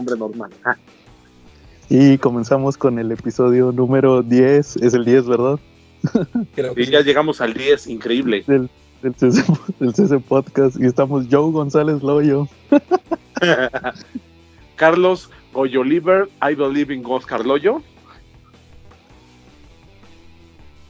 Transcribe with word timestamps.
nombre 0.00 0.16
normal. 0.16 0.50
Ah. 0.64 0.76
Y 1.90 2.16
comenzamos 2.18 2.78
con 2.78 2.98
el 2.98 3.12
episodio 3.12 3.72
número 3.72 4.22
10. 4.22 4.76
Es 4.76 4.94
el 4.94 5.04
10, 5.04 5.26
¿verdad? 5.26 5.58
y 6.76 6.86
ya 6.86 7.02
llegamos 7.02 7.42
al 7.42 7.52
10, 7.52 7.88
increíble. 7.88 8.42
Del, 8.46 8.70
del, 9.02 9.14
CC, 9.14 9.44
del 9.78 9.94
CC 9.94 10.18
Podcast. 10.20 10.80
Y 10.80 10.86
estamos 10.86 11.26
Joe 11.30 11.52
González 11.52 12.02
Loyo. 12.02 12.48
Carlos 14.76 15.28
Goyoliver, 15.52 16.28
I 16.40 16.54
Believe 16.54 16.94
in 16.94 17.02
Oscar 17.04 17.44
Loyo. 17.44 17.82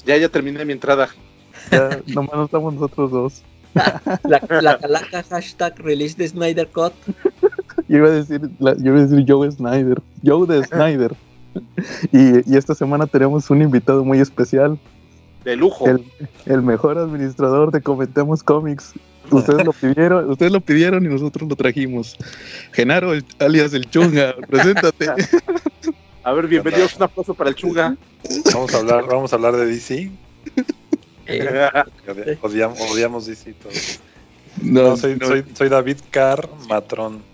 Ya, 0.06 0.16
ya 0.16 0.28
terminé 0.28 0.64
mi 0.64 0.72
entrada. 0.72 1.08
Ya, 1.72 2.00
nomás 2.06 2.34
no 2.34 2.44
estamos 2.44 2.74
nosotros 2.74 3.10
dos. 3.10 3.42
la, 3.74 4.40
la 4.60 4.78
calaca 4.78 5.22
hashtag 5.22 5.78
release 5.78 6.16
de 6.16 6.28
Snyder 6.28 6.68
Cut. 6.68 6.92
Yo 7.90 7.96
iba 7.98 8.06
a 8.06 8.12
decir, 8.12 8.40
la, 8.60 8.74
yo 8.76 8.92
iba 8.92 8.98
a 8.98 9.06
decir 9.06 9.24
Joe 9.26 9.50
Snyder. 9.50 10.00
Joe 10.24 10.46
de 10.46 10.64
Snyder. 10.64 11.14
y, 12.12 12.52
y, 12.52 12.56
esta 12.56 12.74
semana 12.74 13.06
tenemos 13.06 13.50
un 13.50 13.62
invitado 13.62 14.04
muy 14.04 14.20
especial. 14.20 14.78
De 15.44 15.56
lujo. 15.56 15.86
El, 15.88 16.04
el 16.46 16.62
mejor 16.62 16.98
administrador 16.98 17.72
de 17.72 17.82
Comentemos 17.82 18.42
Comics. 18.42 18.94
Ustedes 19.30 19.64
lo 19.64 19.72
pidieron, 19.72 20.30
ustedes 20.30 20.52
lo 20.52 20.60
pidieron 20.60 21.04
y 21.04 21.08
nosotros 21.08 21.48
lo 21.48 21.56
trajimos. 21.56 22.16
Genaro, 22.72 23.12
el, 23.12 23.24
alias 23.38 23.72
el 23.74 23.88
Chunga, 23.88 24.34
preséntate. 24.48 25.06
A 26.22 26.32
ver, 26.32 26.46
bienvenidos, 26.46 26.96
un 26.96 27.02
aplauso 27.04 27.34
para 27.34 27.50
el 27.50 27.56
Chunga. 27.56 27.96
Vamos 28.52 28.74
a 28.74 28.78
hablar, 28.78 29.06
vamos 29.06 29.32
a 29.32 29.36
hablar 29.36 29.56
de 29.56 29.66
DC. 29.66 30.10
odiamos, 32.42 32.80
odiamos, 32.80 33.26
DC 33.26 33.54
todos. 33.54 34.00
No, 34.62 34.82
no, 34.82 34.96
soy, 34.96 35.16
no. 35.16 35.26
Soy, 35.26 35.44
soy, 35.54 35.68
David 35.68 35.98
Carr 36.10 36.48
Matrón. 36.68 37.29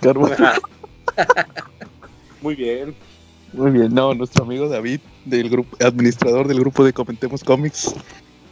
Carr 0.00 0.18
Muy 2.40 2.54
bien. 2.54 2.94
Muy 3.52 3.70
bien, 3.70 3.94
no, 3.94 4.12
nuestro 4.14 4.44
amigo 4.44 4.68
David, 4.68 5.00
del 5.24 5.48
grupo, 5.48 5.76
administrador 5.84 6.46
del 6.48 6.60
grupo 6.60 6.84
de 6.84 6.92
Comentemos 6.92 7.42
Comics, 7.42 7.94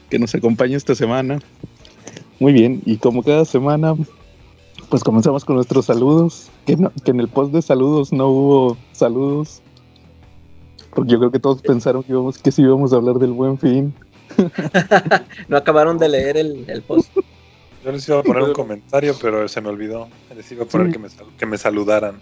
que 0.09 0.19
nos 0.19 0.35
acompaña 0.35 0.77
esta 0.77 0.95
semana. 0.95 1.39
Muy 2.41 2.53
bien, 2.53 2.83
y 2.87 2.97
como 2.97 3.23
cada 3.23 3.45
semana, 3.45 3.95
pues 4.89 5.05
comenzamos 5.05 5.45
con 5.45 5.57
nuestros 5.57 5.87
saludos, 5.87 6.49
que, 6.65 6.77
no, 6.77 6.91
que 7.05 7.11
en 7.11 7.21
el 7.21 7.29
post 7.29 7.53
de 7.53 7.61
saludos 7.61 8.13
no 8.13 8.29
hubo 8.29 8.79
saludos, 8.93 9.61
porque 10.95 11.13
yo 11.13 11.19
creo 11.19 11.31
que 11.31 11.41
todos 11.41 11.61
pensaron 11.61 12.03
que, 12.03 12.13
íbamos, 12.13 12.39
que 12.39 12.51
sí 12.51 12.63
íbamos 12.63 12.93
a 12.93 12.97
hablar 12.97 13.17
del 13.17 13.33
buen 13.33 13.59
fin. 13.59 13.93
no 15.49 15.59
acabaron 15.59 15.99
de 15.99 16.09
leer 16.09 16.39
el, 16.39 16.65
el, 16.69 16.83
post. 16.83 17.11
Yo 17.87 17.93
les 17.93 18.09
iba 18.09 18.19
a 18.19 18.23
poner 18.25 18.43
un 18.43 18.53
comentario, 18.53 19.15
pero 19.23 19.47
se 19.47 19.61
me 19.61 19.69
olvidó. 19.69 20.09
Les 20.35 20.51
iba 20.51 20.65
a 20.65 20.67
poner 20.67 20.89
sí. 20.89 20.95
que, 20.95 20.99
me, 20.99 21.09
que 21.39 21.47
me 21.47 21.57
saludaran. 21.57 22.19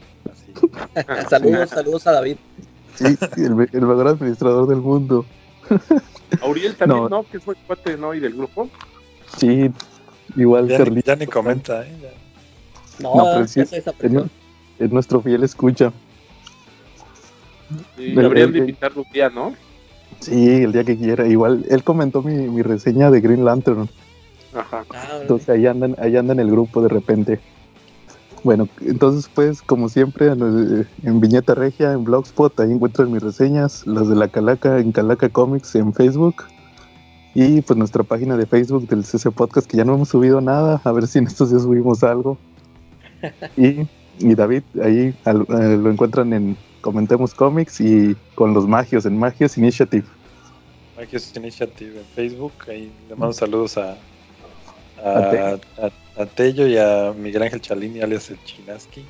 saludos, 1.31 1.71
saludos 1.71 2.07
a 2.07 2.13
David. 2.13 2.37
Sí, 2.97 3.17
el, 3.39 3.69
el 3.73 3.81
mejor 3.81 4.09
administrador 4.09 4.69
del 4.69 4.83
mundo. 4.83 5.25
Auriel 6.43 6.77
también, 6.77 7.05
¿no? 7.05 7.09
¿no? 7.09 7.23
Que 7.23 7.41
fue 7.41 7.55
cuate, 7.67 7.97
¿no? 7.97 8.13
Y 8.13 8.21
del 8.21 8.35
grupo. 8.35 8.69
Sí, 9.39 9.71
igual 10.37 10.69
ya, 10.69 10.85
ni, 10.85 11.01
ya 11.01 11.17
ni 11.17 11.27
comenta, 11.27 11.83
¿eh? 11.87 11.97
Ya. 12.03 12.11
No, 12.99 13.17
no 13.17 13.25
pero 13.33 13.49
sí, 13.49 13.61
es, 13.61 13.73
es, 13.73 13.87
es, 14.79 14.91
nuestro 14.93 15.23
fiel 15.23 15.45
escucha. 15.45 15.95
Sí, 17.97 18.13
deberían 18.13 18.53
de 18.53 18.59
invitarlo 18.59 19.01
un 19.01 19.13
día, 19.15 19.31
¿no? 19.31 19.55
Sí, 20.21 20.63
el 20.63 20.73
día 20.73 20.85
que 20.85 20.99
quiera. 20.99 21.27
Igual, 21.27 21.65
él 21.71 21.83
comentó 21.83 22.21
mi, 22.21 22.35
mi 22.49 22.61
reseña 22.61 23.11
de 23.11 23.23
Green 23.23 23.47
Lantern. 23.47 23.89
Ajá. 24.55 24.85
Ah, 24.91 25.19
Entonces 25.21 25.49
ahí 25.49 25.67
andan, 25.67 25.97
ahí 25.99 26.17
andan 26.17 26.41
el 26.41 26.51
grupo 26.51 26.83
de 26.83 26.89
repente. 26.89 27.41
Bueno, 28.45 28.69
entonces 28.83 29.31
pues 29.35 29.63
como 29.63 29.89
siempre 29.89 30.27
en 30.27 31.21
Viñeta 31.21 31.55
Regia, 31.55 31.93
en 31.93 32.05
Blogspot, 32.05 32.61
ahí 32.61 32.73
encuentran 32.73 33.11
mis 33.11 33.23
reseñas, 33.23 33.87
las 33.87 34.09
de 34.09 34.17
la 34.17 34.29
Calaca 34.29 34.79
en 34.79 34.93
Calaca 34.93 35.31
Comics 35.31 35.75
en 35.77 35.95
Facebook 35.95 36.45
y 37.35 37.63
pues 37.63 37.77
nuestra 37.77 38.05
página 38.05 38.37
de 38.37 38.47
Facebook 38.47 38.87
del 38.87 39.05
CC 39.05 39.31
Podcast 39.31 39.67
que 39.67 39.77
ya 39.77 39.85
no 39.85 39.95
hemos 39.95 40.11
subido 40.11 40.41
nada, 40.41 40.81
a 40.85 40.93
ver 40.93 41.07
si 41.07 41.19
en 41.19 41.27
estos 41.27 41.51
días 41.51 41.63
subimos 41.63 42.05
algo. 42.05 42.39
y, 43.57 43.87
y 44.19 44.35
David, 44.35 44.63
ahí 44.83 45.15
al, 45.25 45.43
eh, 45.43 45.77
lo 45.77 45.91
encuentran 45.91 46.33
en 46.33 46.57
Comentemos 46.81 47.35
Comics 47.35 47.81
y 47.81 48.15
con 48.35 48.55
los 48.55 48.69
Magios, 48.69 49.07
en 49.07 49.19
Magios 49.19 49.59
Initiative. 49.59 50.07
Magios 50.97 51.35
Initiative 51.35 51.99
en 51.99 52.07
Facebook, 52.15 52.53
ahí 52.69 52.93
le 53.09 53.17
mando 53.17 53.33
saludos 53.33 53.79
a, 53.79 53.97
a, 55.05 55.59
a, 56.17 56.23
a 56.23 56.27
Tello 56.27 56.67
y 56.67 56.77
a 56.79 57.13
Miguel 57.17 57.43
Ángel 57.43 57.61
Chalini, 57.61 58.01
alias 58.01 58.31
el 58.31 58.43
Chinaski. 58.45 59.05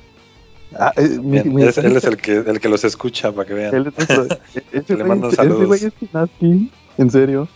Ah, 0.77 0.91
eh, 0.97 1.07
mi, 1.21 1.31
Bien, 1.39 1.53
mi, 1.53 1.63
es, 1.63 1.77
él 1.77 1.95
es 1.95 2.03
el 2.03 2.17
que, 2.17 2.37
el 2.37 2.59
que 2.59 2.67
los 2.69 2.83
escucha 2.83 3.31
para 3.31 3.47
que 3.47 3.53
vean. 3.53 3.73
Él 3.75 3.93
es 3.95 4.09
ese 4.73 4.95
Le 4.97 5.03
mando 5.03 5.29
güey- 5.29 5.35
saludos. 5.35 5.59
ese 5.61 5.65
güey 5.67 5.83
es 5.85 5.93
Chinaski, 5.99 6.71
en 6.97 7.11
serio. 7.11 7.47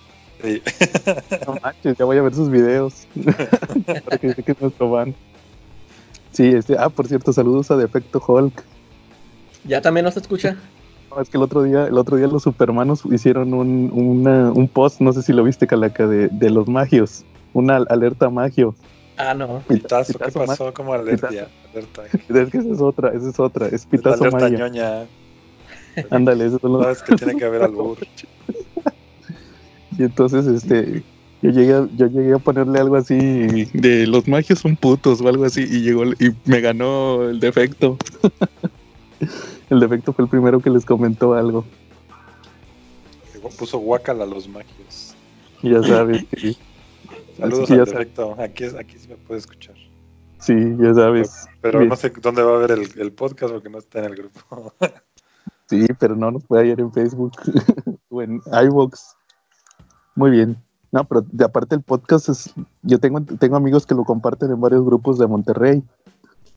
Sí. 0.43 0.61
No 1.47 1.55
manches, 1.61 1.97
ya 1.97 2.05
voy 2.05 2.17
a 2.17 2.21
ver 2.21 2.33
sus 2.33 2.49
videos. 2.49 3.07
Para 4.05 4.17
que 4.17 4.27
dice 4.29 4.43
que 4.43 4.51
es 4.53 4.61
nuestro 4.61 4.91
fan. 4.91 5.13
Sí, 6.31 6.47
este, 6.47 6.75
ah, 6.77 6.89
por 6.89 7.07
cierto, 7.07 7.33
saludos 7.33 7.69
a 7.71 7.75
Defecto 7.77 8.23
Hulk. 8.25 8.63
¿Ya 9.65 9.81
también 9.81 10.05
nos 10.05 10.15
escucha? 10.15 10.55
No, 11.09 11.21
es 11.21 11.29
que 11.29 11.37
el 11.37 11.43
otro 11.43 11.63
día, 11.63 11.87
el 11.87 11.97
otro 11.97 12.15
día 12.17 12.27
los 12.27 12.43
supermanos 12.43 13.01
hicieron 13.11 13.53
un, 13.53 13.89
una- 13.93 14.51
un 14.51 14.67
post, 14.69 15.01
no 15.01 15.11
sé 15.11 15.23
si 15.23 15.33
lo 15.33 15.43
viste, 15.43 15.67
Calaca, 15.67 16.07
de, 16.07 16.29
de 16.29 16.49
los 16.51 16.67
magios. 16.69 17.25
Una 17.53 17.77
alerta 17.77 18.29
magio. 18.29 18.75
Ah, 19.17 19.33
no. 19.33 19.61
Pitazo, 19.67 20.17
¿qué 20.17 20.31
pasó? 20.31 20.73
¿Cómo 20.73 20.93
alerta? 20.93 21.27
alerta. 21.27 22.05
Es 22.05 22.49
que 22.49 22.57
esa 22.57 22.69
es 22.71 22.79
otra, 22.81 23.09
esa 23.09 23.29
es 23.29 23.39
otra, 23.39 23.67
es 23.67 23.85
pitazo 23.85 24.23
alerta 24.23 24.39
magio. 24.39 24.59
ñoña. 24.59 25.05
Ándale, 26.09 26.45
esos 26.45 26.61
son 26.61 26.73
los- 26.73 26.83
Sabes 26.83 27.03
que 27.03 27.15
tiene 27.15 27.35
que 27.35 27.45
haber 27.45 27.63
albur. 27.63 27.97
Y 29.97 30.03
entonces, 30.03 30.47
este, 30.47 31.03
yo 31.41 31.49
llegué, 31.51 31.73
a, 31.73 31.87
yo 31.97 32.07
llegué 32.07 32.33
a 32.33 32.37
ponerle 32.37 32.79
algo 32.79 32.95
así 32.95 33.65
de 33.73 34.07
los 34.07 34.29
magios 34.29 34.59
son 34.59 34.77
putos 34.77 35.19
o 35.19 35.27
algo 35.27 35.43
así 35.43 35.61
y 35.63 35.81
llegó 35.81 36.05
y 36.05 36.33
me 36.45 36.61
ganó 36.61 37.23
el 37.27 37.41
defecto. 37.41 37.97
el 39.69 39.79
defecto 39.81 40.13
fue 40.13 40.23
el 40.23 40.29
primero 40.29 40.61
que 40.61 40.69
les 40.69 40.85
comentó 40.85 41.33
algo. 41.33 41.65
Puso 43.57 43.79
guacala 43.79 44.23
a 44.23 44.27
los 44.27 44.47
magios. 44.47 45.15
Ya 45.63 45.81
sabes 45.83 46.25
Saludos 47.39 47.71
al 47.71 47.77
defecto. 47.85 48.35
Aquí, 48.39 48.65
aquí 48.65 48.97
sí 48.97 49.07
me 49.07 49.15
puede 49.17 49.39
escuchar. 49.39 49.75
sí, 50.39 50.53
ya 50.79 50.93
sabes. 50.93 51.47
Pero 51.61 51.83
no 51.85 51.95
sé 51.95 52.11
dónde 52.21 52.43
va 52.43 52.55
a 52.55 52.59
ver 52.59 52.71
el, 52.71 52.87
el 52.99 53.11
podcast 53.11 53.53
porque 53.53 53.69
no 53.69 53.77
está 53.79 53.99
en 53.99 54.05
el 54.05 54.15
grupo. 54.15 54.73
Sí, 55.69 55.85
pero 55.99 56.15
no 56.15 56.31
nos 56.31 56.43
puede 56.45 56.63
hallar 56.63 56.79
en 56.79 56.91
Facebook 56.91 57.33
o 58.09 58.23
en 58.23 58.41
iVoox. 58.65 58.99
Muy 60.15 60.31
bien. 60.31 60.57
No, 60.91 61.03
pero 61.03 61.21
de 61.31 61.45
aparte 61.45 61.75
el 61.75 61.83
podcast 61.83 62.27
es, 62.29 62.51
yo 62.81 62.97
tengo, 62.99 63.21
tengo 63.21 63.55
amigos 63.55 63.85
que 63.85 63.93
lo 63.93 64.03
comparten 64.03 64.49
en 64.49 64.59
varios 64.59 64.83
grupos 64.83 65.19
de 65.19 65.27
Monterrey. 65.27 65.83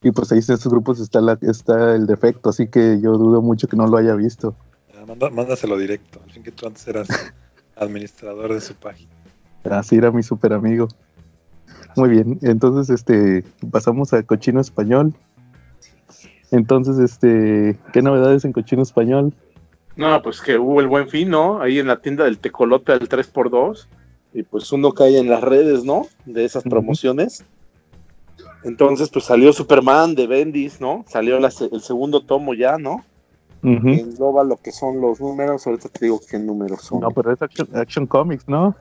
Y 0.03 0.13
pues 0.13 0.33
ahí 0.33 0.39
en 0.39 0.55
esos 0.55 0.67
grupos 0.73 0.99
está 0.99 1.21
la, 1.21 1.39
está 1.43 1.95
el 1.95 2.07
defecto, 2.07 2.49
así 2.49 2.69
que 2.69 3.01
yo 3.03 3.19
dudo 3.19 3.43
mucho 3.43 3.69
que 3.69 3.77
no 3.77 3.87
lo 3.87 3.99
haya 3.99 4.15
visto. 4.15 4.57
Ya, 4.95 5.05
manda- 5.05 5.29
mándaselo 5.29 5.77
directo. 5.77 6.19
Al 6.25 6.31
fin 6.33 6.43
que 6.43 6.51
tú 6.53 6.67
antes 6.67 6.89
eras 6.89 7.07
administrador 7.77 8.55
de 8.55 8.63
su 8.63 8.75
página. 8.77 9.13
Así 9.71 9.97
era 9.97 10.11
mi 10.11 10.23
super 10.23 10.53
amigo. 10.53 10.89
Muy 11.97 12.09
bien, 12.09 12.39
entonces 12.43 12.91
este 12.91 13.45
pasamos 13.71 14.13
a 14.13 14.23
Cochino 14.23 14.61
Español. 14.61 15.15
Entonces, 16.53 16.99
este, 16.99 17.79
¿qué 17.95 18.03
novedades 18.03 18.45
en 18.45 18.53
Cochino 18.53 18.83
Español? 18.83 19.33
No, 19.97 20.21
pues 20.23 20.41
que 20.41 20.59
hubo 20.59 20.81
el 20.81 20.87
buen 20.87 21.09
fin, 21.09 21.31
¿no? 21.31 21.63
Ahí 21.63 21.79
en 21.79 21.87
la 21.87 22.01
tienda 22.01 22.25
del 22.25 22.39
Tecolote 22.39 22.93
al 22.93 23.09
3x2. 23.09 23.87
Y 24.35 24.43
pues 24.43 24.71
uno 24.71 24.93
cae 24.93 25.19
en 25.19 25.31
las 25.31 25.43
redes, 25.43 25.85
¿no? 25.85 26.07
De 26.27 26.45
esas 26.45 26.63
promociones. 26.63 27.45
Entonces, 28.65 29.09
pues 29.09 29.25
salió 29.25 29.53
Superman 29.53 30.15
de 30.15 30.27
Bendis, 30.27 30.79
¿no? 30.81 31.05
Salió 31.09 31.41
la 31.41 31.51
el 31.73 31.81
segundo 31.81 32.25
tomo 32.25 32.53
ya, 32.53 32.77
¿no? 32.77 33.03
Que 33.63 34.01
engloba 34.01 34.45
lo 34.45 34.57
que 34.57 34.73
son 34.73 35.01
los 35.01 35.21
números. 35.21 35.67
Ahorita 35.67 35.89
te 35.89 36.07
digo 36.07 36.21
qué 36.29 36.39
números 36.39 36.83
son. 36.83 37.01
No, 37.01 37.11
pero 37.11 37.33
es 37.33 37.41
Action, 37.41 37.69
Action 37.75 38.07
Comics, 38.07 38.47
¿no? 38.47 38.75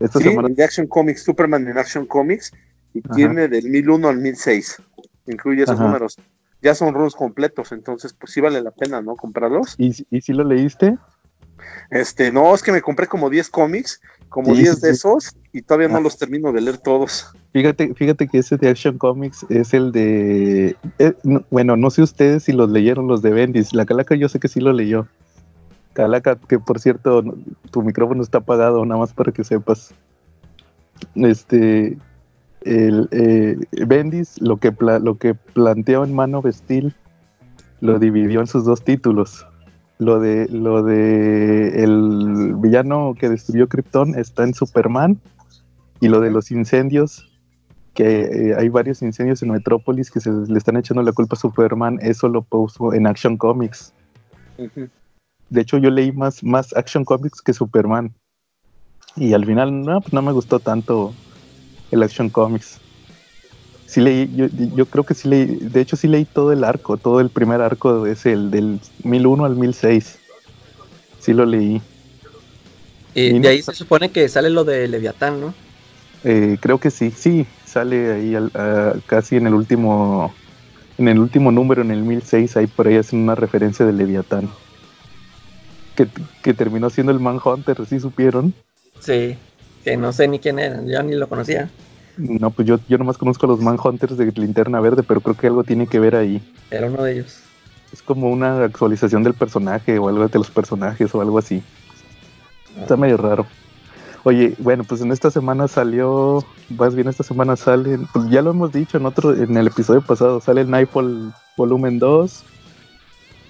Esta 0.00 0.18
sí, 0.18 0.24
semana. 0.28 0.48
de 0.50 0.64
Action 0.64 0.86
Comics, 0.86 1.22
Superman 1.22 1.66
en 1.68 1.78
Action 1.78 2.06
Comics. 2.06 2.52
Y 2.94 3.00
Ajá. 3.04 3.14
tiene 3.14 3.48
del 3.48 3.68
1001 3.68 4.08
al 4.08 4.18
1006. 4.18 4.76
Incluye 5.26 5.62
esos 5.64 5.74
Ajá. 5.76 5.84
números. 5.84 6.16
Ya 6.62 6.74
son 6.74 6.94
runs 6.94 7.14
completos, 7.14 7.72
entonces 7.72 8.12
pues 8.14 8.32
sí 8.32 8.40
vale 8.40 8.62
la 8.62 8.70
pena, 8.70 9.02
¿no? 9.02 9.14
Comprarlos. 9.16 9.74
¿Y, 9.78 9.92
si- 9.92 10.06
¿Y 10.10 10.20
si 10.22 10.32
lo 10.32 10.42
leíste? 10.44 10.96
Este, 11.90 12.32
no, 12.32 12.54
es 12.54 12.62
que 12.62 12.72
me 12.72 12.80
compré 12.82 13.06
como 13.06 13.30
10 13.30 13.48
cómics, 13.50 14.00
como 14.28 14.54
Sí, 14.54 14.62
10 14.62 14.76
sí, 14.76 14.80
de 14.82 14.90
esos, 14.90 15.36
y 15.52 15.62
todavía 15.62 15.88
no 15.88 15.98
Ah. 15.98 16.00
los 16.00 16.18
termino 16.18 16.52
de 16.52 16.60
leer 16.60 16.78
todos. 16.78 17.32
Fíjate, 17.52 17.94
fíjate 17.94 18.28
que 18.28 18.38
ese 18.38 18.56
de 18.56 18.68
Action 18.68 18.98
Comics 18.98 19.46
es 19.50 19.72
el 19.74 19.92
de. 19.92 20.76
eh, 20.98 21.12
no- 21.22 21.44
bueno, 21.50 21.76
no 21.76 21.90
sé 21.90 22.02
ustedes 22.02 22.44
si 22.44 22.52
los 22.52 22.70
leyeron 22.70 23.06
los 23.06 23.22
de 23.22 23.30
Bendis. 23.30 23.72
La 23.74 23.86
Calaca 23.86 24.14
yo 24.14 24.28
sé 24.28 24.40
que 24.40 24.48
sí 24.48 24.60
lo 24.60 24.72
leyó. 24.72 25.06
Calaca, 25.96 26.36
que 26.36 26.58
por 26.58 26.78
cierto, 26.78 27.24
tu 27.70 27.82
micrófono 27.82 28.22
está 28.22 28.38
apagado, 28.38 28.84
nada 28.84 29.00
más 29.00 29.14
para 29.14 29.32
que 29.32 29.42
sepas. 29.42 29.94
Este. 31.14 31.96
El, 32.60 33.08
eh, 33.12 33.56
Bendis, 33.86 34.40
lo 34.42 34.56
que, 34.56 34.74
lo 34.80 35.18
que 35.18 35.34
planteó 35.34 36.04
en 36.04 36.14
Man 36.14 36.34
of 36.34 36.46
Steel 36.50 36.92
lo 37.80 37.98
dividió 37.98 38.40
en 38.40 38.46
sus 38.46 38.64
dos 38.64 38.82
títulos. 38.82 39.46
Lo 39.98 40.20
de 40.20 40.48
lo 40.48 40.82
de 40.82 41.84
el 41.84 42.54
villano 42.56 43.14
que 43.18 43.28
destruyó 43.28 43.68
Krypton 43.68 44.18
está 44.18 44.42
en 44.42 44.52
Superman 44.52 45.18
y 46.00 46.08
lo 46.08 46.20
de 46.20 46.30
los 46.30 46.50
incendios 46.50 47.24
que 47.94 48.50
eh, 48.50 48.54
hay 48.58 48.68
varios 48.68 49.00
incendios 49.00 49.42
en 49.42 49.52
Metrópolis 49.52 50.10
que 50.10 50.20
se 50.20 50.30
le 50.30 50.58
están 50.58 50.76
echando 50.76 51.02
la 51.02 51.12
culpa 51.12 51.34
a 51.36 51.38
Superman, 51.38 51.98
eso 52.02 52.28
lo 52.28 52.42
puso 52.42 52.92
en 52.92 53.06
Action 53.06 53.38
Comics. 53.38 53.94
Ujú. 54.58 54.88
De 55.48 55.60
hecho, 55.60 55.78
yo 55.78 55.90
leí 55.90 56.12
más, 56.12 56.42
más 56.42 56.74
Action 56.76 57.04
Comics 57.04 57.42
que 57.42 57.52
Superman. 57.52 58.14
Y 59.16 59.32
al 59.34 59.44
final, 59.46 59.82
no, 59.82 60.00
pues 60.00 60.12
no 60.12 60.22
me 60.22 60.32
gustó 60.32 60.60
tanto 60.60 61.16
el 61.90 62.02
Action 62.02 62.30
Comics. 62.30 62.80
Sí 63.86 64.00
leí, 64.00 64.28
yo, 64.34 64.46
yo 64.74 64.86
creo 64.86 65.04
que 65.04 65.14
sí 65.14 65.28
leí, 65.28 65.46
de 65.60 65.80
hecho 65.80 65.96
sí 65.96 66.08
leí 66.08 66.24
todo 66.24 66.52
el 66.52 66.64
arco, 66.64 66.96
todo 66.98 67.20
el 67.20 67.30
primer 67.30 67.60
arco 67.60 68.06
es 68.06 68.26
el 68.26 68.50
del 68.50 68.80
1001 69.04 69.44
al 69.44 69.54
1006. 69.56 70.20
Sí 71.18 71.32
lo 71.32 71.46
leí. 71.46 71.80
Y 73.14 73.30
Y 73.30 73.40
de 73.40 73.48
no- 73.48 73.48
ahí 73.48 73.62
se 73.62 73.72
supone 73.74 74.10
que 74.12 74.28
sale 74.28 74.50
lo 74.50 74.64
de 74.64 74.86
Leviatán, 74.88 75.40
¿no? 75.40 75.54
Eh, 76.24 76.58
creo 76.60 76.80
que 76.80 76.90
sí, 76.90 77.10
sí, 77.12 77.46
sale 77.64 78.12
ahí 78.12 78.34
al- 78.34 78.50
a- 78.54 79.00
casi 79.06 79.36
en 79.36 79.46
el 79.46 79.54
último, 79.54 80.36
en 80.98 81.08
el 81.08 81.18
último 81.20 81.52
número, 81.52 81.82
en 81.82 81.90
el 81.92 82.02
1006, 82.02 82.56
ahí 82.56 82.66
por 82.66 82.88
ahí 82.88 82.96
hacen 82.96 83.20
una 83.20 83.34
referencia 83.34 83.86
de 83.86 83.92
Leviatán. 83.92 84.50
Que, 85.96 86.06
que 86.42 86.54
terminó 86.54 86.90
siendo 86.90 87.12
el 87.12 87.20
Manhunter, 87.20 87.84
¿sí 87.86 87.98
supieron? 87.98 88.54
Sí. 89.00 89.36
Que 89.84 89.96
no 89.96 90.12
sé 90.12 90.28
ni 90.28 90.38
quién 90.38 90.58
era, 90.58 90.82
yo 90.84 91.02
ni 91.02 91.14
lo 91.14 91.28
conocía. 91.28 91.70
No, 92.16 92.50
pues 92.50 92.66
yo, 92.66 92.78
yo 92.88 92.98
nomás 92.98 93.18
conozco 93.18 93.46
a 93.46 93.48
los 93.48 93.60
Manhunters 93.60 94.16
de 94.16 94.32
Linterna 94.32 94.80
Verde, 94.80 95.02
pero 95.02 95.20
creo 95.20 95.36
que 95.36 95.46
algo 95.48 95.64
tiene 95.64 95.86
que 95.86 96.00
ver 96.00 96.16
ahí. 96.16 96.42
Era 96.70 96.86
uno 96.86 97.02
de 97.02 97.12
ellos. 97.12 97.40
Es 97.92 98.02
como 98.02 98.30
una 98.30 98.64
actualización 98.64 99.22
del 99.22 99.34
personaje 99.34 99.98
o 99.98 100.08
algo 100.08 100.26
de 100.26 100.38
los 100.38 100.50
personajes 100.50 101.14
o 101.14 101.20
algo 101.20 101.38
así. 101.38 101.62
Está 102.80 102.96
medio 102.96 103.16
raro. 103.16 103.46
Oye, 104.24 104.54
bueno, 104.58 104.82
pues 104.82 105.00
en 105.02 105.12
esta 105.12 105.30
semana 105.30 105.68
salió, 105.68 106.44
más 106.76 106.96
bien 106.96 107.06
esta 107.06 107.22
semana 107.22 107.54
sale, 107.54 107.98
pues 108.12 108.28
ya 108.28 108.42
lo 108.42 108.50
hemos 108.50 108.72
dicho 108.72 108.98
en 108.98 109.06
otro, 109.06 109.32
en 109.32 109.56
el 109.56 109.68
episodio 109.68 110.00
pasado, 110.00 110.40
sale 110.40 110.62
el 110.62 110.70
Nightfall 110.70 111.32
Volumen 111.56 112.00
2, 112.00 112.44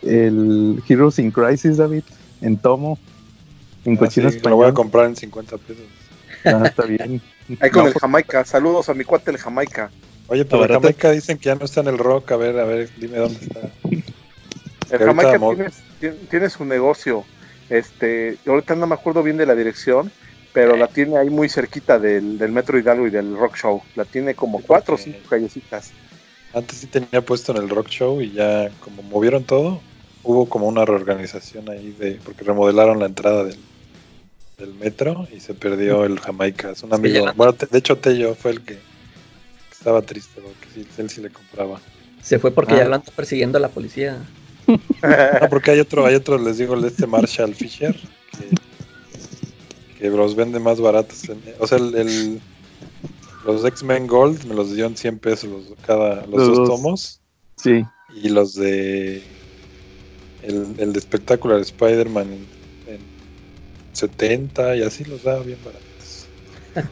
el 0.03 0.83
Heroes 0.87 1.19
in 1.19 1.31
Crisis, 1.31 1.79
David, 1.79 2.03
en 2.47 2.57
tomo, 2.57 2.99
en 3.85 3.95
Ah, 3.95 3.99
cochino 3.99 4.31
sí, 4.31 4.41
lo 4.41 4.57
voy 4.57 4.69
a 4.69 4.73
comprar 4.73 5.07
en 5.07 5.17
50 5.17 5.57
pesos. 5.59 5.85
Ah, 6.45 6.63
está 6.65 6.85
bien. 6.85 7.21
Ahí 7.61 7.71
con 7.71 7.83
No, 7.83 7.89
el 7.89 7.95
Jamaica. 7.95 8.45
Saludos 8.45 8.89
a 8.89 8.95
mi 8.95 9.05
cuate 9.05 9.31
el 9.31 9.39
Jamaica. 9.39 9.91
Oye, 10.29 10.45
pero 10.45 10.61
Barato. 10.61 10.81
Jamaica 10.81 11.11
dicen 11.13 11.39
que 11.39 11.47
ya 11.47 11.55
no 11.55 11.65
está 11.65 11.81
en 11.81 11.89
el 11.89 11.99
rock. 11.99 12.33
A 12.33 12.37
ver, 12.37 12.59
a 12.59 12.65
ver, 12.65 12.91
dime 12.97 13.19
dónde 13.19 13.39
está. 13.41 13.61
El 14.91 14.99
Jamaica 14.99 15.39
tiene, 15.39 16.17
tiene- 16.31 16.51
su 16.51 16.65
negocio. 16.65 17.25
Este, 17.69 18.37
ahorita 18.47 18.75
no 18.77 18.87
me 18.87 18.95
acuerdo 18.95 19.23
bien 19.23 19.37
de 19.37 19.47
la 19.47 19.55
dirección, 19.55 20.11
pero 20.53 20.77
la 20.77 20.87
tiene 20.87 21.19
ahí 21.19 21.31
muy 21.31 21.49
cerquita 21.49 21.99
del, 21.99 22.39
del 22.39 22.53
Metro 22.53 22.79
Hidalgo 22.79 23.07
y 23.07 23.11
del 23.11 23.37
Rock 23.37 23.57
Show. 23.57 23.83
La 23.97 24.05
tiene 24.05 24.35
como 24.35 24.61
cuatro 24.63 24.95
o 24.95 24.99
cinco 24.99 25.19
callecitas. 25.29 25.93
Antes 26.55 26.79
sí 26.79 26.87
tenía 26.87 27.21
puesto 27.23 27.53
en 27.53 27.59
el 27.63 27.69
rock 27.69 27.89
show 27.89 28.21
y 28.21 28.33
ya 28.33 28.71
como 28.81 29.03
movieron 29.03 29.45
todo, 29.45 29.81
hubo 30.27 30.49
como 30.49 30.67
una 30.67 30.85
reorganización 30.85 31.71
ahí 31.71 31.95
de 31.99 32.19
porque 32.25 32.45
remodelaron 32.45 32.99
la 32.99 33.07
entrada 33.07 33.45
del, 33.45 33.57
del 34.59 34.75
metro 34.75 35.27
y 35.35 35.41
se 35.41 35.55
perdió 35.55 36.05
el 36.05 36.19
Jamaica. 36.21 36.71
Es 36.73 36.83
un 36.83 36.93
amigo. 36.93 37.25
Bueno, 37.37 37.53
te- 37.53 37.67
de 37.67 37.79
hecho 37.79 37.97
Tello 37.97 38.35
fue 38.35 38.51
el 38.53 38.61
que, 38.63 38.79
estaba 39.71 40.03
triste 40.03 40.41
porque 40.41 40.67
sí, 40.75 40.87
él 40.99 41.09
sí 41.11 41.21
le 41.21 41.31
compraba. 41.31 41.81
Se 42.23 42.39
fue 42.41 42.51
porque 42.51 42.75
Ah. 42.75 42.79
ya 42.79 42.85
lo 42.89 42.97
anda 42.97 43.13
persiguiendo 43.15 43.59
la 43.59 43.69
policía. 43.69 44.19
No, 44.67 45.49
porque 45.49 45.71
hay 45.71 45.79
otro, 45.81 46.05
hay 46.07 46.17
otro, 46.17 46.39
les 46.39 46.59
digo, 46.59 46.75
el 46.75 46.83
de 46.83 46.89
este 46.89 47.07
Marshall 47.07 47.55
Fisher, 47.55 47.95
que, 48.33 49.99
que 50.01 50.11
los 50.11 50.35
vende 50.35 50.59
más 50.59 50.81
baratos. 50.81 51.29
en- 51.29 51.41
o 51.61 51.67
sea, 51.69 51.79
el, 51.79 51.95
el- 51.95 52.41
los 53.45 53.65
X-Men 53.65 54.09
Gold 54.09 54.45
me 54.47 54.55
los 54.57 54.75
dio 54.75 54.87
en 54.87 54.97
100 54.97 55.19
pesos 55.21 55.49
los- 55.51 55.79
cada, 55.87 56.27
los 56.27 56.49
dos. 56.49 56.69
tomos. 56.69 57.21
Sí, 57.57 57.85
Y 58.21 58.29
los 58.31 58.55
de. 58.55 59.23
El, 60.47 60.67
el 60.79 60.93
de 60.93 61.01
Spectacular 61.01 61.61
Spider-Man 61.61 62.27
en, 62.33 62.95
en 62.95 63.01
70 63.93 64.77
y 64.77 64.83
así 64.83 65.05
los 65.05 65.23
da 65.23 65.39
bien 65.43 65.59
baratos. 65.65 66.27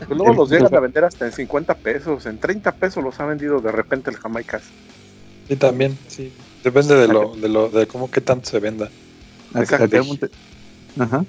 Pues 0.06 0.18
luego 0.18 0.32
los 0.32 0.50
llegan 0.50 0.74
a 0.74 0.80
vender 0.80 1.04
hasta 1.04 1.26
en 1.26 1.32
50 1.32 1.74
pesos. 1.74 2.26
En 2.26 2.38
30 2.38 2.72
pesos 2.72 3.04
los 3.04 3.18
ha 3.20 3.26
vendido 3.26 3.60
de 3.60 3.70
repente 3.70 4.10
el 4.10 4.16
Jamaica. 4.16 4.60
Sí, 5.48 5.56
también, 5.56 5.96
sí. 6.08 6.32
Depende 6.62 6.94
de 6.96 7.06
lo, 7.08 7.36
de 7.36 7.48
lo, 7.48 7.68
de 7.68 7.86
cómo 7.86 8.10
que 8.10 8.20
tanto 8.22 8.48
se 8.48 8.58
venda. 8.58 8.86
acá, 9.52 9.62
Exacto. 9.62 10.02
Monte- 10.04 10.30
Ajá, 10.98 11.24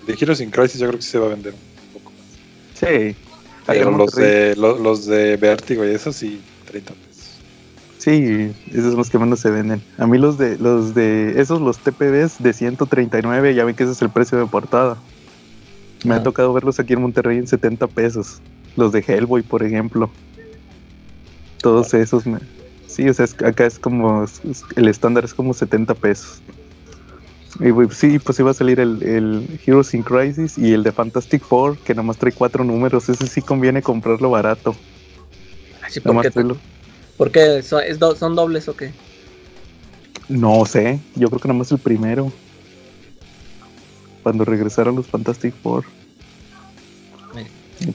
El 0.00 0.06
de 0.06 0.22
Heroes 0.22 0.40
in 0.40 0.50
Crisis 0.50 0.80
yo 0.80 0.86
creo 0.88 0.98
que 0.98 1.04
sí 1.04 1.10
se 1.12 1.18
va 1.18 1.26
a 1.26 1.30
vender 1.30 1.54
un 1.54 1.92
poco 2.00 2.12
más. 2.12 2.26
sí. 2.74 3.16
Pero 3.64 3.90
los 3.92 4.12
de, 4.12 4.54
lo- 4.56 4.76
los 4.78 5.06
de 5.06 5.36
Vértigo 5.36 5.84
y 5.86 5.94
eso 5.94 6.12
sí, 6.12 6.40
30 6.66 6.92
pesos. 6.92 7.11
Sí, 8.02 8.52
esos 8.72 8.86
son 8.86 8.96
los 8.96 9.10
que 9.10 9.18
menos 9.20 9.38
se 9.38 9.50
venden. 9.50 9.80
A 9.96 10.08
mí 10.08 10.18
los 10.18 10.36
de 10.36 10.58
los 10.58 10.92
de 10.92 11.40
esos 11.40 11.60
los 11.60 11.78
TPBs 11.78 12.42
de 12.42 12.52
139, 12.52 13.54
ya 13.54 13.64
ven 13.64 13.76
que 13.76 13.84
ese 13.84 13.92
es 13.92 14.02
el 14.02 14.10
precio 14.10 14.38
de 14.38 14.46
portada. 14.46 14.96
Me 16.04 16.14
ha 16.14 16.16
Ah. 16.16 16.22
tocado 16.24 16.52
verlos 16.52 16.80
aquí 16.80 16.94
en 16.94 17.02
Monterrey 17.02 17.38
en 17.38 17.46
70 17.46 17.86
pesos. 17.86 18.40
Los 18.76 18.90
de 18.90 19.04
Hellboy, 19.06 19.42
por 19.42 19.62
ejemplo. 19.62 20.10
Todos 21.60 21.94
esos 21.94 22.26
me... 22.26 22.38
Sí, 22.88 23.08
o 23.08 23.14
sea, 23.14 23.24
es- 23.24 23.40
acá 23.42 23.66
es 23.66 23.78
como 23.78 24.24
es- 24.24 24.40
el 24.74 24.88
estándar 24.88 25.24
es 25.24 25.32
como 25.32 25.54
70 25.54 25.94
pesos. 25.94 26.42
Y 27.60 27.70
pues, 27.70 27.96
sí, 27.96 28.18
pues 28.18 28.36
iba 28.40 28.50
a 28.50 28.54
salir 28.54 28.80
el, 28.80 29.00
el 29.04 29.60
Heroes 29.64 29.94
in 29.94 30.02
Crisis 30.02 30.58
y 30.58 30.72
el 30.72 30.82
de 30.82 30.90
Fantastic 30.90 31.42
Four, 31.44 31.78
que 31.78 31.94
nomás 31.94 32.16
trae 32.16 32.32
cuatro 32.32 32.64
números. 32.64 33.08
Ese 33.08 33.28
sí 33.28 33.42
conviene 33.42 33.80
comprarlo 33.80 34.30
barato. 34.30 34.74
Así, 35.86 36.00
¿por 36.00 36.14
Nomás 36.14 36.26
¿Por 37.16 37.30
qué? 37.30 37.62
¿Son, 37.62 37.82
es 37.82 37.98
do- 37.98 38.14
¿Son 38.16 38.34
dobles 38.34 38.68
o 38.68 38.74
qué? 38.74 38.92
No 40.28 40.64
sé, 40.64 41.00
yo 41.14 41.28
creo 41.28 41.40
que 41.40 41.48
nomás 41.48 41.70
el 41.72 41.78
primero. 41.78 42.32
Cuando 44.22 44.44
regresaron 44.44 44.96
los 44.96 45.08
Fantastic 45.08 45.54
Four. 45.62 45.84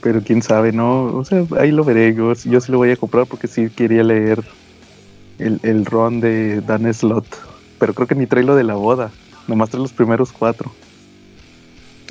Pero 0.01 0.21
quién 0.21 0.41
sabe, 0.41 0.71
¿no? 0.73 1.17
O 1.17 1.23
sea, 1.23 1.45
ahí 1.59 1.71
lo 1.71 1.85
veré. 1.85 2.13
Yo, 2.13 2.33
yo 2.33 2.59
sí 2.59 2.71
lo 2.71 2.77
voy 2.77 2.91
a 2.91 2.97
comprar 2.97 3.25
porque 3.27 3.47
sí 3.47 3.69
quería 3.69 4.03
leer 4.03 4.43
el, 5.39 5.59
el 5.63 5.85
run 5.85 6.19
de 6.19 6.61
Dan 6.61 6.93
Slot. 6.93 7.25
Pero 7.79 7.93
creo 7.93 8.07
que 8.07 8.15
ni 8.15 8.27
trae 8.27 8.43
lo 8.43 8.55
de 8.55 8.63
la 8.65 8.75
boda. 8.75 9.13
Nomás 9.47 9.69
trae 9.69 9.81
los 9.81 9.93
primeros 9.93 10.33
cuatro. 10.33 10.75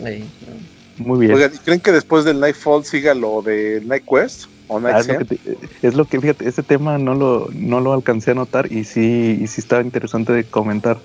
Ahí, 0.02 0.26
no. 0.40 1.04
Muy 1.04 1.26
bien. 1.26 1.34
Oigan, 1.36 1.52
¿y 1.54 1.58
creen 1.58 1.80
que 1.80 1.92
después 1.92 2.24
del 2.24 2.40
Nightfall 2.40 2.84
siga 2.84 3.14
lo 3.14 3.42
de 3.42 3.82
Night 3.84 4.04
Quest? 4.08 4.44
¿O 4.68 4.80
Night 4.80 4.96
Ah, 4.96 5.00
es, 5.00 5.08
lo 5.08 5.18
que 5.18 5.24
te- 5.24 5.86
es 5.86 5.94
lo 5.94 6.04
que, 6.06 6.20
fíjate, 6.20 6.48
ese 6.48 6.62
tema 6.62 6.98
no 6.98 7.14
lo, 7.14 7.48
no 7.52 7.80
lo 7.80 7.92
alcancé 7.92 8.32
a 8.32 8.34
notar 8.34 8.70
y 8.72 8.84
sí, 8.84 9.38
y 9.40 9.46
sí 9.46 9.60
estaba 9.60 9.82
interesante 9.82 10.32
de 10.32 10.44
comentar. 10.44 11.00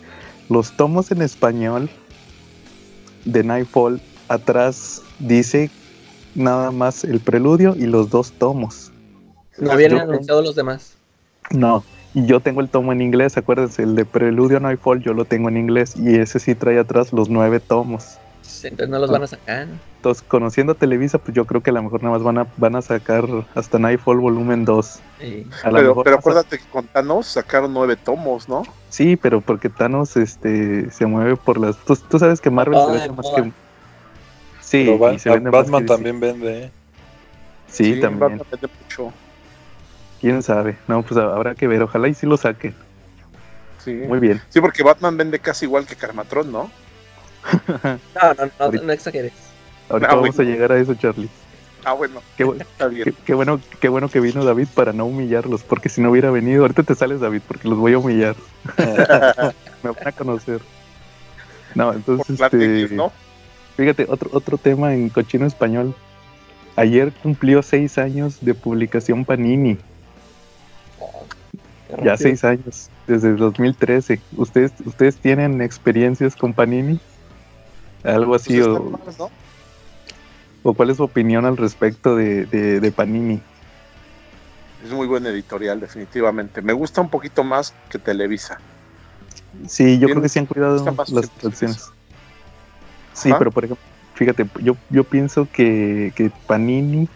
Los 0.50 0.76
tomos 0.76 1.12
en 1.12 1.22
español 1.22 1.90
de 3.26 3.44
Nightfall, 3.44 4.02
atrás 4.28 5.02
dice 5.20 5.70
nada 6.34 6.72
más 6.72 7.04
el 7.04 7.20
preludio 7.20 7.76
y 7.78 7.86
los 7.86 8.10
dos 8.10 8.34
tomos. 8.38 8.92
No 9.60 9.72
habían 9.72 9.92
Yo- 9.92 10.00
anunciado 10.02 10.42
los 10.42 10.56
demás. 10.56 10.98
No, 11.52 11.84
y 12.14 12.26
yo 12.26 12.40
tengo 12.40 12.62
el 12.62 12.70
tomo 12.70 12.92
en 12.94 13.02
inglés, 13.02 13.38
acuérdense, 13.38 13.84
el 13.84 13.96
de 13.96 14.06
preludio 14.06 14.58
a 14.58 14.60
Nightfall 14.62 15.02
yo 15.02 15.14
lo 15.14 15.26
tengo 15.26 15.50
en 15.50 15.58
inglés 15.58 15.94
y 15.96 16.16
ese 16.16 16.40
sí 16.40 16.56
trae 16.56 16.80
atrás 16.80 17.12
los 17.14 17.30
nueve 17.30 17.60
tomos. 17.60 18.20
Entonces 18.64 18.90
no 18.90 19.00
los 19.00 19.10
Ah. 19.10 19.14
van 19.14 19.24
a 19.24 19.28
sacar. 19.28 19.68
Entonces, 19.98 20.24
conociendo 20.28 20.74
a 20.74 20.76
Televisa, 20.76 21.18
pues 21.18 21.36
yo 21.36 21.46
creo 21.46 21.62
que 21.62 21.70
a 21.70 21.74
lo 21.74 21.84
mejor 21.84 22.02
nada 22.04 22.16
más 22.16 22.24
van 22.24 22.38
a, 22.40 22.48
van 22.58 22.76
a 22.76 22.82
sacar 22.82 23.26
hasta 23.56 23.78
Nightfall 23.80 24.20
volumen 24.20 24.66
2. 24.66 25.00
Sí. 25.20 25.48
A 25.64 25.70
lo 25.72 26.04
Pero, 26.04 26.16
a- 26.16 26.20
acuérdate 26.20 26.58
que 26.58 26.66
con 26.66 26.88
Thanos 26.88 27.28
sacaron 27.28 27.74
nueve 27.74 27.96
tomos, 27.96 28.50
¿no? 28.50 28.64
Sí, 28.90 29.16
pero 29.16 29.42
porque 29.42 29.70
Thanos 29.70 30.18
este, 30.18 30.90
se 30.92 31.06
mueve 31.06 31.36
por 31.36 31.60
las. 31.60 31.78
Tú, 31.78 31.96
tú 31.96 32.20
sabes 32.20 32.42
que 32.42 32.50
Marvel 32.50 32.78
Ah, 32.80 32.86
se 32.88 32.92
de 32.94 32.98
vende 33.00 33.16
más 33.16 33.26
moda. 33.26 33.44
que. 33.44 33.52
Sí, 34.62 34.86
Pero 35.00 35.14
y 35.14 35.20
se 35.20 35.30
vende 35.30 35.52
más 35.52 35.62
Batman 35.64 35.86
también 35.86 36.20
vende, 36.20 36.64
¿eh? 36.66 36.72
Sí, 37.68 38.00
también. 38.00 38.20
Batman 38.20 38.48
vende 38.52 38.68
mucho. 38.82 39.14
Quién 40.20 40.44
sabe. 40.44 40.78
No, 40.88 41.02
pues 41.04 41.20
habrá 41.20 41.56
que 41.56 41.68
ver. 41.68 41.82
Ojalá 41.84 42.08
y 42.08 42.14
sí 42.14 42.26
lo 42.26 42.38
saque. 42.38 42.74
Sí. 43.84 43.94
Muy 43.94 44.20
bien. 44.20 44.40
Sí, 44.50 44.62
porque 44.62 44.84
Batman 44.84 45.18
vende 45.18 45.40
casi 45.40 45.66
igual 45.66 45.86
que 45.88 45.96
Carmatron, 45.96 46.52
¿no? 46.52 46.70
No, 47.74 48.34
no, 48.60 48.72
no, 48.72 48.82
no 48.84 48.94
exageres. 48.94 49.34
Ahorita 49.90 50.12
Ah, 50.12 50.16
vamos 50.16 50.36
bueno. 50.36 50.50
a 50.50 50.54
llegar 50.54 50.72
a 50.72 50.80
eso, 50.80 50.94
Charlie. 50.96 51.30
Ah, 51.84 51.94
bueno, 51.94 52.22
Qué, 52.38 52.46
bu- 52.46 52.62
está 52.62 52.88
bien. 52.88 53.04
qué- 53.06 53.14
qué 53.26 53.34
bueno, 53.34 53.60
qué 53.80 53.90
bueno 53.90 54.08
que 54.08 54.20
vino 54.20 54.46
David 54.46 54.68
para 54.76 54.94
no 54.94 55.06
humillarlos, 55.06 55.64
porque 55.64 55.90
si 55.90 56.00
no 56.02 56.12
hubiera 56.12 56.30
venido, 56.30 56.62
ahorita 56.62 56.84
te 56.84 56.94
sales 56.96 57.20
David, 57.20 57.42
porque 57.48 57.68
los 57.68 57.78
voy 57.80 57.94
a 57.94 57.98
humillar. 57.98 58.36
Me 59.84 59.90
van 59.92 60.08
a 60.08 60.12
conocer. 60.12 60.62
No, 61.74 61.92
entonces, 61.94 62.40
este, 62.40 62.90
¿no? 62.94 63.12
fíjate, 63.78 64.06
otro, 64.08 64.30
otro 64.34 64.58
tema 64.58 64.94
en 64.94 65.10
cochino 65.10 65.46
español. 65.48 65.96
Ayer 66.76 67.12
cumplió 67.12 67.64
seis 67.64 67.98
años 67.98 68.38
de 68.42 68.54
publicación 68.54 69.26
Panini. 69.26 69.78
Qué 71.98 72.06
Ya 72.06 72.16
seis 72.18 72.44
años. 72.44 72.90
desde 73.08 73.34
2013. 73.34 74.22
¿Ustedes, 74.38 74.72
¿Ustedes 74.86 75.18
tienen 75.18 75.62
experiencias 75.62 76.36
con 76.36 76.54
Panini? 76.54 77.00
Algo 78.04 78.36
así, 78.36 78.54
Pues 78.56 78.68
o, 78.68 78.76
están 78.78 78.92
más, 79.06 79.20
¿no? 79.20 79.32
o 80.64 80.74
cuál 80.74 80.90
es 80.90 80.98
su 80.98 81.04
opinión 81.04 81.46
al 81.46 81.58
respecto 81.58 82.16
de, 82.16 82.46
de- 82.46 82.80
de 82.80 82.92
Panini? 82.92 83.42
Es 84.84 84.92
muy 84.92 85.08
buen 85.08 85.26
editorial, 85.26 85.80
definitivamente. 85.80 86.62
Me 86.62 86.74
gusta 86.74 87.02
un 87.02 87.10
poquito 87.10 87.44
más 87.44 87.78
que 87.90 88.00
Televisa. 88.00 88.62
Sí, 89.68 90.00
yo 90.00 90.10
creo 90.10 90.22
que 90.22 90.30
sí 90.30 90.40
han 90.40 90.46
cuidado 90.46 90.86
las 91.10 91.32
traducciones. 91.32 91.92
Sí, 93.14 93.30
Ajá. 93.30 93.40
pero 93.40 93.52
por 93.52 93.66
ejemplo, 93.66 93.84
fíjate, 94.16 94.50
yo, 94.62 94.78
yo 94.90 95.04
pienso 95.04 95.48
que, 95.48 96.12
que 96.16 96.32
Panini, 96.48 97.08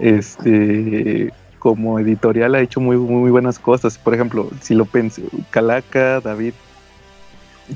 este, 0.00 1.32
como 1.58 1.98
editorial 1.98 2.54
ha 2.54 2.60
hecho 2.60 2.80
muy, 2.80 2.96
muy 2.96 3.30
buenas 3.30 3.58
cosas. 3.58 3.98
Por 3.98 4.14
ejemplo, 4.14 4.50
si 4.62 4.74
lo 4.74 4.86
pensé, 4.86 5.22
Calaca, 5.50 6.20
David, 6.20 6.54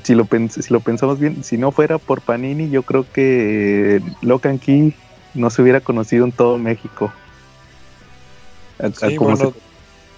si 0.03 0.15
lo, 0.15 0.25
pens- 0.25 0.61
si 0.61 0.73
lo 0.73 0.79
pensamos 0.81 1.19
bien, 1.19 1.43
si 1.43 1.57
no 1.57 1.71
fuera 1.71 1.97
por 1.97 2.21
Panini, 2.21 2.69
yo 2.69 2.83
creo 2.83 3.05
que 3.11 4.01
Locan 4.21 4.59
Key 4.59 4.93
no 5.33 5.49
se 5.49 5.61
hubiera 5.61 5.81
conocido 5.81 6.25
en 6.25 6.31
todo 6.31 6.57
México. 6.57 7.11
A- 8.79 8.87
a 8.87 8.91
Sí, 9.09 9.15
como 9.15 9.35
bueno. 9.35 9.51
se- 9.51 9.65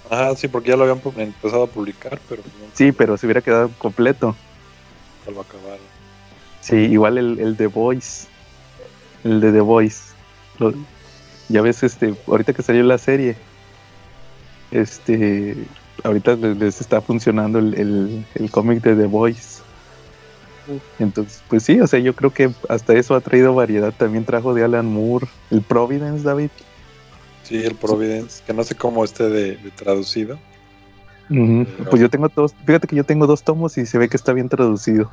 Ah, 0.09 0.33
sí, 0.37 0.47
porque 0.47 0.69
ya 0.69 0.77
lo 0.77 0.83
habían 0.83 1.01
empezado 1.17 1.63
a 1.63 1.67
publicar, 1.67 2.17
pero 2.29 2.41
no 2.41 2.69
sí, 2.73 2.91
pero 2.93 3.17
se 3.17 3.25
hubiera 3.25 3.41
quedado 3.41 3.69
completo. 3.77 4.35
sé 5.25 5.31
lo 5.31 5.41
acabaron. 5.41 5.85
Sí, 6.61 6.75
igual 6.75 7.17
el, 7.17 7.39
el 7.39 7.57
The 7.57 7.67
Voice. 7.67 8.27
El 9.25 9.41
de 9.41 9.51
The 9.51 9.59
Voice. 9.61 10.13
Lo- 10.59 10.73
ya 11.49 11.61
ves, 11.61 11.83
este, 11.83 12.13
ahorita 12.25 12.53
que 12.53 12.61
salió 12.63 12.83
la 12.83 12.97
serie, 12.97 13.35
este, 14.71 15.55
ahorita 16.03 16.35
les, 16.35 16.57
les 16.57 16.81
está 16.81 17.01
funcionando 17.01 17.59
el, 17.59 17.73
el- 17.75 18.25
el 18.35 18.51
cómic 18.51 18.81
de 18.83 18.95
The 18.95 19.05
Voice. 19.07 19.61
Entonces, 20.99 21.41
pues 21.49 21.63
sí, 21.63 21.79
o 21.79 21.87
sea, 21.87 21.99
yo 21.99 22.15
creo 22.15 22.33
que 22.33 22.49
hasta 22.69 22.93
eso 22.93 23.15
ha 23.15 23.21
traído 23.21 23.53
variedad. 23.55 23.93
También 23.97 24.25
trajo 24.25 24.53
de 24.53 24.63
Alan 24.63 24.85
Moore, 24.85 25.27
el 25.51 25.61
Providence, 25.61 26.23
David. 26.23 26.49
Sí, 27.43 27.63
el 27.63 27.75
Providence, 27.75 28.43
que 28.45 28.53
no 28.53 28.63
sé 28.63 28.75
cómo 28.75 29.03
esté 29.05 29.29
de, 29.29 29.55
de 29.57 29.71
traducido. 29.71 30.37
Pero- 31.29 31.65
Pues 31.89 32.01
yo 32.01 32.09
tengo 32.09 32.29
dos, 32.33 32.53
fíjate 32.65 32.87
que 32.87 32.95
yo 32.95 33.03
tengo 33.03 33.27
dos 33.27 33.43
tomos 33.43 33.77
y 33.77 33.85
se 33.85 33.97
ve 33.97 34.09
que 34.09 34.17
está 34.17 34.33
bien 34.33 34.49
traducido. 34.49 35.11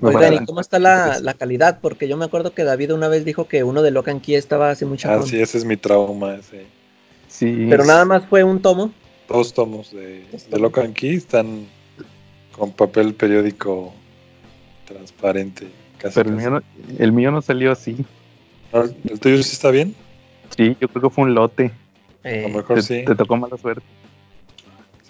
No, 0.00 0.10
Oigan, 0.10 0.34
¿y 0.34 0.44
cómo 0.46 0.60
está 0.60 0.78
la, 0.78 1.18
la 1.20 1.34
calidad? 1.34 1.78
Porque 1.80 2.06
yo 2.08 2.16
me 2.16 2.24
acuerdo 2.24 2.52
que 2.54 2.62
David 2.62 2.92
una 2.92 3.08
vez 3.08 3.24
dijo 3.24 3.48
que 3.48 3.64
uno 3.64 3.82
de 3.82 3.90
Locan 3.90 4.20
Key 4.20 4.34
estaba 4.36 4.70
hace 4.70 4.86
mucho 4.86 5.08
Ah, 5.08 5.12
tiempo. 5.14 5.26
sí, 5.26 5.40
ese 5.40 5.58
es 5.58 5.64
mi 5.64 5.76
trauma. 5.76 6.34
Ese. 6.36 6.66
Sí. 7.26 7.66
Pero 7.68 7.84
nada 7.84 8.04
más 8.04 8.24
fue 8.26 8.44
un 8.44 8.60
tomo. 8.62 8.92
Dos 9.28 9.52
tomos 9.54 9.90
de, 9.92 10.24
de. 10.50 10.58
Locan 10.58 10.92
Key 10.92 11.16
están 11.16 11.66
con 12.56 12.70
papel 12.72 13.14
periódico 13.14 13.92
transparente. 14.88 15.68
Casi, 15.98 16.14
Pero 16.14 16.30
el 16.30 16.36
casi. 16.36 16.48
mío, 16.50 16.60
no, 16.60 16.94
el 17.04 17.12
mío 17.12 17.30
no 17.30 17.42
salió 17.42 17.72
así. 17.72 17.96
No, 18.72 18.82
¿El 18.82 19.20
tuyo 19.20 19.42
sí 19.42 19.52
está 19.52 19.70
bien? 19.70 19.94
Sí, 20.56 20.76
yo 20.80 20.88
creo 20.88 21.02
que 21.02 21.10
fue 21.10 21.24
un 21.24 21.34
lote. 21.34 21.70
A 22.24 22.28
eh, 22.28 22.42
lo 22.42 22.56
mejor 22.58 22.76
Te, 22.76 22.82
sí. 22.82 23.04
te 23.04 23.14
tocó 23.14 23.36
mala 23.36 23.56
suerte. 23.56 23.82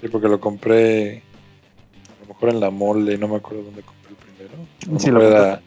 Sí, 0.01 0.09
porque 0.09 0.29
lo 0.29 0.39
compré 0.41 1.19
a 1.19 2.23
lo 2.23 2.29
mejor 2.35 2.49
en 2.51 2.61
la 2.61 2.71
mole, 2.71 3.19
no 3.19 3.29
me 3.29 3.37
acuerdo 3.37 3.65
dónde 3.65 3.83
compré 3.83 4.11
el 4.11 4.17
primero. 4.17 4.55
A 4.87 4.93
lo 4.93 4.99
Sí, 4.99 5.07
mejor 5.11 5.23
lo 5.23 5.29
era, 5.29 5.61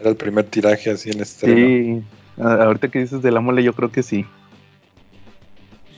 era 0.00 0.10
el 0.10 0.16
primer 0.16 0.44
tiraje 0.44 0.90
así 0.90 1.10
en 1.10 1.20
estreno. 1.20 1.56
Sí, 1.66 2.02
a- 2.42 2.64
ahorita 2.64 2.88
que 2.88 2.98
dices 3.00 3.22
de 3.22 3.30
la 3.30 3.40
mole, 3.40 3.62
yo 3.62 3.72
creo 3.72 3.90
que 3.90 4.02
sí. 4.02 4.24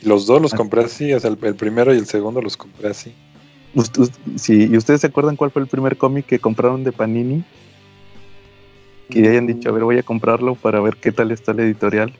Y 0.01 0.05
los 0.07 0.25
dos 0.25 0.41
los 0.41 0.53
Ah. 0.53 0.57
compré 0.57 0.83
así, 0.83 1.11
o 1.13 1.19
sea, 1.19 1.29
el, 1.31 1.37
el 1.41 1.55
primero 1.55 1.93
y 1.93 1.97
el 1.97 2.05
segundo 2.05 2.41
los 2.41 2.55
compré 2.55 2.89
así. 2.89 3.13
Ust- 3.75 3.97
ust- 3.99 4.15
sí, 4.37 4.67
¿Y 4.71 4.77
ustedes 4.77 5.01
se 5.01 5.07
acuerdan 5.07 5.35
cuál 5.35 5.51
fue 5.51 5.61
el 5.61 5.67
primer 5.67 5.97
cómic 5.97 6.25
que 6.25 6.39
compraron 6.39 6.83
de 6.83 6.91
Panini? 6.91 7.43
Que 9.09 9.27
hayan 9.27 9.47
dicho, 9.47 9.69
a 9.69 9.71
ver, 9.71 9.83
voy 9.83 9.97
a 9.97 10.03
comprarlo 10.03 10.55
para 10.55 10.79
ver 10.81 10.95
qué 10.97 11.11
tal 11.11 11.31
está 11.31 11.53
la 11.53 11.63
editorial. 11.63 12.13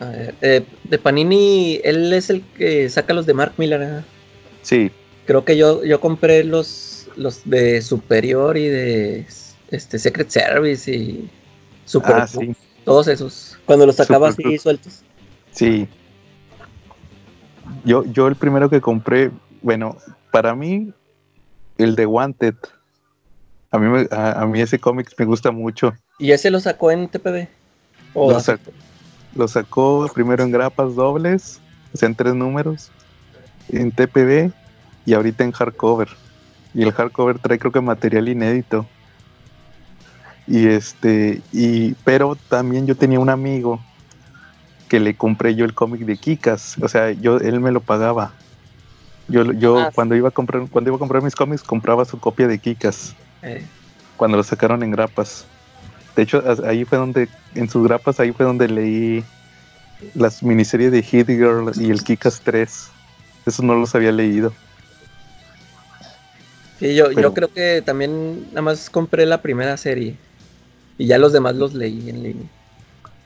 a 0.00 0.06
ver, 0.06 0.34
eh, 0.42 0.64
de 0.84 0.98
Panini, 0.98 1.80
él 1.84 2.12
es 2.12 2.28
el 2.30 2.42
que 2.42 2.88
saca 2.88 3.14
los 3.14 3.26
de 3.26 3.34
Mark 3.34 3.54
Miller. 3.56 3.82
¿eh? 3.82 4.02
Sí, 4.62 4.90
Creo 5.26 5.44
que 5.44 5.56
yo, 5.56 5.82
yo 5.84 6.00
compré 6.00 6.44
los, 6.44 7.08
los 7.16 7.42
de 7.44 7.82
Superior 7.82 8.56
y 8.56 8.68
de 8.68 9.26
este 9.70 9.98
Secret 9.98 10.30
Service 10.30 10.92
y 10.92 11.28
Super 11.84 12.16
ah, 12.16 12.26
sí, 12.26 12.52
todos 12.84 13.08
esos. 13.08 13.58
Cuando 13.64 13.86
los 13.86 13.96
sacaba 13.96 14.30
Super 14.30 14.46
así 14.46 14.58
sueltos. 14.58 15.00
sí. 15.50 15.88
Yo, 17.84 18.04
yo 18.04 18.28
el 18.28 18.36
primero 18.36 18.70
que 18.70 18.80
compré, 18.80 19.30
bueno, 19.62 19.96
para 20.30 20.54
mí, 20.54 20.92
el 21.78 21.94
de 21.96 22.06
Wanted. 22.06 22.54
A 23.70 23.78
mí, 23.78 23.86
me- 23.88 24.08
a, 24.10 24.42
a 24.42 24.46
mí 24.46 24.60
ese 24.60 24.78
cómic 24.78 25.12
me 25.18 25.24
gusta 25.24 25.50
mucho. 25.50 25.92
¿Y 26.18 26.32
ese 26.32 26.50
lo 26.50 26.60
sacó 26.60 26.90
en 26.90 27.08
TPB? 27.08 27.48
¿O 28.14 28.30
Lo 28.32 28.40
sacó, 28.40 28.70
lo 29.34 29.48
sacó 29.48 30.10
primero 30.14 30.42
en 30.42 30.50
grapas 30.50 30.94
dobles, 30.94 31.60
o 31.92 31.96
sea, 31.96 32.08
en 32.08 32.14
tres 32.14 32.34
números, 32.34 32.90
en 33.68 33.92
TPB 33.92 34.50
y 35.04 35.14
ahorita 35.14 35.44
en 35.44 35.52
hardcover. 35.52 36.08
Y 36.72 36.82
el 36.82 36.92
hardcover 36.92 37.38
trae 37.38 37.58
creo 37.58 37.72
que 37.72 37.80
material 37.80 38.28
inédito. 38.28 38.86
Y 40.46 40.68
este, 40.68 41.42
y 41.52 41.94
pero 42.04 42.36
también 42.48 42.86
yo 42.86 42.94
tenía 42.94 43.18
un 43.18 43.30
amigo 43.30 43.80
que 44.88 45.00
le 45.00 45.16
compré 45.16 45.54
yo 45.56 45.64
el 45.64 45.74
cómic 45.74 46.02
de 46.02 46.16
Kikas, 46.16 46.76
o 46.80 46.88
sea, 46.88 47.10
yo 47.10 47.38
él 47.38 47.60
me 47.60 47.72
lo 47.72 47.80
pagaba. 47.80 48.34
Yo, 49.28 49.52
yo 49.52 49.78
Ah, 49.78 49.90
cuando 49.94 50.14
iba 50.14 50.28
a 50.28 50.30
comprar 50.30 50.68
cuando 50.70 50.90
iba 50.90 50.96
a 50.96 50.98
comprar 51.00 51.22
mis 51.22 51.34
cómics 51.34 51.62
compraba 51.62 52.04
su 52.04 52.18
copia 52.20 52.46
de 52.46 52.58
Kikas 52.58 53.14
Eh, 53.42 53.64
cuando 54.16 54.36
lo 54.36 54.42
sacaron 54.42 54.82
en 54.82 54.90
grapas. 54.92 55.44
De 56.14 56.22
hecho, 56.22 56.42
ahí 56.64 56.84
fue 56.84 56.96
donde, 56.96 57.28
en 57.54 57.68
sus 57.68 57.86
grapas, 57.86 58.18
ahí 58.20 58.32
fue 58.32 58.46
donde 58.46 58.68
leí 58.68 59.22
las 60.14 60.42
miniseries 60.42 60.90
de 60.92 61.02
Hit 61.02 61.26
Girl 61.28 61.70
y 61.76 61.90
el 61.90 62.02
Kikas 62.02 62.40
3. 62.42 62.88
Eso 63.44 63.62
no 63.62 63.74
los 63.74 63.94
había 63.94 64.12
leído. 64.12 64.52
sí, 66.78 66.94
yo, 66.94 67.08
Pero- 67.08 67.20
yo 67.20 67.34
creo 67.34 67.48
que 67.52 67.82
también 67.84 68.46
nada 68.50 68.62
más 68.62 68.88
compré 68.88 69.26
la 69.26 69.42
primera 69.42 69.76
serie. 69.76 70.16
Y 70.98 71.06
ya 71.06 71.18
los 71.18 71.32
demás 71.34 71.54
los 71.54 71.74
leí 71.74 72.08
en 72.08 72.22
línea. 72.22 72.48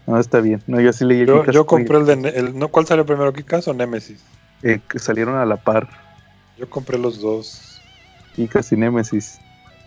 No, 0.09 0.19
está 0.19 0.40
bien. 0.40 0.61
No, 0.66 0.80
yo 0.80 0.92
sí 0.92 1.04
leí 1.04 1.21
el 1.21 1.26
Yo, 1.28 1.40
Kikas 1.42 1.54
yo 1.54 1.61
3, 1.61 1.66
compré 1.66 1.99
el 1.99 2.07
de... 2.07 2.28
El, 2.30 2.59
no, 2.59 2.69
¿Cuál 2.69 2.87
salió 2.87 3.07
primero, 3.07 3.33
Kikas 3.33 3.69
o 3.69 3.75
Nemesis? 3.75 4.21
Eh, 4.62 4.81
que 4.88 4.99
salieron 4.99 5.37
a 5.37 5.45
la 5.47 5.57
par, 5.57 5.88
Yo 6.59 6.69
compré 6.69 6.99
los 6.99 7.21
dos. 7.21 7.81
Y 8.37 8.49
Nemesis. 8.76 9.38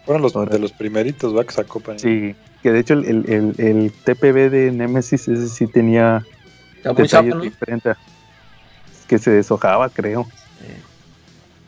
Fueron 0.05 0.21
los 0.21 0.35
Ahora. 0.35 0.51
de 0.53 0.59
los 0.59 0.71
primeritos, 0.73 1.35
¿va? 1.35 1.43
Que 1.45 1.53
sacó 1.53 1.79
Panini. 1.79 2.01
Sí, 2.01 2.35
que 2.61 2.71
de 2.71 2.79
hecho 2.79 2.93
el, 2.95 3.05
el, 3.05 3.29
el- 3.29 3.55
el 3.59 3.91
TPB 3.91 4.49
de 4.49 4.71
Nemesis, 4.71 5.27
ese 5.27 5.47
sí 5.47 5.67
tenía 5.67 6.25
detalles 6.83 7.39
diferentes. 7.41 7.95
Que 9.07 9.17
se 9.17 9.31
deshojaba, 9.31 9.89
creo. 9.89 10.27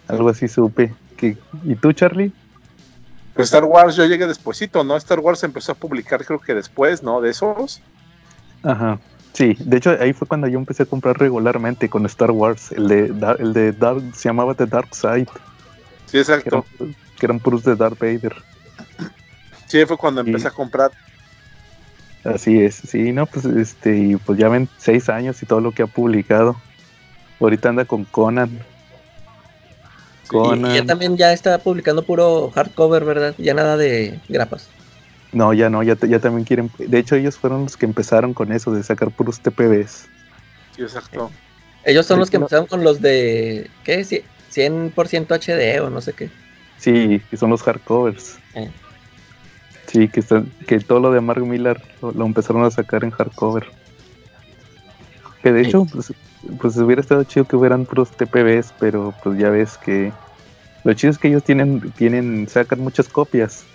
Algo 0.08 0.30
así 0.30 0.48
supe. 0.48 0.94
Que, 1.18 1.38
¿Y 1.64 1.76
tú, 1.76 1.92
Charlie? 1.94 2.32
Pues 3.34 3.48
Star 3.48 3.64
Wars 3.66 3.96
yo 3.96 4.06
llegué 4.06 4.28
despuesito, 4.28 4.84
¿no? 4.84 4.96
Star 4.98 5.20
Wars 5.20 5.44
empezó 5.44 5.72
a 5.72 5.76
publicar 5.76 6.24
creo 6.26 6.40
que 6.40 6.54
después, 6.54 7.04
¿no? 7.04 7.22
De 7.22 7.32
esos. 7.32 7.82
Ajá. 8.64 9.00
Sí, 9.36 9.56
de 9.60 9.78
hecho 9.78 9.92
ahí 10.00 10.14
fue 10.14 10.28
cuando 10.28 10.48
yo 10.48 10.58
empecé 10.58 10.84
a 10.84 10.86
comprar 10.86 11.18
regularmente 11.18 11.90
con 11.90 12.06
Star 12.06 12.32
Wars. 12.32 12.72
El 12.72 12.88
de, 12.88 13.10
Dar- 13.10 13.40
el 13.42 13.52
de 13.54 13.74
Dark, 13.74 14.02
se 14.16 14.30
llamaba 14.30 14.56
The 14.56 14.66
Dark 14.66 14.96
Side, 14.96 15.28
Sí, 16.06 16.12
que 16.14 16.18
eran, 16.48 16.64
exacto. 16.64 16.88
que 17.18 17.26
eran 17.26 17.40
puros 17.42 17.64
de 17.64 17.76
Darth 17.76 18.00
Vader. 18.00 18.34
Sí, 19.68 19.86
fue 19.86 19.98
cuando 19.98 20.24
Sí. 20.24 20.30
empecé 20.30 20.48
a 20.48 20.52
comprar. 20.52 20.94
Así 22.24 22.60
es, 22.60 22.76
sí, 22.76 23.12
no, 23.12 23.28
pues 23.28 23.46
este, 23.46 23.98
y 23.98 24.16
pues 24.16 24.40
ya 24.40 24.50
ven 24.50 24.70
seis 24.78 25.10
años 25.10 25.44
y 25.44 25.46
todo 25.46 25.60
lo 25.62 25.74
que 25.74 25.84
ha 25.84 25.88
publicado. 25.88 26.56
Ahorita 27.40 27.70
anda 27.70 27.86
con 27.86 28.06
Conan. 28.06 28.66
Conan. 30.28 30.72
y 30.72 30.76
ya 30.76 30.86
también 30.86 31.18
ya 31.18 31.34
está 31.34 31.60
publicando 31.60 32.04
puro 32.06 32.50
hardcover, 32.52 33.06
¿verdad? 33.06 33.36
Ya 33.38 33.54
nada 33.54 33.78
de 33.78 34.22
grapas. 34.28 34.72
No, 35.36 35.54
ya 35.54 35.70
no, 35.70 35.84
ya, 35.84 35.98
ya 36.08 36.20
también 36.20 36.46
quieren. 36.46 36.72
De 36.78 36.98
hecho, 36.98 37.16
ellos 37.16 37.38
fueron 37.38 37.64
los 37.64 37.76
que 37.76 37.86
empezaron 37.86 38.34
con 38.34 38.54
eso, 38.54 38.72
de 38.72 38.82
sacar 38.84 39.12
puros 39.12 39.42
TPBs. 39.42 40.08
Sí, 40.74 40.82
exacto. 40.82 41.30
Ellos 41.84 42.06
son 42.06 42.20
los 42.20 42.32
que 42.32 42.38
no. 42.40 42.46
empezaron 42.46 42.68
con 42.68 42.86
los 42.86 43.02
de, 43.02 43.70
¿qué? 43.84 44.00
Cie- 44.00 44.24
100% 44.50 45.36
HD 45.36 45.82
o 45.82 45.90
no 45.90 46.00
sé 46.00 46.14
qué. 46.14 46.30
Sí, 46.78 47.22
que 47.30 47.36
son 47.36 47.50
los 47.50 47.64
hardcovers. 47.64 48.40
Eh. 48.54 48.72
Sí, 49.88 50.08
que, 50.08 50.22
están, 50.22 50.50
que 50.68 50.80
todo 50.80 51.02
lo 51.02 51.12
de 51.12 51.20
Mark 51.20 51.46
Millar 51.46 51.82
lo, 52.02 52.14
lo 52.14 52.26
empezaron 52.26 52.64
a 52.64 52.72
sacar 52.72 53.04
en 53.04 53.12
hardcover. 53.12 53.66
Que 55.44 55.52
de 55.52 55.64
hecho, 55.64 55.86
pues, 55.92 56.14
pues 56.62 56.78
hubiera 56.78 57.02
estado 57.02 57.26
chido 57.26 57.46
que 57.46 57.58
hubieran 57.58 57.86
puros 57.86 58.10
TPBs, 58.12 58.74
pero 58.80 59.14
pues 59.22 59.38
ya 59.38 59.50
ves 59.50 59.78
que 59.78 60.14
lo 60.86 60.94
chido 60.94 61.12
es 61.12 61.20
que 61.20 61.28
ellos 61.28 61.44
tienen, 61.44 61.92
tienen, 61.92 62.48
sacan 62.48 62.80
muchas 62.80 63.10
copias. 63.10 63.66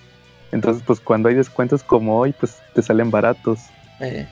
Entonces, 0.52 0.82
pues 0.84 1.00
cuando 1.00 1.28
hay 1.28 1.34
descuentos 1.34 1.84
como 1.84 2.18
hoy, 2.18 2.32
pues 2.32 2.62
te 2.72 2.82
salen 2.82 3.10
baratos. 3.10 3.74
Eh, 4.00 4.28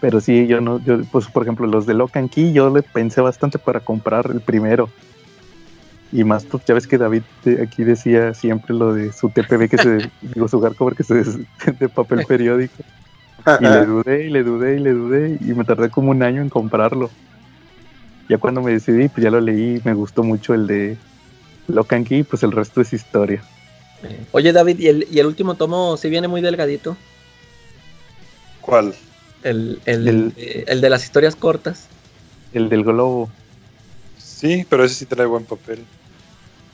Pero 0.00 0.20
sí, 0.20 0.46
yo 0.46 0.60
no, 0.60 0.82
yo, 0.82 0.98
pues 1.10 1.28
por 1.30 1.42
ejemplo, 1.44 1.66
los 1.66 1.86
de 1.86 1.94
Locan 1.94 2.28
Key, 2.28 2.52
yo 2.52 2.70
le 2.70 2.82
pensé 2.82 3.20
bastante 3.20 3.58
para 3.58 3.80
comprar 3.80 4.30
el 4.32 4.42
primero. 4.42 4.92
Y 6.10 6.24
más, 6.24 6.46
pues 6.46 6.64
ya 6.64 6.74
ves 6.74 6.86
que 6.86 6.96
David 6.96 7.24
eh, 7.44 7.58
aquí 7.62 7.84
decía 7.84 8.32
siempre 8.32 8.74
lo 8.74 8.94
de 8.94 9.12
su 9.12 9.30
TPB 9.30 9.68
que 9.68 9.78
se, 9.78 10.10
digo, 10.22 10.48
su 10.48 10.60
hardcover 10.60 10.94
que 10.94 11.04
se 11.04 11.14
des- 11.16 11.38
de 11.78 11.88
papel 11.90 12.24
periódico. 12.24 12.82
Y 13.58 13.68
le 13.68 13.84
dudé, 13.84 14.26
y 14.26 14.30
le 14.30 14.44
dudé, 14.44 14.76
y 14.76 14.80
le 14.80 14.92
dudé, 14.92 15.38
y 15.40 15.54
me 15.54 15.64
tardé 15.64 15.90
como 15.90 16.10
un 16.12 16.22
año 16.22 16.42
en 16.42 16.48
comprarlo. 16.50 17.10
Ya 18.28 18.38
cuando 18.38 18.62
me 18.62 18.72
decidí, 18.72 19.08
pues 19.08 19.24
ya 19.24 19.30
lo 19.30 19.40
leí, 19.40 19.80
me 19.84 19.92
gustó 19.94 20.22
mucho 20.22 20.54
el 20.54 20.66
de 20.68 21.02
Lock 21.68 21.94
and 21.94 22.06
Key, 22.06 22.24
pues 22.24 22.42
el 22.44 22.52
resto 22.52 22.80
es 22.80 22.92
historia. 22.92 23.42
Oye, 24.32 24.52
David, 24.52 24.78
¿y 24.78 24.88
el, 24.88 25.06
y 25.10 25.18
el 25.18 25.26
último 25.26 25.56
tomo 25.56 25.96
sí 25.96 26.08
viene 26.08 26.28
muy 26.28 26.40
delgadito? 26.40 26.96
¿Cuál? 28.60 28.94
El, 29.42 29.80
el, 29.86 30.08
El- 30.08 30.34
eh, 30.36 30.64
el 30.68 30.80
de 30.80 30.90
las 30.90 31.04
historias 31.04 31.34
cortas. 31.36 31.88
El 32.52 32.68
del 32.68 32.84
globo. 32.84 33.32
Sí, 34.16 34.66
pero 34.68 34.84
ese 34.84 34.94
sí 34.94 35.06
trae 35.06 35.26
buen 35.26 35.44
papel. 35.44 35.86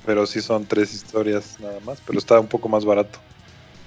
Pero 0.04 0.26
sí 0.26 0.40
son 0.42 0.66
tres 0.66 0.92
historias 0.92 1.58
nada 1.60 1.80
más, 1.80 2.00
pero 2.02 2.18
está 2.18 2.38
un 2.38 2.48
poco 2.48 2.68
más 2.68 2.84
barato. 2.84 3.20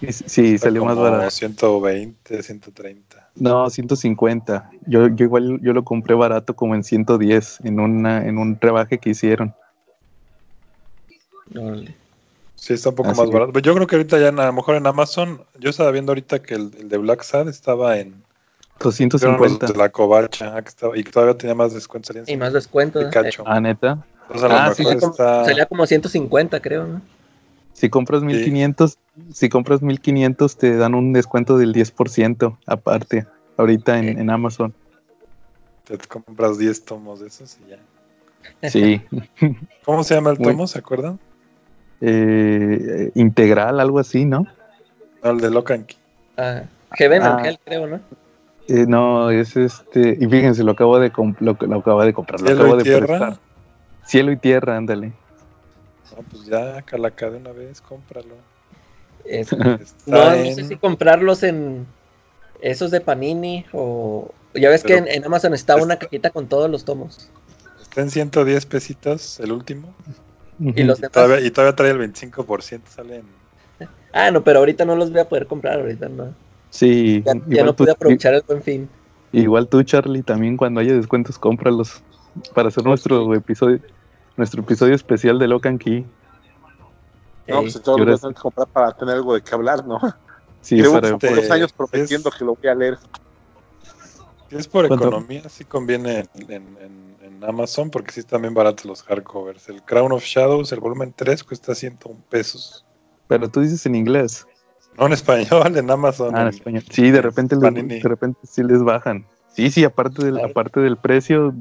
Sí, 0.09 0.57
salió 0.57 0.83
más 0.83 0.95
como 0.95 1.09
barato. 1.09 1.29
120, 1.31 2.43
130. 2.43 3.29
No, 3.35 3.69
150. 3.69 4.69
Yo, 4.87 5.07
yo 5.07 5.25
igual 5.25 5.59
yo 5.61 5.73
lo 5.73 5.83
compré 5.83 6.13
barato 6.15 6.55
como 6.55 6.75
en 6.75 6.83
110 6.83 7.59
en 7.63 7.79
una 7.79 8.25
en 8.27 8.37
un 8.37 8.59
rebaje 8.59 8.99
que 8.99 9.11
hicieron. 9.11 9.55
Sí, 12.59 12.73
está 12.73 12.89
un 12.89 12.95
poco 12.95 13.11
Así 13.11 13.19
más 13.21 13.29
que- 13.29 13.33
barato. 13.33 13.53
Pero 13.53 13.63
yo 13.63 13.73
creo 13.75 13.87
que 13.87 13.95
ahorita 13.95 14.19
ya 14.19 14.27
a 14.29 14.31
lo 14.47 14.53
mejor 14.53 14.75
en 14.75 14.85
Amazon, 14.87 15.41
yo 15.59 15.69
estaba 15.69 15.91
viendo 15.91 16.11
ahorita 16.11 16.41
que 16.41 16.55
el, 16.55 16.71
el 16.79 16.89
de 16.89 16.97
Black 16.97 17.21
Sad 17.23 17.47
estaba 17.47 17.97
en 17.99 18.23
fueron 18.79 18.99
los 18.99 19.09
250. 19.59 19.67
de 19.67 19.73
la 19.77 19.89
covacha 19.89 20.53
ah, 20.57 20.61
que 20.61 20.69
estaba- 20.69 20.97
y 20.97 21.03
que 21.03 21.11
todavía 21.11 21.37
tenía 21.37 21.55
más 21.55 21.73
descuento. 21.73 22.07
salían 22.07 22.25
Y 22.27 22.35
más 22.35 22.53
descuento. 22.53 22.99
de 22.99 23.05
¿eh? 23.05 23.09
cacho. 23.11 23.43
Ah, 23.45 23.59
neta. 23.61 24.03
Entonces 24.23 24.43
a 24.43 24.47
lo 24.49 24.55
ah, 24.55 24.73
sí, 24.73 24.83
Salía 24.83 24.99
como, 24.99 25.11
está... 25.11 25.45
salía 25.45 25.65
como 25.67 25.85
150, 25.85 26.59
creo, 26.59 26.85
¿no? 26.85 27.01
Si 27.73 27.89
compras 27.89 28.23
1500, 28.23 28.97
si 29.33 29.49
compras 29.49 29.81
1500 29.83 30.57
te 30.57 30.75
dan 30.77 30.95
un 30.95 31.13
descuento 31.13 31.57
del 31.59 31.73
10% 31.73 32.57
aparte 32.65 33.27
ahorita 33.55 33.99
en, 33.99 34.19
en 34.19 34.29
Amazon. 34.31 34.73
Te 35.85 35.97
compras 35.99 36.57
10 36.57 36.85
tomos 36.85 37.19
de 37.19 37.27
esos 37.27 37.57
y 37.65 37.69
ya. 37.69 38.69
Sí. 38.69 39.01
¿Cómo 39.85 40.03
se 40.03 40.15
llama 40.15 40.31
el 40.31 40.39
Muy- 40.39 40.51
tomo? 40.53 40.67
¿Se 40.67 40.79
acuerdan? 40.79 41.19
Eh, 42.01 43.11
integral, 43.15 43.79
algo 43.79 43.99
así, 43.99 44.25
¿no? 44.25 44.45
No, 45.23 45.31
el 45.31 45.39
de 45.39 45.49
Locan 45.49 45.83
Key. 45.83 45.97
Ah, 46.37 46.63
Heaven 46.91 47.21
Ah. 47.23 47.37
Angel, 47.37 47.59
creo, 47.65 47.87
¿no? 47.87 47.99
Eh, 48.67 48.85
no, 48.87 49.31
es 49.31 49.55
este. 49.57 50.17
Y 50.19 50.27
fíjense, 50.27 50.63
lo 50.63 50.73
acabo 50.73 50.99
de, 50.99 51.11
comp- 51.11 51.37
lo, 51.39 51.57
lo 51.59 51.79
acabo 51.79 52.03
de 52.03 52.13
comprar. 52.13 52.39
Lo 52.41 52.47
Cielo 52.47 52.61
acabo 52.61 52.75
y 52.75 52.77
de 52.77 52.83
tierra. 52.83 53.07
prestar. 53.07 53.37
Cielo 54.05 54.31
y 54.31 54.37
tierra, 54.37 54.77
ándale. 54.77 55.07
No, 56.15 56.23
pues 56.29 56.45
ya, 56.45 56.81
Calaca 56.83 57.29
de 57.29 57.37
una 57.37 57.51
vez, 57.51 57.81
cómpralo. 57.81 58.35
Es- 59.25 59.51
no, 59.57 59.77
no 60.07 60.35
sé 60.55 60.63
si 60.65 60.75
comprarlos 60.77 61.43
en 61.43 61.85
esos 62.61 62.91
de 62.91 63.01
Panini 63.01 63.65
o... 63.73 64.31
Ya 64.53 64.69
ves 64.69 64.83
que 64.83 64.97
en, 64.97 65.07
en 65.07 65.23
Amazon 65.25 65.53
está 65.53 65.75
una 65.75 65.93
Está- 65.95 66.05
cajita 66.05 66.29
con 66.29 66.47
todos 66.47 66.69
los 66.69 66.85
tomos. 66.85 67.29
Está 67.81 68.01
en 68.01 68.09
110 68.11 68.65
pesitos 68.65 69.39
el 69.39 69.51
último. 69.51 69.93
Y 70.59 70.83
los 70.83 70.99
Y 70.99 71.01
demás... 71.01 71.13
todavía, 71.13 71.39
y 71.45 71.51
todavía 71.51 71.75
trae 71.75 71.91
el 71.91 71.97
25%. 71.97 72.89
Sale 72.91 73.17
en... 73.17 73.25
Ah, 74.13 74.31
no, 74.31 74.43
pero 74.43 74.59
ahorita 74.59 74.85
no 74.85 74.95
los 74.95 75.11
voy 75.11 75.19
a 75.21 75.29
poder 75.29 75.47
comprar, 75.47 75.79
ahorita 75.79 76.09
no. 76.09 76.33
Sí, 76.69 77.23
Ya, 77.49 77.63
no 77.63 77.75
tú, 77.75 77.83
pude 77.83 77.91
aprovechar 77.91 78.33
el 78.33 78.43
buen 78.47 78.61
fin. 78.61 78.89
igual 79.31 79.67
tú, 79.69 79.83
Charlie, 79.83 80.23
también 80.23 80.57
cuando 80.57 80.79
haya 80.81 80.93
descuentos, 80.93 81.37
cómpralos. 81.37 82.03
Para 82.53 82.67
hacer 82.69 82.83
nuestro 82.83 83.33
episodio 83.33 83.79
nuestro 84.35 84.61
episodio 84.61 84.93
especial 84.93 85.39
de 85.39 85.47
Locan 85.47 85.79
Key. 85.79 86.05
No, 87.47 87.61
pues 87.61 87.75
entonces 87.75 87.87
y 87.87 87.99
ahora 87.99 88.11
lo 88.11 88.17
tengo 88.19 88.33
que 88.33 88.41
comprar 88.41 88.67
para 88.67 88.91
tener 88.91 89.15
algo 89.15 89.33
de 89.33 89.41
qué 89.41 89.55
hablar, 89.55 89.85
¿no? 89.85 89.99
Sí, 90.61 90.75
Llevo 90.75 90.93
para, 90.93 91.09
este- 91.09 91.35
dos 91.35 91.51
años 91.51 91.69
es- 91.71 91.73
prometiendo 91.73 92.29
que 92.29 92.45
lo 92.45 92.55
voy 92.55 92.69
a 92.69 92.75
leer. 92.75 92.97
Si 94.49 94.55
es 94.55 94.67
por 94.67 94.87
¿Cuánto? 94.87 95.07
economía, 95.07 95.47
sí 95.49 95.65
conviene 95.65 96.25
en, 96.35 96.51
en- 96.51 97.17
en 97.21 97.43
Amazon 97.43 97.89
porque 97.89 98.11
sí 98.11 98.21
están 98.21 98.41
bien 98.41 98.53
baratos 98.53 98.85
los 98.85 99.03
hardcovers. 99.03 99.67
El 99.69 99.83
Crown 99.83 100.11
of 100.11 100.23
Shadows, 100.23 100.71
el 100.71 100.79
volumen 100.79 101.13
3, 101.15 101.43
cuesta 101.43 101.75
101 101.75 102.19
pesos. 102.29 102.85
pero 103.27 103.49
tú 103.49 103.59
dices 103.61 103.85
en 103.85 103.95
inglés. 103.95 104.47
No 104.97 105.05
en 105.05 105.13
español, 105.13 105.75
en 105.77 105.91
Amazon. 105.91 106.33
Ah, 106.35 106.41
en 106.43 106.47
en- 106.47 106.53
español. 106.53 106.83
Sí, 106.89 107.11
de 107.11 107.21
repente, 107.21 107.55
les, 107.57 107.73
de 108.01 108.09
repente 108.09 108.39
sí 108.43 108.63
les 108.63 108.81
bajan. 108.81 109.27
Sí, 109.53 109.69
sí, 109.69 109.83
aparte 109.83 110.23
del, 110.23 110.35
Claro. 110.35 110.49
aparte 110.49 110.79
del 110.79 110.97
precio, 110.97 111.53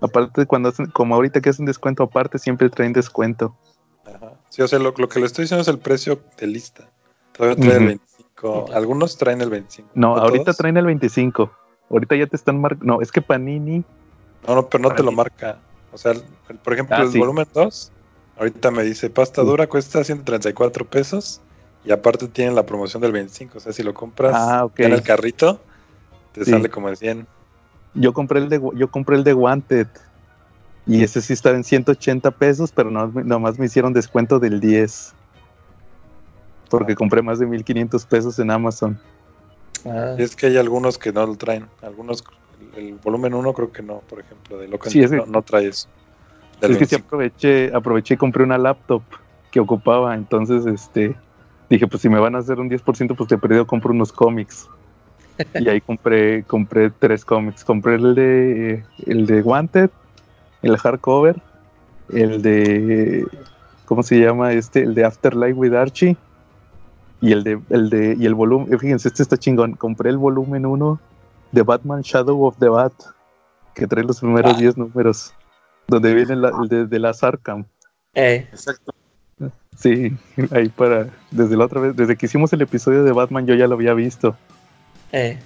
aparte 0.00 0.40
de 0.42 0.46
cuando 0.46 0.68
hacen, 0.70 0.86
como 0.86 1.14
ahorita 1.14 1.40
que 1.40 1.50
hacen 1.50 1.64
descuento 1.66 2.02
aparte, 2.02 2.38
siempre 2.38 2.68
traen 2.70 2.92
descuento. 2.92 3.56
Ajá. 4.04 4.32
Sí, 4.48 4.62
o 4.62 4.68
sea, 4.68 4.78
lo, 4.78 4.92
lo 4.96 5.08
que 5.08 5.20
le 5.20 5.26
estoy 5.26 5.44
diciendo 5.44 5.62
es 5.62 5.68
el 5.68 5.78
precio 5.78 6.20
de 6.38 6.46
lista. 6.48 6.90
Todavía 7.32 7.56
trae 7.56 7.70
el 7.76 7.76
Ujú. 7.76 7.86
25. 7.86 8.66
Algunos 8.74 9.16
traen 9.16 9.40
el 9.42 9.50
25. 9.50 9.90
No, 9.94 10.16
ahorita 10.16 10.44
todos? 10.46 10.56
traen 10.56 10.76
el 10.76 10.86
25. 10.86 11.52
Ahorita 11.90 12.14
ya 12.16 12.26
te 12.26 12.36
están 12.36 12.60
marcando. 12.60 12.94
No, 12.94 13.00
es 13.02 13.10
que 13.10 13.20
Panini. 13.20 13.84
No, 14.46 14.54
no, 14.54 14.68
pero 14.68 14.82
no 14.82 14.94
te 14.94 15.02
lo 15.02 15.12
marca. 15.12 15.58
O 15.92 15.98
sea, 15.98 16.12
el- 16.12 16.22
el- 16.48 16.56
por 16.58 16.72
ejemplo, 16.72 16.96
Ah, 16.96 17.02
el 17.02 17.10
sí. 17.10 17.18
volumen 17.18 17.46
2, 17.52 17.90
ahorita 18.38 18.70
me 18.70 18.84
dice 18.84 19.10
pasta 19.10 19.42
dura 19.42 19.66
cuesta 19.66 20.02
134 20.04 20.84
pesos 20.86 21.40
y 21.84 21.90
aparte 21.90 22.28
tienen 22.28 22.54
la 22.54 22.64
promoción 22.64 23.02
del 23.02 23.12
25. 23.12 23.58
O 23.58 23.60
sea, 23.60 23.72
si 23.72 23.82
lo 23.82 23.92
compras 23.92 24.34
Ah, 24.38 24.68
en 24.76 24.92
el 24.92 25.02
carrito, 25.02 25.60
te 26.32 26.44
Sí. 26.44 26.52
sale 26.52 26.70
como 26.70 26.88
en 26.88 26.96
100. 26.96 27.26
Yo 27.94 28.12
compré 28.12 28.38
el 28.38 28.48
de 28.48 28.60
yo 28.76 28.88
compré 28.88 29.16
el 29.16 29.24
de 29.24 29.34
Wanted. 29.34 29.88
Y 30.86 31.02
ese 31.02 31.20
sí 31.20 31.32
estaba 31.34 31.56
en 31.56 31.62
180 31.64 32.30
pesos, 32.30 32.72
pero 32.72 32.90
no, 32.90 33.08
nomás 33.08 33.58
me 33.58 33.66
hicieron 33.66 33.92
descuento 33.92 34.38
del 34.38 34.60
10. 34.60 35.12
Porque 36.68 36.94
compré 36.94 37.20
más 37.20 37.38
de 37.38 37.46
1500 37.46 38.06
pesos 38.06 38.38
en 38.38 38.50
Amazon. 38.50 38.98
Ah, 39.86 40.16
Y 40.18 40.22
es 40.22 40.36
que 40.36 40.46
hay 40.46 40.56
algunos 40.56 40.98
que 40.98 41.12
no 41.12 41.26
lo 41.26 41.36
traen. 41.36 41.66
Algunos, 41.82 42.24
el, 42.76 42.84
el 42.84 42.94
volumen 42.94 43.34
1 43.34 43.52
creo 43.54 43.72
que 43.72 43.82
no, 43.82 44.00
por 44.08 44.20
ejemplo, 44.20 44.58
de 44.58 44.68
Locan 44.68 44.92
Sí, 44.92 45.00
no, 45.00 45.26
no 45.26 45.42
trae 45.42 45.68
eso. 45.68 45.88
Es 46.60 46.76
que 46.76 46.84
sí 46.86 46.96
25. 46.96 47.06
aproveché, 47.06 47.74
aproveché 47.74 48.14
y 48.14 48.16
compré 48.16 48.44
una 48.44 48.58
laptop 48.58 49.02
que 49.50 49.60
ocupaba, 49.60 50.14
entonces 50.14 50.66
este 50.66 51.16
dije, 51.70 51.86
pues 51.86 52.02
si 52.02 52.08
me 52.08 52.18
van 52.18 52.34
a 52.34 52.38
hacer 52.38 52.58
un 52.58 52.68
10%, 52.68 53.16
pues 53.16 53.28
te 53.28 53.38
perdido 53.38 53.66
compro 53.66 53.92
unos 53.92 54.12
cómics. 54.12 54.68
Y 55.54 55.68
ahí 55.68 55.80
compré, 55.80 56.42
compré 56.44 56.90
tres 56.90 57.24
cómics. 57.24 57.64
Compré 57.64 57.94
el 57.94 58.14
de 58.14 58.84
el 59.06 59.26
de 59.26 59.40
Wanted, 59.40 59.90
el 60.62 60.76
hardcover, 60.76 61.40
el 62.12 62.42
de 62.42 63.26
¿cómo 63.86 64.02
se 64.02 64.20
llama 64.20 64.52
este? 64.52 64.82
El 64.82 64.94
de 64.94 65.04
Afterlife 65.04 65.54
with 65.54 65.72
Archie. 65.72 66.16
Y 67.20 67.32
el 67.32 67.44
de, 67.44 67.60
el 67.70 67.90
de, 67.90 68.16
y 68.18 68.26
el 68.26 68.34
volumen, 68.34 68.78
fíjense, 68.78 69.08
este 69.08 69.22
está 69.22 69.36
chingón. 69.36 69.74
Compré 69.74 70.10
el 70.10 70.16
volumen 70.18 70.64
1 70.66 70.98
de 71.52 71.62
Batman 71.62 72.00
Shadow 72.02 72.44
of 72.44 72.56
the 72.58 72.68
Bat, 72.68 72.92
que 73.74 73.86
trae 73.86 74.04
los 74.04 74.20
primeros 74.20 74.54
Ah. 74.54 74.58
10 74.58 74.76
números. 74.78 75.34
Donde 75.88 76.14
viene 76.14 76.36
la- 76.36 76.52
el 76.62 76.68
de, 76.68 76.86
de 76.86 76.98
las 76.98 77.22
Arkham. 77.22 77.64
eh, 78.14 78.48
Exacto. 78.52 78.92
Sí, 79.76 80.14
ahí 80.50 80.68
para. 80.68 81.08
Desde 81.30 81.56
la 81.56 81.64
otra 81.64 81.80
vez, 81.80 81.96
desde 81.96 82.16
que 82.16 82.26
hicimos 82.26 82.52
el 82.52 82.60
episodio 82.62 83.02
de 83.02 83.12
Batman, 83.12 83.46
yo 83.46 83.54
ya 83.54 83.66
lo 83.66 83.74
había 83.74 83.94
visto. 83.94 84.36
eh. 85.12 85.38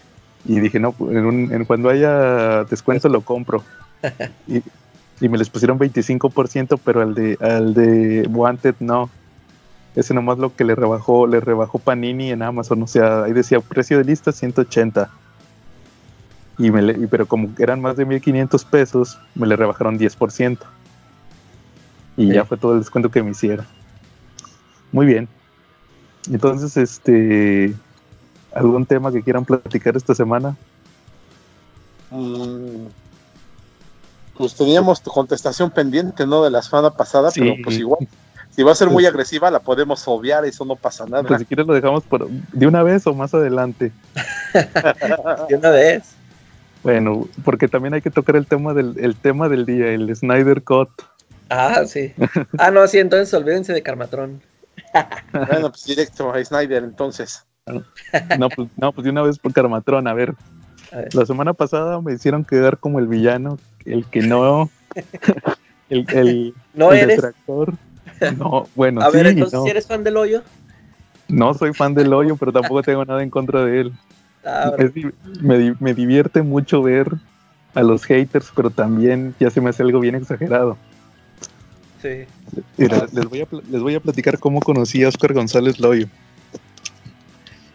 Y 0.47 0.61
dije, 0.61 0.79
no, 0.79 0.93
pues, 0.93 1.17
en 1.17 1.25
un- 1.25 1.53
en 1.53 1.65
cuando 1.65 1.89
haya 1.89 2.65
descuento 2.65 3.09
lo 3.09 3.21
compro. 3.23 3.63
Y, 4.49 4.63
y 5.21 5.29
me 5.29 5.39
les 5.39 5.49
pusieron 5.49 5.79
25%, 5.79 6.79
pero 6.85 7.01
al 7.01 7.15
de, 7.15 7.39
al 7.41 7.73
de 7.75 8.29
Wanted 8.31 8.75
no. 8.81 9.09
Ese 9.95 10.13
nomás 10.15 10.39
lo 10.39 10.55
que 10.55 10.65
le 10.65 10.75
rebajó, 10.75 11.27
le 11.27 11.41
rebajó 11.41 11.79
Panini 11.79 12.31
en 12.31 12.43
Amazon. 12.43 12.83
O 12.83 12.87
sea, 12.87 13.25
ahí 13.25 13.33
decía 13.33 13.61
precio 13.61 13.99
de 13.99 14.05
lista 14.05 14.33
180. 14.33 15.11
Y 16.59 16.71
me 16.71 16.83
le- 16.83 16.99
y- 16.99 17.07
pero 17.07 17.27
como 17.27 17.49
eran 17.59 17.81
más 17.81 17.97
de 17.97 18.05
1500 18.05 18.65
pesos, 18.65 19.19
me 19.35 19.47
le 19.47 19.57
rebajaron 19.57 19.97
10%. 19.99 20.67
Y 22.17 22.33
ya 22.33 22.45
fue 22.45 22.57
todo 22.57 22.73
el 22.75 22.79
descuento 22.81 23.11
que 23.11 23.23
me 23.23 23.31
hicieron. 23.33 23.67
Muy 24.93 25.07
bien. 25.07 25.29
Entonces, 26.31 26.77
este. 26.77 27.75
¿Algún 28.55 28.87
tema 28.87 29.11
que 29.11 29.23
quieran 29.23 29.45
platicar 29.45 29.97
esta 29.97 30.15
semana? 30.15 30.57
Mm, 32.11 32.87
pues 34.37 34.55
teníamos 34.55 35.03
tu 35.03 35.11
contestación 35.11 35.71
pendiente, 35.71 36.25
¿no? 36.27 36.45
De 36.45 36.51
la 36.51 36.63
semana 36.63 36.91
pasada, 36.91 37.31
Sí. 37.33 37.41
pero 37.41 37.55
pues 37.65 37.79
igual, 37.79 38.07
si 38.55 38.63
va 38.63 38.73
a 38.73 38.75
ser 38.77 38.89
muy 38.89 39.05
agresiva, 39.05 39.51
la 39.51 39.59
podemos 39.61 40.07
obviar, 40.07 40.45
eso 40.45 40.65
no 40.65 40.77
pasa 40.77 41.07
nada. 41.07 41.25
Pues 41.25 41.41
si 41.41 41.47
quieres 41.47 41.67
lo 41.67 41.75
dejamos 41.75 42.05
por, 42.05 42.29
de 42.29 42.67
una 42.67 42.83
vez 42.83 43.07
o 43.07 43.15
más 43.15 43.35
adelante. 43.35 43.91
De 45.49 45.57
una 45.57 45.71
vez. 45.71 46.15
Bueno, 46.85 47.27
porque 47.45 47.67
también 47.67 47.95
hay 47.95 48.03
que 48.03 48.11
tocar 48.11 48.37
el 48.37 48.47
tema 48.47 48.75
del, 48.75 48.95
el 48.99 49.17
tema 49.17 49.49
del 49.49 49.65
día, 49.67 49.89
el 49.89 50.15
Snyder 50.15 50.63
Cut. 50.63 50.91
Ah, 51.49 51.83
sí. 51.87 52.13
Ah, 52.59 52.71
no, 52.71 52.87
sí, 52.87 52.99
entonces 52.99 53.33
olvídense 53.35 53.73
de 53.73 53.83
Carmatrón. 53.83 54.41
bueno, 55.33 55.71
pues 55.71 55.85
directo 55.85 56.33
a 56.33 56.45
Snyder, 56.45 56.85
entonces. 56.85 57.45
No, 58.39 58.49
pues, 58.51 58.69
no, 58.77 58.93
pues 58.93 59.05
de 59.05 59.11
una 59.11 59.23
vez 59.23 59.39
por 59.39 59.53
Carmatrón. 59.53 60.07
A 60.07 60.15
ver, 60.15 60.35
A 60.93 60.99
ver. 60.99 61.15
la 61.15 61.27
semana 61.27 61.55
pasada 61.55 62.01
me 62.01 62.13
hicieron 62.13 62.45
quedar 62.45 62.79
como 62.79 62.99
el 62.99 63.09
villano, 63.09 63.59
el 63.87 64.05
que 64.07 64.21
no, 64.21 64.71
el, 65.89 66.07
el, 66.11 66.55
¿No 66.75 66.93
el 66.93 66.99
eres? 66.99 67.17
detractor. 67.17 67.75
No, 68.39 68.69
bueno, 68.75 69.03
A 69.03 69.11
sí, 69.11 69.17
ver, 69.17 69.27
entonces, 69.27 69.59
no. 69.61 69.67
eres 69.67 69.87
fan 69.87 70.05
del 70.05 70.17
hoyo. 70.17 70.43
No 71.29 71.55
soy 71.55 71.73
fan 71.73 71.95
del 71.95 72.13
hoyo, 72.13 72.37
pero 72.37 72.53
tampoco 72.53 72.83
tengo 72.83 73.05
nada 73.05 73.23
en 73.23 73.31
contra 73.31 73.65
de 73.65 73.81
él. 73.83 73.93
Ah, 74.47 74.73
me, 75.41 75.75
me 75.81 75.95
divierte 75.95 76.43
mucho 76.43 76.83
ver 76.83 77.11
a 77.75 77.83
los 77.83 78.05
haters, 78.05 78.53
pero 78.55 78.69
también 78.69 79.35
ya 79.41 79.49
se 79.49 79.59
me 79.63 79.71
hace 79.71 79.83
algo 79.83 80.01
bien 80.01 80.15
exagerado. 80.17 80.77
sí. 82.03 82.27
Mira, 82.77 83.07
les, 83.11 83.25
voy 83.25 83.41
a, 83.41 83.47
les 83.71 83.81
voy 83.81 83.95
a 83.95 84.01
platicar 84.01 84.39
cómo 84.39 84.61
conocí 84.61 85.03
a 85.03 85.09
Oscar 85.09 85.33
González 85.33 85.81
Loyo. 85.81 86.09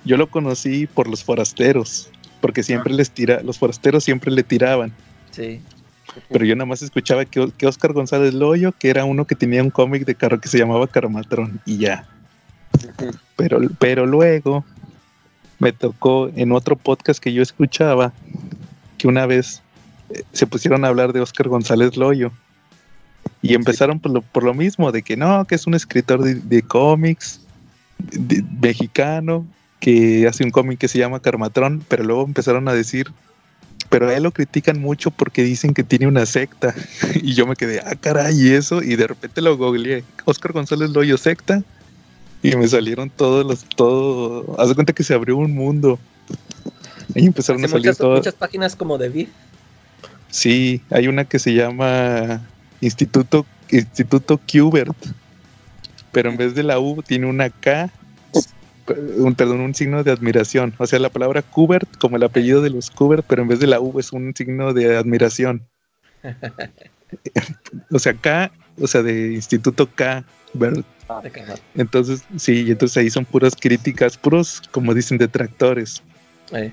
Yo 0.06 0.16
lo 0.18 0.28
conocí 0.28 0.86
por 0.86 1.08
los 1.08 1.24
forasteros, 1.24 2.12
porque 2.40 2.62
siempre 2.62 2.94
les 2.94 3.10
tira, 3.10 3.42
los 3.42 3.58
forasteros 3.58 4.04
siempre 4.04 4.32
le 4.32 4.44
tiraban, 4.44 4.94
Sí. 5.32 5.62
Pero 6.30 6.46
yo 6.46 6.56
nada 6.56 6.66
más 6.66 6.82
escuchaba 6.82 7.26
que, 7.26 7.52
que 7.58 7.68
Oscar 7.68 7.94
González 7.94 8.34
Loyo, 8.34 8.72
que 8.72 8.90
era 8.90 9.06
uno 9.06 9.26
que 9.26 9.36
tenía 9.36 9.64
un 9.64 9.70
cómic 9.70 10.06
de 10.06 10.16
carro 10.16 10.40
que 10.40 10.48
se 10.48 10.58
llamaba 10.58 10.88
Carmatrón, 10.88 11.60
y 11.66 11.78
ya. 11.78 12.06
Pero, 13.36 13.60
pero 13.80 14.06
luego 14.06 14.64
me 15.60 15.72
tocó 15.72 16.30
en 16.36 16.52
otro 16.52 16.76
podcast 16.76 17.22
que 17.22 17.34
yo 17.34 17.42
escuchaba 17.42 18.14
que 18.98 19.08
una 19.08 19.26
vez 19.26 19.62
eh, 20.10 20.24
se 20.34 20.48
pusieron 20.48 20.86
a 20.86 20.90
hablar 20.90 21.14
de 21.14 21.22
Oscar 21.22 21.48
González 21.48 21.98
Loyo 21.98 22.32
y 23.42 23.54
empezaron 23.54 24.00
por 24.00 24.12
lo, 24.12 24.22
por 24.22 24.44
lo 24.44 24.54
mismo, 24.54 24.92
de 24.92 25.02
que 25.02 25.18
no, 25.18 25.46
que 25.46 25.56
es 25.56 25.68
un 25.68 25.74
escritor 25.74 26.22
de, 26.22 26.36
de 26.36 26.62
cómics 26.62 27.42
de- 27.98 28.44
mexicano 28.62 29.46
que 29.80 30.28
hace 30.28 30.44
un 30.44 30.52
cómic 30.52 30.78
que 30.80 30.88
se 30.88 31.00
llama 31.00 31.22
Carmatrón, 31.22 31.84
pero 31.88 32.04
luego 32.04 32.24
empezaron 32.26 32.68
a 32.68 32.74
decir, 32.74 33.08
pero 33.90 34.08
a 34.08 34.16
él 34.16 34.24
lo 34.24 34.32
critican 34.32 34.80
mucho 34.80 35.12
porque 35.12 35.44
dicen 35.44 35.74
que 35.74 35.84
tiene 35.84 36.08
una 36.08 36.26
secta. 36.26 36.74
y 37.16 37.34
yo 37.34 37.46
me 37.48 37.56
quedé, 37.56 37.80
ah, 37.80 37.96
caray, 38.00 38.40
y 38.40 38.54
eso, 38.54 38.82
y 38.82 38.96
de 38.96 39.08
repente 39.08 39.42
lo 39.42 39.58
googleé, 39.58 40.04
Oscar 40.26 40.54
González 40.54 40.92
Loyo 40.92 41.18
secta, 41.18 41.64
y 42.42 42.56
me 42.56 42.68
salieron 42.68 43.10
todos 43.10 43.46
los, 43.46 43.66
todo, 43.76 44.56
haz 44.60 44.70
de 44.70 44.76
cuenta 44.76 44.94
que 44.94 45.04
se 45.04 45.14
abrió 45.14 45.36
un 45.38 45.54
mundo. 45.54 46.00
Ahí 47.16 47.26
empezaron 47.26 47.64
Hace 47.64 47.72
a 47.72 47.72
salir 47.72 47.88
muchas, 47.88 47.98
todos. 47.98 48.20
muchas 48.20 48.36
páginas 48.36 48.76
como 48.76 48.98
de 48.98 49.10
Beef. 49.10 49.30
Sí, 50.30 50.82
hay 50.92 51.08
una 51.08 51.26
que 51.26 51.40
se 51.40 51.54
llama 51.54 52.42
Instituto, 52.82 53.46
Instituto 53.72 54.38
Qbert, 54.38 54.96
pero 56.12 56.30
en 56.30 56.38
vez 56.38 56.54
de 56.54 56.64
la 56.64 56.80
U 56.80 57.02
tiene 57.02 57.26
una 57.26 57.50
K, 57.50 57.90
un, 59.18 59.36
perdón, 59.36 59.62
un 59.62 59.76
signo 59.76 60.04
de 60.04 60.12
admiración. 60.12 60.74
O 60.78 60.88
sea, 60.88 61.00
la 61.00 61.10
palabra 61.10 61.42
Qbert 61.42 61.98
como 61.98 62.18
el 62.18 62.24
apellido 62.24 62.62
de 62.62 62.70
los 62.70 62.90
Qbert, 62.90 63.26
pero 63.28 63.42
en 63.42 63.48
vez 63.48 63.60
de 63.60 63.68
la 63.68 63.80
U 63.80 64.00
es 64.00 64.12
un 64.12 64.34
signo 64.36 64.74
de 64.74 64.98
admiración. 64.98 65.68
o 67.92 68.00
sea, 68.00 68.14
K, 68.14 68.52
o 68.80 68.88
sea, 68.88 69.02
de 69.02 69.34
Instituto 69.34 69.90
K, 69.94 70.24
¿verdad? 70.54 70.84
de 71.24 71.32
Carmatrón. 71.32 71.66
Entonces, 71.76 72.24
sí, 72.38 72.66
y 72.68 72.72
entonces 72.72 72.98
ahí 72.98 73.10
son 73.10 73.26
puras 73.26 73.56
críticas, 73.60 74.18
puros, 74.18 74.62
como 74.72 74.94
dicen, 74.94 75.18
detractores. 75.18 76.04
Eh, 76.52 76.72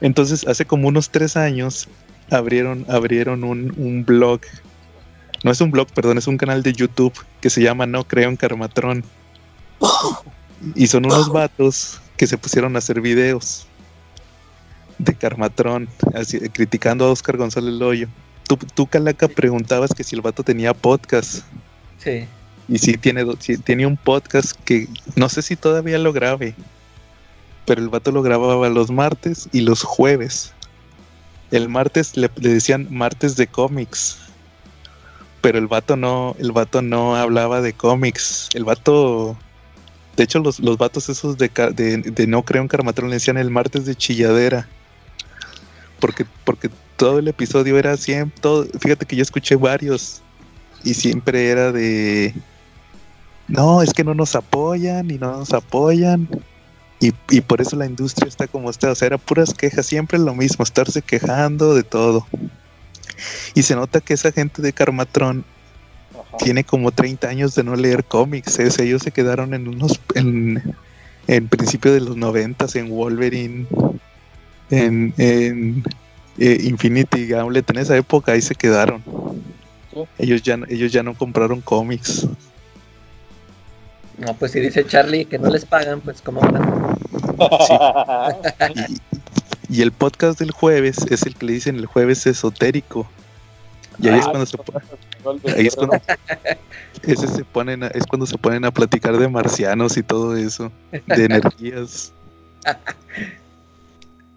Entonces, 0.00 0.46
hace 0.46 0.64
como 0.64 0.88
unos 0.88 1.10
tres 1.10 1.36
años 1.36 1.88
abrieron, 2.30 2.84
abrieron 2.88 3.44
un, 3.44 3.74
un 3.76 4.04
blog. 4.04 4.40
No 5.42 5.50
es 5.50 5.60
un 5.60 5.70
blog, 5.70 5.88
perdón, 5.92 6.18
es 6.18 6.26
un 6.26 6.38
canal 6.38 6.62
de 6.62 6.72
YouTube 6.72 7.12
que 7.40 7.50
se 7.50 7.62
llama 7.62 7.86
No 7.86 8.04
Creo 8.04 8.28
en 8.28 8.36
Carmatrón. 8.36 9.04
Y 10.74 10.86
son 10.86 11.06
unos 11.06 11.30
vatos 11.30 12.00
que 12.16 12.26
se 12.26 12.38
pusieron 12.38 12.76
a 12.76 12.78
hacer 12.78 13.00
videos 13.00 13.66
de 14.98 15.14
Carmatrón, 15.14 15.88
así, 16.14 16.38
criticando 16.50 17.06
a 17.06 17.10
Oscar 17.10 17.36
González 17.36 17.74
Loyo. 17.74 18.08
Tú, 18.46 18.56
tú, 18.56 18.86
Calaca, 18.86 19.28
preguntabas 19.28 19.92
que 19.94 20.04
si 20.04 20.14
el 20.14 20.22
vato 20.22 20.42
tenía 20.42 20.74
podcast. 20.74 21.44
sí. 21.98 22.26
Y 22.66 22.78
sí 22.78 22.96
tiene, 22.96 23.26
sí 23.40 23.58
tiene 23.58 23.86
un 23.86 23.98
podcast 23.98 24.52
que 24.64 24.88
no 25.16 25.28
sé 25.28 25.42
si 25.42 25.54
todavía 25.54 25.98
lo 25.98 26.14
grabe, 26.14 26.54
pero 27.66 27.82
el 27.82 27.90
vato 27.90 28.10
lo 28.10 28.22
grababa 28.22 28.70
los 28.70 28.90
martes 28.90 29.50
y 29.52 29.60
los 29.60 29.82
jueves. 29.82 30.54
El 31.50 31.68
martes 31.68 32.16
le, 32.16 32.30
le 32.36 32.48
decían 32.54 32.88
martes 32.90 33.36
de 33.36 33.46
cómics, 33.48 34.18
pero 35.42 35.58
el 35.58 35.66
vato 35.66 35.94
no, 35.94 36.36
el 36.38 36.52
vato 36.52 36.80
no 36.80 37.16
hablaba 37.16 37.60
de 37.60 37.74
cómics. 37.74 38.48
El 38.54 38.64
vato, 38.64 39.36
de 40.16 40.24
hecho 40.24 40.38
los, 40.38 40.60
los 40.60 40.78
vatos 40.78 41.08
esos 41.08 41.36
de, 41.36 41.48
de, 41.48 42.26
no 42.26 42.42
creo 42.42 42.62
en 42.62 42.68
Carmatrón 42.68 43.10
le 43.10 43.16
decían 43.16 43.36
el 43.36 43.50
martes 43.50 43.84
de 43.84 43.94
chilladera, 43.94 44.68
porque, 46.00 46.26
porque 46.44 46.70
todo 46.96 47.18
el 47.18 47.28
episodio 47.28 47.78
era 47.78 47.96
siempre, 47.96 48.40
todo, 48.40 48.66
fíjate 48.78 49.06
que 49.06 49.16
yo 49.16 49.22
escuché 49.22 49.56
varios 49.56 50.22
y 50.84 50.94
siempre 50.94 51.48
era 51.48 51.72
de 51.72 52.34
no, 53.48 53.82
es 53.82 53.92
que 53.92 54.04
no 54.04 54.14
nos 54.14 54.34
apoyan 54.34 55.10
y 55.10 55.18
no 55.18 55.38
nos 55.38 55.52
apoyan. 55.52 56.28
Y, 57.00 57.12
y 57.28 57.40
por 57.42 57.60
eso 57.60 57.76
la 57.76 57.86
industria 57.86 58.28
está 58.28 58.46
como 58.46 58.70
está. 58.70 58.90
O 58.90 58.94
sea, 58.94 59.06
era 59.06 59.18
puras 59.18 59.52
quejas, 59.52 59.86
siempre 59.86 60.18
lo 60.18 60.34
mismo, 60.34 60.62
estarse 60.62 61.02
quejando 61.02 61.74
de 61.74 61.82
todo. 61.82 62.26
Y 63.54 63.62
se 63.62 63.76
nota 63.76 64.00
que 64.00 64.14
esa 64.14 64.32
gente 64.32 64.62
de 64.62 64.72
Carmatrón. 64.72 65.44
Tiene 66.38 66.64
como 66.64 66.90
30 66.92 67.28
años 67.28 67.54
de 67.54 67.62
no 67.64 67.76
leer 67.76 68.04
cómics. 68.04 68.58
¿eh? 68.58 68.66
O 68.66 68.70
sea, 68.70 68.84
ellos 68.84 69.02
se 69.02 69.10
quedaron 69.12 69.54
en 69.54 69.68
unos. 69.68 70.00
en, 70.14 70.74
en 71.26 71.48
principio 71.48 71.92
de 71.92 72.00
los 72.00 72.16
90 72.16 72.66
en 72.74 72.90
Wolverine, 72.90 73.66
en, 74.70 75.14
en 75.16 75.82
eh, 76.38 76.58
Infinity 76.64 77.26
Gauntlet. 77.28 77.68
En 77.70 77.78
esa 77.78 77.96
época 77.96 78.32
ahí 78.32 78.42
se 78.42 78.54
quedaron. 78.54 79.02
Sí. 79.92 80.00
Ellos 80.18 80.42
ya, 80.42 80.56
no- 80.56 80.66
ellos 80.68 80.92
ya 80.92 81.02
no 81.02 81.14
compraron 81.14 81.60
cómics. 81.60 82.26
No, 84.18 84.34
pues 84.34 84.52
si 84.52 84.60
dice 84.60 84.86
Charlie 84.86 85.24
que 85.24 85.38
no 85.38 85.50
les 85.50 85.64
pagan, 85.64 86.00
pues 86.00 86.20
como 86.22 86.40
van. 86.40 86.96
Y, 89.68 89.78
y 89.78 89.82
el 89.82 89.92
podcast 89.92 90.38
del 90.38 90.50
jueves 90.52 90.98
es 91.10 91.22
el 91.22 91.34
que 91.34 91.46
le 91.46 91.52
dicen 91.54 91.76
el 91.76 91.86
jueves 91.86 92.26
esotérico. 92.26 93.08
Y 93.98 94.08
ahí 94.08 94.18
es 94.18 94.26
Ah, 94.26 94.30
cuando 94.30 94.46
se 94.46 94.56
ahí 95.56 95.66
es 95.66 95.74
cuando 95.76 96.00
ese 97.02 97.26
se 97.28 97.44
ponen 97.44 97.82
a- 97.84 97.88
es 97.88 98.04
cuando 98.06 98.26
se 98.26 98.38
ponen 98.38 98.64
a 98.64 98.70
platicar 98.70 99.16
de 99.18 99.28
marcianos 99.28 99.96
y 99.96 100.02
todo 100.02 100.36
eso, 100.36 100.70
de 101.06 101.24
energías. 101.24 102.12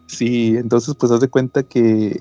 Sí, 0.07 0.55
entonces 0.57 0.95
pues 0.97 1.11
haz 1.11 1.19
de 1.19 1.27
cuenta 1.27 1.63
que 1.63 2.19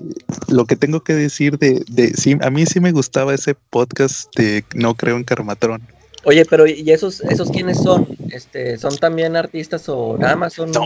lo 0.49 0.65
que 0.65 0.75
tengo 0.75 1.01
que 1.01 1.13
decir 1.13 1.57
de, 1.57 1.83
de 1.87 2.09
sí, 2.09 2.37
a 2.41 2.49
mí 2.49 2.65
sí 2.65 2.79
me 2.79 2.91
gustaba 2.91 3.33
ese 3.33 3.55
podcast 3.55 4.33
de 4.35 4.65
No 4.75 4.93
creo 4.95 5.15
en 5.15 5.23
Carmatrón. 5.23 5.81
Oye, 6.25 6.43
pero 6.45 6.67
¿y 6.67 6.91
esos, 6.91 7.21
esos 7.21 7.49
quiénes 7.49 7.77
son? 7.77 8.05
Este, 8.31 8.77
¿Son 8.77 8.97
también 8.97 9.37
artistas 9.37 9.87
o 9.87 10.17
nada 10.17 10.35
más 10.35 10.53
son? 10.53 10.71
No. 10.71 10.85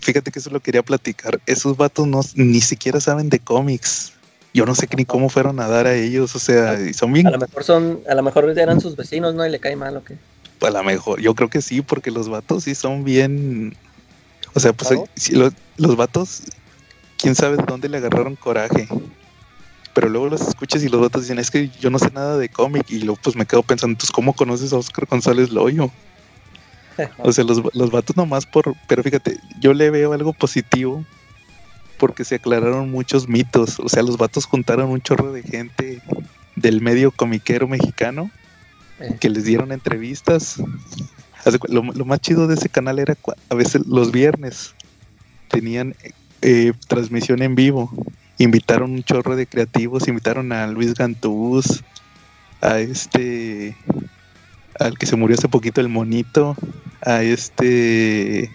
Fíjate 0.00 0.30
que 0.30 0.38
eso 0.38 0.48
lo 0.50 0.60
quería 0.60 0.82
platicar. 0.82 1.40
Esos 1.44 1.76
vatos 1.76 2.06
no, 2.06 2.20
ni 2.34 2.60
siquiera 2.60 3.00
saben 3.00 3.28
de 3.28 3.38
cómics. 3.38 4.12
Yo 4.54 4.64
no 4.64 4.76
sé 4.76 4.88
ni 4.96 5.04
cómo 5.04 5.28
fueron 5.28 5.58
a 5.58 5.66
dar 5.66 5.88
a 5.88 5.94
ellos, 5.96 6.36
o 6.36 6.38
sea, 6.38 6.80
y 6.80 6.94
son 6.94 7.12
bien 7.12 7.26
A 7.26 7.32
lo 7.32 7.38
mejor 7.38 7.64
son, 7.64 8.00
a 8.08 8.14
lo 8.14 8.22
mejor 8.22 8.48
eran 8.56 8.80
sus 8.80 8.94
vecinos, 8.94 9.34
¿no? 9.34 9.44
Y 9.44 9.50
le 9.50 9.58
cae 9.58 9.74
mal 9.74 9.96
o 9.96 10.04
qué. 10.04 10.16
A 10.64 10.70
lo 10.70 10.82
mejor, 10.84 11.20
yo 11.20 11.34
creo 11.34 11.50
que 11.50 11.60
sí, 11.60 11.82
porque 11.82 12.12
los 12.12 12.28
vatos 12.28 12.62
sí 12.62 12.76
son 12.76 13.02
bien. 13.02 13.76
O 14.54 14.60
sea, 14.60 14.72
pues 14.72 14.90
los, 15.32 15.52
los 15.76 15.96
vatos, 15.96 16.44
quién 17.18 17.34
sabe 17.34 17.56
de 17.56 17.64
dónde 17.66 17.88
le 17.88 17.96
agarraron 17.96 18.36
coraje. 18.36 18.86
Pero 19.92 20.08
luego 20.08 20.28
los 20.28 20.40
escuchas 20.40 20.84
y 20.84 20.88
los 20.88 21.00
vatos 21.00 21.22
dicen, 21.22 21.40
es 21.40 21.50
que 21.50 21.68
yo 21.80 21.90
no 21.90 21.98
sé 21.98 22.12
nada 22.12 22.38
de 22.38 22.48
cómic. 22.48 22.88
Y 22.88 23.00
luego 23.00 23.18
pues 23.20 23.34
me 23.34 23.46
quedo 23.46 23.64
pensando, 23.64 23.94
entonces, 23.94 24.12
¿cómo 24.12 24.34
conoces 24.34 24.72
a 24.72 24.76
Oscar 24.76 25.06
González 25.06 25.50
Loyo? 25.50 25.90
O 27.18 27.32
sea, 27.32 27.42
los, 27.42 27.60
los 27.74 27.90
vatos 27.90 28.16
nomás 28.16 28.46
por. 28.46 28.72
Pero 28.86 29.02
fíjate, 29.02 29.36
yo 29.58 29.74
le 29.74 29.90
veo 29.90 30.12
algo 30.12 30.32
positivo 30.32 31.04
porque 31.98 32.24
se 32.24 32.36
aclararon 32.36 32.90
muchos 32.90 33.28
mitos. 33.28 33.78
O 33.80 33.88
sea, 33.88 34.02
los 34.02 34.16
vatos 34.16 34.44
juntaron 34.44 34.90
un 34.90 35.00
chorro 35.00 35.32
de 35.32 35.42
gente 35.42 36.00
del 36.56 36.80
medio 36.80 37.10
comiquero 37.10 37.66
mexicano 37.68 38.30
Eh, 39.00 39.16
que 39.18 39.28
les 39.28 39.44
dieron 39.44 39.72
entrevistas. 39.72 40.62
Lo, 41.68 41.82
lo 41.82 42.04
más 42.04 42.20
chido 42.20 42.46
de 42.46 42.54
ese 42.54 42.68
canal 42.68 43.00
era 43.00 43.16
a 43.50 43.54
veces 43.56 43.84
los 43.86 44.12
viernes 44.12 44.72
tenían 45.48 45.96
eh, 46.42 46.72
transmisión 46.86 47.42
en 47.42 47.54
vivo. 47.56 47.90
Invitaron 48.38 48.92
un 48.92 49.02
chorro 49.02 49.34
de 49.34 49.46
creativos, 49.46 50.06
invitaron 50.06 50.52
a 50.52 50.66
Luis 50.68 50.94
Gantús, 50.94 51.82
a 52.60 52.78
este, 52.78 53.76
al 54.78 54.96
que 54.96 55.06
se 55.06 55.16
murió 55.16 55.36
hace 55.36 55.48
poquito 55.48 55.80
el 55.80 55.88
monito, 55.88 56.56
a 57.02 57.22
este, 57.22 58.50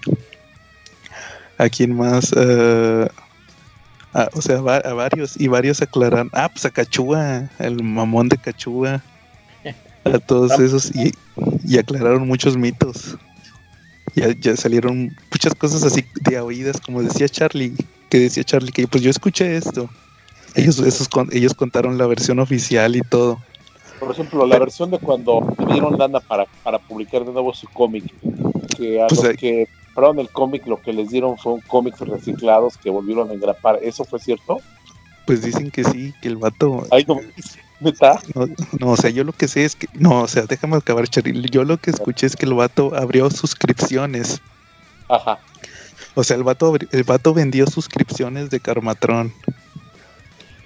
a 1.57 1.67
quién 1.69 1.95
más, 1.95 2.33
Ah, 2.35 3.07
a- 4.13 4.29
o 4.33 4.41
sea, 4.41 4.57
a 4.57 4.93
varios 4.93 5.39
y 5.39 5.47
varios 5.47 5.81
aclararon, 5.81 6.29
ah, 6.33 6.49
pues 6.49 6.65
a 6.65 6.69
Cachúa, 6.71 7.49
el 7.59 7.83
mamón 7.83 8.29
de 8.29 8.37
Cachúa, 8.37 9.03
a 10.05 10.19
todos 10.19 10.59
esos 10.59 10.93
y, 10.95 11.11
y 11.63 11.77
aclararon 11.77 12.27
muchos 12.27 12.57
mitos. 12.57 13.17
Ya, 14.15 14.29
ya 14.39 14.55
salieron 14.57 15.15
muchas 15.31 15.53
cosas 15.55 15.83
así 15.83 16.03
de 16.21 16.39
oídas, 16.39 16.81
como 16.81 17.03
decía 17.03 17.29
Charlie, 17.29 17.75
que 18.09 18.19
decía 18.19 18.43
Charlie 18.43 18.71
que 18.71 18.87
pues 18.87 19.03
yo 19.03 19.09
escuché 19.11 19.55
esto. 19.55 19.89
Ellos, 20.55 20.79
esos, 20.79 21.07
con- 21.07 21.29
ellos 21.31 21.53
contaron 21.53 21.97
la 21.99 22.07
versión 22.07 22.39
oficial 22.39 22.95
y 22.95 23.01
todo. 23.01 23.37
Por 23.99 24.11
ejemplo, 24.11 24.47
la 24.47 24.57
versión 24.57 24.89
de 24.89 24.97
cuando 24.97 25.55
le 25.59 25.73
dieron 25.73 25.97
lana 25.97 26.19
para, 26.21 26.45
para 26.63 26.79
publicar 26.79 27.23
de 27.23 27.31
nuevo 27.31 27.53
su 27.53 27.67
cómic, 27.67 28.05
que 28.75 28.99
a 29.01 29.07
Pues 29.07 29.19
los 29.19 29.29
ahí- 29.29 29.35
que 29.35 29.67
compraron 29.89 30.19
el 30.19 30.29
cómic 30.29 30.65
lo 30.67 30.81
que 30.81 30.93
les 30.93 31.09
dieron 31.09 31.37
fue 31.37 31.53
un 31.53 31.61
cómics 31.61 31.99
reciclados 31.99 32.77
que 32.77 32.89
volvieron 32.89 33.29
a 33.29 33.33
engrapar. 33.33 33.79
¿Eso 33.81 34.05
fue 34.05 34.19
cierto? 34.19 34.59
Pues 35.25 35.41
dicen 35.41 35.71
que 35.71 35.83
sí, 35.83 36.13
que 36.21 36.27
el 36.27 36.37
vato. 36.37 36.87
Ay, 36.91 37.05
no, 37.07 37.19
¿neta? 37.79 38.19
No, 38.33 38.47
no, 38.79 38.91
o 38.91 38.97
sea, 38.97 39.09
yo 39.09 39.23
lo 39.23 39.33
que 39.33 39.47
sé 39.47 39.65
es 39.65 39.75
que. 39.75 39.87
No, 39.93 40.21
o 40.21 40.27
sea, 40.27 40.43
déjame 40.43 40.77
acabar, 40.77 41.07
Charil. 41.07 41.49
Yo 41.49 41.63
lo 41.63 41.77
que 41.77 41.91
escuché 41.91 42.27
es 42.27 42.35
que 42.35 42.45
el 42.45 42.53
vato 42.53 42.95
abrió 42.95 43.29
suscripciones. 43.29 44.41
Ajá. 45.07 45.39
O 46.15 46.23
sea, 46.23 46.37
el 46.37 46.43
vato, 46.43 46.75
el 46.91 47.03
vato 47.03 47.33
vendió 47.33 47.67
suscripciones 47.67 48.49
de 48.49 48.59
Carmatron. 48.59 49.33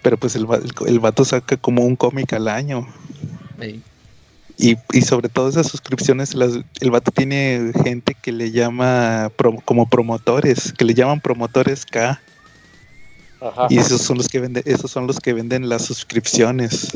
Pero 0.01 0.17
pues 0.17 0.35
el, 0.35 0.45
el, 0.51 0.71
el 0.87 0.99
vato 0.99 1.25
saca 1.25 1.57
como 1.57 1.83
un 1.83 1.95
cómic 1.95 2.33
al 2.33 2.47
año. 2.47 2.87
Ey. 3.59 3.81
Y, 4.57 4.77
y 4.91 5.01
sobre 5.01 5.29
todo 5.29 5.49
esas 5.49 5.67
suscripciones, 5.67 6.35
las, 6.35 6.53
el 6.79 6.91
vato 6.91 7.11
tiene 7.11 7.71
gente 7.83 8.15
que 8.21 8.31
le 8.31 8.51
llama 8.51 9.31
pro- 9.35 9.57
como 9.65 9.87
promotores, 9.87 10.73
que 10.73 10.85
le 10.85 10.93
llaman 10.93 11.21
promotores 11.21 11.85
K. 11.85 12.21
Ajá. 13.41 13.67
Y 13.69 13.77
esos 13.77 14.01
son 14.01 14.17
los 14.17 14.27
que 14.27 14.39
venden, 14.39 14.63
esos 14.65 14.91
son 14.91 15.07
los 15.07 15.19
que 15.19 15.33
venden 15.33 15.67
las 15.69 15.83
suscripciones. 15.83 16.91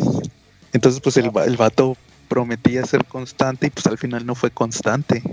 Entonces, 0.71 1.01
pues 1.01 1.17
el, 1.17 1.31
el 1.45 1.57
vato 1.57 1.97
prometía 2.29 2.85
ser 2.85 3.05
constante 3.05 3.67
y 3.67 3.69
pues 3.69 3.87
al 3.87 3.97
final 3.97 4.25
no 4.25 4.35
fue 4.35 4.51
constante. 4.51 5.23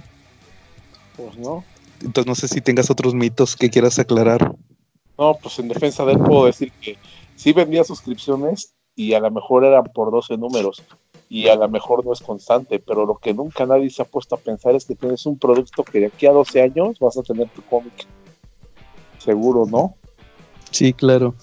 Pues 1.17 1.37
no. 1.39 1.65
Entonces 2.03 2.27
no 2.27 2.35
sé 2.35 2.49
si 2.49 2.61
tengas 2.61 2.91
otros 2.91 3.15
mitos 3.15 3.55
que 3.57 3.71
quieras 3.71 3.99
aclarar. 3.99 4.55
No, 5.17 5.37
pues 5.41 5.59
en 5.59 5.69
defensa 5.69 6.05
de 6.05 6.13
él 6.13 6.19
puedo 6.19 6.47
decir 6.47 6.73
que 6.81 6.99
sí 7.37 7.53
vendía 7.53 7.85
suscripciones 7.85 8.75
y 8.97 9.13
a 9.15 9.21
lo 9.21 9.31
mejor 9.31 9.65
eran 9.65 9.85
por 9.85 10.11
12 10.11 10.37
números 10.37 10.83
y 11.29 11.49
a 11.49 11.57
lo 11.57 11.69
mejor 11.69 12.05
no 12.05 12.13
es 12.13 12.21
constante, 12.21 12.79
pero 12.79 13.07
lo 13.07 13.17
que 13.17 13.35
nunca 13.35 13.67
nadie 13.67 13.91
se 13.91 14.03
ha 14.03 14.05
puesto 14.05 14.35
a 14.35 14.39
pensar 14.39 14.75
es 14.75 14.85
que 14.85 14.95
tienes 14.95 15.25
un 15.27 15.39
producto 15.39 15.83
que 15.83 16.01
de 16.01 16.07
aquí 16.07 16.27
a 16.27 16.33
12 16.33 16.63
años 16.63 16.99
vas 17.01 17.17
a 17.17 17.23
tener 17.23 17.49
tu 17.49 17.63
cómic. 17.63 18.07
Seguro, 19.19 19.65
¿no? 19.67 19.95
Sí, 20.71 20.93
claro. 20.93 21.35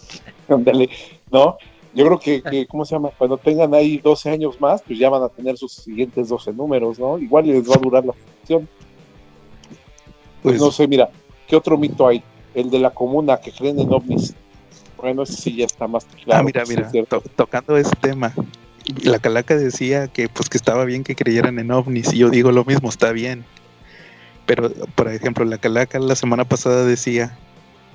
Ándale, 0.48 0.89
¿no? 1.32 1.58
Yo 1.94 2.06
creo 2.06 2.20
que, 2.20 2.41
que, 2.41 2.67
¿cómo 2.67 2.86
se 2.86 2.96
llama? 2.96 3.10
Cuando 3.17 3.38
tengan 3.38 3.74
ahí 3.74 3.98
12 3.98 4.30
años 4.30 4.62
más, 4.62 4.82
pues 4.82 4.98
ya 4.98 5.10
van 5.10 5.24
a 5.24 5.30
tener 5.30 5.58
sus 5.58 5.74
siguientes 5.74 6.30
12 6.30 6.54
números, 6.54 6.98
¿no? 7.00 7.17
Igual 7.17 7.48
les 7.48 7.70
va 7.70 7.76
a 7.76 7.80
durar 7.80 8.06
la 8.06 8.13
función. 8.13 8.67
Pues 10.41 10.54
Pues 10.56 10.62
no 10.62 10.72
sé, 10.72 10.88
mira, 10.88 11.10
¿qué 11.48 11.56
otro 11.56 11.78
mito 11.78 12.08
hay? 12.08 12.24
El 12.54 12.70
de 12.70 12.80
la 12.80 12.91
comuna 12.91 13.38
que 13.38 13.52
creen 13.52 13.80
en 13.80 13.91
ovnis. 13.91 14.34
Bueno, 14.98 15.24
ese 15.24 15.34
sí 15.34 15.56
ya 15.56 15.65
está 15.65 15.88
más 15.88 16.06
claro. 16.24 16.41
ah, 16.41 16.44
mira, 16.44 16.63
mira, 16.65 16.89
to- 17.06 17.22
tocando 17.36 17.76
ese 17.78 17.96
tema. 17.96 18.34
La 19.04 19.20
calaca 19.20 19.56
decía 19.56 20.08
que 20.08 20.28
pues 20.30 20.50
que 20.50 20.58
estaba 20.58 20.86
bien 20.86 21.04
que 21.04 21.15
creyeran 21.15 21.60
en 21.60 21.72
ovnis 21.72 22.13
y 22.13 22.17
yo 22.20 22.30
digo 22.30 22.52
lo 22.52 22.65
mismo, 22.65 22.89
está 22.89 23.12
bien. 23.12 23.46
Pero, 24.46 24.72
por 24.96 25.08
ejemplo, 25.10 25.46
la 25.46 25.58
calaca 25.60 26.00
la 26.00 26.15
semana 26.15 26.46
pasada 26.46 26.84
decía 26.84 27.38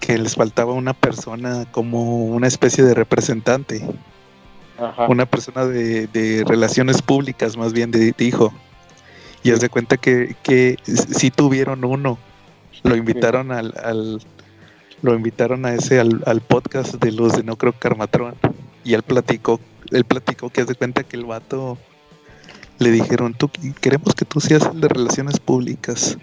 que 0.01 0.17
les 0.17 0.37
faltaba 0.37 0.73
una 0.73 0.93
persona 0.95 1.67
como 1.73 2.25
una 2.27 2.47
especie 2.47 2.85
de 2.85 2.95
representante, 2.95 3.83
Ajá. 4.79 5.07
una 5.09 5.27
persona 5.27 5.67
de, 5.67 6.07
de 6.07 6.45
relaciones 6.47 7.03
públicas, 7.03 7.57
más 7.57 7.73
bien 7.73 7.91
de, 7.91 8.13
dijo. 8.17 8.53
Y 9.43 9.51
haz 9.51 9.61
de 9.61 9.69
cuenta 9.69 9.97
que, 9.97 10.37
que 10.43 10.77
sí 10.85 11.31
tuvieron 11.31 11.85
uno. 11.85 12.19
Lo 12.85 12.95
invitaron 12.97 13.51
al, 13.53 13.75
al- 13.83 14.21
lo 15.03 15.15
invitaron 15.15 15.67
a 15.67 15.75
ese 15.75 16.01
al, 16.01 16.23
al 16.27 16.41
podcast 16.41 16.95
de 16.95 17.13
los 17.13 17.33
de 17.37 17.43
No 17.43 17.57
Creo 17.57 17.73
Carmatrón. 17.73 18.35
Y 18.87 18.95
él 18.95 19.03
platicó, 19.03 19.59
él 19.91 20.05
platicó 20.05 20.49
que 20.49 20.61
haz 20.61 20.69
de 20.69 20.77
cuenta 20.77 21.03
que 21.03 21.17
el 21.17 21.25
vato 21.25 21.77
le 22.79 22.93
dijeron, 22.93 23.35
tú 23.35 23.51
queremos 23.81 24.15
que 24.15 24.25
tú 24.25 24.41
seas 24.41 24.63
el 24.73 24.81
de 24.81 24.87
relaciones 24.87 25.41
públicas. 25.41 26.17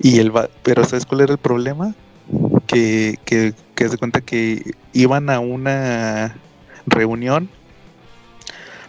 Y 0.00 0.18
el 0.18 0.36
va 0.36 0.50
pero 0.62 0.84
¿sabes 0.84 1.06
cuál 1.06 1.22
era 1.22 1.32
el 1.32 1.38
problema? 1.38 1.94
Que, 2.66 3.18
que, 3.24 3.54
que 3.74 3.84
haz 3.84 3.92
de 3.92 3.96
cuenta 3.96 4.20
que 4.20 4.72
iban 4.92 5.30
a 5.30 5.40
una 5.40 6.36
reunión 6.86 7.48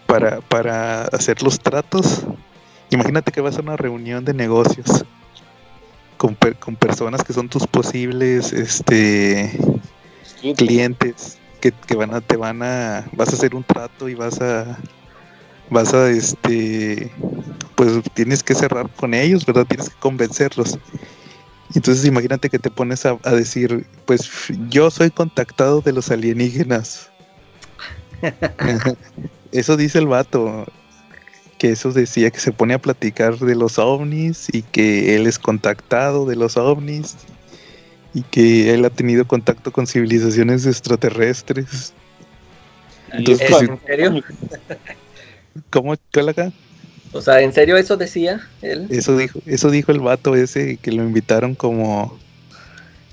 para, 0.06 0.42
para 0.42 1.04
hacer 1.06 1.44
los 1.44 1.58
tratos. 1.58 2.26
Imagínate 2.90 3.32
que 3.32 3.40
vas 3.40 3.58
a 3.58 3.62
una 3.62 3.78
reunión 3.78 4.26
de 4.26 4.34
negocios 4.34 5.06
con, 6.18 6.36
per- 6.36 6.58
con 6.58 6.76
personas 6.76 7.24
que 7.24 7.32
son 7.32 7.48
tus 7.48 7.66
posibles 7.66 8.52
este, 8.52 9.58
clientes 10.58 11.38
que, 11.62 11.71
que 11.71 11.95
van 11.95 12.13
a 12.13 12.19
te 12.19 12.36
van 12.36 12.62
a 12.63 13.08
vas 13.13 13.30
a 13.30 13.34
hacer 13.34 13.56
un 13.56 13.63
trato 13.63 14.10
y 14.10 14.15
vas 14.15 14.41
a 14.41 14.78
vas 15.69 15.93
a 15.93 16.10
este 16.10 17.12
pues 17.76 18.02
tienes 18.13 18.43
que 18.43 18.56
cerrar 18.56 18.89
con 18.89 19.13
ellos 19.13 19.45
verdad 19.45 19.65
tienes 19.65 19.89
que 19.89 20.00
convencerlos. 20.00 20.78
Entonces 21.74 22.04
imagínate 22.04 22.50
que 22.50 22.60
te 22.60 22.69
pones 22.69 23.06
a, 23.06 23.17
a 23.24 23.32
decir 23.32 23.88
pues 24.06 24.30
yo 24.69 24.91
soy 24.91 25.10
contactado 25.12 25.80
de 25.82 25.93
los 25.93 26.12
alienígenas. 26.12 27.10
Eso 29.52 29.78
dice 29.78 30.00
el 30.00 30.08
vato 30.08 30.65
que 31.62 31.69
eso 31.69 31.91
decía 31.91 32.32
que 32.32 32.39
se 32.39 32.52
pone 32.52 32.74
a 32.74 32.80
platicar 32.80 33.38
de 33.38 33.54
los 33.54 33.78
ovnis 33.78 34.47
y 34.52 34.63
que 34.63 35.15
él 35.15 35.28
es 35.28 35.38
contactado 35.38 36.26
de 36.26 36.36
los 36.36 36.58
ovnis 36.58 37.15
y 38.13 38.24
que 38.24 38.74
él 38.74 38.84
ha 38.86 38.89
tenido 38.89 39.26
contacto 39.26 39.71
con 39.71 39.88
civilizaciones 39.88 40.65
extraterrestres. 40.65 41.93
Entonces, 43.12 43.50
¿Eh, 43.50 43.52
pues, 43.52 43.69
¿En 43.69 43.80
serio? 43.86 44.24
¿Cómo 45.69 45.95
cuál 46.13 46.30
acá? 46.30 46.52
O 47.13 47.21
sea, 47.21 47.41
¿en 47.41 47.52
serio 47.52 47.76
eso 47.76 47.97
decía 47.97 48.47
él? 48.62 48.88
Eso 48.89 49.17
dijo, 49.17 49.39
eso 49.45 49.69
dijo 49.69 49.91
el 49.91 50.00
vato 50.00 50.36
ese 50.36 50.78
que 50.78 50.91
lo 50.91 51.04
invitaron 51.04 51.56
como 51.56 52.17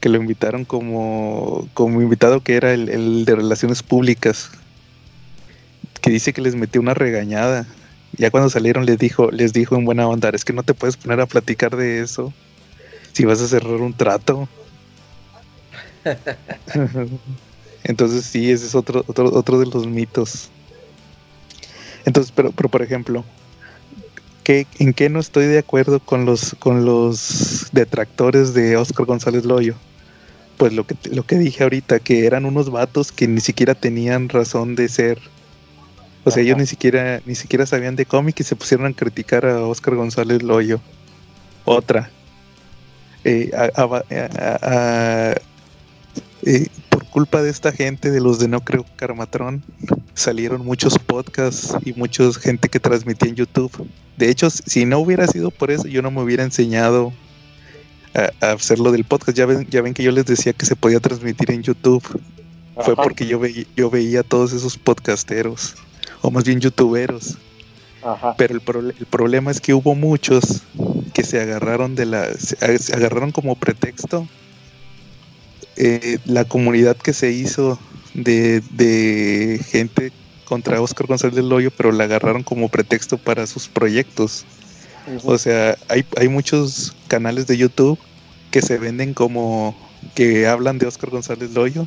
que 0.00 0.08
lo 0.08 0.18
invitaron 0.18 0.64
como 0.64 1.68
como 1.74 2.00
invitado 2.00 2.40
que 2.40 2.54
era 2.54 2.72
el, 2.72 2.88
el 2.88 3.24
de 3.24 3.34
relaciones 3.34 3.82
públicas 3.82 4.50
que 6.00 6.10
dice 6.10 6.32
que 6.32 6.40
les 6.40 6.54
metió 6.54 6.80
una 6.80 6.94
regañada 6.94 7.66
ya 8.16 8.30
cuando 8.30 8.48
salieron 8.48 8.86
les 8.86 8.98
dijo 8.98 9.32
les 9.32 9.52
dijo 9.52 9.74
en 9.74 9.84
buena 9.84 10.06
onda 10.06 10.30
es 10.30 10.44
que 10.44 10.52
no 10.52 10.62
te 10.62 10.74
puedes 10.74 10.96
poner 10.96 11.20
a 11.20 11.26
platicar 11.26 11.76
de 11.76 12.00
eso 12.00 12.32
si 13.12 13.24
vas 13.24 13.40
a 13.40 13.48
cerrar 13.48 13.80
un 13.80 13.92
trato 13.92 14.48
entonces 17.84 18.24
sí 18.24 18.50
ese 18.50 18.66
es 18.66 18.74
otro 18.74 19.04
otro 19.06 19.32
otro 19.32 19.58
de 19.58 19.66
los 19.66 19.86
mitos 19.86 20.48
entonces 22.04 22.32
pero 22.34 22.52
pero 22.52 22.68
por 22.68 22.82
ejemplo 22.82 23.24
¿qué- 24.44 24.66
¿en 24.78 24.92
qué 24.94 25.08
no 25.08 25.20
estoy 25.20 25.46
de 25.46 25.58
acuerdo 25.58 26.00
con 26.00 26.24
los 26.24 26.54
con 26.58 26.84
los 26.84 27.68
detractores 27.72 28.54
de 28.54 28.76
Oscar 28.76 29.06
González 29.06 29.44
Loyo? 29.44 29.74
Pues 30.56 30.72
lo 30.72 30.84
que 30.86 30.96
lo 31.12 31.22
que 31.24 31.36
dije 31.38 31.62
ahorita, 31.62 32.00
que 32.00 32.26
eran 32.26 32.44
unos 32.44 32.70
vatos 32.70 33.12
que 33.12 33.28
ni 33.28 33.40
siquiera 33.40 33.74
tenían 33.76 34.28
razón 34.28 34.74
de 34.74 34.88
ser. 34.88 35.18
O 36.24 36.30
sea, 36.32 36.40
Ajá. 36.40 36.48
ellos 36.48 36.58
ni 36.58 36.66
siquiera 36.66 37.20
ni 37.26 37.36
siquiera 37.36 37.64
sabían 37.64 37.94
de 37.94 38.06
cómic 38.06 38.40
y 38.40 38.42
se 38.42 38.56
pusieron 38.56 38.86
a 38.86 38.92
criticar 38.92 39.46
a 39.46 39.60
Oscar 39.64 39.94
González 39.94 40.42
Loyo. 40.42 40.80
Otra. 41.64 42.10
Eh, 43.22 43.52
a- 43.56 43.70
a- 43.80 44.04
a- 44.10 44.58
a- 44.62 45.34
eh, 46.42 46.68
por 46.88 47.04
culpa 47.06 47.42
de 47.42 47.50
esta 47.50 47.72
gente, 47.72 48.10
de 48.10 48.20
los 48.20 48.38
de 48.38 48.48
No 48.48 48.60
Creo 48.60 48.84
Carmatrón, 48.96 49.62
salieron 50.14 50.64
muchos 50.64 50.98
podcasts 50.98 51.74
y 51.84 51.92
mucha 51.94 52.32
gente 52.32 52.68
que 52.68 52.80
transmitía 52.80 53.28
en 53.28 53.36
YouTube. 53.36 53.88
De 54.16 54.30
hecho, 54.30 54.50
si 54.50 54.84
no 54.84 54.98
hubiera 54.98 55.26
sido 55.26 55.50
por 55.50 55.70
eso, 55.70 55.88
yo 55.88 56.02
no 56.02 56.10
me 56.10 56.22
hubiera 56.22 56.44
enseñado 56.44 57.12
a, 58.14 58.46
a 58.46 58.52
hacer 58.52 58.78
lo 58.78 58.92
del 58.92 59.04
podcast. 59.04 59.36
Ya 59.36 59.46
ven, 59.46 59.66
ya 59.70 59.82
ven 59.82 59.94
que 59.94 60.02
yo 60.02 60.12
les 60.12 60.26
decía 60.26 60.52
que 60.52 60.66
se 60.66 60.76
podía 60.76 61.00
transmitir 61.00 61.50
en 61.50 61.62
YouTube. 61.62 62.02
Fue 62.80 62.94
porque 62.94 63.26
yo, 63.26 63.40
veía, 63.40 63.64
yo 63.76 63.90
veía 63.90 64.20
a 64.20 64.22
todos 64.22 64.52
esos 64.52 64.78
podcasteros, 64.78 65.74
o 66.22 66.30
más 66.30 66.44
bien 66.44 66.60
youtuberos. 66.60 67.36
ajá. 68.04 68.36
Pero 68.36 68.54
el, 68.54 68.94
el 68.96 69.06
problema 69.06 69.50
es 69.50 69.60
que 69.60 69.74
hubo 69.74 69.96
muchos 69.96 70.62
que 71.12 71.24
se 71.24 71.40
agarraron 71.40 71.96
de 71.96 72.06
la. 72.06 72.32
se 72.34 72.94
agarraron 72.94 73.32
como 73.32 73.56
pretexto 73.56 74.28
eh, 75.80 76.18
la 76.24 76.44
comunidad 76.44 76.96
que 76.96 77.12
se 77.12 77.30
hizo 77.30 77.78
de, 78.12 78.62
de 78.70 79.60
gente 79.70 80.10
contra 80.44 80.80
Oscar 80.80 81.06
González 81.06 81.44
Loyo, 81.44 81.70
pero 81.70 81.92
la 81.92 82.04
agarraron 82.04 82.42
como 82.42 82.68
pretexto 82.68 83.16
para 83.16 83.46
sus 83.46 83.68
proyectos. 83.68 84.44
O 85.24 85.38
sea, 85.38 85.78
hay, 85.88 86.04
hay 86.16 86.28
muchos 86.28 86.96
canales 87.06 87.46
de 87.46 87.56
YouTube 87.56 87.98
que 88.50 88.60
se 88.60 88.76
venden 88.78 89.14
como 89.14 89.76
que 90.14 90.48
hablan 90.48 90.78
de 90.78 90.86
Oscar 90.86 91.10
González 91.10 91.52
Loyo 91.52 91.86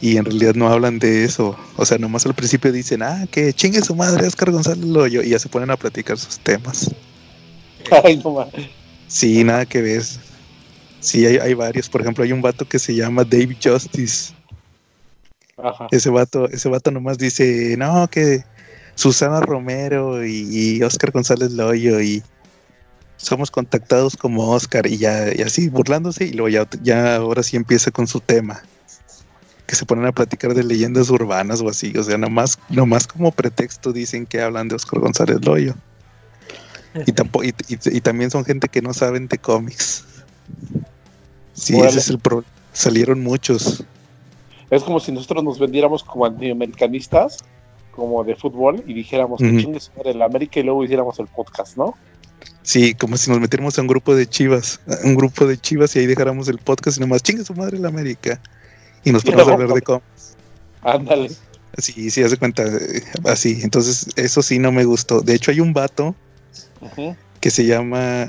y 0.00 0.18
en 0.18 0.26
realidad 0.26 0.54
no 0.54 0.68
hablan 0.68 0.98
de 0.98 1.24
eso. 1.24 1.56
O 1.76 1.86
sea, 1.86 1.96
nomás 1.96 2.26
al 2.26 2.34
principio 2.34 2.72
dicen, 2.72 3.02
ah, 3.02 3.26
que 3.30 3.54
chingue 3.54 3.80
su 3.80 3.94
madre 3.94 4.26
Oscar 4.26 4.50
González 4.50 4.84
Loyo 4.84 5.22
y 5.22 5.30
ya 5.30 5.38
se 5.38 5.48
ponen 5.48 5.70
a 5.70 5.76
platicar 5.76 6.18
sus 6.18 6.38
temas. 6.38 6.90
Ay, 8.04 8.20
no 8.22 8.50
Sí, 9.08 9.44
nada 9.44 9.64
que 9.64 9.80
ver. 9.80 10.02
Sí, 11.06 11.24
hay, 11.24 11.36
hay 11.36 11.54
varios. 11.54 11.88
Por 11.88 12.00
ejemplo, 12.00 12.24
hay 12.24 12.32
un 12.32 12.42
vato 12.42 12.68
que 12.68 12.80
se 12.80 12.92
llama 12.92 13.22
Dave 13.22 13.56
Justice. 13.62 14.34
Ajá. 15.56 15.86
Ese 15.92 16.10
vato, 16.10 16.48
ese 16.48 16.68
vato 16.68 16.90
nomás 16.90 17.16
dice, 17.16 17.76
no, 17.78 18.08
que 18.08 18.44
Susana 18.96 19.40
Romero 19.40 20.26
y, 20.26 20.82
Oscar 20.82 21.12
González 21.12 21.52
Loyo 21.52 22.00
y 22.00 22.24
somos 23.18 23.52
contactados 23.52 24.16
como 24.16 24.50
Oscar 24.50 24.86
y 24.86 24.98
ya 24.98 25.32
y 25.34 25.42
así 25.42 25.68
burlándose 25.68 26.24
y 26.24 26.32
luego 26.32 26.48
ya, 26.48 26.68
ya 26.82 27.16
ahora 27.16 27.42
sí 27.42 27.56
empieza 27.56 27.90
con 27.90 28.06
su 28.06 28.20
tema 28.20 28.62
que 29.66 29.74
se 29.74 29.86
ponen 29.86 30.06
a 30.06 30.12
platicar 30.12 30.54
de 30.54 30.64
leyendas 30.64 31.08
urbanas 31.08 31.60
o 31.60 31.68
así, 31.68 31.96
o 31.96 32.02
sea, 32.02 32.18
nomás, 32.18 32.58
nomás 32.68 33.06
como 33.06 33.32
pretexto 33.32 33.92
dicen 33.92 34.26
que 34.26 34.42
hablan 34.42 34.68
de 34.68 34.76
Oscar 34.76 35.00
González 35.00 35.44
Loyo. 35.44 35.74
Y, 37.06 37.12
tampoco, 37.12 37.44
y, 37.44 38.00
también 38.00 38.30
son 38.30 38.44
gente 38.44 38.68
que 38.68 38.80
no 38.80 38.94
saben 38.94 39.28
de 39.28 39.36
cómics. 39.36 40.04
Sí, 41.66 41.76
ese 41.80 41.98
es 41.98 42.10
el 42.10 42.20
problema. 42.20 42.46
Salieron 42.72 43.24
muchos. 43.24 43.82
Es 44.70 44.84
como 44.84 45.00
si 45.00 45.10
nosotros 45.10 45.42
nos 45.42 45.58
vendiéramos 45.58 46.04
como 46.04 46.24
antiamericanistas, 46.24 47.38
como 47.90 48.22
de 48.22 48.36
fútbol, 48.36 48.84
y 48.86 48.94
dijéramos 48.94 49.40
que 49.40 49.56
chingue 49.56 49.80
sobre 49.80 50.12
el 50.12 50.22
América 50.22 50.60
y 50.60 50.62
luego 50.62 50.84
hiciéramos 50.84 51.18
el 51.18 51.26
podcast, 51.26 51.76
¿no? 51.76 51.96
Sí, 52.62 52.94
como 52.94 53.16
si 53.16 53.32
nos 53.32 53.40
metiéramos 53.40 53.76
a 53.78 53.82
un 53.82 53.88
grupo 53.88 54.14
de 54.14 54.28
chivas, 54.28 54.80
un 55.02 55.16
grupo 55.16 55.44
de 55.44 55.58
chivas 55.58 55.96
y 55.96 55.98
ahí 55.98 56.06
dejáramos 56.06 56.46
el 56.46 56.58
podcast 56.58 56.98
y 56.98 57.00
nomás 57.00 57.24
chingue 57.24 57.44
su 57.44 57.54
madre 57.54 57.78
el 57.78 57.84
América. 57.84 58.40
Y 59.02 59.10
nos 59.10 59.24
ponemos 59.24 59.48
a 59.48 59.52
hablar 59.54 59.72
de 59.72 59.82
cómics. 59.82 60.36
Ándale. 60.82 61.30
Sí, 61.78 62.10
sí, 62.12 62.22
hace 62.22 62.36
cuenta, 62.36 62.62
eh, 62.62 63.02
así. 63.24 63.58
Entonces, 63.62 64.06
eso 64.14 64.40
sí 64.40 64.60
no 64.60 64.70
me 64.70 64.84
gustó. 64.84 65.20
De 65.20 65.34
hecho, 65.34 65.50
hay 65.50 65.58
un 65.58 65.72
vato 65.72 66.14
que 67.40 67.50
se 67.50 67.66
llama. 67.66 68.28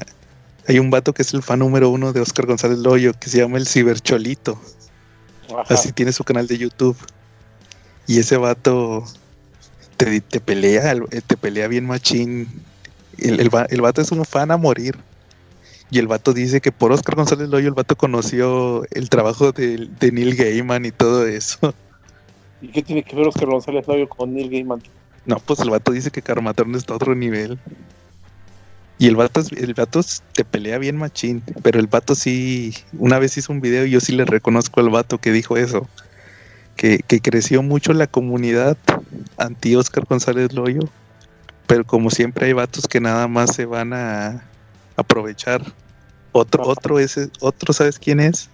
Hay 0.68 0.80
un 0.80 0.90
vato 0.90 1.14
que 1.14 1.22
es 1.22 1.34
el 1.34 1.44
fan 1.44 1.60
número 1.60 1.90
uno 1.90 2.12
de 2.12 2.20
Oscar 2.20 2.46
González 2.46 2.80
Loyo, 2.80 3.14
que 3.14 3.30
se 3.30 3.38
llama 3.38 3.58
el 3.58 3.68
Cibercholito. 3.68 4.60
Así 5.70 5.94
tiene 5.94 6.12
su 6.12 6.26
canal 6.26 6.48
de 6.48 6.58
YouTube. 6.58 6.98
Y 8.06 8.20
ese 8.20 8.36
vato 8.36 9.06
te, 9.96 10.22
pelea, 10.42 10.96
te 11.26 11.38
pelea 11.38 11.68
bien 11.68 11.86
machín. 11.86 12.50
El, 13.18 13.40
el, 13.40 13.82
vato 13.82 14.02
es 14.02 14.12
un 14.12 14.26
fan 14.26 14.52
a 14.52 14.58
morir. 14.58 14.98
Y 15.90 16.00
el 16.00 16.08
vato 16.08 16.34
dice 16.34 16.60
que 16.60 16.74
por 16.74 16.92
Oscar 16.92 17.16
González 17.16 17.48
Loyo 17.48 17.70
el 17.70 17.74
vato 17.74 17.96
conoció 17.96 18.84
el 18.92 19.10
trabajo 19.10 19.54
de, 19.54 19.88
de 20.00 20.12
Neil 20.12 20.36
Gaiman 20.36 20.86
y 20.86 20.92
todo 20.92 21.26
eso. 21.26 21.74
¿Y 22.62 22.68
qué 22.70 22.84
tiene 22.84 23.04
que 23.04 23.16
ver 23.16 23.28
Oscar 23.28 23.48
González 23.48 23.88
Loyo 23.88 24.10
con 24.10 24.34
Neil 24.34 24.50
Gaiman? 24.50 24.84
No, 25.26 25.38
pues 25.40 25.60
el 25.60 25.70
vato 25.70 25.92
dice 25.92 26.12
que 26.12 26.22
Carmatron 26.22 26.76
está 26.76 26.94
a 26.94 26.98
otro 26.98 27.16
nivel. 27.16 27.58
Y 29.00 29.08
el 29.08 29.16
vato, 29.16 29.42
el 29.56 29.74
vato 29.74 30.02
te 30.34 30.44
pelea 30.44 30.80
bien 30.80 30.98
machín, 30.98 31.44
pero 31.62 31.80
el 31.80 31.88
vato 31.88 32.16
sí, 32.16 32.74
una 32.98 33.20
vez 33.20 33.38
hizo 33.38 33.54
un 33.54 33.62
video 33.62 33.86
y 33.86 33.92
yo 33.92 34.00
sí 34.00 34.12
le 34.12 34.26
reconozco 34.26 34.80
al 34.80 34.90
vato 34.90 35.20
que 35.20 35.32
dijo 35.32 35.56
eso, 35.56 35.88
que, 36.76 37.00
creció 37.22 37.62
mucho 37.62 37.94
la 37.94 38.08
comunidad 38.08 38.78
anti 39.38 39.76
Oscar 39.76 40.06
González 40.06 40.54
Loyo, 40.54 40.82
pero 41.68 41.86
como 41.86 42.10
siempre 42.10 42.48
hay 42.48 42.54
vatos 42.54 42.88
que 42.88 43.00
nada 43.00 43.28
más 43.28 43.56
se 43.56 43.66
van 43.66 43.94
a 43.94 44.44
aprovechar. 44.96 45.62
Otro, 46.32 46.68
otro 46.68 47.00
ese, 47.00 47.30
otro, 47.40 47.74
¿sabes 47.74 48.00
quién 48.00 48.20
es? 48.20 48.50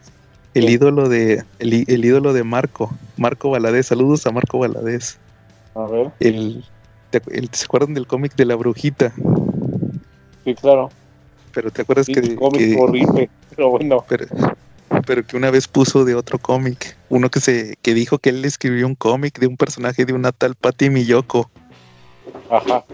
El 0.54 0.70
ídolo 0.70 1.10
de, 1.10 1.44
el, 1.60 2.06
ídolo 2.06 2.34
de 2.34 2.44
Marco, 2.44 2.96
Marco 3.18 3.50
Valadez, 3.50 3.88
saludos 3.88 4.26
a 4.26 4.32
Marco 4.32 4.60
Valadez. 4.60 5.18
A 5.76 5.86
ver. 5.88 6.12
El, 6.20 6.64
¿Se 7.52 7.66
acuerdan 7.66 7.94
del 7.94 8.08
cómic 8.08 8.36
de 8.36 8.46
la 8.46 8.56
brujita? 8.56 9.14
Sí, 10.44 10.56
claro. 10.56 10.90
Pero 11.54 11.72
te 11.72 11.84
acuerdas 11.84 12.08
que, 12.08 12.36
cómic 12.36 12.80
horrible, 12.80 13.30
pero 13.56 13.70
bueno. 13.70 14.04
Pero, 15.06 15.26
que 15.26 15.38
una 15.38 15.52
vez 15.52 15.68
puso 15.68 16.06
de 16.06 16.16
otro 16.16 16.38
cómic, 16.38 16.98
uno 17.10 17.30
que 17.30 17.40
se 17.40 17.78
que 17.82 17.94
dijo 17.94 18.20
que 18.20 18.30
él 18.30 18.46
escribió 18.46 18.88
un 18.88 18.96
cómic 18.96 19.40
de 19.40 19.48
un 19.48 19.58
personaje 19.58 20.06
de 20.06 20.14
una 20.14 20.32
tal 20.32 20.56
Patty 20.56 20.90
Miyoko. 20.90 21.50
Ajá. 22.50 22.86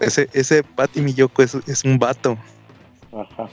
Ese, 0.00 0.28
ese 0.32 0.62
Patty 0.62 1.00
Miyoko 1.00 1.42
es, 1.42 1.54
es 1.66 1.84
un 1.84 1.98
vato. 1.98 2.38
Ajá. 3.12 3.48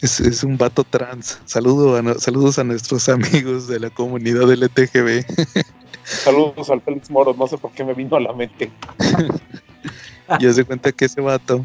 Es, 0.00 0.20
es, 0.20 0.44
un 0.44 0.58
vato 0.58 0.84
trans. 0.84 1.40
Saludo 1.46 1.96
a, 1.96 2.18
saludos 2.18 2.58
a 2.58 2.64
nuestros 2.64 3.08
amigos 3.08 3.66
de 3.66 3.80
la 3.80 3.90
comunidad 3.90 4.50
LTGB. 4.52 5.24
Saludos 6.04 6.70
al 6.70 6.80
Félix 6.82 7.10
Moro, 7.10 7.34
no 7.34 7.48
sé 7.48 7.58
por 7.58 7.72
qué 7.72 7.82
me 7.82 7.92
vino 7.92 8.16
a 8.16 8.20
la 8.20 8.32
mente. 8.32 8.70
y 10.38 10.52
se 10.52 10.64
cuenta 10.64 10.92
que 10.92 11.06
ese 11.06 11.20
vato 11.20 11.64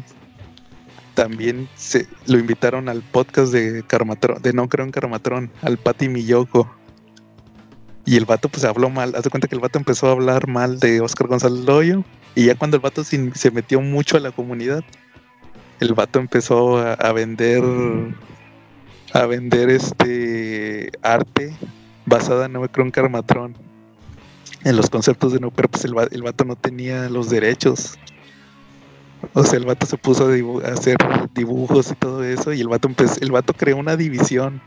también 1.14 1.68
se 1.74 2.06
lo 2.26 2.38
invitaron 2.38 2.88
al 2.88 3.02
podcast 3.02 3.52
de 3.52 3.82
Carmatron, 3.86 4.40
de 4.42 4.52
No 4.52 4.68
Creo 4.68 4.84
en 4.84 4.92
Carmatron, 4.92 5.50
al 5.62 5.78
Pati 5.78 6.08
Miyoko. 6.08 6.70
Y 8.04 8.16
el 8.16 8.24
vato 8.24 8.48
pues 8.48 8.64
habló 8.64 8.90
mal, 8.90 9.14
haz 9.14 9.22
de 9.22 9.30
cuenta 9.30 9.46
que 9.46 9.54
el 9.54 9.60
vato 9.60 9.78
empezó 9.78 10.08
a 10.08 10.12
hablar 10.12 10.48
mal 10.48 10.80
de 10.80 11.00
Oscar 11.00 11.28
González 11.28 11.64
Loyo. 11.64 12.04
Y 12.34 12.46
ya 12.46 12.54
cuando 12.54 12.76
el 12.76 12.82
vato 12.82 13.04
se, 13.04 13.50
metió 13.52 13.80
mucho 13.80 14.16
a 14.16 14.20
la 14.20 14.32
comunidad, 14.32 14.82
el 15.80 15.94
vato 15.94 16.18
empezó 16.18 16.78
a, 16.78 17.12
vender 17.12 17.62
a 19.12 19.26
vender 19.26 19.70
este 19.70 20.90
arte 21.02 21.54
basada 22.06 22.46
en 22.46 22.54
No 22.54 22.66
Creo 22.68 22.86
en 22.86 22.90
Carmatron. 22.90 23.54
En 24.64 24.76
los 24.76 24.90
conceptos 24.90 25.32
de 25.32 25.40
no, 25.40 25.50
pero 25.50 25.68
pues 25.68 25.84
el, 25.84 25.94
el 26.12 26.22
vato 26.22 26.44
no 26.44 26.56
tenía 26.56 27.08
los 27.08 27.28
derechos. 27.28 27.98
O 29.34 29.44
sea, 29.44 29.58
el 29.58 29.64
vato 29.64 29.86
se 29.86 29.96
puso 29.96 30.28
a, 30.28 30.68
hacer 30.68 30.96
dibujos 31.34 31.90
y 31.90 31.94
todo 31.94 32.24
eso, 32.24 32.52
y 32.52 32.60
el 32.60 32.68
vato 32.68 32.88
empezó, 32.88 33.20
el 33.20 33.30
vato 33.30 33.54
creó 33.54 33.76
una 33.76 33.96
división 33.96 34.60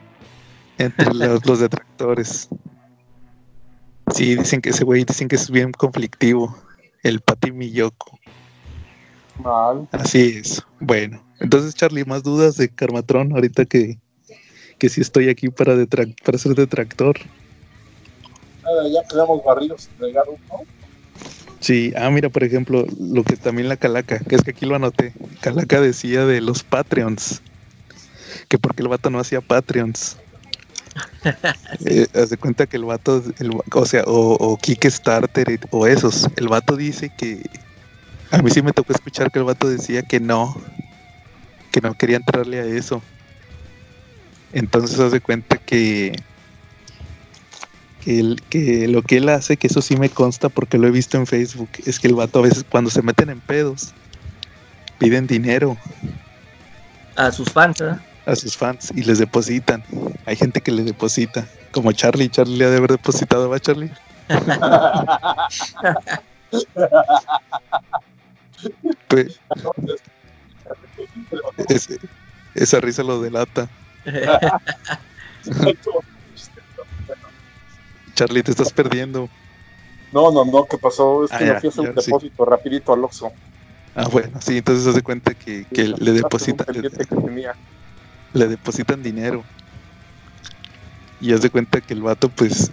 entre 0.77 1.05
los, 1.13 1.59
detractores. 1.59 2.49
Sí, 4.13 4.35
dicen 4.35 4.61
que 4.61 4.69
ese 4.69 4.83
güey 4.83 5.03
dicen 5.03 5.27
que 5.27 5.35
es 5.35 5.49
bien 5.49 5.71
conflictivo, 5.71 6.57
el 7.03 7.21
Pati 7.21 7.51
Miyoko. 7.51 8.19
Mal. 9.39 9.87
Así 9.91 10.39
es. 10.39 10.63
Bueno, 10.79 11.21
entonces 11.39 11.75
Charlie, 11.75 12.05
más 12.05 12.23
dudas 12.23 12.55
de 12.55 12.69
Carmatron 12.69 13.33
ahorita 13.33 13.65
que, 13.65 13.99
que 14.77 14.89
sí 14.89 15.01
estoy 15.01 15.29
aquí 15.29 15.49
para, 15.49 15.75
para 16.23 16.37
ser 16.37 16.55
detractor. 16.55 17.17
Ya 18.91 19.03
quedamos 19.07 19.43
barridos 19.43 19.89
regados, 19.99 20.39
¿no? 20.49 20.61
Sí, 21.65 21.91
ah, 21.97 22.11
mira, 22.11 22.29
por 22.29 22.43
ejemplo, 22.43 22.85
lo 22.99 23.23
que 23.23 23.37
también 23.37 23.67
la 23.67 23.75
Calaca, 23.75 24.19
que 24.19 24.35
es 24.35 24.43
que 24.43 24.51
aquí 24.51 24.67
lo 24.67 24.75
anoté. 24.75 25.13
Calaca 25.41 25.81
decía 25.81 26.23
de 26.23 26.39
los 26.39 26.61
Patreons, 26.61 27.41
que 28.47 28.59
porque 28.59 28.83
el 28.83 28.87
vato 28.87 29.09
no 29.09 29.19
hacía 29.19 29.41
Patreons. 29.41 30.15
eh, 31.87 32.05
haz 32.13 32.29
de 32.29 32.37
cuenta 32.37 32.67
que 32.67 32.77
el 32.77 32.85
vato, 32.85 33.23
o 33.73 33.85
sea, 33.87 34.03
o, 34.05 34.55
Kickstarter 34.61 35.59
o 35.71 35.87
esos, 35.87 36.27
el 36.35 36.49
vato 36.49 36.75
dice 36.75 37.11
que 37.17 37.41
a 38.29 38.43
mí 38.43 38.51
sí 38.51 38.61
me 38.61 38.71
tocó 38.71 38.93
escuchar 38.93 39.31
que 39.31 39.39
el 39.39 39.45
vato 39.45 39.67
decía 39.67 40.03
que 40.03 40.19
no, 40.19 40.55
que 41.71 41.81
no 41.81 41.95
quería 41.95 42.17
entrarle 42.17 42.59
a 42.59 42.65
eso. 42.65 43.01
Entonces 44.53 44.99
haz 44.99 45.13
de 45.13 45.19
cuenta 45.19 45.57
que 45.57 46.15
que, 48.05 48.35
que 48.49 48.87
lo 48.87 49.01
que 49.01 49.17
él 49.17 49.29
hace, 49.29 49.57
que 49.57 49.67
eso 49.67 49.81
sí 49.81 49.97
me 49.97 50.09
consta 50.09 50.47
porque 50.47 50.77
lo 50.77 50.87
he 50.87 50.91
visto 50.91 51.17
en 51.17 51.25
Facebook, 51.25 51.69
es 51.85 51.99
que 51.99 52.07
el 52.07 52.13
vato 52.13 52.39
a 52.39 52.43
veces 52.43 52.63
cuando 52.69 52.91
se 52.91 53.01
meten 53.01 53.31
en 53.31 53.41
pedos, 53.41 53.93
piden 54.99 55.25
dinero. 55.25 55.75
A 57.15 57.31
sus 57.31 57.51
fans, 57.51 57.81
¿eh? 57.81 57.95
A 58.27 58.35
sus 58.35 58.55
fans 58.55 58.91
y 58.95 59.03
les 59.03 59.19
depositan. 59.19 59.83
Hay 60.25 60.35
gente 60.35 60.61
que 60.61 60.71
le 60.71 60.83
deposita, 60.83 61.45
como 61.71 61.91
Charlie. 61.91 62.29
Charlie 62.29 62.57
le 62.57 62.65
ha 62.65 62.69
de 62.69 62.77
haber 62.77 62.91
depositado, 62.91 63.49
¿va, 63.49 63.59
Charlie? 63.59 63.91
Pues, 69.09 69.39
esa 72.55 72.79
risa 72.79 73.03
lo 73.03 73.21
delata. 73.21 73.67
Charlie, 78.15 78.41
te 78.41 78.51
estás 78.51 78.71
perdiendo. 78.73 79.29
No, 80.11 80.31
no, 80.31 80.45
no, 80.45 80.65
¿qué 80.65 80.77
pasó? 80.77 81.25
Es 81.25 81.31
que 81.31 81.35
ah, 81.35 81.53
me 81.53 81.59
fui 81.59 81.67
a 81.67 81.69
hacer 81.69 81.89
un 81.89 81.95
depósito 81.95 82.45
rapidito 82.45 82.93
al 82.93 83.03
Oxxo. 83.03 83.31
Ah, 83.93 84.07
bueno, 84.07 84.41
sí, 84.41 84.57
entonces 84.57 84.87
hace 84.87 85.01
cuenta 85.01 85.33
que, 85.33 85.65
le 85.71 86.11
depositan 86.13 86.65
le, 88.33 88.47
depositan 88.47 89.03
dinero. 89.03 89.43
Y 91.21 91.33
haz 91.33 91.41
de 91.41 91.49
cuenta 91.49 91.81
que 91.81 91.93
el 91.93 92.01
vato, 92.01 92.29
pues, 92.29 92.71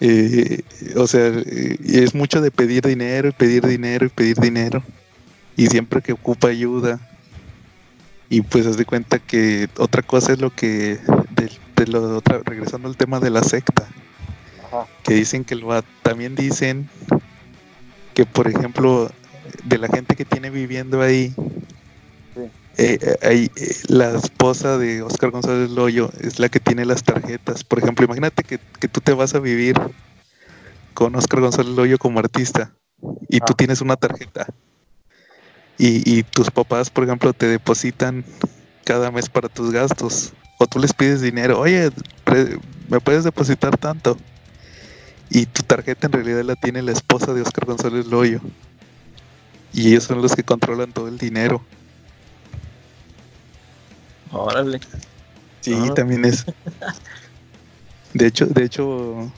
eh, 0.00 0.62
o 0.96 1.06
sea, 1.06 1.26
eh, 1.26 1.76
es 1.84 2.14
mucho 2.14 2.40
de 2.40 2.50
pedir 2.50 2.84
dinero 2.86 3.28
y 3.28 3.32
pedir 3.32 3.66
dinero 3.66 4.06
y 4.06 4.08
pedir 4.08 4.38
dinero. 4.38 4.82
Y 5.56 5.66
siempre 5.66 6.02
que 6.02 6.12
ocupa 6.12 6.48
ayuda. 6.48 7.00
Y 8.28 8.40
pues 8.40 8.66
haz 8.66 8.76
de 8.76 8.84
cuenta 8.84 9.18
que 9.18 9.68
otra 9.78 10.02
cosa 10.02 10.32
es 10.32 10.40
lo 10.40 10.50
que, 10.50 10.98
de, 11.30 11.86
lo 11.86 12.16
otra, 12.16 12.40
regresando 12.44 12.88
al 12.88 12.96
tema 12.96 13.20
de 13.20 13.30
la 13.30 13.42
secta 13.42 13.86
que 15.02 15.14
dicen 15.14 15.44
que 15.44 15.54
lo 15.54 15.82
también 16.02 16.34
dicen 16.34 16.88
que 18.14 18.26
por 18.26 18.48
ejemplo 18.48 19.10
de 19.64 19.78
la 19.78 19.88
gente 19.88 20.16
que 20.16 20.24
tiene 20.24 20.50
viviendo 20.50 21.02
ahí 21.02 21.34
eh, 22.76 22.98
eh, 23.22 23.48
la 23.88 24.16
esposa 24.16 24.78
de 24.78 25.02
Oscar 25.02 25.30
González 25.30 25.70
Loyo 25.70 26.10
es 26.20 26.40
la 26.40 26.48
que 26.48 26.58
tiene 26.58 26.84
las 26.84 27.04
tarjetas. 27.04 27.62
Por 27.62 27.78
ejemplo, 27.78 28.04
imagínate 28.04 28.42
que, 28.42 28.58
tú 28.88 29.00
te 29.00 29.12
vas 29.12 29.34
a 29.34 29.38
vivir 29.38 29.76
con 30.92 31.14
Oscar 31.14 31.40
González 31.40 31.72
Loyo 31.76 31.98
como 31.98 32.18
artista 32.18 32.72
y 33.28 33.38
tú 33.38 33.52
Ah. 33.52 33.56
tienes 33.56 33.80
una 33.80 33.96
tarjeta 33.96 34.46
y, 35.78 36.18
y 36.18 36.22
tus 36.24 36.50
papás, 36.50 36.90
por 36.90 37.04
ejemplo, 37.04 37.32
te 37.32 37.46
depositan 37.46 38.24
cada 38.84 39.10
mes 39.10 39.28
para 39.28 39.48
tus 39.48 39.70
gastos 39.70 40.32
o 40.58 40.66
tú 40.66 40.78
les 40.78 40.92
pides 40.92 41.20
dinero, 41.20 41.60
oye, 41.60 41.90
¿me 42.88 43.00
puedes 43.00 43.24
depositar 43.24 43.76
tanto? 43.76 44.16
Y 45.30 45.46
tu 45.46 45.62
tarjeta 45.62 46.06
en 46.06 46.12
realidad 46.12 46.42
la 46.44 46.56
tiene 46.56 46.82
la 46.82 46.92
esposa 46.92 47.32
de 47.34 47.42
Oscar 47.42 47.64
González 47.66 48.06
Loyo. 48.06 48.40
Y 49.72 49.88
ellos 49.88 50.04
son 50.04 50.22
los 50.22 50.34
que 50.36 50.44
controlan 50.44 50.92
todo 50.92 51.08
el 51.08 51.18
dinero. 51.18 51.62
Órale. 54.30 54.80
Sí, 55.60 55.74
Ah. 55.74 55.94
también 55.94 56.24
es. 56.24 56.44
De 58.14 58.26
hecho, 58.28 58.46
de 58.46 58.62
hecho, 58.64 59.28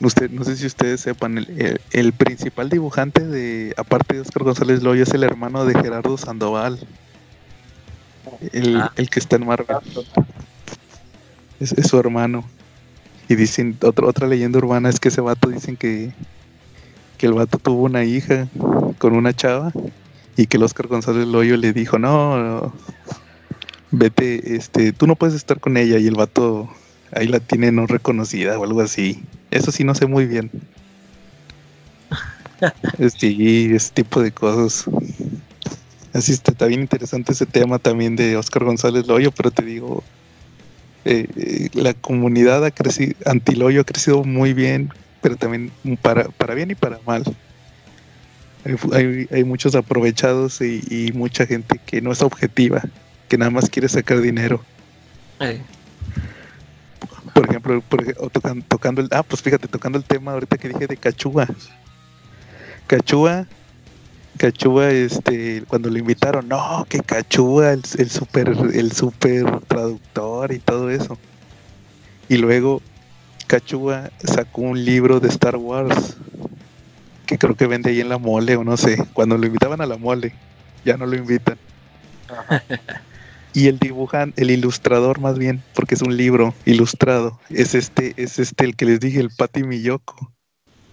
usted, 0.00 0.30
no 0.30 0.44
sé 0.44 0.56
si 0.56 0.66
ustedes 0.66 1.00
sepan, 1.00 1.38
el, 1.38 1.48
el- 1.58 1.80
el 1.92 2.12
principal 2.12 2.68
dibujante 2.68 3.26
de, 3.26 3.72
aparte 3.78 4.14
de 4.16 4.20
Oscar 4.20 4.42
González 4.42 4.82
Loyo, 4.82 5.02
es 5.04 5.14
el 5.14 5.22
hermano 5.22 5.64
de 5.64 5.72
Gerardo 5.80 6.18
Sandoval. 6.18 6.78
El, 8.52 8.76
Ah. 8.82 8.92
el 8.96 9.08
que 9.08 9.20
está 9.20 9.36
en 9.36 9.46
Marvel. 9.46 9.78
Es, 11.60 11.72
es 11.72 11.86
su 11.86 11.98
hermano. 11.98 12.44
Y 13.28 13.34
dicen, 13.34 13.76
otra 13.82 14.06
otra 14.06 14.28
leyenda 14.28 14.58
urbana 14.58 14.88
es 14.88 15.00
que 15.00 15.08
ese 15.08 15.20
vato 15.20 15.48
dicen 15.48 15.76
que, 15.76 16.12
que 17.18 17.26
el 17.26 17.32
vato 17.32 17.58
tuvo 17.58 17.82
una 17.82 18.04
hija 18.04 18.48
con 18.98 19.14
una 19.14 19.32
chava 19.32 19.72
y 20.36 20.46
que 20.46 20.58
el 20.58 20.62
Oscar 20.62 20.86
González 20.86 21.26
Loyo 21.26 21.56
le 21.56 21.72
dijo, 21.72 21.98
no, 21.98 22.38
no, 22.38 22.72
vete, 23.90 24.56
este, 24.56 24.92
tú 24.92 25.06
no 25.06 25.16
puedes 25.16 25.34
estar 25.34 25.60
con 25.60 25.76
ella 25.76 25.98
y 25.98 26.06
el 26.06 26.14
vato 26.14 26.68
ahí 27.12 27.26
la 27.26 27.40
tiene 27.40 27.72
no 27.72 27.86
reconocida 27.86 28.58
o 28.58 28.64
algo 28.64 28.80
así. 28.80 29.22
Eso 29.50 29.72
sí 29.72 29.84
no 29.84 29.94
sé 29.94 30.06
muy 30.06 30.26
bien. 30.26 30.50
Sí, 33.18 33.70
ese 33.74 33.92
tipo 33.92 34.22
de 34.22 34.32
cosas. 34.32 34.86
Así 36.14 36.32
está, 36.32 36.52
está 36.52 36.64
bien 36.64 36.80
interesante 36.80 37.32
ese 37.32 37.44
tema 37.44 37.78
también 37.78 38.16
de 38.16 38.36
Oscar 38.38 38.64
González 38.64 39.06
Loyo, 39.06 39.30
pero 39.30 39.50
te 39.50 39.62
digo, 39.62 40.02
eh, 41.08 41.68
la 41.74 41.94
comunidad 41.94 42.64
ha 42.64 42.70
crecido, 42.70 43.14
anti-Loyo 43.26 43.80
ha 43.80 43.84
crecido 43.84 44.24
muy 44.24 44.52
bien, 44.54 44.90
pero 45.22 45.36
también 45.36 45.70
para, 46.02 46.24
para 46.24 46.54
bien 46.54 46.70
y 46.70 46.74
para 46.74 46.98
mal. 47.06 47.22
Hay, 48.92 49.28
hay- 49.30 49.44
muchos 49.44 49.76
aprovechados 49.76 50.60
y, 50.60 50.82
y 50.90 51.12
mucha 51.12 51.46
gente 51.46 51.78
que 51.86 52.00
no 52.00 52.10
es 52.10 52.20
objetiva, 52.22 52.82
que 53.28 53.38
nada 53.38 53.50
más 53.50 53.70
quiere 53.70 53.88
sacar 53.88 54.20
dinero. 54.20 54.64
Eh, 55.38 55.60
Por 57.32 57.48
ejemplo, 57.48 57.80
por 57.82 58.02
tocan- 58.32 58.64
tocando 58.66 59.00
el. 59.02 59.08
Ah, 59.12 59.22
pues 59.22 59.40
fíjate, 59.42 59.68
tocando 59.68 59.98
el 59.98 60.04
tema 60.04 60.32
ahorita 60.32 60.58
que 60.58 60.68
dije 60.68 60.86
de 60.88 60.96
Cachúa. 60.96 61.46
Cachúa. 62.88 63.46
Cachúa, 64.36 64.90
este, 64.90 65.62
cuando 65.68 65.90
lo 65.90 65.98
invitaron, 65.98 66.48
no, 66.48 66.86
que 66.88 67.00
Cachúa, 67.00 67.72
el, 67.72 67.82
el 67.98 68.10
super, 68.10 68.48
el 68.48 68.92
super 68.92 69.60
traductor 69.66 70.52
y 70.52 70.58
todo 70.58 70.90
eso. 70.90 71.18
Y 72.28 72.36
luego 72.36 72.82
Cachúa 73.46 74.10
sacó 74.22 74.62
un 74.62 74.84
libro 74.84 75.20
de 75.20 75.28
Star 75.28 75.56
Wars 75.56 76.16
que 77.26 77.38
creo 77.38 77.56
que 77.56 77.66
vende 77.66 77.90
ahí 77.90 78.00
en 78.00 78.08
la 78.08 78.18
mole 78.18 78.56
o 78.56 78.64
no 78.64 78.76
sé. 78.76 79.04
Cuando 79.12 79.36
lo 79.36 79.46
invitaban 79.46 79.80
a 79.80 79.86
la 79.86 79.96
mole, 79.96 80.32
ya 80.84 80.96
no 80.96 81.06
lo 81.06 81.16
invitan. 81.16 81.58
Y 83.52 83.68
el 83.68 83.78
dibujante, 83.78 84.42
el 84.42 84.50
ilustrador 84.50 85.18
más 85.18 85.38
bien, 85.38 85.62
porque 85.74 85.94
es 85.94 86.02
un 86.02 86.16
libro 86.16 86.54
ilustrado, 86.66 87.40
es 87.48 87.74
este, 87.74 88.12
es 88.16 88.38
este 88.38 88.66
el 88.66 88.76
que 88.76 88.84
les 88.84 89.00
dije, 89.00 89.18
el 89.18 89.30
Pati 89.30 89.62
Miyoko. 89.62 90.30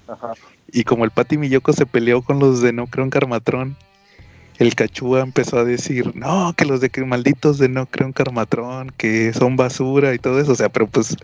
Ajá. 0.08 0.34
Y 0.74 0.84
como 0.84 1.06
el 1.06 1.12
Pati 1.12 1.38
Miyoko 1.38 1.72
se 1.72 1.86
peleó 1.86 2.24
con 2.24 2.40
los 2.40 2.62
de 2.62 2.74
No 2.74 2.88
Creo 2.88 3.06
en 3.06 3.12
Carmatrón, 3.12 3.78
el 4.58 4.74
Cachúa 4.76 5.22
empezó 5.22 5.60
a 5.60 5.64
decir, 5.64 6.16
no, 6.16 6.54
que 6.58 6.66
los 6.66 6.82
de 6.82 6.90
que 6.90 7.06
malditos 7.06 7.60
de 7.60 7.70
No 7.70 7.86
Creo 7.86 8.08
en 8.08 8.14
Carmatrón, 8.14 8.92
que 8.98 9.32
son 9.34 9.56
basura 9.56 10.14
y 10.16 10.20
todo 10.20 10.40
eso. 10.40 10.54
O 10.54 10.56
sea, 10.56 10.70
pero 10.70 10.88
pues 10.88 11.16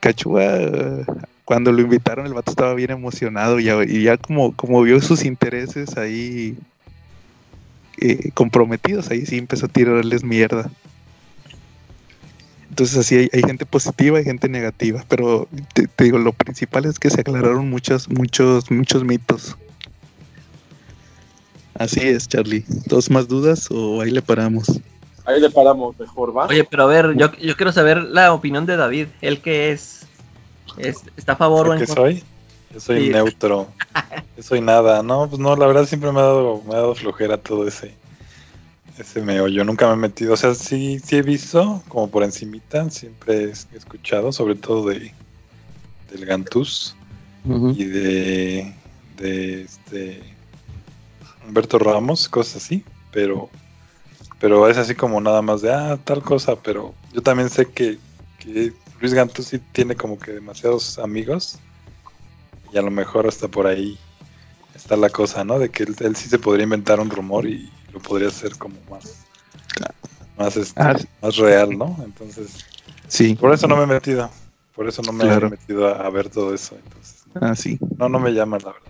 Cachúa, 0.00 0.44
cuando 1.44 1.72
lo 1.72 1.82
invitaron, 1.82 2.26
el 2.26 2.34
vato 2.34 2.50
estaba 2.50 2.74
bien 2.74 2.90
emocionado 2.90 3.60
y 3.60 4.02
ya, 4.02 4.16
como 4.16 4.82
vio 4.82 5.00
sus 5.00 5.24
intereses 5.24 5.96
ahí 5.96 6.56
eh, 7.98 8.30
comprometidos, 8.34 9.10
ahí 9.10 9.24
sí 9.24 9.38
empezó 9.38 9.66
a 9.66 9.68
tirarles 9.68 10.24
mierda. 10.24 10.70
Entonces 12.74 12.98
así 12.98 13.14
hay, 13.14 13.28
hay 13.32 13.42
gente 13.42 13.64
positiva 13.66 14.20
y 14.20 14.24
gente 14.24 14.48
negativa, 14.48 15.04
pero 15.08 15.46
te, 15.74 15.86
te 15.86 16.02
digo, 16.02 16.18
lo 16.18 16.32
principal 16.32 16.86
es 16.86 16.98
que 16.98 17.08
se 17.08 17.20
aclararon 17.20 17.70
muchos, 17.70 18.08
muchos, 18.08 18.68
muchos 18.68 19.04
mitos. 19.04 19.56
Así 21.74 22.00
es, 22.00 22.26
Charlie. 22.26 22.64
¿Dos 22.86 23.12
más 23.12 23.28
dudas 23.28 23.68
o 23.70 24.00
ahí 24.00 24.10
le 24.10 24.22
paramos? 24.22 24.66
Ahí 25.24 25.40
le 25.40 25.50
paramos 25.50 25.96
mejor, 26.00 26.36
¿va? 26.36 26.46
Oye, 26.46 26.64
pero 26.64 26.82
a 26.82 26.86
ver, 26.86 27.14
yo, 27.16 27.30
yo 27.36 27.54
quiero 27.54 27.70
saber 27.70 28.02
la 28.02 28.32
opinión 28.32 28.66
de 28.66 28.76
David. 28.76 29.06
¿Él 29.20 29.40
qué 29.40 29.70
es? 29.70 30.08
es 30.76 31.04
¿Está 31.16 31.34
a 31.34 31.36
favor 31.36 31.66
o 31.66 31.68
¿Yo 31.68 31.74
en 31.74 31.78
qué 31.78 31.86
contra? 31.86 32.02
soy? 32.02 32.24
Yo 32.72 32.80
soy 32.80 33.06
Sí. 33.06 33.08
neutro. 33.10 33.68
Yo 34.36 34.42
soy 34.42 34.60
nada. 34.60 35.04
No, 35.04 35.28
pues 35.28 35.38
no, 35.38 35.54
la 35.54 35.68
verdad 35.68 35.86
siempre 35.86 36.10
me 36.10 36.18
ha 36.18 36.24
dado, 36.24 36.60
me 36.66 36.74
ha 36.74 36.78
dado 36.78 36.96
flojera 36.96 37.36
todo 37.38 37.68
ese, 37.68 37.94
ese 38.98 39.20
meollo. 39.22 39.64
Nunca 39.64 39.86
me 39.88 39.94
he 39.94 39.96
metido. 39.96 40.34
O 40.34 40.36
sea, 40.36 40.54
sí, 40.54 41.00
sí 41.00 41.16
he 41.16 41.22
visto, 41.22 41.82
como 41.88 42.10
por 42.10 42.22
encimita, 42.22 42.88
siempre 42.90 43.44
he 43.44 43.76
escuchado, 43.76 44.32
sobre 44.32 44.54
todo 44.54 44.88
de 44.88 45.12
del 46.10 46.26
Gantús 46.26 46.94
y 47.44 47.84
de, 47.84 48.74
de 49.18 49.62
este 49.62 50.22
Humberto 51.46 51.78
Ramos, 51.78 52.28
cosas 52.28 52.62
así, 52.62 52.84
pero 53.12 53.50
pero 54.38 54.68
es 54.68 54.78
así 54.78 54.94
como 54.94 55.20
nada 55.20 55.42
más 55.42 55.62
de 55.62 55.72
ah, 55.72 55.98
tal 56.04 56.22
cosa, 56.22 56.56
pero 56.56 56.94
yo 57.12 57.22
también 57.22 57.50
sé 57.50 57.66
que, 57.66 57.98
que 58.38 58.72
Luis 59.00 59.14
Gantús 59.14 59.46
sí 59.46 59.60
tiene 59.72 59.96
como 59.96 60.18
que 60.18 60.32
demasiados 60.32 60.98
amigos 60.98 61.58
y 62.72 62.78
a 62.78 62.82
lo 62.82 62.90
mejor 62.90 63.26
hasta 63.26 63.48
por 63.48 63.66
ahí 63.66 63.98
está 64.74 64.96
la 64.96 65.08
cosa, 65.08 65.44
¿no? 65.44 65.58
De 65.58 65.70
que 65.70 65.84
él, 65.84 65.96
él 66.00 66.16
sí 66.16 66.28
se 66.28 66.38
podría 66.38 66.64
inventar 66.64 67.00
un 67.00 67.10
rumor 67.10 67.46
y 67.46 67.70
lo 67.94 68.02
podría 68.02 68.28
hacer 68.28 68.58
como 68.58 68.82
más 68.90 69.28
más, 70.36 70.56
este, 70.56 70.80
Ah, 70.80 70.94
más 71.22 71.36
real, 71.36 71.76
¿no? 71.78 71.96
Entonces, 72.04 72.66
Sí, 73.08 73.36
por 73.38 73.52
eso 73.52 73.68
no 73.68 73.76
me 73.76 73.84
he 73.84 73.86
metido, 73.86 74.30
por 74.74 74.88
eso 74.88 75.02
no 75.02 75.12
me 75.12 75.24
Claro. 75.24 75.46
he 75.46 75.50
metido 75.50 75.88
a, 75.88 76.06
a 76.06 76.10
ver 76.10 76.28
todo 76.30 76.54
eso, 76.54 76.76
entonces 76.76 77.26
no, 77.28 77.40
ah, 77.40 77.54
sí. 77.54 77.78
no, 77.98 78.08
no 78.08 78.20
me 78.20 78.32
llama 78.32 78.58
la 78.58 78.72
verdad. 78.72 78.88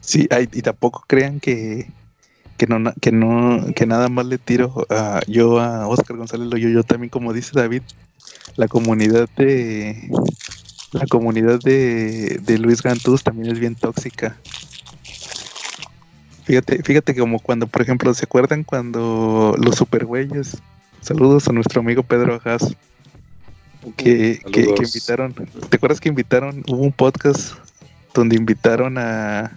Sí, 0.00 0.26
ay, 0.30 0.48
y 0.52 0.62
tampoco 0.62 1.04
crean 1.08 1.40
que, 1.40 1.94
que 2.58 2.66
no 2.66 2.92
que 3.00 3.12
no 3.12 3.60
que 3.76 3.86
nada 3.86 4.08
más 4.08 4.26
le 4.26 4.38
tiro 4.38 4.74
a 4.90 5.22
yo 5.28 5.60
a 5.60 5.88
Oscar 5.88 6.16
González 6.18 6.48
Loyo, 6.48 6.68
yo 6.70 6.84
también 6.84 7.10
como 7.10 7.32
dice 7.34 7.52
David, 7.54 7.82
la 8.56 8.68
comunidad 8.68 9.28
de 9.36 10.10
la 10.92 11.06
comunidad 11.08 11.60
de, 11.60 12.40
de 12.42 12.58
Luis 12.58 12.82
Gantús 12.82 13.22
también 13.22 13.50
es 13.50 13.58
bien 13.60 13.76
tóxica. 13.76 14.42
Fíjate, 16.44 16.82
fíjate 16.82 17.14
que 17.14 17.20
como 17.20 17.38
cuando, 17.38 17.66
por 17.66 17.82
ejemplo, 17.82 18.12
¿se 18.14 18.24
acuerdan 18.24 18.64
cuando 18.64 19.54
los 19.58 19.76
supergüeyes? 19.76 20.58
Saludos 21.00 21.48
a 21.48 21.52
nuestro 21.52 21.80
amigo 21.80 22.02
Pedro 22.02 22.34
Ajas. 22.34 22.74
Que, 23.96 24.40
que, 24.46 24.50
que 24.50 24.62
Saludos. 24.64 24.94
invitaron, 24.94 25.34
¿te 25.68 25.76
acuerdas 25.76 26.00
que 26.00 26.08
invitaron? 26.08 26.62
Hubo 26.68 26.82
un 26.82 26.92
podcast 26.92 27.54
donde 28.14 28.36
invitaron 28.36 28.96
a, 28.96 29.52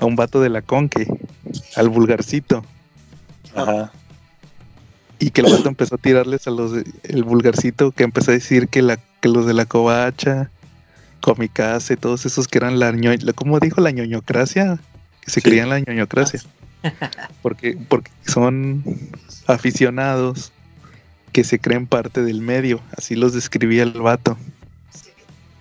a 0.00 0.04
un 0.04 0.16
vato 0.16 0.40
de 0.42 0.50
la 0.50 0.60
Conque, 0.62 1.06
al 1.76 1.88
vulgarcito, 1.88 2.62
Ajá. 3.54 3.90
y 5.18 5.30
que 5.30 5.40
el 5.40 5.50
vato 5.52 5.68
empezó 5.68 5.94
a 5.94 5.98
tirarles 5.98 6.46
a 6.46 6.50
los 6.50 6.72
de- 6.72 6.84
el 7.04 7.24
vulgarcito, 7.24 7.90
que 7.92 8.04
empezó 8.04 8.32
a 8.32 8.34
decir 8.34 8.68
que 8.68 8.82
la 8.82 8.98
que 9.22 9.28
los 9.28 9.46
de 9.46 9.54
la 9.54 9.64
covacha, 9.66 10.50
Comicase, 11.22 11.96
todos 11.96 12.26
esos 12.26 12.48
que 12.48 12.58
eran 12.58 12.78
la 12.80 12.92
la- 12.92 13.32
¿cómo 13.32 13.60
dijo 13.60 13.80
la 13.80 13.92
ñoñocracia? 13.92 14.78
Se 15.26 15.40
Sí. 15.40 15.42
creían 15.42 15.68
la 15.70 15.80
ñoñocracia. 15.80 16.40
Porque, 17.42 17.78
porque 17.88 18.10
son 18.26 18.82
aficionados 19.46 20.52
que 21.32 21.44
se 21.44 21.60
creen 21.60 21.86
parte 21.86 22.22
del 22.22 22.40
medio, 22.40 22.80
así 22.96 23.14
los 23.14 23.32
describía 23.32 23.84
el 23.84 23.92
vato. 23.92 24.36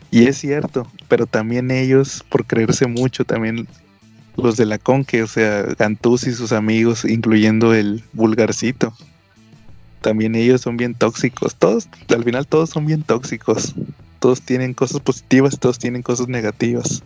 Y 0.10 0.26
es 0.26 0.38
cierto, 0.40 0.88
pero 1.08 1.28
también 1.28 1.70
ellos, 1.72 2.26
por 2.28 2.46
creerse 2.46 2.88
mucho, 2.88 3.24
también 3.24 3.68
los 4.36 4.58
de 4.58 4.66
la 4.66 4.80
Conque, 4.80 5.22
o 5.24 5.28
sea, 5.28 5.62
Gantús 5.78 6.26
y 6.26 6.34
sus 6.34 6.52
amigos, 6.52 7.06
incluyendo 7.06 7.74
el 7.74 8.04
vulgarcito. 8.14 8.94
También 10.02 10.34
ellos 10.36 10.62
son 10.62 10.76
bien 10.76 10.96
tóxicos. 10.96 11.56
Todos, 11.56 11.88
al 12.10 12.24
final 12.24 12.48
todos 12.48 12.72
son 12.72 12.86
bien 12.88 13.04
tóxicos. 13.04 13.76
Todos 14.20 14.42
tienen 14.42 14.74
cosas 14.74 15.00
positivas, 15.02 15.60
todos 15.60 15.78
tienen 15.78 16.02
cosas 16.02 16.28
negativas. 16.28 17.04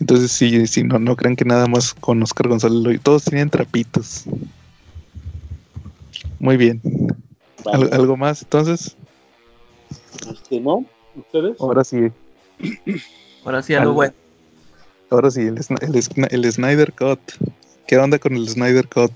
Entonces, 0.00 0.32
sí, 0.32 0.66
sí 0.66 0.82
no, 0.82 0.98
no 0.98 1.14
crean 1.14 1.36
que 1.36 1.44
nada 1.44 1.66
más 1.66 1.94
con 1.94 2.22
Oscar 2.22 2.48
González 2.48 3.00
todos 3.02 3.24
tienen 3.24 3.50
trapitos. 3.50 4.24
Muy 6.38 6.56
bien. 6.56 6.80
¿Al- 7.66 7.80
Vale. 7.82 7.94
¿Algo 7.94 8.16
más 8.16 8.42
entonces? 8.42 8.96
Este, 10.30 10.60
¿No? 10.60 10.84
¿Ustedes? 11.14 11.60
Ahora 11.60 11.84
sí. 11.84 12.08
Ahora 13.44 13.62
sí, 13.62 13.74
algo 13.74 13.90
Al- 13.90 13.94
bueno. 13.96 14.12
ahora 15.10 15.30
sí, 15.30 15.42
el, 15.42 15.58
el, 15.80 16.28
el 16.30 16.52
Snyder 16.52 16.92
Cut. 16.92 17.20
¿Qué 17.86 17.98
onda 17.98 18.18
con 18.18 18.34
el 18.34 18.48
Snyder 18.48 18.88
Cut? 18.88 19.12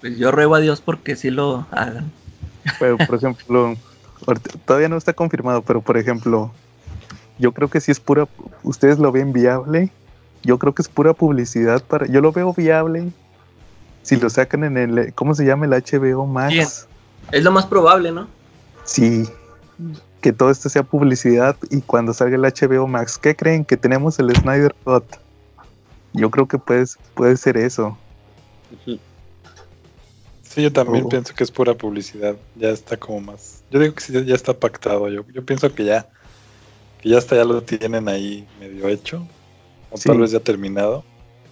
Pues 0.00 0.16
yo 0.16 0.30
ruego 0.30 0.54
a 0.54 0.60
Dios 0.60 0.80
porque 0.80 1.16
sí 1.16 1.30
lo 1.30 1.66
hagan. 1.72 2.10
Pero, 2.78 2.96
por 2.98 3.16
ejemplo, 3.16 3.76
todavía 4.64 4.88
no 4.88 4.96
está 4.96 5.12
confirmado, 5.12 5.62
pero 5.62 5.80
por 5.80 5.98
ejemplo, 5.98 6.52
yo 7.38 7.52
creo 7.52 7.68
que 7.68 7.80
sí 7.80 7.90
es 7.90 8.00
pura. 8.00 8.26
¿Ustedes 8.62 8.98
lo 8.98 9.12
ven 9.12 9.32
viable? 9.32 9.90
Yo 10.42 10.58
creo 10.58 10.74
que 10.74 10.82
es 10.82 10.88
pura 10.88 11.14
publicidad 11.14 11.82
para. 11.82 12.06
Yo 12.06 12.20
lo 12.20 12.32
veo 12.32 12.52
viable. 12.52 13.10
Si 14.02 14.16
lo 14.16 14.30
sacan 14.30 14.64
en 14.64 14.76
el. 14.76 15.12
¿Cómo 15.14 15.34
se 15.34 15.44
llama? 15.44 15.66
El 15.66 15.72
HBO 15.72 16.26
Max. 16.26 16.52
Bien. 16.52 16.68
Es 17.32 17.44
lo 17.44 17.50
más 17.52 17.66
probable, 17.66 18.10
¿no? 18.12 18.28
Sí. 18.84 19.28
Que 20.20 20.32
todo 20.32 20.50
esto 20.50 20.68
sea 20.68 20.82
publicidad 20.82 21.56
y 21.70 21.80
cuando 21.82 22.12
salga 22.14 22.36
el 22.36 22.42
HBO 22.42 22.86
Max, 22.88 23.18
¿qué 23.18 23.36
creen? 23.36 23.64
Que 23.64 23.76
tenemos 23.76 24.18
el 24.18 24.34
Snyder 24.34 24.74
Cut. 24.84 25.04
Yo 26.14 26.30
creo 26.30 26.48
que 26.48 26.58
puede, 26.58 26.86
puede 27.14 27.36
ser 27.36 27.56
eso. 27.56 27.96
Sí, 30.42 30.62
yo 30.62 30.72
también 30.72 31.04
Oh. 31.04 31.08
pienso 31.08 31.34
que 31.34 31.44
es 31.44 31.50
pura 31.50 31.74
publicidad. 31.74 32.36
Ya 32.56 32.70
está 32.70 32.96
como 32.96 33.20
más. 33.20 33.62
Yo 33.70 33.78
digo 33.78 33.94
que 33.94 34.00
sí, 34.00 34.24
ya 34.24 34.34
está 34.34 34.54
pactado. 34.54 35.08
Yo, 35.08 35.24
yo 35.32 35.44
pienso 35.44 35.72
que 35.74 35.84
ya, 35.84 36.08
que 37.00 37.08
ya 37.10 37.18
hasta 37.18 37.36
ya 37.36 37.44
lo 37.44 37.62
tienen 37.62 38.08
ahí 38.08 38.46
medio 38.60 38.88
hecho. 38.88 39.26
O 39.90 39.96
Sí. 39.96 40.08
tal 40.08 40.18
vez 40.20 40.30
ya 40.32 40.40
terminado. 40.40 41.04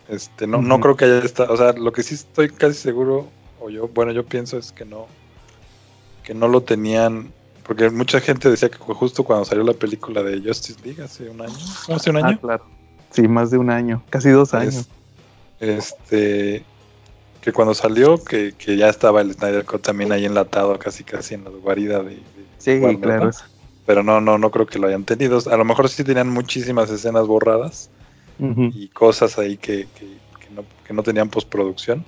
Este, 0.08 0.46
no, 0.46 0.60
no 0.62 0.78
creo 0.80 0.96
que 0.96 1.04
haya 1.06 1.18
estado. 1.18 1.52
O 1.52 1.56
sea, 1.56 1.72
lo 1.72 1.92
que 1.92 2.02
sí 2.02 2.14
estoy 2.14 2.48
casi 2.50 2.74
seguro, 2.74 3.28
o 3.60 3.70
yo, 3.70 3.88
bueno, 3.88 4.12
yo 4.12 4.24
pienso 4.24 4.58
es 4.58 4.70
que 4.72 4.84
no, 4.84 5.06
que 6.22 6.34
no 6.34 6.48
lo 6.48 6.62
tenían. 6.62 7.32
Porque 7.66 7.90
mucha 7.90 8.20
gente 8.20 8.48
decía 8.48 8.68
que 8.68 8.78
fue 8.78 8.94
justo 8.94 9.24
cuando 9.24 9.44
salió 9.44 9.64
la 9.64 9.72
película 9.72 10.22
de 10.22 10.40
Justice 10.40 10.78
League 10.84 11.02
hace 11.02 11.28
un 11.28 11.40
año. 11.40 11.54
¿No 11.88 11.96
hace 11.96 12.10
un 12.10 12.16
año? 12.18 12.28
Ah, 12.36 12.38
claro. 12.40 12.64
Sí, 13.10 13.26
más 13.26 13.50
de 13.50 13.58
un 13.58 13.70
año, 13.70 14.04
casi 14.10 14.30
dos 14.30 14.50
Es- 14.50 14.54
años. 14.54 14.88
este 15.58 16.64
que 17.40 17.52
cuando 17.52 17.74
salió 17.74 18.22
que, 18.22 18.54
que 18.58 18.76
ya 18.76 18.88
estaba 18.88 19.20
el 19.20 19.32
Snyder 19.32 19.64
Cut 19.64 19.82
también 19.82 20.10
ahí 20.12 20.24
enlatado 20.24 20.76
casi 20.78 21.04
casi 21.04 21.34
en 21.34 21.44
la 21.44 21.50
guarida 21.50 22.02
de, 22.02 22.10
de 22.16 22.22
Sí, 22.58 22.78
Warner, 22.78 23.00
claro. 23.00 23.24
¿no? 23.26 23.30
Pero 23.86 24.02
no 24.02 24.20
no 24.20 24.36
no 24.36 24.50
creo 24.50 24.66
que 24.66 24.78
lo 24.78 24.88
hayan 24.88 25.04
tenido. 25.04 25.38
A 25.50 25.56
lo 25.56 25.64
mejor 25.64 25.88
sí 25.88 26.04
tenían 26.04 26.28
muchísimas 26.28 26.90
escenas 26.90 27.26
borradas 27.26 27.90
y 28.38 28.88
cosas 28.88 29.38
ahí 29.38 29.56
que, 29.56 29.86
que, 29.98 30.06
que 30.40 30.54
no, 30.54 30.62
que 30.86 30.92
no 30.92 31.02
tenían 31.02 31.30
postproducción. 31.30 32.04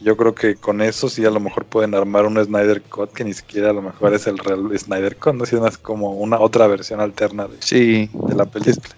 Yo 0.00 0.16
creo 0.16 0.34
que 0.34 0.54
con 0.54 0.80
eso 0.80 1.08
sí 1.08 1.24
a 1.24 1.30
lo 1.30 1.40
mejor 1.40 1.64
pueden 1.64 1.94
armar 1.94 2.24
un 2.26 2.42
Snyder 2.42 2.80
Cut 2.82 3.12
que 3.12 3.24
ni 3.24 3.34
siquiera 3.34 3.70
a 3.70 3.72
lo 3.72 3.82
mejor 3.82 4.14
es 4.14 4.26
el 4.28 4.38
real 4.38 4.70
Snyder 4.78 5.16
Cut 5.16 5.34
no 5.34 5.46
sino 5.46 5.66
es 5.66 5.76
como 5.76 6.12
una 6.12 6.38
otra 6.38 6.68
versión 6.68 7.00
alterna 7.00 7.48
de, 7.48 7.56
sí. 7.58 8.08
de 8.12 8.34
la 8.34 8.44
película. 8.44 8.94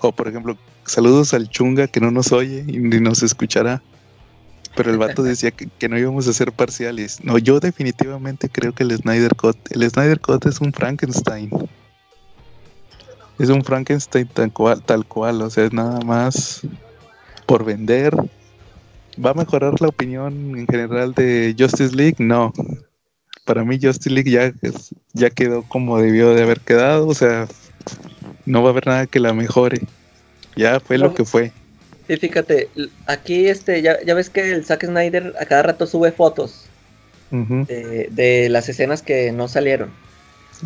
O 0.00 0.10
por 0.10 0.26
ejemplo, 0.26 0.58
saludos 0.84 1.32
al 1.32 1.48
Chunga 1.48 1.86
que 1.86 2.00
no 2.00 2.10
nos 2.10 2.32
oye 2.32 2.64
y 2.66 2.78
ni 2.78 3.00
nos 3.00 3.22
escuchará. 3.22 3.80
Pero 4.78 4.92
el 4.92 4.98
vato 4.98 5.24
decía 5.24 5.50
que, 5.50 5.66
que 5.66 5.88
no 5.88 5.98
íbamos 5.98 6.28
a 6.28 6.32
ser 6.32 6.52
parciales. 6.52 7.18
No, 7.24 7.36
yo 7.36 7.58
definitivamente 7.58 8.48
creo 8.48 8.72
que 8.72 8.84
el 8.84 8.96
Snyder 8.96 9.34
Cut, 9.34 9.56
el 9.70 9.90
Snyder 9.90 10.20
Cut 10.20 10.46
es 10.46 10.60
un 10.60 10.72
Frankenstein. 10.72 11.50
Es 13.40 13.48
un 13.48 13.64
Frankenstein 13.64 14.28
tal 14.28 14.52
cual, 14.52 14.80
tal 14.84 15.04
cual, 15.04 15.42
o 15.42 15.50
sea, 15.50 15.64
es 15.64 15.72
nada 15.72 15.98
más 16.02 16.60
por 17.46 17.64
vender. 17.64 18.14
¿Va 19.24 19.30
a 19.30 19.34
mejorar 19.34 19.80
la 19.80 19.88
opinión 19.88 20.56
en 20.56 20.68
general 20.68 21.12
de 21.12 21.56
Justice 21.58 21.96
League? 21.96 22.14
No. 22.18 22.52
Para 23.44 23.64
mí 23.64 23.80
Justice 23.82 24.10
League 24.10 24.30
ya, 24.30 24.52
ya 25.12 25.30
quedó 25.30 25.64
como 25.64 25.98
debió 25.98 26.34
de 26.34 26.42
haber 26.44 26.60
quedado, 26.60 27.08
o 27.08 27.14
sea, 27.14 27.48
no 28.46 28.62
va 28.62 28.68
a 28.68 28.70
haber 28.70 28.86
nada 28.86 29.06
que 29.08 29.18
la 29.18 29.32
mejore. 29.32 29.80
Ya 30.54 30.78
fue 30.78 30.98
lo 30.98 31.14
que 31.14 31.24
fue. 31.24 31.50
Sí, 32.08 32.16
fíjate, 32.16 32.70
aquí 33.06 33.48
este, 33.48 33.82
ya, 33.82 34.02
ya 34.04 34.14
ves 34.14 34.30
que 34.30 34.50
el 34.52 34.64
Zack 34.64 34.86
Snyder 34.86 35.34
a 35.38 35.46
cada 35.46 35.62
rato 35.62 35.86
sube 35.86 36.12
fotos 36.12 36.74
de, 37.66 38.08
de 38.10 38.48
las 38.50 38.68
escenas 38.68 39.02
que 39.02 39.32
no 39.32 39.48
salieron. 39.48 40.02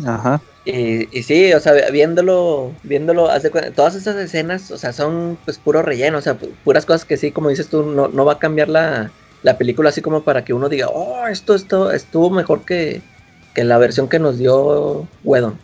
Ajá. 0.05 0.41
Y, 0.65 1.17
y 1.17 1.23
sí, 1.23 1.53
o 1.53 1.59
sea, 1.59 1.73
viéndolo, 1.91 2.79
viéndolo, 2.83 3.29
haz 3.29 3.43
de 3.43 3.51
cuenta, 3.51 3.73
todas 3.75 3.95
esas 3.95 4.15
escenas, 4.15 4.71
o 4.71 4.77
sea, 4.77 4.93
son 4.93 5.41
pues 5.43 5.59
puro 5.59 5.81
relleno, 5.81 6.19
o 6.19 6.21
sea, 6.21 6.39
pu- 6.39 6.57
puras 6.63 6.85
cosas 6.85 7.05
que 7.05 7.17
sí, 7.17 7.33
como 7.33 7.49
dices 7.49 7.69
tú, 7.69 7.83
no, 7.83 8.07
no 8.07 8.23
va 8.25 8.33
a 8.33 8.39
cambiar 8.39 8.69
la, 8.69 9.17
la 9.41 9.57
película 9.57 9.89
así 9.89 10.01
como 10.01 10.23
para 10.23 10.45
que 10.45 10.53
uno 10.53 10.69
diga, 10.69 10.87
oh, 10.89 11.27
esto, 11.27 11.55
esto 11.55 11.91
estuvo 11.91 12.29
mejor 12.31 12.63
que, 12.65 13.09
que 13.53 13.65
la 13.65 13.77
versión 13.77 14.07
que 14.07 14.19
nos 14.19 14.37
dio 14.37 15.11
Wedon. 15.23 15.59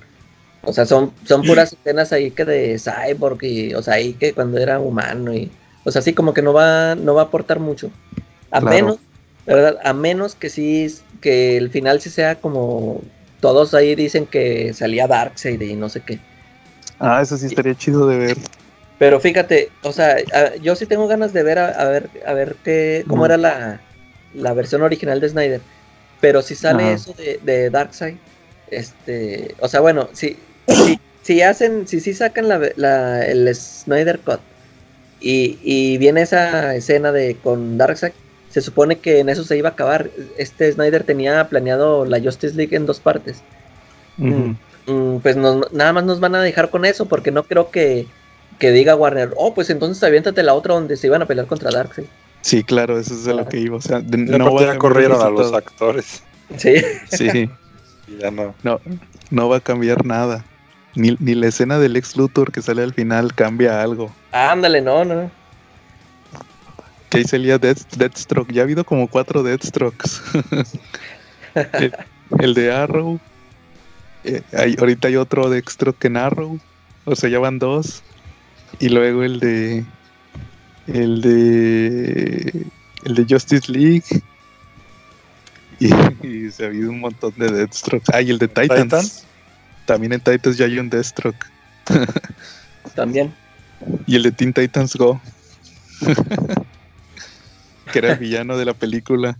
O 0.62 0.74
sea, 0.74 0.86
son, 0.86 1.16
son 1.26 1.46
puras 1.46 1.74
escenas 1.74 2.12
ahí 2.14 2.32
que 2.32 2.46
de 2.46 2.80
Cyborg 2.80 3.44
y, 3.44 3.74
o 3.76 3.82
sea, 3.82 3.96
ahí 3.96 4.16
que 4.16 4.34
cuando 4.34 4.58
era 4.60 4.80
humano 4.82 5.34
y, 5.34 5.59
o 5.90 5.92
sea, 5.92 6.02
sí 6.02 6.14
como 6.14 6.34
que 6.34 6.42
no 6.42 6.54
va, 6.54 6.96
no 6.96 7.14
va 7.16 7.24
a 7.24 7.26
aportar 7.26 7.60
mucho. 7.60 7.92
A 8.52 8.60
Claro. 8.62 8.76
menos, 8.76 8.98
¿verdad? 9.46 9.78
A 9.84 9.94
menos 9.94 10.36
que 10.36 10.50
sí, 10.50 10.88
que 11.22 11.58
el 11.58 11.70
final 11.70 12.00
sí 12.00 12.10
sea 12.10 12.36
como 12.36 13.02
todos 13.42 13.74
ahí 13.74 13.96
dicen 13.96 14.26
que 14.26 14.74
salía 14.74 15.08
Darkseid 15.08 15.62
y 15.62 15.76
no 15.76 15.90
sé 15.90 16.02
qué. 16.02 16.20
Ah, 17.00 17.22
eso 17.22 17.38
sí 17.38 17.48
estaría 17.48 17.76
chido 17.76 18.08
de 18.08 18.18
ver. 18.18 18.38
Pero 18.98 19.20
fíjate, 19.20 19.70
o 19.84 19.92
sea, 19.94 20.18
a- 20.34 20.56
yo 20.58 20.76
sí 20.76 20.86
tengo 20.86 21.08
ganas 21.08 21.32
de 21.34 21.44
ver 21.44 21.58
a, 21.58 21.70
a 21.70 21.86
ver 21.86 22.10
a 22.26 22.34
ver 22.34 22.56
qué 22.64 23.06
cómo 23.08 23.24
Mm. 23.24 23.26
era 23.26 23.38
la, 23.38 23.82
la 24.36 24.54
versión 24.54 24.82
original 24.82 25.20
de 25.22 25.30
Snyder. 25.30 25.62
Pero 26.22 26.42
si 26.42 26.54
sale 26.56 26.84
Ajá. 26.84 26.94
eso 26.96 27.14
de, 27.14 27.40
de 27.44 27.70
Darkseid, 27.70 28.16
este, 28.70 29.56
o 29.62 29.68
sea, 29.70 29.80
bueno, 29.80 30.10
si, 30.14 30.38
si, 30.68 31.00
si 31.24 31.42
hacen, 31.42 31.88
si 31.88 32.02
sí 32.02 32.14
sacan 32.14 32.50
la, 32.50 32.60
la- 32.76 33.26
el 33.26 33.56
Snyder 33.56 34.20
Cut 34.20 34.42
y, 35.22 35.58
y 35.64 35.98
viene 35.98 36.22
esa 36.22 36.76
escena 36.76 37.12
de 37.12 37.36
con 37.36 37.78
Darkseid, 37.78 38.14
se 38.50 38.62
supone 38.62 38.98
que 38.98 39.20
en 39.20 39.30
eso 39.30 39.44
se 39.44 39.58
iba 39.58 39.70
a 39.70 39.72
acabar. 39.74 40.10
Este 40.38 40.72
Snyder 40.72 41.04
tenía 41.04 41.48
planeado 41.50 42.06
la 42.06 42.20
Justice 42.20 42.56
League 42.56 42.76
en 42.76 42.86
dos 42.86 43.00
partes. 43.00 43.42
Ujú. 44.18 44.56
Mm, 44.88 45.20
pues 45.20 45.36
nos- 45.38 45.72
nada 45.72 45.94
más 45.94 46.04
nos 46.04 46.20
van 46.20 46.36
a 46.36 46.42
dejar 46.42 46.70
con 46.70 46.86
eso, 46.86 47.06
porque 47.08 47.32
no 47.32 47.44
creo 47.44 47.70
que, 47.70 48.08
que 48.58 48.72
diga 48.72 48.96
Warner, 48.96 49.32
oh, 49.38 49.54
pues 49.54 49.70
entonces 49.70 50.04
aviéntate 50.04 50.42
la 50.44 50.54
otra 50.54 50.74
donde 50.74 50.98
se 50.98 51.08
iban 51.08 51.22
a 51.22 51.26
pelear 51.28 51.48
contra 51.48 51.70
Darkseid. 51.72 52.08
Sí, 52.42 52.64
claro, 52.64 52.98
eso 52.98 53.14
es 53.14 53.28
a 53.28 53.34
lo 53.34 53.48
que 53.48 53.60
iba. 53.60 53.78
O 53.78 53.82
sea, 53.82 54.00
de- 54.00 54.18
no 54.18 54.54
va 54.54 54.72
a 54.72 54.78
corrieron 54.78 55.22
a 55.22 55.30
los 55.30 55.54
actores 55.54 56.24
Sí, 56.58 56.76
Sí, 57.12 57.28
y 58.08 58.18
ya 58.18 58.32
no 58.32 58.56
no, 58.64 58.80
no 59.30 59.50
va 59.50 59.58
a 59.58 59.62
cambiar 59.62 60.04
nada. 60.06 60.46
Ni, 60.96 61.16
ni 61.20 61.36
la 61.36 61.48
escena 61.48 61.78
del 61.80 61.96
ex 61.96 62.16
Luthor 62.18 62.52
que 62.52 62.62
sale 62.62 62.82
al 62.84 62.94
final 62.94 63.34
cambia 63.36 63.82
algo. 63.82 64.14
ándale, 64.32 64.82
no, 64.82 65.06
no. 65.06 65.32
Que 67.10 67.20
ahí 67.20 67.24
salía 67.24 67.58
Death, 67.58 67.96
Deathstroke. 67.96 68.52
Ya 68.54 68.62
ha 68.62 68.66
habido 68.66 68.84
como 68.84 69.08
cuatro 69.08 69.42
Deathstrokes. 69.44 70.22
el, 71.56 71.94
el 72.40 72.54
de 72.54 72.72
Arrow. 72.72 73.20
Eh, 74.24 74.42
hay- 74.54 74.76
ahorita 74.80 75.08
hay 75.08 75.16
otro 75.16 75.50
Deathstroke 75.50 76.06
en 76.06 76.18
Arrow. 76.18 76.60
O 77.06 77.16
sea, 77.16 77.30
ya 77.30 77.40
van 77.40 77.58
dos. 77.58 78.04
Y 78.80 78.90
luego 78.90 79.24
el 79.24 79.40
de. 79.40 79.84
El 80.88 81.22
de. 81.22 82.66
El 83.06 83.16
de 83.16 83.26
Justice 83.30 83.72
League. 83.72 84.04
Y, 85.82 85.88
y 86.28 86.52
se 86.52 86.66
ha 86.66 86.68
habido 86.68 86.90
un 86.90 87.00
montón 87.00 87.34
de 87.38 87.50
Deathstroke. 87.50 88.04
Ah, 88.12 88.22
y 88.22 88.32
el 88.32 88.38
de 88.38 88.50
Titans. 88.50 88.84
Titans. 88.84 89.26
También 89.90 90.14
en 90.14 90.20
Titans 90.20 90.56
ya 90.56 90.66
hay 90.66 90.78
un 90.78 90.88
Deathstroke. 90.88 91.48
También. 92.96 93.34
Y 94.06 94.18
el 94.18 94.22
de 94.22 94.32
Teen 94.32 94.54
Titans 94.54 94.96
Go. 94.96 95.20
que 97.92 97.98
era 97.98 98.12
el 98.12 98.20
villano 98.20 98.56
de 98.56 98.66
la 98.66 98.76
película. 98.76 99.40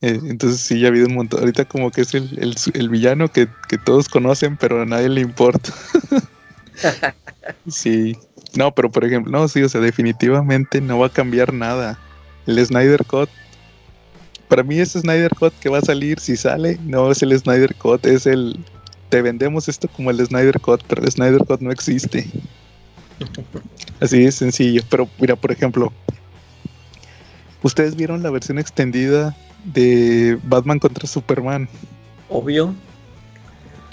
Eh, 0.00 0.20
entonces 0.22 0.60
sí, 0.60 0.78
ya 0.78 0.86
ha 0.86 0.90
habido 0.90 1.08
un 1.08 1.14
montón. 1.14 1.40
Ahorita 1.40 1.64
como 1.64 1.90
que 1.90 2.02
es 2.02 2.14
el, 2.14 2.38
el, 2.38 2.54
el 2.74 2.88
villano 2.88 3.26
que, 3.26 3.48
que 3.68 3.76
todos 3.76 4.08
conocen, 4.08 4.56
pero 4.56 4.82
a 4.82 4.86
nadie 4.86 5.08
le 5.08 5.22
importa. 5.22 5.72
sí. 7.66 8.16
No, 8.54 8.72
pero 8.72 8.88
por 8.88 9.04
ejemplo, 9.04 9.32
no, 9.32 9.48
sí, 9.48 9.64
o 9.64 9.68
sea, 9.68 9.80
definitivamente 9.80 10.80
no 10.80 11.00
va 11.00 11.08
a 11.08 11.12
cambiar 11.12 11.52
nada. 11.52 11.98
El 12.46 12.64
Snyder 12.64 13.04
Cut. 13.04 13.30
Para 14.54 14.62
mí 14.62 14.78
ese 14.78 15.00
Snyder 15.00 15.32
Cut 15.34 15.52
que 15.58 15.68
va 15.68 15.78
a 15.78 15.80
salir, 15.80 16.20
si 16.20 16.36
sale, 16.36 16.78
no 16.84 17.10
es 17.10 17.20
el 17.24 17.36
Snyder 17.36 17.74
Cut, 17.74 18.06
es 18.06 18.24
el... 18.24 18.56
Te 19.08 19.20
vendemos 19.20 19.68
esto 19.68 19.88
como 19.88 20.12
el 20.12 20.24
Snyder 20.24 20.60
Cut, 20.60 20.80
pero 20.86 21.02
el 21.02 21.10
Snyder 21.10 21.40
Cut 21.44 21.60
no 21.60 21.72
existe. 21.72 22.30
Así 23.98 24.22
de 24.22 24.30
sencillo. 24.30 24.82
Pero 24.88 25.08
mira, 25.18 25.34
por 25.34 25.50
ejemplo, 25.50 25.92
¿ustedes 27.64 27.96
vieron 27.96 28.22
la 28.22 28.30
versión 28.30 28.60
extendida 28.60 29.36
de 29.64 30.38
Batman 30.44 30.78
contra 30.78 31.08
Superman? 31.08 31.68
Obvio. 32.28 32.76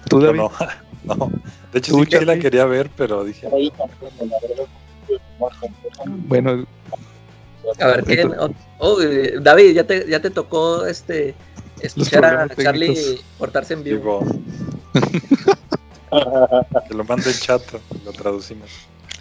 ¿Tú, 0.09 0.21
Yo 0.21 0.27
David? 0.27 0.41
no, 0.41 0.51
no. 1.15 1.31
De 1.73 1.79
hecho, 1.79 1.93
¿Tú, 1.93 2.03
sí 2.03 2.05
que 2.05 2.23
la 2.23 2.37
quería 2.37 2.65
ver, 2.65 2.91
pero 2.95 3.23
dije, 3.23 3.47
Bueno, 6.27 6.67
A 7.79 7.87
ver, 7.87 8.03
¿qué? 8.03 8.21
Entonces- 8.21 8.57
Oh, 8.79 8.99
eh, 9.01 9.35
David, 9.41 9.73
ya 9.75 9.83
te, 9.85 10.07
ya 10.09 10.19
te 10.19 10.29
tocó 10.31 10.85
este 10.87 11.35
escuchar 11.81 12.25
a 12.25 12.47
Charlie 12.55 12.87
técnicos. 12.95 13.25
portarse 13.37 13.73
en 13.75 13.83
vivo. 13.83 14.25
que 16.87 16.93
lo 16.95 17.03
mande 17.03 17.29
el 17.29 17.39
chato, 17.39 17.79
lo 18.05 18.11
traducimos. 18.11 18.69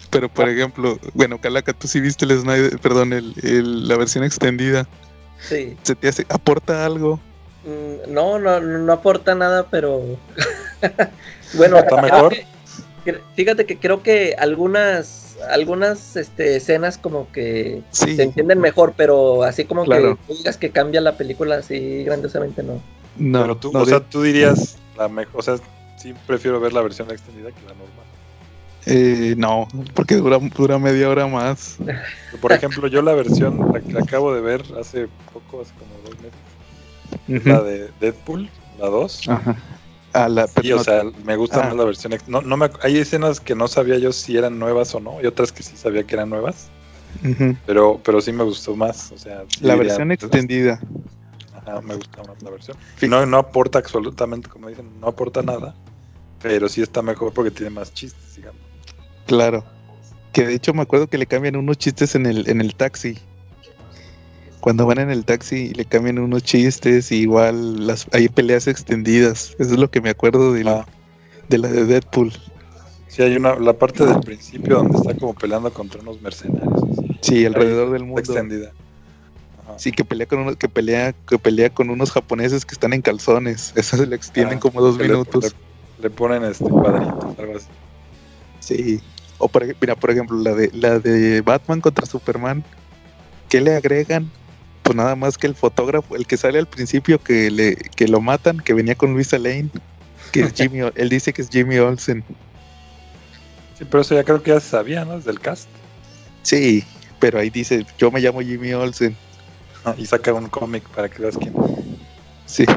Pero 0.09 0.27
por 0.29 0.49
ejemplo, 0.49 0.99
bueno, 1.13 1.39
Calaca, 1.39 1.73
tú 1.73 1.87
sí 1.87 2.01
viste 2.01 2.25
el 2.25 2.39
Snyder, 2.39 2.79
perdón, 2.79 3.13
el, 3.13 3.33
el- 3.43 3.87
la 3.87 3.97
versión 3.97 4.23
extendida. 4.23 4.87
Sí. 5.39 5.77
¿Se 5.83 5.95
te 5.95 6.07
hace, 6.09 6.25
aporta 6.29 6.85
algo? 6.85 7.19
Mm, 7.63 8.11
No, 8.13 8.37
no, 8.39 8.59
no 8.59 8.91
aporta 8.93 9.35
nada, 9.35 9.67
pero. 9.69 10.01
bueno, 11.53 11.77
¿Está 11.77 12.01
mejor? 12.01 12.35
fíjate 13.35 13.65
que 13.65 13.77
creo 13.79 14.03
que 14.03 14.35
algunas 14.37 15.30
algunas 15.49 16.15
este, 16.15 16.55
escenas 16.57 16.97
como 16.97 17.31
que 17.31 17.81
Sí. 17.91 18.15
se 18.15 18.23
entienden 18.23 18.59
mejor, 18.59 18.93
pero 18.95 19.43
así 19.43 19.65
como 19.65 19.85
Claro. 19.85 20.17
que 20.17 20.23
tú 20.27 20.37
digas 20.37 20.57
que 20.57 20.71
cambia 20.71 21.01
la 21.01 21.17
película 21.17 21.55
así 21.55 22.03
grandiosamente 22.03 22.63
no. 22.63 22.81
No, 23.17 23.41
Pero 23.41 23.57
tú, 23.57 23.71
no, 23.73 23.81
o 23.81 23.85
sea, 23.85 23.99
tú 23.99 24.21
dirías 24.23 24.77
la 24.97 25.07
mejor, 25.09 25.39
o 25.39 25.41
sea, 25.43 25.55
sí 25.97 26.13
prefiero 26.25 26.59
ver 26.59 26.73
la 26.73 26.81
versión 26.81 27.09
extendida 27.11 27.49
que 27.49 27.61
la 27.61 27.73
normal. 27.73 28.05
eh, 28.87 29.35
no, 29.37 29.67
porque 29.93 30.15
dura, 30.15 30.39
dura 30.39 30.79
media 30.79 31.07
hora 31.09 31.27
más. 31.27 31.77
Por 32.41 32.51
ejemplo, 32.51 32.87
yo 32.87 33.01
la 33.03 33.13
versión, 33.13 33.59
la 33.71 33.79
que 33.81 33.97
acabo 33.97 34.33
de 34.33 34.41
ver 34.41 34.63
hace 34.79 35.07
poco, 35.33 35.61
hace 35.61 35.71
como 35.75 35.91
dos 36.03 36.15
meses, 37.27 37.45
la 37.45 37.61
de 37.61 37.89
Deadpool, 37.99 38.49
la 38.79 38.87
2. 38.87 39.27
Ajá. 39.29 39.55
Ah, 40.13 40.27
la, 40.27 40.47
Sí, 40.47 40.53
pero 40.55 40.75
o 40.75 40.77
no- 40.79 40.83
sea, 40.83 41.03
me 41.25 41.35
gusta 41.37 41.61
Ah. 41.61 41.67
más 41.67 41.75
la 41.75 41.85
versión. 41.85 42.13
No, 42.27 42.41
no 42.41 42.57
me, 42.57 42.69
hay 42.83 42.97
escenas 42.97 43.39
que 43.39 43.55
no 43.55 43.67
sabía 43.67 43.97
yo 43.97 44.11
si 44.11 44.35
eran 44.37 44.59
nuevas 44.59 44.93
o 44.95 44.99
no, 44.99 45.21
y 45.21 45.25
otras 45.25 45.51
que 45.51 45.63
sí 45.63 45.77
sabía 45.77 46.03
que 46.03 46.15
eran 46.15 46.29
nuevas, 46.29 46.69
pero, 47.65 47.99
pero 48.03 48.19
sí 48.21 48.31
me 48.31 48.43
gustó 48.43 48.75
más. 48.75 49.11
O 49.11 49.17
sea, 49.17 49.43
sí 49.47 49.63
la 49.63 49.75
versión 49.75 50.09
pues, 50.09 50.23
extendida. 50.23 50.79
ajá, 51.55 51.81
me 51.81 51.95
gusta 51.95 52.23
más 52.23 52.41
la 52.41 52.49
versión. 52.49 52.77
Sí. 52.97 53.07
No, 53.07 53.25
no 53.25 53.37
aporta 53.37 53.79
absolutamente, 53.79 54.49
como 54.49 54.67
dicen, 54.67 54.89
no 54.99 55.07
aporta 55.07 55.41
nada, 55.41 55.75
pero 56.41 56.67
sí 56.67 56.81
está 56.81 57.01
mejor 57.01 57.33
porque 57.33 57.51
tiene 57.51 57.69
más 57.69 57.93
chistes, 57.93 58.35
digamos. 58.35 58.59
Claro. 59.27 59.63
Que 60.33 60.45
de 60.45 60.55
hecho 60.55 60.73
me 60.73 60.81
acuerdo 60.81 61.07
que 61.07 61.17
le 61.17 61.25
cambian 61.25 61.55
unos 61.55 61.77
chistes 61.77 62.15
en 62.15 62.25
el, 62.25 62.49
en 62.49 62.61
el 62.61 62.75
taxi. 62.75 63.17
Cuando 64.61 64.85
van 64.85 64.99
en 64.99 65.09
el 65.09 65.25
taxi 65.25 65.73
le 65.73 65.85
cambian 65.85 66.19
unos 66.19 66.43
chistes, 66.43 67.11
y 67.11 67.17
igual 67.21 67.85
las, 67.87 68.07
hay 68.13 68.29
peleas 68.29 68.67
extendidas. 68.67 69.55
Eso 69.59 69.73
es 69.73 69.79
lo 69.79 69.89
que 69.91 69.99
me 70.01 70.09
acuerdo 70.11 70.53
de 70.53 70.63
la, 70.63 70.81
Ah. 70.81 70.85
de 71.49 71.57
la 71.57 71.67
de 71.67 71.85
Deadpool. 71.85 72.31
Sí, 73.07 73.23
hay 73.23 73.35
una, 73.35 73.55
la 73.55 73.73
parte 73.73 74.05
del 74.05 74.19
principio 74.21 74.77
donde 74.77 74.97
está 74.97 75.13
como 75.15 75.33
peleando 75.33 75.73
contra 75.73 75.99
unos 76.01 76.21
mercenarios. 76.21 76.81
así. 76.83 77.17
Sí, 77.21 77.45
alrededor 77.45 77.91
del 77.91 78.03
mundo. 78.05 78.21
extendida. 78.21 78.71
Ajá. 79.63 79.77
Sí, 79.79 79.91
que 79.91 80.05
pelea 80.05 80.27
con 80.27 80.39
unos, 80.39 80.55
que 80.55 80.69
pelea, 80.69 81.13
que 81.27 81.37
pelea 81.37 81.69
con 81.71 81.89
unos 81.89 82.11
japoneses 82.11 82.63
que 82.65 82.73
están 82.73 82.93
en 82.93 83.01
calzones. 83.01 83.73
Eso 83.75 83.97
se 83.97 84.05
le 84.07 84.15
extienden 84.15 84.57
Ah, 84.59 84.61
como 84.61 84.79
dos 84.81 84.97
le- 84.97 85.05
minutos. 85.09 85.43
Le, 85.97 86.03
le 86.03 86.09
ponen 86.11 86.43
este 86.45 86.65
cuadritos, 86.69 87.37
algo 87.37 87.57
así. 87.57 87.67
Sí. 88.59 89.01
O 89.39 89.47
por, 89.47 89.65
mira, 89.81 89.95
por 89.95 90.11
ejemplo, 90.11 90.37
la 90.37 90.53
de 90.53 90.69
la 90.71 90.99
de 90.99 91.41
Batman 91.41 91.81
contra 91.81 92.05
Superman. 92.05 92.63
¿Qué 93.49 93.59
le 93.59 93.75
agregan? 93.75 94.31
Pues 94.91 94.97
nada 94.97 95.15
más 95.15 95.37
que 95.37 95.47
el 95.47 95.55
fotógrafo, 95.55 96.17
el 96.17 96.27
que 96.27 96.35
sale 96.35 96.59
al 96.59 96.67
principio 96.67 97.17
que 97.17 97.49
le 97.49 97.77
que 97.77 98.09
lo 98.09 98.19
matan, 98.19 98.59
que 98.59 98.73
venía 98.73 98.93
con 98.93 99.13
Luisa 99.13 99.39
Lane, 99.39 99.69
que 100.33 100.41
es 100.41 100.53
Jimmy, 100.53 100.79
él 100.95 101.07
dice 101.07 101.31
que 101.31 101.41
es 101.41 101.49
Jimmy 101.49 101.77
Olsen. 101.77 102.25
Sí, 103.79 103.85
pero 103.89 104.01
eso 104.01 104.15
ya 104.15 104.25
creo 104.25 104.43
que 104.43 104.51
ya 104.51 104.59
se 104.59 104.67
sabía, 104.67 105.05
¿no? 105.05 105.15
Desde 105.15 105.31
el 105.31 105.39
cast. 105.39 105.69
Sí, 106.43 106.83
pero 107.21 107.39
ahí 107.39 107.49
dice, 107.49 107.85
yo 107.97 108.11
me 108.11 108.19
llamo 108.19 108.41
Jimmy 108.41 108.73
Olsen. 108.73 109.15
Ah, 109.85 109.95
Y 109.97 110.05
saca 110.05 110.33
un 110.33 110.49
cómic 110.49 110.83
para 110.89 111.07
que 111.07 111.21
veas 111.21 111.37
quién. 111.37 111.53
Sí. 112.45 112.65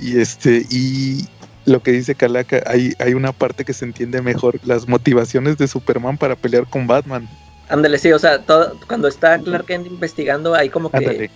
Y 0.00 0.18
este, 0.18 0.66
y 0.70 1.28
lo 1.66 1.80
que 1.80 1.92
dice 1.92 2.14
Calaca, 2.14 2.62
hay, 2.66 2.94
hay 2.98 3.14
una 3.14 3.32
parte 3.32 3.64
que 3.64 3.72
se 3.72 3.84
entiende 3.84 4.20
mejor, 4.22 4.58
las 4.64 4.88
motivaciones 4.88 5.56
de 5.56 5.68
Superman 5.68 6.18
para 6.18 6.36
pelear 6.36 6.66
con 6.66 6.86
Batman. 6.86 7.28
Ándale, 7.68 7.98
sí, 7.98 8.12
o 8.12 8.18
sea, 8.18 8.42
todo, 8.42 8.78
cuando 8.86 9.08
está 9.08 9.38
Clark 9.38 9.66
Kent 9.66 9.86
investigando, 9.86 10.54
ahí 10.54 10.68
como 10.68 10.90
que 10.90 10.98
Ándale. 10.98 11.30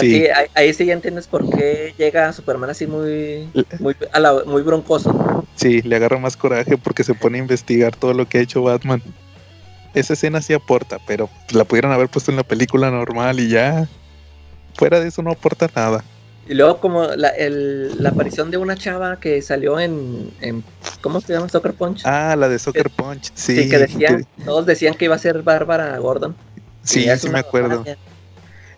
Sí. 0.00 0.26
ahí, 0.34 0.46
ahí 0.54 0.74
sí 0.74 0.84
ya 0.86 0.92
entiendes 0.92 1.26
por 1.28 1.48
qué 1.48 1.94
llega 1.96 2.32
Superman 2.32 2.70
así 2.70 2.86
muy 2.88 3.48
muy, 3.78 3.94
a 4.12 4.18
la- 4.20 4.42
muy 4.44 4.62
broncoso. 4.62 5.44
Sí, 5.54 5.80
le 5.82 5.96
agarra 5.96 6.18
más 6.18 6.36
coraje 6.36 6.76
porque 6.76 7.04
se 7.04 7.14
pone 7.14 7.38
a 7.38 7.42
investigar 7.42 7.94
todo 7.96 8.12
lo 8.12 8.26
que 8.28 8.38
ha 8.38 8.40
hecho 8.42 8.62
Batman. 8.62 9.02
Esa 9.94 10.12
escena 10.14 10.42
sí 10.42 10.52
aporta, 10.54 10.98
pero 11.06 11.30
la 11.50 11.64
pudieran 11.64 11.92
haber 11.92 12.08
puesto 12.08 12.30
en 12.30 12.36
la 12.36 12.42
película 12.42 12.90
normal 12.90 13.40
y 13.40 13.48
ya. 13.48 13.88
Fuera 14.74 15.00
de 15.00 15.08
eso 15.08 15.22
no 15.22 15.30
aporta 15.30 15.68
nada. 15.74 16.04
Y 16.48 16.54
luego 16.54 16.78
como 16.78 17.04
la, 17.04 17.28
el- 17.28 18.02
la 18.02 18.10
aparición 18.10 18.50
de 18.50 18.56
una 18.56 18.76
chava 18.76 19.18
que 19.18 19.42
salió 19.42 19.80
en, 19.80 20.30
en 20.40 20.62
¿cómo 21.00 21.20
se 21.20 21.32
llama? 21.32 21.48
Soccer 21.48 21.74
Punch. 21.74 22.02
Ah, 22.04 22.36
la 22.36 22.48
de 22.48 22.58
Soccer 22.58 22.88
Punch. 22.90 23.32
Sí, 23.34 23.62
sí, 23.64 23.68
que 23.68 23.78
decían, 23.78 24.24
que- 24.36 24.44
todos 24.44 24.64
decían 24.66 24.94
que 24.94 25.06
iba 25.06 25.16
a 25.16 25.18
ser 25.18 25.42
Bárbara 25.42 25.98
Gordon. 25.98 26.36
sí, 26.82 27.06
sí 27.18 27.28
me 27.28 27.40
acuerdo. 27.40 27.84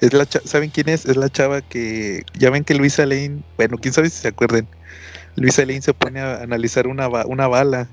Es 0.00 0.12
la 0.12 0.26
¿Saben 0.44 0.70
quién 0.70 0.88
es? 0.88 1.06
Es 1.06 1.16
la 1.16 1.28
chava 1.28 1.60
que. 1.60 2.22
Ya 2.38 2.50
ven 2.50 2.64
que 2.64 2.74
Luisa 2.74 3.04
Lane. 3.04 3.42
Bueno, 3.56 3.78
quién 3.78 3.92
sabe 3.92 4.08
si 4.10 4.18
se 4.18 4.28
acuerden. 4.28 4.68
Luisa 5.34 5.62
Lane 5.62 5.82
se 5.82 5.92
pone 5.92 6.20
a 6.20 6.40
analizar 6.42 6.86
una, 6.86 7.08
una 7.08 7.48
bala. 7.48 7.88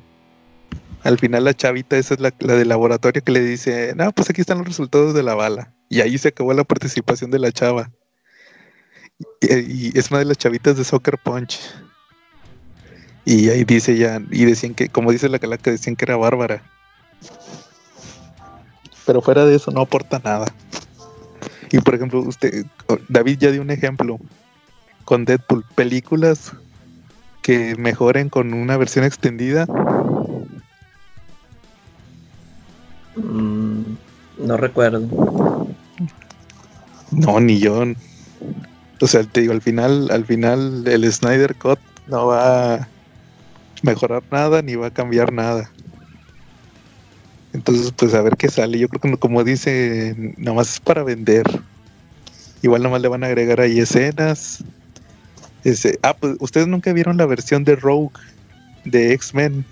Al 1.03 1.17
final, 1.19 1.43
la 1.43 1.53
chavita, 1.53 1.97
esa 1.97 2.13
es 2.13 2.19
la, 2.19 2.31
la 2.39 2.53
del 2.55 2.69
laboratorio 2.69 3.23
que 3.23 3.31
le 3.31 3.39
dice: 3.41 3.93
No, 3.95 4.11
pues 4.11 4.29
aquí 4.29 4.41
están 4.41 4.59
los 4.59 4.67
resultados 4.67 5.13
de 5.15 5.23
la 5.23 5.33
bala. 5.35 5.73
Y 5.89 6.01
ahí 6.01 6.17
se 6.17 6.29
acabó 6.29 6.53
la 6.53 6.63
participación 6.63 7.31
de 7.31 7.39
la 7.39 7.51
chava. 7.51 7.91
Y, 9.41 9.97
es 9.97 10.11
una 10.11 10.19
de 10.19 10.25
las 10.25 10.37
chavitas 10.37 10.77
de 10.77 10.83
Soccer 10.83 11.17
Punch. 11.17 11.59
Y 13.25 13.49
ahí 13.49 13.63
dice 13.63 13.97
ya. 13.97 14.21
Y 14.31 14.45
decían 14.45 14.73
que, 14.73 14.89
como 14.89 15.11
dice 15.11 15.29
la 15.29 15.39
calaca, 15.39 15.71
decían 15.71 15.95
que 15.95 16.05
era 16.05 16.17
bárbara. 16.17 16.61
Pero 19.05 19.21
fuera 19.21 19.45
de 19.45 19.55
eso, 19.55 19.71
no 19.71 19.81
aporta 19.81 20.19
nada. 20.23 20.45
Y 21.71 21.79
por 21.79 21.95
ejemplo, 21.95 22.21
usted, 22.21 22.65
David 23.09 23.39
ya 23.39 23.51
dio 23.51 23.61
un 23.61 23.71
ejemplo 23.71 24.19
con 25.03 25.25
Deadpool. 25.25 25.63
Películas 25.75 26.53
que 27.41 27.75
mejoren 27.75 28.29
con 28.29 28.53
una 28.53 28.77
versión 28.77 29.05
extendida. 29.05 29.65
Mm, 33.15 33.81
no 34.39 34.57
recuerdo. 34.57 35.67
No, 37.11 37.39
ni 37.39 37.59
yo. 37.59 37.83
O 39.01 39.07
sea, 39.07 39.23
te 39.23 39.41
digo, 39.41 39.53
al 39.53 39.61
final, 39.61 40.09
al 40.11 40.25
final 40.25 40.87
el 40.87 41.11
Snyder 41.11 41.55
Cut 41.55 41.79
no 42.07 42.27
va 42.27 42.75
a 42.75 42.89
mejorar 43.81 44.23
nada 44.31 44.61
ni 44.61 44.75
va 44.75 44.87
a 44.87 44.91
cambiar 44.91 45.33
nada. 45.33 45.69
Entonces, 47.53 47.93
pues 47.95 48.13
a 48.13 48.21
ver 48.21 48.35
qué 48.35 48.49
sale. 48.49 48.79
Yo 48.79 48.89
creo 48.89 49.13
que 49.13 49.19
como 49.19 49.43
dice, 49.43 50.15
nada 50.37 50.55
más 50.55 50.73
es 50.73 50.79
para 50.79 51.03
vender. 51.03 51.45
Igual 52.61 52.83
nomás 52.83 53.01
le 53.01 53.07
van 53.07 53.23
a 53.23 53.27
agregar 53.27 53.61
ahí 53.61 53.79
escenas. 53.79 54.63
Ese, 55.63 55.97
ah, 56.03 56.15
pues 56.15 56.35
ustedes 56.39 56.67
nunca 56.67 56.93
vieron 56.93 57.17
la 57.17 57.25
versión 57.25 57.63
de 57.63 57.75
Rogue 57.75 58.11
de 58.83 59.13
X-Men 59.13 59.65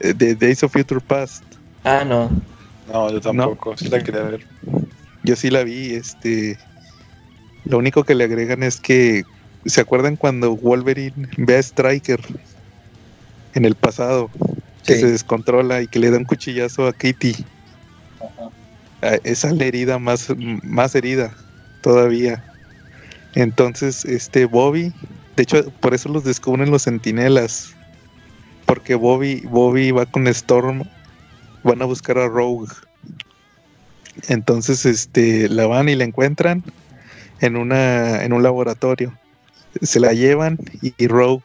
eh, 0.00 0.14
de 0.14 0.34
Days 0.34 0.62
of 0.62 0.72
Future 0.72 1.00
Past. 1.00 1.42
Ah, 1.84 2.04
no. 2.04 2.30
No, 2.92 3.10
yo 3.10 3.20
tampoco. 3.20 3.76
Sí 3.76 3.88
la 3.88 4.02
quería 4.02 4.22
ver. 4.22 4.46
Yo 5.22 5.36
sí 5.36 5.50
la 5.50 5.64
vi, 5.64 5.94
este. 5.94 6.58
Lo 7.64 7.78
único 7.78 8.04
que 8.04 8.14
le 8.14 8.24
agregan 8.24 8.62
es 8.62 8.80
que. 8.80 9.22
¿Se 9.66 9.80
acuerdan 9.80 10.16
cuando 10.16 10.54
Wolverine 10.54 11.26
ve 11.38 11.56
a 11.56 11.58
Striker 11.58 12.20
en 13.54 13.64
el 13.64 13.74
pasado? 13.74 14.30
Que 14.84 14.94
Sí. 14.94 15.00
se 15.00 15.10
descontrola 15.10 15.80
y 15.80 15.88
que 15.88 15.98
le 15.98 16.10
da 16.10 16.18
un 16.18 16.24
cuchillazo 16.24 16.86
a 16.86 16.92
Kitty. 16.92 17.34
Ah, 19.00 19.16
Esa 19.24 19.48
es 19.48 19.56
la 19.56 19.64
herida 19.64 19.98
más, 19.98 20.28
más 20.62 20.94
herida 20.94 21.34
todavía. 21.80 22.44
Entonces, 23.34 24.04
este 24.04 24.44
Bobby, 24.44 24.92
de 25.36 25.42
hecho, 25.42 25.70
por 25.80 25.94
eso 25.94 26.10
los 26.10 26.24
descubren 26.24 26.70
los 26.70 26.82
sentinelas. 26.82 27.74
Porque 28.66 28.94
Bobby, 28.94 29.42
Bobby 29.46 29.90
va 29.92 30.04
con 30.04 30.28
Storm, 30.28 30.82
van 31.62 31.80
a 31.80 31.86
buscar 31.86 32.18
a 32.18 32.28
Rogue. 32.28 32.68
Entonces, 34.28 34.84
este, 34.84 35.48
la 35.48 35.66
van 35.66 35.88
y 35.88 35.94
la 35.96 36.04
encuentran 36.04 36.62
en 37.46 37.56
una, 37.56 38.24
en 38.24 38.32
un 38.32 38.42
laboratorio. 38.42 39.18
Se 39.82 40.00
la 40.00 40.12
llevan 40.12 40.58
y, 40.82 40.94
y 40.96 41.06
Rogue 41.08 41.42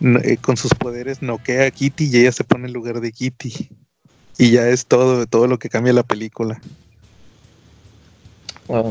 eh, 0.00 0.36
con 0.38 0.56
sus 0.56 0.74
poderes 0.74 1.22
noquea 1.22 1.66
a 1.66 1.70
Kitty 1.70 2.06
y 2.06 2.16
ella 2.18 2.32
se 2.32 2.44
pone 2.44 2.66
en 2.66 2.72
lugar 2.72 3.00
de 3.00 3.12
Kitty. 3.12 3.70
Y 4.38 4.50
ya 4.52 4.68
es 4.68 4.86
todo, 4.86 5.26
todo 5.26 5.46
lo 5.46 5.58
que 5.58 5.68
cambia 5.68 5.92
la 5.92 6.02
película. 6.02 6.60
Wow. 8.68 8.90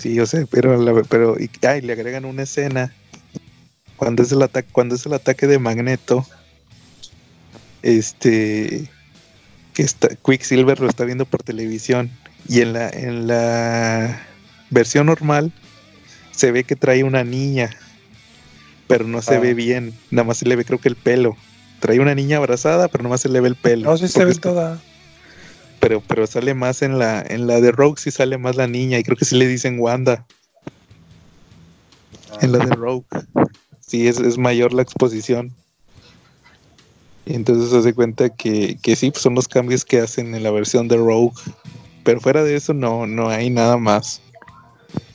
Sí, 0.00 0.14
yo 0.14 0.26
sé, 0.26 0.46
pero, 0.50 0.76
la- 0.82 1.02
pero 1.04 1.38
y, 1.38 1.48
ay, 1.66 1.80
le 1.80 1.92
agregan 1.92 2.24
una 2.24 2.42
escena 2.42 2.92
cuando 3.96 4.22
es 4.22 4.32
el 4.32 4.42
ataque, 4.42 4.68
cuando 4.72 4.94
es 4.94 5.06
el 5.06 5.14
ataque 5.14 5.46
de 5.46 5.58
Magneto, 5.58 6.26
este 7.82 8.90
que 9.74 9.82
está, 9.82 10.08
Quicksilver 10.16 10.80
lo 10.80 10.88
está 10.88 11.04
viendo 11.04 11.24
por 11.24 11.42
televisión 11.42 12.10
y 12.48 12.60
en 12.60 12.72
la 12.72 12.88
en 12.88 13.26
la 13.26 14.25
versión 14.70 15.06
normal 15.06 15.52
se 16.32 16.52
ve 16.52 16.64
que 16.64 16.76
trae 16.76 17.02
una 17.04 17.24
niña, 17.24 17.70
pero 18.88 19.06
no 19.06 19.22
se 19.22 19.36
Ah. 19.36 19.40
ve 19.40 19.54
bien, 19.54 19.94
nada 20.10 20.26
más 20.28 20.38
se 20.38 20.46
le 20.46 20.56
ve 20.56 20.64
creo 20.64 20.80
que 20.80 20.88
el 20.88 20.96
pelo. 20.96 21.36
trae 21.80 22.00
una 22.00 22.14
niña 22.14 22.38
abrazada, 22.38 22.88
pero 22.88 23.02
nomás 23.04 23.20
se 23.20 23.28
le 23.28 23.40
ve 23.40 23.48
el 23.48 23.54
pelo. 23.56 23.90
No, 23.90 23.96
sí 23.98 24.08
se 24.08 24.24
ve 24.24 24.34
toda. 24.34 24.80
Pero, 25.78 26.02
pero 26.08 26.26
sale 26.26 26.54
más 26.54 26.80
en 26.82 26.98
la, 26.98 27.20
en 27.20 27.46
la 27.46 27.60
de 27.60 27.70
Rogue, 27.70 28.00
sí 28.00 28.10
sale 28.10 28.38
más 28.38 28.56
la 28.56 28.66
niña, 28.66 28.98
y 28.98 29.02
creo 29.04 29.16
que 29.16 29.26
sí 29.26 29.36
le 29.36 29.46
dicen 29.46 29.78
Wanda. 29.78 30.24
En 32.40 32.52
la 32.52 32.58
de 32.64 32.74
Rogue. 32.74 33.04
Sí, 33.80 34.08
es, 34.08 34.18
es 34.18 34.36
mayor 34.38 34.72
la 34.72 34.82
exposición. 34.82 35.52
Y 37.26 37.34
entonces 37.34 37.70
se 37.70 37.76
hace 37.78 37.92
cuenta 37.94 38.30
que, 38.30 38.78
que 38.82 38.96
sí, 38.96 39.10
pues 39.10 39.22
son 39.22 39.34
los 39.34 39.48
cambios 39.48 39.84
que 39.84 40.00
hacen 40.00 40.34
en 40.34 40.42
la 40.42 40.50
versión 40.50 40.88
de 40.88 40.96
Rogue. 40.96 41.32
Pero 42.04 42.20
fuera 42.20 42.42
de 42.42 42.56
eso 42.56 42.72
no, 42.72 43.06
no 43.06 43.28
hay 43.28 43.50
nada 43.50 43.76
más. 43.76 44.22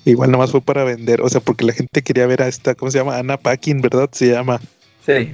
Igual 0.06 0.32
nomás 0.32 0.52
fue 0.52 0.62
para 0.62 0.84
vender, 0.84 1.22
o 1.22 1.30
sea, 1.30 1.41
porque 1.41 1.66
la 1.66 1.74
gente 1.74 2.02
quería 2.02 2.26
ver 2.26 2.41
a 2.41 2.47
esta, 2.47 2.74
¿cómo 2.74 2.89
se 2.89 2.97
llama? 2.97 3.18
Anna 3.18 3.38
Paquin, 3.38 3.82
¿verdad? 3.82 4.10
Se 4.12 4.30
llama. 4.30 4.60
Sí. 5.06 5.34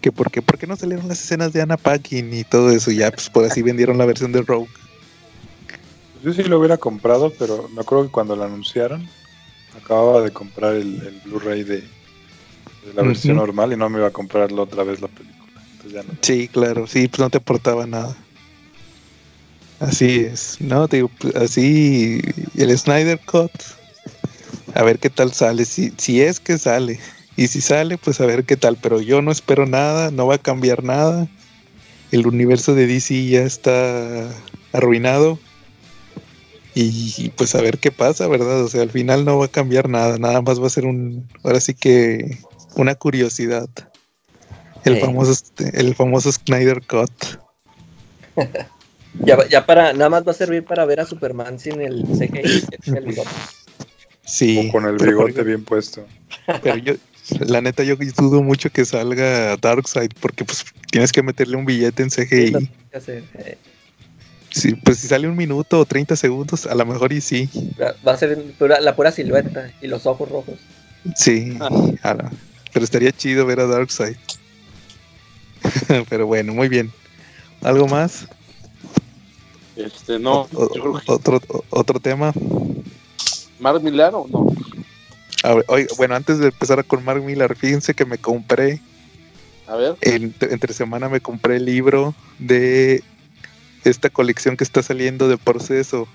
Que 0.00 0.10
por 0.10 0.30
qué, 0.30 0.42
¿Por 0.42 0.58
qué 0.58 0.66
no 0.66 0.76
salieron 0.76 1.08
las 1.08 1.22
escenas 1.22 1.52
de 1.52 1.62
Anna 1.62 1.76
Paquin 1.76 2.34
y 2.34 2.44
todo 2.44 2.70
eso? 2.70 2.90
Y 2.90 2.96
ya, 2.96 3.10
pues 3.10 3.30
por 3.30 3.44
así 3.44 3.62
vendieron 3.62 3.96
la 3.96 4.06
versión 4.06 4.32
de 4.32 4.42
Rogue. 4.42 4.68
Yo 6.24 6.32
sí 6.32 6.42
lo 6.42 6.58
hubiera 6.58 6.76
comprado, 6.76 7.32
pero 7.38 7.68
me 7.68 7.82
acuerdo 7.82 8.06
que 8.06 8.10
cuando 8.10 8.34
lo 8.34 8.44
anunciaron, 8.44 9.06
acababa 9.76 10.22
de 10.22 10.32
comprar 10.32 10.74
el, 10.74 11.00
el 11.06 11.20
Blu-ray 11.24 11.62
de, 11.62 11.76
de 11.76 12.94
la 12.94 13.02
versión 13.02 13.36
normal 13.36 13.72
y 13.72 13.76
no 13.76 13.88
me 13.88 13.98
iba 13.98 14.08
a 14.08 14.12
comprar 14.12 14.50
la 14.50 14.62
otra 14.62 14.84
vez 14.84 15.00
la 15.00 15.08
película. 15.08 15.62
Entonces 15.72 15.92
ya 15.92 16.02
no. 16.02 16.18
Sí, 16.20 16.48
claro, 16.48 16.86
sí, 16.86 17.08
pues 17.08 17.20
no 17.20 17.30
te 17.30 17.38
aportaba 17.38 17.86
nada. 17.86 18.16
Así 19.80 20.20
es, 20.20 20.56
no, 20.60 20.88
te 20.88 20.96
digo, 20.96 21.10
pues, 21.18 21.34
así 21.36 22.20
el 22.56 22.78
Snyder 22.78 23.20
Cut, 23.26 23.50
a 24.74 24.82
ver 24.82 24.98
qué 24.98 25.10
tal 25.10 25.32
sale, 25.32 25.64
si, 25.64 25.92
si 25.96 26.22
es 26.22 26.40
que 26.40 26.58
sale, 26.58 26.98
y 27.36 27.48
si 27.48 27.60
sale, 27.60 27.98
pues 27.98 28.20
a 28.20 28.26
ver 28.26 28.44
qué 28.44 28.56
tal, 28.56 28.76
pero 28.80 29.00
yo 29.00 29.22
no 29.22 29.30
espero 29.32 29.66
nada, 29.66 30.10
no 30.10 30.26
va 30.26 30.36
a 30.36 30.38
cambiar 30.38 30.82
nada, 30.82 31.28
el 32.12 32.26
universo 32.26 32.74
de 32.74 32.86
DC 32.86 33.26
ya 33.26 33.42
está 33.42 34.28
arruinado, 34.72 35.38
y, 36.74 37.14
y, 37.16 37.28
pues 37.30 37.54
a 37.54 37.60
ver 37.60 37.78
qué 37.78 37.92
pasa, 37.92 38.26
¿verdad? 38.26 38.64
O 38.64 38.68
sea, 38.68 38.82
al 38.82 38.90
final 38.90 39.24
no 39.24 39.38
va 39.38 39.46
a 39.46 39.50
cambiar 39.50 39.88
nada, 39.88 40.18
nada 40.18 40.42
más 40.42 40.60
va 40.60 40.66
a 40.66 40.70
ser 40.70 40.86
un, 40.86 41.28
ahora 41.44 41.60
sí 41.60 41.74
que 41.74 42.38
una 42.74 42.94
curiosidad. 42.94 43.68
El 44.84 45.00
famoso, 45.00 45.32
este, 45.32 45.80
el 45.80 45.94
famoso 45.94 46.30
Snyder 46.32 46.82
Cut. 46.86 47.10
Ya, 49.20 49.38
ya 49.48 49.64
para, 49.64 49.92
nada 49.92 50.10
más 50.10 50.26
va 50.26 50.32
a 50.32 50.34
servir 50.34 50.64
para 50.64 50.84
ver 50.86 50.98
a 50.98 51.06
Superman 51.06 51.60
sin 51.60 51.80
el 51.80 52.02
CGI. 52.02 52.64
Sí. 54.24 54.66
O 54.68 54.72
con 54.72 54.86
el 54.86 54.96
bigote 54.96 55.42
bien 55.42 55.64
puesto. 55.64 56.06
pero 56.62 56.76
yo, 56.78 56.94
la 57.40 57.60
neta, 57.60 57.82
yo 57.84 57.96
dudo 57.96 58.42
mucho 58.42 58.70
que 58.70 58.84
salga 58.84 59.56
Darkseid, 59.56 60.10
porque 60.20 60.44
pues 60.44 60.64
tienes 60.90 61.12
que 61.12 61.22
meterle 61.22 61.56
un 61.56 61.64
billete 61.64 62.02
en 62.02 62.10
CGI. 62.10 62.70
eh. 62.92 63.58
Sí, 64.50 64.74
pues 64.76 64.98
si 64.98 65.08
sale 65.08 65.26
un 65.28 65.36
minuto 65.36 65.80
o 65.80 65.84
30 65.84 66.14
segundos, 66.14 66.66
a 66.66 66.74
lo 66.76 66.86
mejor 66.86 67.12
y 67.12 67.20
sí. 67.20 67.48
Va- 67.80 68.12
a 68.12 68.16
ser 68.16 68.40
pura- 68.58 68.80
la 68.80 68.94
pura 68.94 69.10
silueta 69.10 69.72
y 69.82 69.88
los 69.88 70.06
ojos 70.06 70.28
rojos. 70.28 70.54
Sí. 71.16 71.56
Ah. 71.60 72.14
la- 72.14 72.32
pero 72.72 72.84
estaría 72.84 73.10
chido 73.12 73.46
ver 73.46 73.60
a 73.60 73.66
Darkseid. 73.66 74.16
pero 76.08 76.26
bueno, 76.26 76.54
muy 76.54 76.68
bien. 76.68 76.92
¿Algo 77.62 77.88
más? 77.88 78.26
Este, 79.76 80.18
no, 80.18 80.42
O- 80.52 80.74
yo 80.74 80.80
creo 80.82 81.00
que 81.00 81.12
otro, 81.12 81.40
o- 81.48 81.64
otro 81.70 81.98
tema. 82.00 82.32
Mark 83.64 83.82
Millar 83.82 84.14
o 84.14 84.26
no. 84.30 84.46
A 85.42 85.54
ver, 85.54 85.64
oiga, 85.68 85.88
bueno, 85.96 86.14
antes 86.14 86.38
de 86.38 86.48
empezar 86.48 86.84
con 86.84 87.02
Mark 87.02 87.22
Millar, 87.22 87.56
fíjense 87.56 87.94
que 87.94 88.04
me 88.04 88.18
compré 88.18 88.80
A 89.66 89.76
ver, 89.76 89.94
En- 90.02 90.34
entre 90.50 90.74
semana 90.74 91.08
me 91.08 91.20
compré 91.22 91.56
el 91.56 91.64
libro 91.64 92.14
de 92.38 93.02
esta 93.84 94.10
colección 94.10 94.58
que 94.58 94.64
está 94.64 94.82
saliendo 94.82 95.26
de 95.26 95.38
proceso 95.38 96.06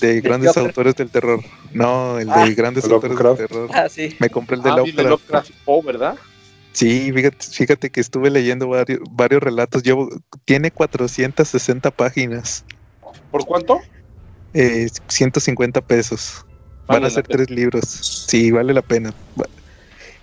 de 0.00 0.20
grandes 0.20 0.54
autores 0.58 0.94
del 0.96 1.08
terror. 1.08 1.40
No, 1.72 2.18
el 2.18 2.28
Ah. 2.30 2.44
de 2.44 2.54
grandes 2.54 2.86
Lovecraft. 2.86 3.12
autores 3.18 3.38
del 3.38 3.48
terror. 3.48 3.70
Ah, 3.72 3.88
sí. 3.88 4.14
Me 4.18 4.28
compré 4.28 4.56
el 4.56 4.62
de 4.62 4.70
ah, 4.70 4.76
Lovecraft. 4.76 5.08
Lovecraft 5.08 5.50
Poe, 5.64 5.82
¿verdad? 5.82 6.16
Sí, 6.72 7.10
fíjate, 7.14 7.38
fíjate 7.46 7.88
que 7.90 8.00
estuve 8.00 8.28
leyendo 8.28 8.68
varios, 8.68 8.98
varios 9.10 9.42
relatos. 9.42 9.82
Llevo, 9.82 10.10
tiene 10.44 10.70
460 10.70 11.90
páginas, 11.92 12.64
¿Por 13.30 13.46
cuánto? 13.46 13.80
Eh, 14.54 14.88
150 15.08 15.80
pesos. 15.82 16.44
Van 16.86 17.04
a 17.04 17.10
ser 17.10 17.24
pena. 17.24 17.36
tres 17.38 17.50
libros. 17.50 17.84
Sí, 17.84 18.50
vale 18.50 18.72
la 18.72 18.82
pena. 18.82 19.12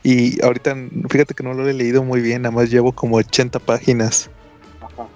Y 0.04 0.42
ahorita, 0.44 0.76
fíjate 1.10 1.34
que 1.34 1.44
no 1.44 1.54
lo 1.54 1.68
he 1.68 1.74
leído 1.74 2.04
muy 2.04 2.22
bien, 2.22 2.44
nada 2.44 2.56
más 2.56 2.70
llevo 2.70 2.92
como 2.92 3.18
80 3.18 3.60
páginas. 3.60 4.30
Ajá. 4.82 5.08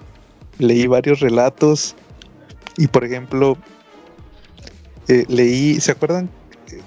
leí 0.58 0.86
varios 0.86 1.20
relatos 1.20 1.96
y 2.76 2.86
por 2.86 3.04
ejemplo 3.04 3.58
eh, 5.08 5.24
leí, 5.28 5.80
¿se 5.80 5.92
acuerdan? 5.92 6.30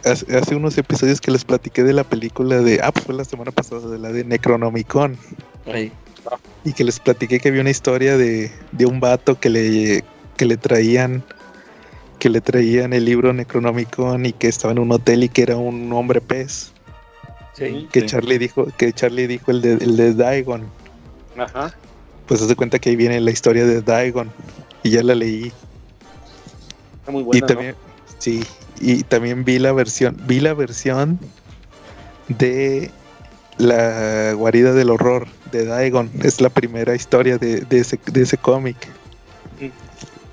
Hace, 0.06 0.38
hace 0.38 0.56
unos 0.56 0.78
episodios 0.78 1.22
que 1.22 1.32
les 1.32 1.46
platiqué 1.46 1.84
de 1.84 1.94
la 1.94 2.04
película 2.04 2.62
de, 2.62 2.80
ah, 2.84 2.92
pues 2.92 3.06
fue 3.06 3.16
la 3.16 3.24
semana 3.26 3.52
pasada, 3.52 3.88
de 3.88 3.98
la 3.98 4.12
de 4.12 4.24
Necronomicon 4.26 5.18
Ahí. 5.66 5.92
y 6.66 6.74
que 6.74 6.84
les 6.84 7.00
platiqué 7.00 7.40
que 7.40 7.50
había 7.50 7.62
una 7.62 7.70
historia 7.70 8.18
de, 8.18 8.52
de 8.74 8.86
un 8.86 9.00
vato 9.00 9.40
que 9.40 9.50
le, 9.50 10.04
que 10.36 10.46
le 10.46 10.58
traían 10.58 11.24
que 12.20 12.30
le 12.30 12.42
traían 12.42 12.94
el 12.94 13.06
libro 13.06 13.34
Necronomicon 13.34 14.26
y 14.26 14.34
que 14.34 14.48
estaba 14.48 14.72
en 14.74 14.80
un 14.80 14.92
hotel 14.92 15.24
y 15.24 15.30
que 15.30 15.42
era 15.44 15.58
un 15.58 15.92
hombre 15.94 16.22
pez 16.22 16.72
Sí. 17.54 17.88
que 17.92 18.02
Sí. 18.02 18.06
Charlie 18.08 18.38
dijo 18.38 18.68
que 18.78 18.94
Charlie 18.94 19.28
dijo 19.28 19.52
el 19.52 19.62
de, 19.62 19.74
el 19.74 19.98
de 19.98 20.14
Dagon 20.14 20.64
Ajá. 21.38 21.74
pues 22.28 22.40
se 22.40 22.56
cuenta 22.56 22.80
que 22.80 22.90
ahí 22.92 22.96
viene 22.96 23.20
la 23.20 23.32
historia 23.32 23.66
de 23.66 23.82
Dagon 23.82 24.30
y 24.84 24.92
ya 24.92 25.04
la 25.04 25.16
leí 25.16 25.52
Está 27.00 27.12
muy 27.12 27.24
buena. 27.24 27.38
y 27.46 27.48
también, 27.48 27.76
sí, 28.20 28.44
y 28.80 29.04
también 29.04 29.44
vi 29.44 29.60
la 29.60 29.72
versión, 29.74 30.16
vi 30.28 30.40
la 30.40 30.54
versión 30.54 31.20
de 32.30 32.92
la 33.58 34.32
guarida 34.34 34.72
del 34.74 34.90
horror 34.90 35.28
de 35.52 35.66
Dagon. 35.66 36.10
Es 36.24 36.40
la 36.40 36.50
primera 36.50 36.96
historia 36.96 37.38
de, 37.38 37.62
de 37.62 37.80
ese, 37.80 38.00
de 38.12 38.22
ese 38.22 38.38
cómic. 38.38 38.78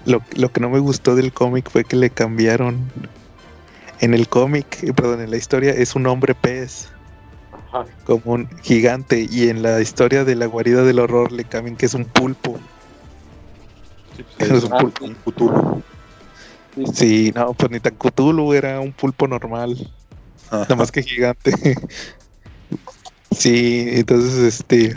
Lo, 0.06 0.22
lo 0.36 0.50
que 0.52 0.60
no 0.60 0.70
me 0.70 0.78
gustó 0.78 1.14
del 1.16 1.32
cómic 1.32 1.68
fue 1.70 1.84
que 1.84 1.96
le 1.96 2.10
cambiaron. 2.10 2.78
En 4.00 4.14
el 4.14 4.28
cómic, 4.28 4.82
eh, 4.82 4.92
perdón, 4.92 5.20
en 5.22 5.30
la 5.30 5.36
historia 5.36 5.72
es 5.72 5.94
un 5.94 6.06
hombre 6.06 6.34
pez. 6.34 6.88
Ajá. 7.50 7.84
como 8.04 8.34
un 8.34 8.48
gigante, 8.62 9.26
y 9.30 9.48
en 9.48 9.62
la 9.62 9.80
historia 9.80 10.24
de 10.24 10.36
la 10.36 10.46
guarida 10.46 10.82
del 10.84 10.98
horror 11.00 11.32
le 11.32 11.44
cambian 11.44 11.76
que 11.76 11.86
es 11.86 11.94
un 11.94 12.04
pulpo. 12.04 12.58
Sí, 14.16 14.24
pues, 14.38 14.50
Es 14.50 14.58
es 14.58 14.64
un 14.64 14.72
un, 14.72 14.78
pulpo. 14.78 15.04
un. 15.04 15.84
Sí, 16.74 16.86
sí. 16.86 16.92
Sí, 16.94 17.32
no, 17.34 17.54
pues 17.54 17.70
ni 17.70 17.80
tan 17.80 17.94
Cthulhu, 17.96 18.52
era 18.52 18.80
un 18.80 18.92
pulpo 18.92 19.26
normal. 19.26 19.90
Nada 20.50 20.76
más 20.76 20.92
que 20.92 21.02
gigante. 21.02 21.52
Sí, 23.32 23.84
entonces 23.90 24.38
este. 24.60 24.94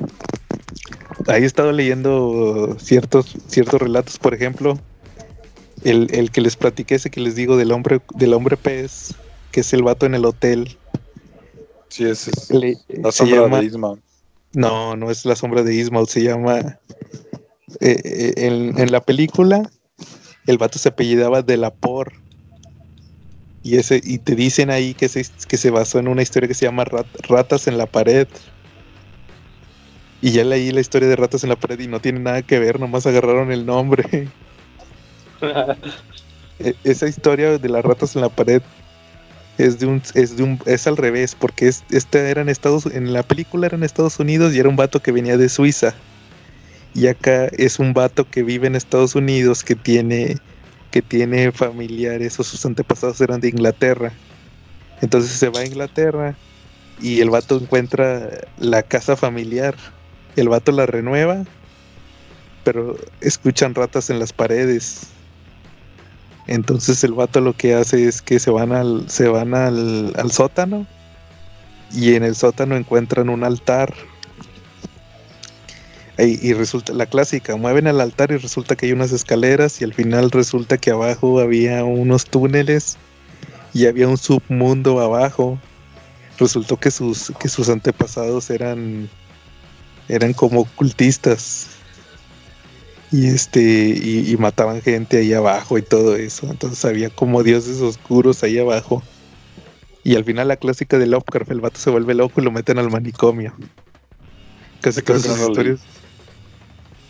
Ahí 1.28 1.44
he 1.44 1.46
estado 1.46 1.72
leyendo 1.72 2.78
ciertos, 2.80 3.36
ciertos 3.48 3.82
relatos, 3.82 4.18
por 4.18 4.34
ejemplo. 4.34 4.80
El, 5.84 6.08
el 6.12 6.32
que 6.32 6.42
les 6.42 6.56
platiqué, 6.58 6.96
ese 6.96 7.10
que 7.10 7.22
les 7.22 7.36
digo 7.36 7.56
del 7.58 7.72
hombre, 7.72 8.02
del 8.16 8.34
hombre 8.34 8.58
pez, 8.58 9.16
que 9.52 9.62
es 9.62 9.74
el 9.74 9.84
vato 9.84 10.06
en 10.06 10.16
el 10.16 10.26
hotel. 10.26 10.78
Sí, 11.90 12.06
ese 12.06 12.32
es 12.32 12.50
Le- 12.52 12.78
la 12.90 13.12
sombra 13.12 13.42
llama- 13.44 13.60
de 13.60 13.66
Isma. 13.66 14.00
No, 14.54 14.96
no 14.96 15.12
es 15.12 15.26
la 15.26 15.36
sombra 15.36 15.64
de 15.64 15.76
Ismael, 15.76 16.08
se 16.08 16.24
llama. 16.24 16.80
eh, 17.82 18.02
eh, 18.04 18.34
en, 18.38 18.80
en 18.80 18.92
la 18.92 19.00
película, 19.02 19.70
el 20.48 20.58
vato 20.58 20.80
se 20.80 20.90
apellidaba 20.90 21.42
de 21.44 21.56
la 21.58 21.70
por. 21.74 22.14
Y, 23.62 23.78
ese, 23.78 24.02
y 24.04 24.18
te 24.20 24.36
dicen 24.36 24.72
ahí 24.72 24.94
que 24.96 25.08
se, 25.10 25.24
que 25.48 25.58
se 25.58 25.70
basó 25.70 26.00
en 26.00 26.08
una 26.08 26.22
historia 26.24 26.48
que 26.48 26.54
se 26.56 26.66
llama 26.66 26.84
Rat- 26.86 27.28
Ratas 27.28 27.68
en 27.68 27.78
la 27.78 27.86
pared. 27.86 28.28
Y 30.22 30.32
ya 30.32 30.44
leí 30.44 30.72
la 30.72 30.82
historia 30.82 31.08
de 31.08 31.16
Ratas 31.16 31.44
en 31.44 31.50
la 31.50 31.56
pared 31.56 31.80
y 31.80 31.88
no 31.88 32.00
tiene 32.00 32.20
nada 32.20 32.42
que 32.42 32.58
ver, 32.60 32.80
nomás 32.80 33.06
agarraron 33.06 33.52
el 33.52 33.66
nombre. 33.66 34.04
E- 36.60 36.78
Esa 36.84 37.08
historia 37.08 37.58
de 37.60 37.70
las 37.70 37.84
ratas 37.86 38.16
en 38.16 38.22
la 38.22 38.30
pared 38.30 38.64
es 39.58 39.80
de 39.80 39.88
un 39.88 40.04
es 40.16 40.38
de 40.38 40.44
un 40.44 40.60
es 40.66 40.88
al 40.88 40.98
revés 40.98 41.36
porque 41.36 41.68
es 41.70 41.86
este 41.90 42.30
era 42.32 42.42
en 42.42 42.50
Estados 42.50 42.86
en 42.88 43.14
la 43.14 43.24
película 43.24 43.68
era 43.68 43.78
en 43.78 43.84
Estados 43.84 44.20
Unidos 44.20 44.54
y 44.56 44.60
era 44.60 44.70
un 44.70 44.78
vato 44.78 45.02
que 45.02 45.12
venía 45.14 45.38
de 45.38 45.50
Suiza. 45.50 46.04
Y 46.94 47.08
acá 47.08 47.48
es 47.54 47.80
un 47.80 47.94
vato 47.94 48.30
que 48.30 48.44
vive 48.44 48.68
en 48.68 48.76
Estados 48.76 49.16
Unidos 49.16 49.64
que 49.64 49.76
tiene 49.76 50.38
que 50.92 51.02
tiene 51.04 51.52
familiares 51.54 52.40
o 52.40 52.44
sus 52.46 52.66
antepasados 52.66 53.22
eran 53.22 53.42
de 53.42 53.50
Inglaterra. 53.50 54.22
Entonces 55.02 55.32
se 55.34 55.50
va 55.50 55.62
a 55.62 55.66
Inglaterra 55.66 56.40
y 56.98 57.22
el 57.22 57.30
vato 57.32 57.58
encuentra 57.58 58.30
la 58.58 58.84
casa 58.84 59.18
familiar. 59.18 59.76
El 60.36 60.50
vato 60.50 60.72
la 60.74 60.86
renueva 60.88 61.48
pero 62.64 62.98
escuchan 63.22 63.76
ratas 63.76 64.10
en 64.10 64.20
las 64.20 64.34
paredes 64.34 65.19
entonces 66.50 67.04
el 67.04 67.14
vato 67.14 67.42
lo 67.42 67.54
que 67.54 67.76
hace 67.76 68.08
es 68.08 68.24
que 68.24 68.40
se 68.40 68.50
van 68.50 68.72
al, 68.72 69.08
se 69.08 69.28
van 69.28 69.54
al, 69.54 70.14
al 70.18 70.32
sótano 70.32 70.88
y 71.92 72.16
en 72.16 72.24
el 72.24 72.36
sótano 72.36 72.76
encuentran 72.76 73.30
un 73.30 73.44
altar. 73.44 73.94
Y, 76.18 76.52
resulta 76.52 76.92
la 76.92 77.06
clásica, 77.06 77.56
mueven 77.56 77.88
al 77.88 78.02
altar 78.02 78.32
y 78.32 78.38
resulta 78.38 78.76
que 78.76 78.88
hay 78.88 78.92
unas 78.92 79.14
escaleras 79.14 79.80
y 79.80 79.86
al 79.86 79.94
final 79.94 80.32
resulta 80.32 80.78
que 80.78 80.92
abajo 80.92 81.40
había 81.40 81.86
unos 81.86 82.26
túneles 82.26 82.98
y 83.74 83.86
había 83.86 84.10
un 84.10 84.18
submundo 84.18 85.00
abajo. 85.00 85.58
Resultó 86.38 86.76
que 86.76 86.92
sus, 86.92 87.32
que 87.40 87.48
sus 87.48 87.70
antepasados 87.70 88.50
eran, 88.50 89.08
eran 90.10 90.34
como 90.34 90.66
cultistas. 90.76 91.79
Y 93.12 93.28
este, 93.28 93.62
y, 93.62 94.32
y 94.32 94.38
mataban 94.38 94.82
gente 94.82 95.18
ahí 95.18 95.34
abajo 95.34 95.78
y 95.78 95.82
todo 95.82 96.16
eso. 96.16 96.48
Entonces 96.50 96.84
había 96.86 97.10
como 97.10 97.44
dioses 97.44 97.82
oscuros 97.82 98.44
ahí 98.44 98.60
abajo. 98.60 99.02
Y 100.04 100.16
al 100.16 100.24
final 100.24 100.48
la 100.48 100.58
clásica 100.58 100.98
de 100.98 101.08
Lovecraft, 101.08 101.52
el 101.52 101.62
vato 101.62 101.80
se 101.80 101.90
vuelve 101.90 102.14
loco 102.14 102.40
y 102.40 102.44
lo 102.44 102.52
meten 102.52 102.78
al 102.80 102.90
manicomio. 102.90 103.54
Casi 104.82 105.02
Creo 105.02 105.20
todas 105.20 105.24
que 105.24 105.30
no 105.30 105.36
sus 105.36 105.50
historias. 105.50 105.80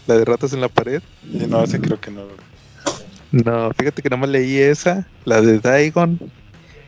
La 0.07 0.17
de 0.17 0.25
ratas 0.25 0.53
en 0.53 0.61
la 0.61 0.69
pared. 0.69 1.01
No, 1.23 1.63
ese 1.63 1.79
creo 1.79 1.99
que 1.99 2.11
no. 2.11 2.23
No, 3.31 3.71
fíjate 3.77 4.01
que 4.01 4.09
nada 4.09 4.21
más 4.21 4.29
leí 4.29 4.57
esa, 4.57 5.07
la 5.23 5.41
de 5.41 5.59
Daigon, 5.59 6.19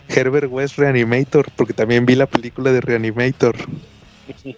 Herbert 0.08 0.52
West 0.52 0.78
Reanimator, 0.78 1.46
porque 1.56 1.74
también 1.74 2.06
vi 2.06 2.16
la 2.16 2.26
película 2.26 2.72
de 2.72 2.82
Reanimator. 2.82 3.56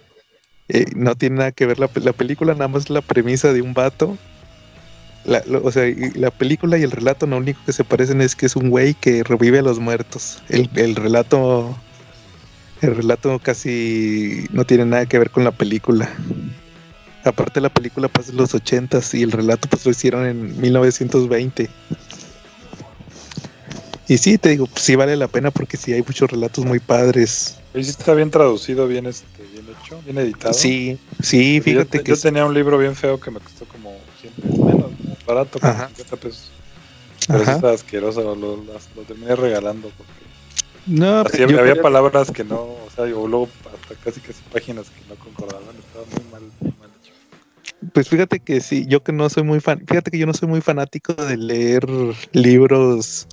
Eh, 0.68 0.86
no 0.96 1.14
tiene 1.14 1.36
nada 1.36 1.52
que 1.52 1.66
ver 1.66 1.78
la, 1.78 1.90
la 1.92 2.14
película, 2.14 2.54
nada 2.54 2.68
más 2.68 2.88
la 2.88 3.02
premisa 3.02 3.52
de 3.52 3.60
un 3.60 3.74
vato. 3.74 4.16
La- 5.24 5.42
lo- 5.46 5.62
o 5.64 5.72
sea, 5.72 5.84
la 6.14 6.30
película 6.30 6.76
y 6.78 6.82
el 6.82 6.90
relato 6.90 7.26
lo 7.26 7.38
único 7.38 7.60
que 7.64 7.72
se 7.72 7.84
parecen 7.84 8.20
es 8.20 8.36
que 8.36 8.46
es 8.46 8.56
un 8.56 8.68
güey 8.70 8.94
que 8.94 9.22
revive 9.24 9.60
a 9.60 9.62
los 9.62 9.78
muertos. 9.78 10.42
El, 10.48 10.68
el 10.76 10.94
relato, 10.96 11.76
el 12.82 12.94
relato 12.94 13.38
casi 13.38 14.46
no 14.50 14.64
tiene 14.64 14.84
nada 14.84 15.06
que 15.06 15.18
ver 15.18 15.30
con 15.30 15.44
la 15.44 15.50
película. 15.52 16.10
Aparte 17.24 17.62
la 17.62 17.70
película 17.70 18.08
pasa 18.08 18.32
en 18.32 18.36
los 18.36 18.54
80s 18.54 19.14
y 19.18 19.22
el 19.22 19.32
relato 19.32 19.66
pues 19.68 19.86
lo 19.86 19.90
hicieron 19.92 20.26
en 20.26 20.60
1920. 20.60 21.70
Y 24.06 24.18
sí, 24.18 24.36
te 24.36 24.50
digo, 24.50 24.66
pues, 24.66 24.84
sí 24.84 24.96
vale 24.96 25.16
la 25.16 25.28
pena 25.28 25.50
porque 25.50 25.78
sí 25.78 25.92
hay 25.94 26.02
muchos 26.02 26.30
relatos 26.30 26.62
muy 26.66 26.78
padres. 26.78 27.56
Y 27.72 27.82
sí 27.82 27.90
está 27.90 28.12
bien 28.12 28.30
traducido, 28.30 28.86
bien, 28.86 29.06
este, 29.06 29.42
bien 29.52 29.64
hecho, 29.70 30.02
bien 30.02 30.18
editado. 30.18 30.52
Sí, 30.52 30.98
sí, 31.22 31.60
Porque 31.60 31.70
fíjate 31.70 31.98
te- 31.98 32.04
que 32.04 32.10
yo 32.12 32.20
tenía 32.20 32.44
un 32.44 32.52
libro 32.52 32.76
bien 32.76 32.94
feo 32.94 33.18
que 33.18 33.30
me 33.30 33.40
costó 33.40 33.64
como 33.64 33.98
100 34.20 34.32
pesos 34.34 34.58
menos, 34.58 34.72
como 34.73 34.73
barato, 35.26 35.58
como 35.58 35.72
Ajá. 35.72 35.88
50 35.88 36.16
pesos. 36.16 36.50
Pero 37.26 37.44
sí 37.44 37.50
estaba 37.50 37.72
asqueroso, 37.72 38.34
lo, 38.34 39.04
terminé 39.04 39.34
regalando 39.34 39.90
porque 39.96 40.12
No, 40.86 41.20
así 41.20 41.38
yo 41.38 41.58
había, 41.58 41.80
palabras 41.80 42.30
que 42.30 42.44
no, 42.44 42.60
o 42.60 42.88
sea, 42.94 43.04
o 43.04 43.26
luego 43.26 43.48
hasta 43.72 43.94
casi 44.02 44.20
casi 44.20 44.42
páginas 44.52 44.90
que 44.90 45.00
no 45.08 45.16
concordaban, 45.16 45.74
estaba 45.76 46.04
muy 46.04 46.30
mal, 46.30 46.42
muy 46.60 46.72
mal 46.78 46.90
hecho. 47.00 47.12
Pues 47.92 48.08
fíjate 48.08 48.40
que 48.40 48.60
sí, 48.60 48.84
yo 48.88 49.02
que 49.02 49.12
no 49.12 49.28
soy 49.30 49.42
muy 49.42 49.60
fan, 49.60 49.82
fíjate 49.86 50.10
que 50.10 50.18
yo 50.18 50.26
no 50.26 50.34
soy 50.34 50.48
muy 50.48 50.60
fanático 50.60 51.14
de 51.14 51.36
leer 51.36 51.86
libros 52.32 53.26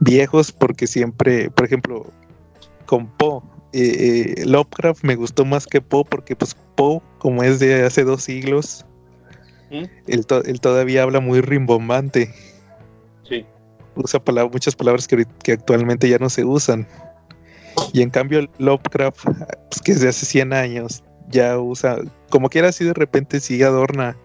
viejos 0.00 0.52
porque 0.52 0.86
siempre, 0.86 1.50
por 1.50 1.64
ejemplo, 1.64 2.12
con 2.86 3.06
Poe, 3.16 3.40
eh, 3.72 4.34
eh, 4.36 4.44
Lovecraft 4.44 5.04
me 5.04 5.14
gustó 5.14 5.46
más 5.46 5.66
que 5.66 5.80
Poe 5.80 6.04
porque 6.04 6.36
pues 6.36 6.54
Poe, 6.76 7.00
como 7.18 7.42
es 7.42 7.58
de 7.60 7.82
hace 7.84 8.04
dos 8.04 8.24
siglos, 8.24 8.84
¿Mm? 9.72 9.84
él, 10.06 10.26
to- 10.26 10.44
él 10.44 10.60
todavía 10.60 11.02
habla 11.02 11.20
muy 11.20 11.40
rimbombante, 11.40 12.30
Sí. 13.28 13.46
usa 13.96 14.22
palab- 14.22 14.52
muchas 14.52 14.76
palabras 14.76 15.08
que, 15.08 15.26
actualmente 15.52 16.08
ya 16.08 16.18
no 16.18 16.28
se 16.28 16.44
usan. 16.44 16.86
Y 17.94 18.02
en 18.02 18.10
cambio 18.10 18.46
Lovecraft, 18.58 19.24
pues, 19.24 19.80
que 19.82 19.92
es 19.92 20.00
de 20.02 20.08
hace 20.10 20.26
100 20.26 20.52
años, 20.52 21.02
ya 21.30 21.58
usa, 21.58 21.96
como 22.28 22.50
quiera 22.50 22.68
así 22.68 22.84
de 22.84 22.92
repente 22.92 23.40
sí 23.40 23.62
adorna, 23.62 24.16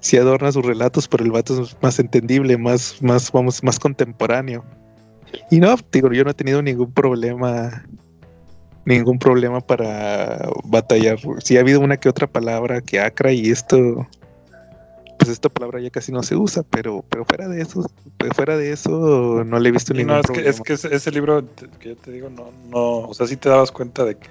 sí 0.00 0.16
adorna 0.16 0.50
sus 0.52 0.64
relatos, 0.64 1.08
pero 1.08 1.24
el 1.24 1.30
vato 1.32 1.62
es 1.62 1.76
más 1.82 1.98
entendible, 1.98 2.56
más, 2.56 3.02
más, 3.02 3.30
vamos, 3.32 3.62
más 3.62 3.78
contemporáneo. 3.78 4.64
Y 5.50 5.58
no, 5.60 5.74
digo, 5.92 6.10
yo 6.12 6.24
no 6.24 6.30
he 6.30 6.34
tenido 6.34 6.62
ningún 6.62 6.92
problema, 6.92 7.84
ningún 8.86 9.18
problema 9.18 9.60
para 9.60 10.48
batallar. 10.64 11.18
Sí 11.42 11.56
ha 11.56 11.60
habido 11.60 11.80
una 11.80 11.96
que 11.98 12.08
otra 12.08 12.26
palabra 12.26 12.80
que 12.80 13.00
acra 13.00 13.32
y 13.32 13.50
esto, 13.50 14.06
pues 15.18 15.30
esta 15.30 15.48
palabra 15.48 15.80
ya 15.80 15.90
casi 15.90 16.12
no 16.12 16.22
se 16.22 16.36
usa, 16.36 16.62
pero, 16.68 17.04
pero 17.08 17.24
fuera 17.24 17.48
de 17.48 17.62
eso, 17.62 17.84
pues 18.18 18.32
fuera 18.34 18.56
de 18.56 18.72
eso 18.72 19.42
no 19.44 19.58
le 19.58 19.68
he 19.68 19.72
visto 19.72 19.92
Sí, 19.92 19.98
ningún 19.98 20.14
no, 20.14 20.20
es 20.20 20.26
que, 20.26 20.32
problema. 20.32 20.50
es 20.50 20.60
que 20.60 20.96
ese, 20.96 21.10
libro 21.10 21.44
que 21.78 21.90
yo 21.90 21.96
te 21.96 22.10
digo, 22.12 22.28
no, 22.30 22.50
no, 22.68 23.08
o 23.08 23.14
sea, 23.14 23.26
sí 23.26 23.36
te 23.36 23.48
dabas 23.48 23.70
cuenta 23.72 24.04
de 24.04 24.16
que, 24.16 24.28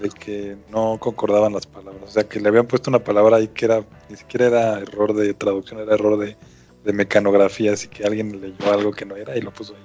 de 0.00 0.08
que 0.10 0.56
no 0.70 0.98
concordaban 0.98 1.52
las 1.52 1.66
palabras, 1.66 2.02
o 2.04 2.10
sea, 2.10 2.24
que 2.24 2.40
le 2.40 2.48
habían 2.48 2.66
puesto 2.66 2.90
una 2.90 2.98
palabra 2.98 3.36
ahí 3.36 3.48
que 3.48 3.66
era, 3.66 3.84
ni 4.08 4.16
siquiera 4.16 4.46
era 4.46 4.78
error 4.80 5.12
de 5.14 5.32
traducción, 5.34 5.80
era 5.80 5.94
error 5.94 6.18
de, 6.18 6.36
de 6.84 6.92
mecanografía, 6.92 7.72
así 7.72 7.88
que 7.88 8.04
alguien 8.04 8.40
leyó 8.40 8.72
algo 8.72 8.90
que 8.92 9.04
no 9.04 9.16
era 9.16 9.36
y 9.36 9.40
lo 9.40 9.52
puso 9.52 9.74
ahí. 9.74 9.82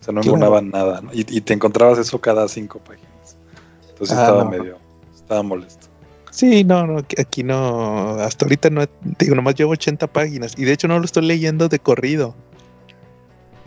O 0.00 0.04
sea, 0.04 0.12
no 0.12 0.20
Claro. 0.20 0.36
engonaban 0.36 0.70
nada, 0.70 1.00
¿no? 1.00 1.10
y, 1.14 1.20
y 1.28 1.40
te 1.40 1.54
encontrabas 1.54 1.98
eso 1.98 2.20
cada 2.20 2.46
cinco 2.48 2.78
páginas. 2.80 3.36
Entonces 3.90 4.16
Ah, 4.18 4.22
estaba 4.22 4.44
no. 4.44 4.50
medio, 4.50 4.76
estaba 5.14 5.42
molesto. 5.42 5.86
Sí, 6.34 6.64
no, 6.64 6.84
no, 6.84 6.98
aquí- 6.98 7.44
no, 7.44 8.16
hasta 8.16 8.44
ahorita 8.44 8.68
no, 8.68 8.84
digo, 9.20 9.36
nomás 9.36 9.54
llevo 9.54 9.70
80 9.70 10.08
páginas 10.08 10.54
y 10.58 10.64
de 10.64 10.72
hecho 10.72 10.88
no 10.88 10.98
lo 10.98 11.04
estoy 11.04 11.24
leyendo 11.24 11.68
de 11.68 11.78
corrido. 11.78 12.34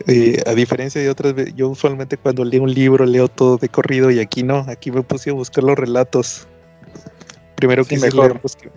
Eh, 0.06 0.42
a 0.46 0.52
diferencia 0.52 1.00
de 1.00 1.08
otras 1.08 1.32
veces, 1.32 1.54
yo 1.56 1.70
usualmente 1.70 2.18
cuando 2.18 2.44
leo 2.44 2.62
un 2.62 2.74
libro 2.74 3.06
leo 3.06 3.28
todo 3.28 3.56
de 3.56 3.70
corrido 3.70 4.10
y 4.10 4.20
aquí 4.20 4.42
no, 4.42 4.66
aquí 4.68 4.90
me 4.90 5.02
puse 5.02 5.30
a 5.30 5.32
buscar 5.32 5.64
los 5.64 5.78
relatos. 5.78 6.46
Primero 7.56 7.84
Sí, 7.84 7.94
quise 7.94 8.06
mejor. 8.08 8.28
leer 8.32 8.40
los 8.42 8.54
que, 8.56 8.70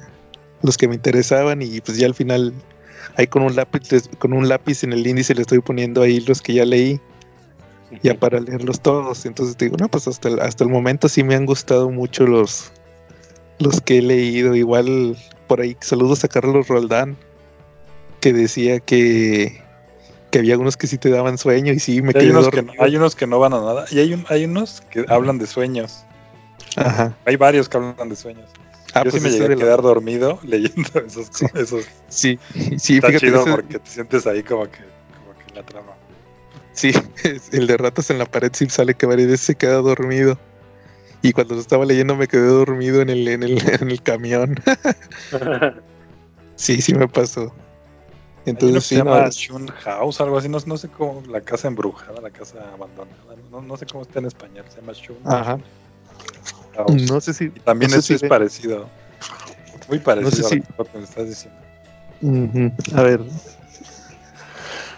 los 0.61 0.77
que 0.77 0.87
me 0.87 0.95
interesaban 0.95 1.61
y 1.61 1.81
pues 1.81 1.97
ya 1.97 2.05
al 2.07 2.15
final 2.15 2.53
ahí 3.17 3.27
con 3.27 3.43
un 3.43 3.57
lápiz, 3.57 3.81
con 4.19 4.31
un 4.31 4.47
lápiz 4.47 4.85
en 4.85 4.93
el 4.93 5.05
índice 5.05 5.35
le 5.35 5.41
estoy 5.41 5.59
poniendo 5.59 6.01
ahí 6.01 6.21
los 6.21 6.41
que 6.41 6.53
ya 6.53 6.63
leí 6.63 7.01
ya 8.03 8.17
para 8.17 8.39
leerlos 8.39 8.79
todos. 8.79 9.25
Entonces 9.25 9.57
digo, 9.57 9.75
no, 9.77 9.89
pues 9.89 10.07
hasta 10.07 10.29
el, 10.29 10.39
hasta 10.39 10.63
el 10.63 10.69
momento 10.69 11.09
sí 11.09 11.23
me 11.25 11.35
han 11.35 11.45
gustado 11.45 11.89
mucho 11.91 12.25
los, 12.25 12.71
los 13.62 13.82
que 13.82 13.99
he 13.99 14.01
leído. 14.01 14.55
Igual 14.55 15.18
por 15.47 15.62
ahí, 15.62 15.78
saludos 15.82 16.24
a 16.24 16.28
Carlos 16.28 16.68
Roldán, 16.68 17.18
que 18.20 18.34
decía 18.34 18.80
que, 18.80 19.62
que 20.32 20.39
había 20.39 20.57
unos 20.57 20.78
que 20.78 20.88
sí 20.88 20.97
te 20.97 21.09
daban 21.09 21.38
sueño 21.38 21.74
y 21.74 21.80
sí, 21.80 22.01
me 22.01 22.12
Y 22.14 22.18
hay, 22.18 22.22
quedé 22.26 22.32
unos 22.32 22.49
que 22.49 22.57
no, 22.62 22.68
dormido. 22.68 22.84
hay 22.84 22.95
unos 22.95 23.16
que 23.16 23.28
no 23.28 23.39
van 23.39 23.53
a 23.53 23.59
nada, 23.62 23.86
y 23.91 23.99
hay, 23.99 24.14
un, 24.14 24.26
hay 24.30 24.45
unos 24.45 24.82
que 24.89 25.05
hablan 25.09 25.38
de 25.38 25.47
sueños. 25.47 26.03
Ajá. 26.76 27.18
Hay 27.26 27.36
varios 27.36 27.68
que 27.68 27.78
hablan 27.78 28.09
de 28.09 28.16
sueños. 28.16 28.49
Ah, 28.93 29.03
Yo 29.05 29.12
pues 29.12 29.22
sí 29.24 29.30
me 29.30 29.32
llegué 29.32 29.45
a 29.45 29.49
la- 29.49 29.55
quedar 29.55 29.82
dormido 29.82 30.39
leyendo 30.43 30.89
esos, 31.05 31.28
Sí. 31.34 31.45
esos 31.53 31.86
Sí, 32.09 32.39
sí, 32.78 32.95
Está 32.95 33.07
fíjate, 33.07 33.20
chido 33.28 33.45
porque 33.45 33.80
te 33.80 33.89
sientes 33.89 34.28
ahí 34.28 34.43
como 34.43 34.64
que, 34.66 34.80
como 34.80 35.38
que 35.38 35.49
en 35.49 35.55
la 35.55 35.64
trama. 35.66 35.93
sí, 36.74 36.91
el 37.51 37.68
de 37.68 37.78
ratas 37.78 38.09
en 38.09 38.18
la 38.20 38.26
pared 38.26 38.51
sí 38.53 38.70
sale 38.70 38.93
que 38.95 39.05
varias 39.05 39.28
veces 39.30 39.45
se 39.45 39.55
queda 39.55 39.76
dormido. 39.76 40.38
Y 41.22 41.34
cuando 41.34 41.55
lo 41.55 41.61
estaba 41.61 41.86
leyendo 41.86 42.15
me 42.15 42.28
quedé 42.28 42.47
dormido 42.47 43.01
en 43.01 43.09
el, 43.09 43.28
en 43.28 43.43
el, 43.43 43.57
en 43.82 43.89
el 43.91 44.01
camión. 44.01 44.55
Sí, 46.55 46.80
sí 46.80 46.93
me 46.93 47.07
pasó. 47.07 47.51
Entonces 48.45 48.84
sí, 48.84 48.95
se 48.95 49.03
no, 49.03 49.09
llama 49.11 49.28
es- 49.28 49.36
Shun 49.36 49.67
House, 49.67 50.22
algo 50.22 50.38
así, 50.38 50.47
no, 50.47 50.59
no 50.67 50.78
sé 50.78 50.89
cómo, 50.89 51.24
la 51.28 51.41
casa 51.41 51.67
embrujada, 51.67 52.22
la 52.22 52.30
casa 52.30 52.57
abandonada, 52.74 53.36
no, 53.51 53.61
no 53.61 53.78
sé 53.78 53.86
cómo 53.88 54.03
está 54.03 54.19
en 54.19 54.26
español, 54.26 54.65
se 54.69 54.80
llama 54.82 54.93
Shun 54.93 55.17
Ajá. 55.26 55.57
House. 56.76 57.01
no 57.09 57.19
sé 57.19 57.34
si 57.34 57.45
Y 57.45 57.49
también 57.61 57.89
no 57.91 57.95
sé 57.95 57.99
eso 57.99 58.07
si 58.19 58.26
es 58.26 58.30
parecido, 58.30 58.88
muy 59.88 59.99
parecido 59.99 60.49
si- 60.49 60.57
a 60.57 60.63
lo 60.78 60.86
que 60.86 60.97
me 60.99 61.03
estás 61.03 61.28
diciendo. 61.28 61.59
A 62.95 63.01
ver. 63.01 63.22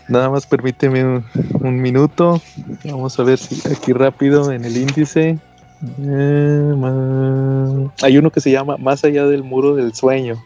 Nada 0.10 0.30
más 0.30 0.46
permíteme 0.46 1.06
un, 1.06 1.26
un 1.62 1.82
minuto. 1.82 2.42
Vamos 2.84 3.18
a 3.20 3.24
ver 3.24 3.38
si 3.38 3.62
aquí 3.72 3.94
rápido 3.94 4.52
en 4.52 4.66
el 4.66 4.76
índice. 4.76 5.40
Ma- 6.78 7.92
Hay 8.02 8.18
uno 8.18 8.32
que 8.32 8.40
se 8.40 8.52
llama 8.52 8.78
Más 8.78 9.04
allá 9.04 9.26
del 9.28 9.44
muro 9.44 9.76
del 9.76 9.94
sueño. 9.94 10.42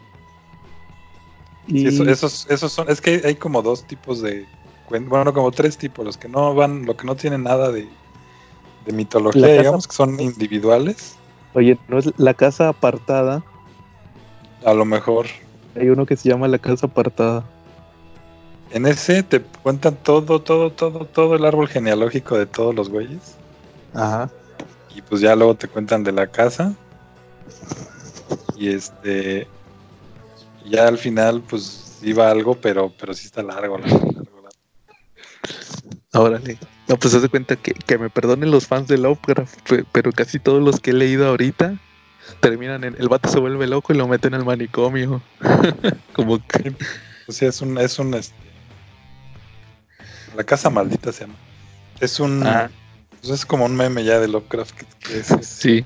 Sí, 1.67 1.83
Y- 1.83 1.88
eso- 1.88 2.03
esos, 2.05 2.47
esos 2.49 2.71
son, 2.71 2.89
es 2.89 3.01
que 3.01 3.21
hay, 3.25 3.35
como 3.35 3.61
dos 3.61 3.83
tipos 3.85 4.21
de 4.21 4.45
bueno, 4.89 5.33
como 5.33 5.51
tres 5.51 5.77
tipos, 5.77 6.05
los 6.05 6.17
que 6.17 6.29
no 6.29 6.55
van, 6.55 6.85
lo 6.85 6.95
que 6.95 7.05
no 7.05 7.15
tienen 7.17 7.43
nada 7.43 7.71
de, 7.73 7.89
de 8.85 8.91
mitología, 8.93 9.41
casa- 9.41 9.57
digamos, 9.57 9.88
que 9.88 9.93
son 9.93 10.17
individuales, 10.19 11.17
Oye, 11.53 11.77
no 11.89 11.97
es 11.97 12.09
la 12.17 12.33
casa 12.33 12.69
apartada. 12.69 13.43
a 14.65 14.73
lo 14.73 14.85
mejor 14.85 15.25
Hay 15.75 15.89
uno 15.89 16.05
que 16.05 16.15
se 16.15 16.29
llama 16.29 16.47
la 16.47 16.57
casa 16.57 16.88
apartada. 16.88 17.43
En 18.71 18.85
ese 18.85 19.23
te 19.23 19.41
cuentan 19.41 19.95
todo, 20.03 20.41
todo, 20.41 20.71
todo, 20.71 21.05
todo 21.05 21.35
el 21.35 21.43
árbol 21.45 21.67
genealógico 21.67 22.38
de 22.38 22.45
todos 22.45 22.73
los 22.73 22.89
güeyes. 22.89 23.35
Ajá. 23.93 24.29
Y 24.97 25.01
pues 25.03 25.21
ya 25.21 25.35
luego 25.35 25.53
te 25.53 25.67
cuentan 25.67 26.03
de 26.03 26.11
la 26.11 26.25
casa. 26.25 26.73
Y 28.55 28.69
este. 28.69 29.47
Ya 30.65 30.87
al 30.87 30.97
final, 30.97 31.41
pues 31.47 31.99
iba 32.01 32.29
algo, 32.31 32.55
pero, 32.59 32.91
pero 32.99 33.13
sí 33.13 33.27
está 33.27 33.43
largo, 33.43 33.77
largo, 33.77 33.99
largo, 34.11 34.41
largo. 34.41 34.49
Órale. 36.13 36.57
No, 36.87 36.97
pues 36.97 37.13
haz 37.13 37.21
de 37.21 37.29
cuenta 37.29 37.55
que, 37.57 37.73
que 37.73 37.97
me 37.99 38.09
perdonen 38.09 38.49
los 38.49 38.65
fans 38.65 38.87
de 38.87 38.97
Lovecraft, 38.97 39.61
pe- 39.69 39.85
pero 39.91 40.11
casi 40.11 40.39
todos 40.39 40.63
los 40.63 40.79
que 40.79 40.89
he 40.91 40.93
leído 40.93 41.27
ahorita 41.27 41.75
terminan 42.39 42.83
en. 42.83 42.95
El 42.99 43.07
vato 43.07 43.29
se 43.29 43.39
vuelve 43.39 43.67
loco 43.67 43.93
y 43.93 43.97
lo 43.97 44.07
meten 44.07 44.33
al 44.33 44.45
manicomio. 44.45 45.21
Como 46.13 46.39
que. 46.47 46.73
O 47.27 47.31
sea, 47.31 47.49
es 47.49 47.61
un, 47.61 47.77
es 47.77 47.99
un 47.99 48.15
este, 48.15 48.33
La 50.35 50.43
casa 50.43 50.69
maldita 50.71 51.11
se 51.11 51.21
llama. 51.25 51.35
Es 51.99 52.19
un. 52.19 52.45
Ah. 52.47 52.71
Pues 53.22 53.34
es 53.34 53.45
como 53.45 53.65
un 53.65 53.76
meme 53.76 54.03
ya 54.03 54.20
de 54.20 54.28
Lovecraft 54.28 54.72
que, 54.76 54.86
que 55.07 55.20
es, 55.20 55.32
es- 55.32 55.47
Sí. 55.47 55.86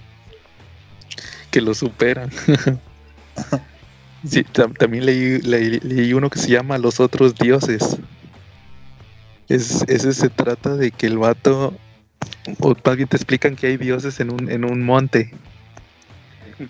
Que 1.52 1.62
lo 1.62 1.74
superan. 1.74 2.30
Sí, 4.24 4.44
tam- 4.44 4.78
también 4.78 5.06
leí, 5.08 5.40
leí, 5.42 5.80
leí 5.80 6.14
uno 6.14 6.30
que 6.30 6.38
se 6.38 6.48
llama 6.50 6.78
Los 6.78 7.00
otros 7.00 7.34
dioses. 7.34 7.98
Es, 9.50 9.82
ese 9.88 10.14
se 10.14 10.30
trata 10.30 10.76
de 10.76 10.92
que 10.92 11.08
el 11.08 11.18
vato, 11.18 11.74
o 12.60 12.76
más 12.86 12.96
bien 12.98 13.10
te 13.10 13.18
explican 13.18 13.56
que 13.56 13.66
hay 13.68 13.78
dioses 13.78 14.20
en 14.20 14.32
un, 14.32 14.52
en 14.52 14.64
un 14.64 14.84
monte. 14.84 15.34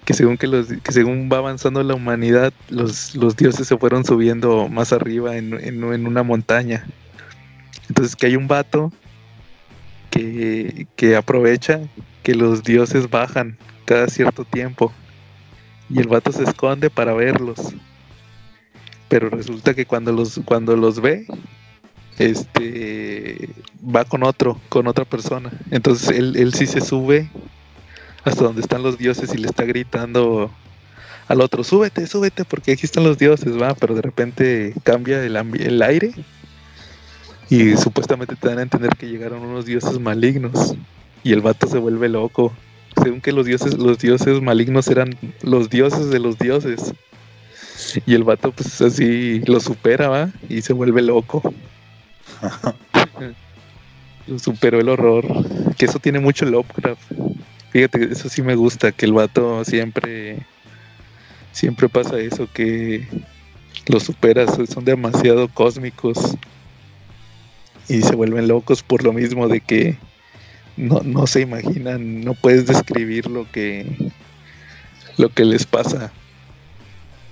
Que 0.05 0.13
según 0.13 0.37
que 0.37 0.47
los, 0.47 0.67
que 0.67 0.91
según 0.93 1.29
va 1.31 1.39
avanzando 1.39 1.83
la 1.83 1.93
humanidad, 1.93 2.53
los, 2.69 3.13
los 3.15 3.35
dioses 3.35 3.67
se 3.67 3.77
fueron 3.77 4.05
subiendo 4.05 4.69
más 4.69 4.93
arriba 4.93 5.35
en, 5.35 5.53
en- 5.59 5.83
en 5.93 6.07
una 6.07 6.23
montaña. 6.23 6.85
Entonces 7.89 8.15
que 8.15 8.27
hay 8.27 8.37
un 8.37 8.47
vato 8.47 8.93
que, 10.11 10.85
que 10.95 11.15
aprovecha 11.15 11.79
que 12.21 12.35
los 12.35 12.63
dioses 12.63 13.09
bajan 13.09 13.57
cada 13.85 14.07
cierto 14.07 14.45
tiempo. 14.45 14.93
Y 15.89 15.99
el 15.99 16.07
vato 16.07 16.31
se 16.31 16.43
esconde 16.43 16.89
para 16.89 17.13
verlos. 17.13 17.73
Pero 19.09 19.29
resulta 19.29 19.73
que 19.73 19.85
cuando 19.85 20.11
los, 20.11 20.39
cuando 20.45 20.77
los 20.77 21.01
ve, 21.01 21.25
este 22.19 23.49
va 23.83 24.05
con 24.05 24.23
otro, 24.23 24.61
con 24.69 24.87
otra 24.87 25.05
persona. 25.05 25.51
Entonces 25.71 26.09
él, 26.15 26.35
él 26.37 26.53
sí 26.53 26.67
se 26.67 26.81
sube 26.81 27.29
hasta 28.23 28.43
donde 28.43 28.61
están 28.61 28.83
los 28.83 28.97
dioses 28.97 29.33
y 29.33 29.37
le 29.37 29.47
está 29.47 29.63
gritando 29.63 30.51
al 31.27 31.41
otro, 31.41 31.63
súbete, 31.63 32.07
súbete, 32.07 32.45
porque 32.45 32.73
aquí 32.73 32.85
están 32.85 33.03
los 33.03 33.17
dioses, 33.17 33.59
va, 33.59 33.73
pero 33.73 33.95
de 33.95 34.01
repente 34.01 34.73
cambia 34.83 35.23
el, 35.23 35.35
el 35.35 35.81
aire 35.81 36.13
y 37.51 37.75
supuestamente 37.75 38.37
te 38.37 38.47
dan 38.47 38.59
a 38.59 38.61
entender 38.61 38.95
que 38.95 39.09
llegaron 39.09 39.41
unos 39.41 39.65
dioses 39.65 39.99
malignos 39.99 40.73
y 41.21 41.33
el 41.33 41.41
vato 41.41 41.67
se 41.67 41.79
vuelve 41.79 42.07
loco. 42.07 42.53
Según 43.03 43.19
que 43.19 43.33
los 43.33 43.45
dioses, 43.45 43.77
los 43.77 43.99
dioses 43.99 44.41
malignos 44.41 44.87
eran 44.87 45.17
los 45.41 45.69
dioses 45.69 46.09
de 46.11 46.19
los 46.19 46.39
dioses. 46.39 46.93
Y 48.05 48.13
el 48.13 48.23
vato 48.23 48.53
pues 48.53 48.79
así 48.81 49.41
lo 49.41 49.59
supera, 49.59 50.07
¿va? 50.07 50.29
Y 50.47 50.61
se 50.61 50.71
vuelve 50.71 51.01
loco. 51.01 51.41
lo 54.27 54.39
superó 54.39 54.79
el 54.79 54.87
horror. 54.87 55.25
Que 55.77 55.87
eso 55.87 55.99
tiene 55.99 56.21
mucho 56.21 56.45
Lovecraft. 56.45 57.11
Fíjate, 57.71 58.13
eso 58.13 58.29
sí 58.29 58.41
me 58.41 58.55
gusta, 58.55 58.93
que 58.93 59.05
el 59.05 59.11
vato 59.11 59.65
siempre, 59.65 60.45
siempre 61.51 61.89
pasa 61.89 62.17
eso, 62.17 62.47
que 62.53 63.09
los 63.87 64.03
superas, 64.03 64.57
son 64.69 64.85
demasiado 64.85 65.49
cósmicos. 65.49 66.37
Y 67.87 68.01
se 68.01 68.15
vuelven 68.15 68.47
locos 68.47 68.83
por 68.83 69.03
lo 69.03 69.13
mismo 69.13 69.47
de 69.47 69.59
que 69.59 69.97
no, 70.77 71.01
no 71.03 71.27
se 71.27 71.41
imaginan, 71.41 72.21
no 72.21 72.33
puedes 72.33 72.65
describir 72.65 73.27
lo 73.27 73.49
que 73.51 74.11
lo 75.17 75.29
que 75.29 75.45
les 75.45 75.65
pasa. 75.65 76.11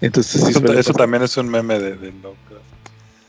Entonces 0.01 0.41
sí, 0.41 0.63
eso, 0.77 0.93
también 0.93 1.23
es 1.23 1.35
un 1.37 1.49
meme 1.49 1.79
de, 1.79 1.95
de 1.95 2.11
Lovecraft. 2.11 2.63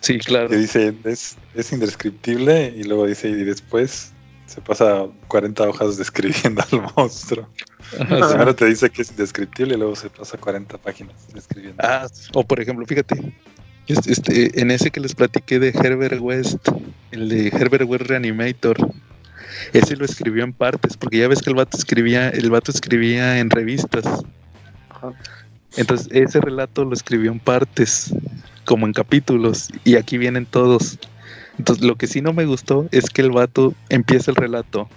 Sí, 0.01 0.19
claro. 0.19 0.49
Que 0.49 0.57
dice, 0.57 0.95
es, 1.05 1.37
es 1.55 1.73
indescriptible 1.73 2.73
y 2.77 2.85
luego 2.85 3.07
dice, 3.07 3.29
y 3.29 3.45
después 3.45 4.13
se 4.47 4.61
pasa 4.61 5.07
40 5.29 5.69
hojas 5.69 5.97
describiendo 5.97 6.63
al 6.73 6.83
monstruo. 6.97 7.49
Ajá, 8.01 8.17
sí. 8.17 8.23
Primero 8.29 8.55
te 8.55 8.67
dice 8.67 8.91
que 8.91 9.03
es 9.03 9.11
indescriptible 9.11 9.75
y 9.75 9.79
luego 9.79 9.97
se 9.97 10.11
pasa 10.11 10.39
40 10.39 10.79
páginas 10.79 11.17
describiendo. 11.33 11.83
Ah, 11.85 12.07
o 12.35 12.45
por 12.45 12.61
ejemplo, 12.61 12.87
fíjate, 12.87 13.33
este, 13.91 14.61
en 14.61 14.71
ese 14.71 14.91
que 14.91 15.01
les 15.01 15.15
platiqué 15.15 15.59
de 15.59 15.69
Herbert 15.69 16.21
West, 16.21 16.59
el 17.11 17.29
de 17.29 17.49
Herbert 17.49 17.85
West 17.89 18.07
Reanimator, 18.07 18.77
ese 19.73 19.97
lo 19.97 20.05
escribió 20.05 20.45
en 20.45 20.53
partes, 20.53 20.97
porque 20.97 21.19
ya 21.19 21.29
ves 21.29 21.43
que 21.43 21.51
el 21.51 21.57
vato 21.57 21.77
escribía, 21.77 22.31
el 22.31 22.51
vato 22.51 22.71
escribía 22.71 23.39
en 23.39 23.51
revistas. 23.51 24.05
Ajá. 24.89 25.13
Entonces, 25.77 26.09
ese 26.11 26.41
relato 26.41 26.85
lo 26.85 26.95
escribió 26.95 27.31
en 27.31 27.39
partes, 27.39 28.13
como 28.65 28.87
en 28.87 28.93
capítulos, 28.93 29.69
y 29.85 29.97
aquí 29.97 30.19
vienen 30.19 30.47
todos. 30.47 30.99
Entonces, 31.59 31.85
lo 31.85 31.97
que 31.97 32.07
sí 32.07 32.21
no 32.21 32.33
me 32.33 32.45
gustó 32.45 32.89
es 32.91 33.11
que 33.11 33.23
el 33.23 33.31
vato 33.31 33.75
empieza 33.89 34.31
el 34.31 34.37
relato. 34.37 34.89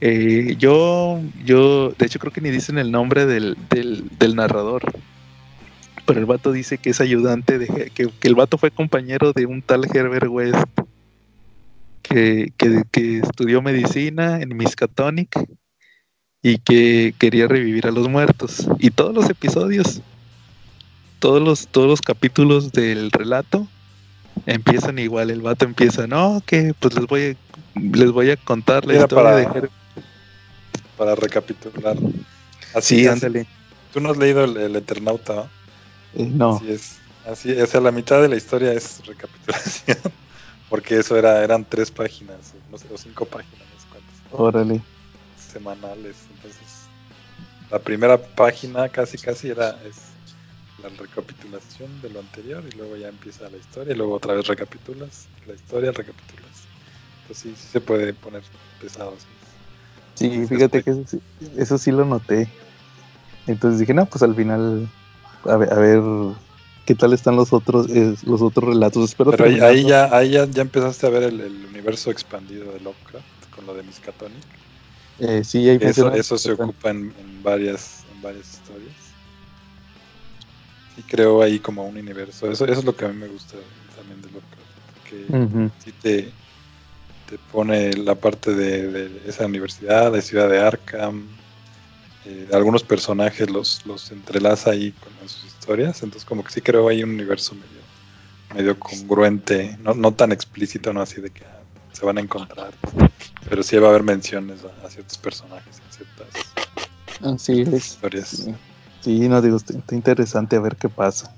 Eh, 0.00 0.54
yo, 0.58 1.20
yo, 1.44 1.90
de 1.98 2.06
hecho 2.06 2.20
creo 2.20 2.32
que 2.32 2.40
ni 2.40 2.50
dicen 2.50 2.78
el 2.78 2.92
nombre 2.92 3.26
del, 3.26 3.56
del, 3.70 4.04
del 4.18 4.36
narrador. 4.36 4.82
Pero 6.08 6.20
el 6.20 6.26
vato 6.26 6.52
dice 6.52 6.78
que 6.78 6.90
es 6.90 7.00
ayudante 7.02 7.58
de 7.58 7.66
que, 7.94 8.08
que 8.08 8.28
el 8.28 8.34
vato 8.34 8.56
fue 8.56 8.70
compañero 8.70 9.32
de 9.34 9.44
un 9.44 9.60
tal 9.60 9.84
Herbert 9.94 10.26
West 10.28 10.56
que, 12.02 12.50
que, 12.56 12.82
que 12.90 13.18
estudió 13.18 13.60
medicina 13.60 14.40
en 14.40 14.56
Miskatonic 14.56 15.38
y 16.42 16.58
que 16.58 17.14
quería 17.18 17.46
revivir 17.46 17.86
a 17.86 17.90
los 17.90 18.08
muertos. 18.08 18.66
Y 18.78 18.90
todos 18.90 19.14
los 19.14 19.28
episodios, 19.28 20.00
todos 21.18 21.42
los, 21.42 21.68
todos 21.68 21.88
los 21.88 22.00
capítulos 22.00 22.72
del 22.72 23.10
relato 23.10 23.66
empiezan 24.46 24.98
igual. 24.98 25.30
El 25.30 25.42
vato 25.42 25.66
empieza, 25.66 26.06
no, 26.06 26.42
que 26.46 26.72
pues 26.80 26.94
les 26.94 27.06
voy 27.06 27.36
a, 27.36 27.78
les 27.80 28.10
voy 28.12 28.30
a 28.30 28.36
contar 28.36 28.86
la 28.86 28.94
historia 28.94 29.24
para- 29.24 29.36
de 29.36 29.42
Herbert. 29.42 29.72
Para 30.96 31.14
recapitular. 31.14 31.96
Así 32.74 33.00
Sí, 33.00 33.06
ándale. 33.06 33.46
Tú 33.92 34.00
no 34.00 34.10
has 34.10 34.16
leído 34.16 34.44
el, 34.44 34.56
el 34.56 34.74
Eternauta, 34.76 35.34
¿no? 35.34 35.57
Eh, 36.14 36.26
no, 36.34 36.60
Así 36.60 36.70
es. 36.70 37.02
Así 37.24 37.50
es, 37.52 37.62
o 37.62 37.66
sea, 37.66 37.80
la 37.80 37.92
mitad 37.92 38.22
de 38.22 38.28
la 38.28 38.36
historia 38.36 38.72
es 38.72 39.04
recapitulación. 39.06 39.98
Porque 40.68 40.98
eso 40.98 41.16
era, 41.16 41.42
eran 41.44 41.68
tres 41.68 41.90
páginas, 41.90 42.54
no 42.70 42.78
sé, 42.78 42.88
o 42.92 42.96
cinco 42.98 43.26
páginas, 43.26 43.68
no 43.70 43.78
sé 43.78 43.86
cuántas, 43.88 44.22
órale. 44.30 44.82
semanales. 45.34 46.26
Entonces, 46.30 46.90
la 47.70 47.82
primera 47.82 48.20
página 48.22 48.88
casi 48.90 49.18
casi 49.18 49.50
era 49.50 49.82
es 49.84 50.18
la 50.78 50.88
recapitulación 50.90 52.00
de 52.00 52.10
lo 52.10 52.20
anterior 52.20 52.64
y 52.68 52.72
luego 52.72 52.96
ya 52.96 53.08
empieza 53.08 53.50
la 53.50 53.58
historia 53.58 53.94
y 53.94 53.96
luego 53.96 54.14
otra 54.14 54.34
vez 54.34 54.46
recapitulas 54.46 55.28
la 55.46 55.54
historia, 55.54 55.92
recapitulas. 55.92 56.68
Entonces 57.22 57.42
sí, 57.42 57.56
sí 57.56 57.68
se 57.68 57.80
puede 57.80 58.14
poner 58.14 58.44
pesado. 58.80 59.18
sí. 59.18 59.26
Sí, 60.14 60.46
fíjate 60.46 60.82
que 60.82 60.90
eso 60.90 61.04
eso 61.56 61.78
sí 61.78 61.92
lo 61.92 62.04
noté. 62.04 62.52
Entonces 63.46 63.80
dije, 63.80 63.94
no, 63.94 64.06
pues 64.06 64.22
al 64.22 64.34
final, 64.34 64.88
a 65.44 65.56
ver, 65.56 65.72
a 65.72 65.78
ver 65.78 66.00
qué 66.84 66.94
tal 66.94 67.12
están 67.12 67.36
los 67.36 67.52
otros, 67.52 67.88
eh, 67.90 68.14
los 68.24 68.42
otros 68.42 68.68
relatos. 68.70 69.04
Espero 69.04 69.30
Pero 69.30 69.44
ahí, 69.44 69.54
terminarlo. 69.54 69.78
ahí 69.78 69.84
ya, 69.84 70.16
ahí 70.16 70.30
ya, 70.30 70.46
ya 70.46 70.62
empezaste 70.62 71.06
a 71.06 71.10
ver 71.10 71.22
el, 71.24 71.40
el 71.40 71.66
universo 71.66 72.10
expandido 72.10 72.72
de 72.72 72.80
Lovecraft 72.80 73.46
con 73.50 73.66
lo 73.66 73.74
de 73.74 73.82
Miskatonic. 73.82 74.44
Eh, 75.18 75.42
sí, 75.44 75.68
ahí 75.68 75.78
Eso, 75.80 76.12
eso 76.12 76.38
se 76.38 76.52
ocupa 76.52 76.90
en, 76.90 77.14
en 77.18 77.42
varias, 77.42 78.06
en 78.06 78.22
varias 78.22 78.52
historias. 78.54 79.16
Y 80.96 81.02
creo 81.04 81.42
ahí 81.42 81.60
como 81.60 81.86
un 81.86 81.96
universo. 81.96 82.50
Eso, 82.50 82.64
eso 82.64 82.80
es 82.80 82.84
lo 82.84 82.96
que 82.96 83.04
a 83.04 83.08
mí 83.08 83.14
me 83.14 83.28
gusta 83.28 83.58
también 83.94 84.20
de 84.20 84.30
Lovecraft. 84.30 84.70
Que 85.04 85.26
Ujú. 85.32 85.70
sí 85.78 85.92
te, 85.92 86.34
te 87.26 87.38
pone 87.38 87.92
la 87.94 88.16
parte 88.20 88.54
de, 88.54 88.88
de 88.90 89.28
esa 89.28 89.46
universidad, 89.46 90.12
de 90.12 90.22
Ciudad 90.22 90.48
de 90.48 90.60
Arkham. 90.60 91.37
Eh, 92.24 92.48
algunos 92.52 92.82
personajes 92.82 93.50
los, 93.50 93.84
los 93.86 94.10
entrelaza 94.10 94.70
ahí 94.70 94.92
con 94.92 95.28
sus 95.28 95.44
historias. 95.44 96.02
Entonces 96.02 96.24
como 96.26 96.44
que 96.44 96.52
sí 96.52 96.60
creo 96.60 96.88
ahí 96.88 97.02
un 97.02 97.10
universo 97.10 97.54
medio, 97.54 97.80
medio 98.54 98.78
congruente. 98.78 99.76
No, 99.82 99.94
no 99.94 100.12
tan 100.12 100.32
explícito, 100.32 100.92
no 100.92 101.00
así 101.00 101.20
de 101.20 101.30
que 101.30 101.44
ah, 101.44 101.60
se 101.92 102.04
van 102.04 102.18
a 102.18 102.20
encontrar. 102.20 102.72
Pero 103.48 103.62
sí 103.62 103.76
va 103.76 103.86
a 103.88 103.90
haber 103.90 104.02
menciones 104.02 104.60
a, 104.64 104.86
a 104.86 104.90
ciertos 104.90 105.18
personajes, 105.18 105.76
en 105.78 105.92
ciertas 105.92 107.34
Así 107.34 107.62
es. 107.62 107.92
historias. 107.92 108.28
Sí. 108.28 108.54
Sí, 109.00 109.28
no 109.28 109.40
digo, 109.40 109.56
está, 109.56 109.78
está 109.78 109.94
interesante 109.94 110.56
a 110.56 110.60
ver 110.60 110.76
qué 110.76 110.88
pasa. 110.88 111.32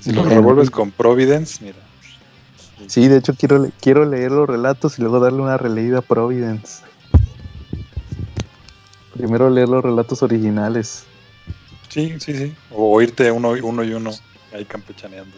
Si 0.00 0.12
lo 0.12 0.22
revuelves 0.24 0.70
con 0.70 0.90
Providence, 0.90 1.64
mira. 1.64 1.78
Sí, 2.86 3.08
de 3.08 3.18
hecho 3.18 3.34
quiero, 3.34 3.66
quiero 3.80 4.04
leer 4.04 4.30
los 4.30 4.48
relatos 4.48 4.98
y 4.98 5.02
luego 5.02 5.18
darle 5.18 5.40
una 5.42 5.56
releída 5.56 5.98
a 5.98 6.02
Providence. 6.02 6.82
Primero 9.14 9.48
leer 9.50 9.68
los 9.68 9.82
relatos 9.82 10.22
originales. 10.22 11.04
Sí, 11.88 12.18
sí, 12.18 12.36
sí. 12.36 12.54
O 12.70 13.00
irte 13.00 13.30
uno, 13.30 13.50
uno 13.62 13.84
y 13.84 13.92
uno 13.94 14.10
ahí 14.52 14.64
campechaneando. 14.64 15.36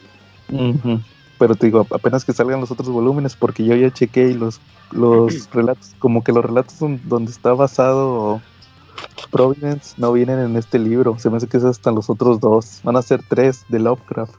Ujú. 0.51 1.01
Pero 1.39 1.55
te 1.55 1.67
digo, 1.67 1.87
apenas 1.91 2.25
que 2.25 2.33
salgan 2.33 2.61
los 2.61 2.71
otros 2.71 2.89
volúmenes, 2.89 3.37
porque 3.37 3.65
yo 3.65 3.75
ya 3.77 3.91
chequé 3.91 4.29
y 4.29 4.35
los, 4.35 4.61
los 4.91 5.51
relatos, 5.51 5.95
como 5.99 6.25
que 6.25 6.33
los 6.33 6.43
relatos 6.45 6.79
don- 6.79 7.01
donde 7.05 7.31
está 7.31 7.53
basado 7.53 8.41
Providence 9.31 9.95
no 9.99 10.13
vienen 10.13 10.39
en 10.39 10.57
este 10.57 10.79
libro. 10.79 11.19
Se 11.19 11.29
me 11.29 11.37
hace 11.37 11.47
que 11.47 11.59
es 11.59 11.65
hasta 11.65 11.91
los 11.93 12.09
otros 12.09 12.41
dos. 12.41 12.81
Van 12.83 12.97
a 12.97 13.03
ser 13.03 13.21
tres 13.29 13.65
de 13.69 13.79
Lovecraft. 13.81 14.35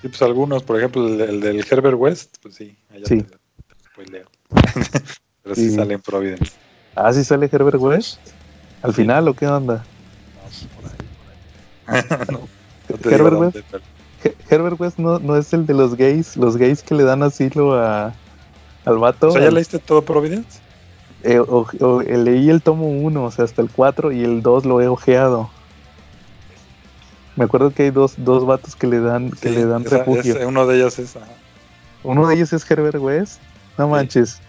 Sí, 0.00 0.08
pues 0.08 0.22
algunos, 0.22 0.62
por 0.62 0.78
ejemplo, 0.78 1.06
el, 1.06 1.20
el 1.20 1.40
del 1.40 1.64
Herbert 1.70 1.96
West, 1.98 2.36
pues 2.40 2.54
sí, 2.54 2.74
allá 2.90 3.04
Sí. 3.06 3.22
te, 3.22 3.36
te. 4.06 4.24
Pero 5.42 5.54
sí, 5.54 5.68
Sí. 5.70 5.76
sale 5.76 5.94
en 5.94 6.00
Providence. 6.00 6.52
Ah, 6.94 7.12
sí 7.12 7.24
sale 7.24 7.48
Herbert 7.52 7.78
West. 7.78 8.18
Al 8.82 8.90
Sí. 8.94 9.02
final, 9.02 9.28
¿o 9.28 9.34
qué 9.34 9.46
onda? 9.46 9.84
No, 9.86 10.80
por 10.80 10.90
ahí. 10.90 12.04
por 12.16 12.20
ahí. 12.26 12.26
no, 12.30 12.48
Herbert 13.10 13.36
West. 13.38 13.56
He- 14.24 14.36
Herbert 14.50 14.80
West 14.80 14.98
no, 14.98 15.18
no 15.18 15.36
es 15.36 15.52
el 15.52 15.66
de 15.66 15.74
los 15.74 15.96
gays, 15.96 16.36
los 16.36 16.56
gays 16.56 16.82
que 16.82 16.94
le 16.94 17.04
dan 17.04 17.22
asilo 17.22 17.74
a, 17.74 18.12
al 18.84 18.98
vato. 18.98 19.28
O 19.28 19.32
sea, 19.32 19.42
¿ya 19.42 19.48
al- 19.48 19.54
leíste 19.54 19.78
todo 19.78 20.02
Providence? 20.04 20.60
eh, 21.24 21.38
o- 21.38 21.66
o- 21.80 22.00
eh, 22.02 22.18
leí 22.18 22.50
el 22.50 22.62
tomo 22.62 22.88
1, 22.88 23.24
o 23.24 23.30
sea, 23.30 23.44
hasta 23.44 23.62
el 23.62 23.70
4 23.70 24.10
y 24.12 24.22
el 24.24 24.42
2 24.42 24.64
lo 24.64 24.80
he 24.80 24.88
ojeado. 24.88 25.50
Me 27.36 27.44
acuerdo 27.44 27.70
que 27.72 27.84
hay 27.84 27.90
dos, 27.90 28.14
dos 28.18 28.44
vatos 28.44 28.76
que 28.76 28.86
le 28.86 29.00
dan, 29.00 29.30
que 29.30 29.48
Sí, 29.48 29.54
le 29.54 29.64
dan 29.66 29.82
esa- 29.86 29.98
refugio. 29.98 30.36
uno 30.48 30.66
de 30.66 30.76
ellos 30.76 30.98
es. 30.98 31.16
ajá. 31.16 31.26
Uno 32.02 32.26
de 32.26 32.34
ellos 32.34 32.52
es 32.52 32.68
Herbert 32.70 32.96
West. 32.98 33.40
No 33.78 33.86
Sí. 33.86 33.90
manches. 33.92 34.40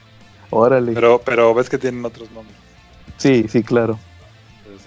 Órale. 0.49 0.91
Pero, 0.93 1.21
pero 1.23 1.53
ves 1.53 1.69
que 1.69 1.77
tienen 1.77 2.03
otros 2.03 2.29
nombres. 2.31 2.55
Sí, 3.17 3.45
sí, 3.47 3.63
claro. 3.63 3.97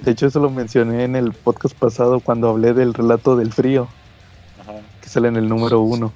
De 0.03 0.11
hecho, 0.13 0.27
eso 0.27 0.41
lo 0.41 0.51
mencioné 0.51 1.05
en 1.05 1.17
el 1.17 1.33
podcast 1.33 1.75
pasado 1.77 2.21
cuando 2.21 2.49
hablé 2.51 2.75
del 2.75 2.93
relato 2.95 3.37
del 3.37 3.53
frío, 3.53 3.89
Ajá. 4.61 4.75
que 5.01 5.09
sale 5.09 5.29
en 5.29 5.37
el 5.37 5.49
número 5.49 5.81
uno. 5.81 6.13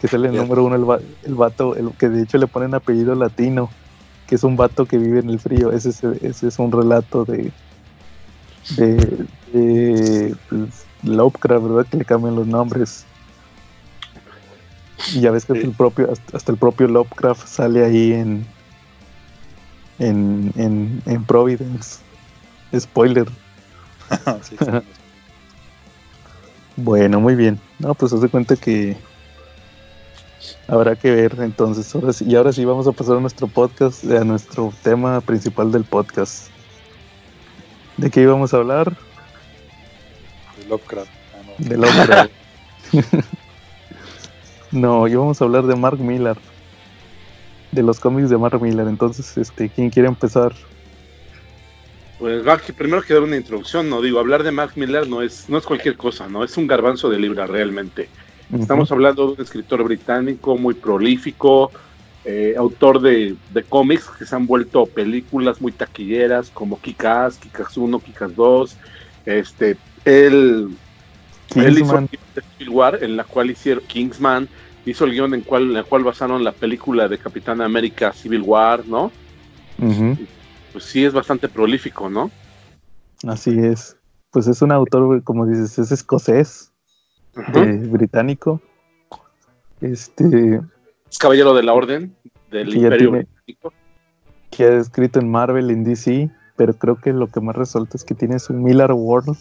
Que 0.00 0.08
sale 0.08 0.28
en 0.28 0.34
el 0.34 0.40
número 0.42 0.64
uno 0.64 0.74
el, 0.76 0.88
va- 0.88 0.98
el 1.22 1.34
vato, 1.34 1.76
el, 1.76 1.90
que 1.92 2.08
de 2.08 2.22
hecho 2.24 2.36
le 2.38 2.48
ponen 2.48 2.74
apellido 2.74 3.14
latino, 3.14 3.70
que 4.26 4.34
es 4.34 4.42
un 4.44 4.56
vato 4.56 4.86
que 4.86 4.98
vive 4.98 5.20
en 5.20 5.30
el 5.30 5.38
frío. 5.38 5.70
Ese 5.70 5.90
es, 5.90 6.02
ese 6.02 6.48
es 6.48 6.58
un 6.58 6.72
relato 6.72 7.24
de, 7.24 7.52
de, 8.76 9.26
de 9.52 10.34
pues, 10.48 10.84
Lovecraft, 11.04 11.64
¿verdad? 11.64 11.86
Que 11.88 11.96
le 11.98 12.04
cambian 12.04 12.34
los 12.34 12.46
nombres. 12.48 13.04
Y 15.14 15.20
ya 15.20 15.30
ves 15.30 15.44
que 15.44 15.52
hasta 15.52 15.62
Sí. 15.62 15.68
el 15.70 15.76
propio, 15.76 16.10
hasta, 16.12 16.36
hasta 16.36 16.52
el 16.52 16.58
propio 16.58 16.88
Lovecraft 16.88 17.46
sale 17.46 17.84
ahí 17.84 18.12
en, 18.12 18.44
en, 20.02 20.52
en, 20.56 21.02
en 21.06 21.24
Providence. 21.24 22.00
Spoiler. 22.78 23.26
Sí. 24.42 24.56
Bueno, 26.76 27.20
muy 27.20 27.34
bien. 27.34 27.60
No, 27.78 27.94
pues 27.94 28.14
haz 28.14 28.22
de 28.22 28.30
cuenta 28.30 28.56
que 28.56 28.96
habrá 30.66 30.96
que 30.96 31.10
ver 31.10 31.36
entonces. 31.40 31.94
Ahora 31.94 32.12
sí, 32.14 32.24
y 32.26 32.34
ahora 32.34 32.52
sí 32.52 32.64
vamos 32.64 32.86
a 32.86 32.92
pasar 32.92 33.18
a 33.18 33.20
nuestro 33.20 33.46
podcast, 33.46 34.04
a 34.04 34.24
nuestro 34.24 34.72
tema 34.82 35.20
principal 35.20 35.70
del 35.70 35.84
podcast. 35.84 36.48
¿De 37.98 38.10
qué 38.10 38.22
íbamos 38.22 38.54
a 38.54 38.56
hablar? 38.56 38.96
De 40.58 40.66
Lovecraft. 40.68 41.10
Ah, 41.34 41.42
no. 41.58 41.68
De 41.68 41.76
Lovecraft. 41.76 42.30
no, 44.72 45.08
íbamos 45.08 45.40
a 45.40 45.44
hablar 45.44 45.66
de 45.66 45.76
Mark 45.76 45.98
Millar. 45.98 46.38
De 47.72 47.82
los 47.82 47.98
cómics 47.98 48.30
de 48.30 48.38
Mark 48.38 48.60
Millar. 48.60 48.86
Entonces, 48.86 49.36
este, 49.36 49.68
¿quién 49.68 49.90
quiere 49.90 50.08
empezar? 50.08 50.52
Pues 52.18 52.46
va 52.46 52.56
que 52.58 52.72
primero 52.72 53.02
que 53.02 53.14
dar 53.14 53.24
una 53.24 53.36
introducción, 53.36 53.90
no 53.90 54.00
digo, 54.00 54.20
hablar 54.20 54.44
de 54.44 54.52
Mark 54.52 54.74
Miller 54.76 55.08
no 55.08 55.22
es, 55.22 55.48
no 55.48 55.58
es 55.58 55.64
cualquier 55.64 55.96
cosa, 55.96 56.28
no 56.28 56.44
es 56.44 56.56
un 56.56 56.68
garbanzo 56.68 57.10
de 57.10 57.18
libra 57.18 57.46
realmente. 57.46 58.08
Estamos 58.56 58.92
hablando 58.92 59.26
de 59.26 59.32
un 59.32 59.40
escritor 59.40 59.82
británico 59.82 60.56
muy 60.56 60.74
prolífico, 60.74 61.72
eh, 62.24 62.54
autor 62.56 63.00
de, 63.00 63.34
de 63.52 63.62
cómics 63.64 64.08
que 64.16 64.24
se 64.24 64.36
han 64.36 64.46
vuelto 64.46 64.86
películas 64.86 65.60
muy 65.60 65.72
taquilleras 65.72 66.50
como 66.50 66.78
Kick-Ass, 66.80 67.40
Kick-Ass 67.40 67.76
1, 67.76 67.98
Kick-Ass 67.98 68.36
2. 68.36 68.76
Este, 69.26 69.76
él, 70.04 70.68
él 71.56 71.78
hizo 71.78 72.06
Civil 72.58 72.68
War, 72.68 73.02
en 73.02 73.16
la 73.16 73.24
cual 73.24 73.50
hicieron 73.50 73.82
Kingsman, 73.86 74.48
hizo 74.86 75.04
el 75.04 75.12
guion 75.12 75.34
en, 75.34 75.42
cual, 75.42 75.62
en 75.64 75.72
la 75.74 75.82
cual 75.84 76.04
basaron 76.04 76.42
la 76.44 76.52
película 76.52 77.08
de 77.08 77.18
Capitán 77.18 77.60
América 77.60 78.12
Civil 78.12 78.42
War, 78.42 78.86
¿no? 78.86 79.10
Pues 80.72 80.84
sí 80.84 81.04
es 81.04 81.12
bastante 81.12 81.48
prolífico, 81.48 82.08
¿no? 82.08 82.30
Así 83.26 83.56
es. 83.58 83.96
Pues 84.30 84.46
es 84.46 84.62
un 84.62 84.72
autor, 84.72 85.22
como 85.22 85.46
dices, 85.46 85.78
es 85.78 85.92
escocés. 85.92 86.72
De 87.52 87.64
británico. 87.88 88.60
Este, 89.80 90.60
Es 91.10 91.18
caballero 91.18 91.54
de 91.54 91.62
la 91.62 91.72
orden 91.72 92.14
del 92.50 92.74
Imperio 92.74 93.10
tiene- 93.10 93.26
Británico. 93.46 93.72
que 94.50 94.64
ha 94.64 94.76
escrito 94.78 95.18
en 95.18 95.30
Marvel, 95.30 95.70
en 95.70 95.82
DC, 95.84 96.30
pero 96.56 96.74
creo 96.74 96.96
que 96.96 97.12
lo 97.12 97.26
que 97.28 97.40
más 97.40 97.56
resalta 97.56 97.96
es 97.96 98.04
que 98.04 98.14
tiene 98.14 98.38
su 98.38 98.52
Miller 98.52 98.92
World, 98.92 99.36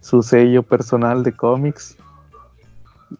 su 0.00 0.22
sello 0.22 0.62
personal 0.62 1.22
de 1.24 1.32
cómics, 1.32 1.96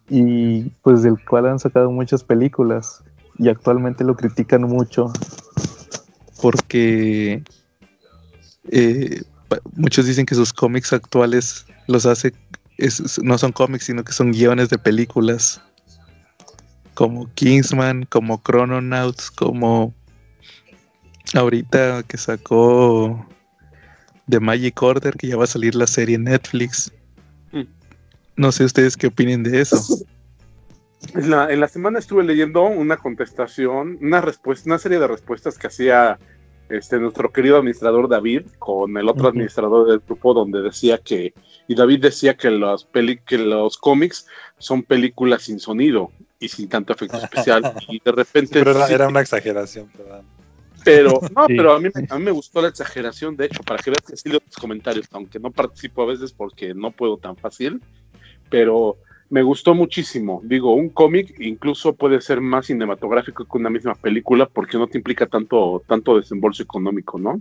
y 0.09 0.63
pues 0.83 1.03
del 1.03 1.19
cual 1.29 1.47
han 1.47 1.59
sacado 1.59 1.91
muchas 1.91 2.25
películas, 2.25 3.03
y 3.39 3.49
actualmente 3.49 4.05
lo 4.05 4.17
critican 4.17 4.63
mucho, 4.63 5.13
porque 6.41 7.43
eh, 8.71 9.23
muchos 9.75 10.07
dicen 10.07 10.27
que 10.27 10.35
sus 10.35 10.53
cómics 10.53 10.93
actuales 10.93 11.67
los 11.87 12.07
hace, 12.07 12.33
es- 12.79 13.21
no 13.23 13.39
son 13.39 13.53
cómics, 13.53 13.85
sino 13.87 14.05
que 14.05 14.13
son 14.13 14.33
guiones 14.33 14.69
de 14.69 14.79
películas, 14.79 15.61
como 16.95 17.33
Kingsman, 17.35 18.05
como 18.05 18.41
Chrononauts, 18.45 19.31
como 19.31 19.95
ahorita 21.35 22.03
que 22.03 22.19
sacó 22.19 23.27
The 24.29 24.41
Magic 24.41 24.81
Order, 24.83 25.15
que 25.17 25.29
ya 25.29 25.37
va 25.37 25.45
a 25.45 25.49
salir 25.49 25.75
la 25.75 25.87
serie 25.87 26.17
en 26.17 26.25
Netflix. 26.25 26.93
No 28.37 28.53
sé 28.53 28.65
ustedes 28.65 28.97
qué 28.97 29.07
opinen 29.09 29.43
de 29.43 29.61
eso. 29.61 29.77
En 31.15 31.31
la, 31.31 31.53
en 31.53 31.59
la 31.59 31.67
semana 31.67 31.99
estuve 31.99 32.23
leyendo 32.23 32.63
una 32.63 32.97
contestación, 32.97 33.99
una 34.01 34.21
respuesta, 34.21 34.69
una 34.71 34.79
serie 34.79 35.01
de 35.01 35.09
respuestas 35.09 35.59
que 35.59 35.67
hacía 35.67 36.17
este 36.69 36.99
nuestro 37.01 37.33
querido 37.33 37.57
administrador 37.59 38.09
David 38.09 38.43
con 38.61 38.97
el 38.97 39.09
otro 39.09 39.27
administrador 39.29 39.89
del 39.89 39.99
grupo 39.99 40.33
donde 40.33 40.63
decía 40.63 40.99
que 40.99 41.35
y 41.67 41.75
David 41.75 42.03
decía 42.03 42.37
que 42.37 42.51
los 42.53 42.85
peli, 42.85 43.19
que 43.19 43.37
los 43.37 43.77
cómics 43.79 44.27
son 44.59 44.85
películas 44.85 45.43
sin 45.43 45.59
sonido 45.59 46.13
y 46.39 46.49
sin 46.49 46.69
tanto 46.69 46.93
efecto 46.93 47.17
especial 47.19 47.75
y 47.89 48.01
de 48.01 48.13
repente 48.13 48.61
Pero 48.61 48.71
era, 48.71 48.87
sí, 48.87 48.95
era 48.95 49.09
una 49.09 49.21
exageración, 49.21 49.89
perdón. 49.89 50.25
pero 50.85 51.21
no, 51.37 51.47
Sí. 51.49 51.57
pero 51.57 51.73
a 51.75 51.81
mí, 51.81 51.89
a 52.09 52.19
mí 52.19 52.25
me 52.25 52.31
gustó 52.31 52.63
la 52.63 52.69
exageración, 52.69 53.37
de 53.37 53.47
hecho, 53.47 53.65
para 53.65 53.83
que 53.83 53.91
veas 53.91 54.05
que 54.09 54.17
sí 54.17 54.29
leo 54.29 54.39
tus 54.41 54.57
comentarios, 54.57 55.07
aunque 55.11 55.41
no 55.41 55.51
participo 55.51 56.03
a 56.03 56.07
veces 56.07 56.33
porque 56.33 56.75
no 56.75 56.93
puedo 56.93 57.19
tan 57.19 57.37
fácil, 57.37 57.83
pero 58.53 58.99
me 59.31 59.43
gustó 59.43 59.75
muchísimo. 59.75 60.43
Digo, 60.45 60.75
un 60.75 60.91
cómic 60.91 61.35
incluso 61.41 61.95
puede 61.95 62.21
ser 62.21 62.43
más 62.43 62.67
cinematográfico 62.67 63.47
que 63.47 63.59
una 63.59 63.71
misma 63.71 63.95
película 63.95 64.47
porque 64.47 64.77
no 64.77 64.87
te 64.87 64.99
implica 64.99 65.27
tanto, 65.27 65.83
tanto 65.89 66.19
desembolso 66.19 66.63
económico, 66.63 67.19
¿no? 67.19 67.41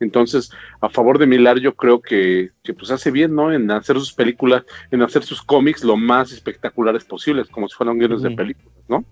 Entonces, 0.00 0.50
a 0.80 0.88
favor 0.88 1.18
de 1.18 1.28
Milar, 1.28 1.60
yo 1.60 1.74
creo 1.74 2.00
que, 2.00 2.50
que 2.64 2.74
pues 2.74 2.90
hace 2.90 3.12
bien, 3.12 3.36
¿no? 3.36 3.52
En 3.52 3.70
hacer 3.70 3.96
sus 3.96 4.12
películas, 4.12 4.64
en 4.90 5.02
hacer 5.02 5.22
sus 5.22 5.40
cómics 5.40 5.84
lo 5.84 5.96
más 5.96 6.32
espectaculares 6.32 7.04
posibles, 7.04 7.48
como 7.48 7.68
si 7.68 7.76
fueran 7.76 7.98
guiones 7.98 8.22
de 8.22 8.32
películas, 8.32 8.74
¿no? 8.88 9.04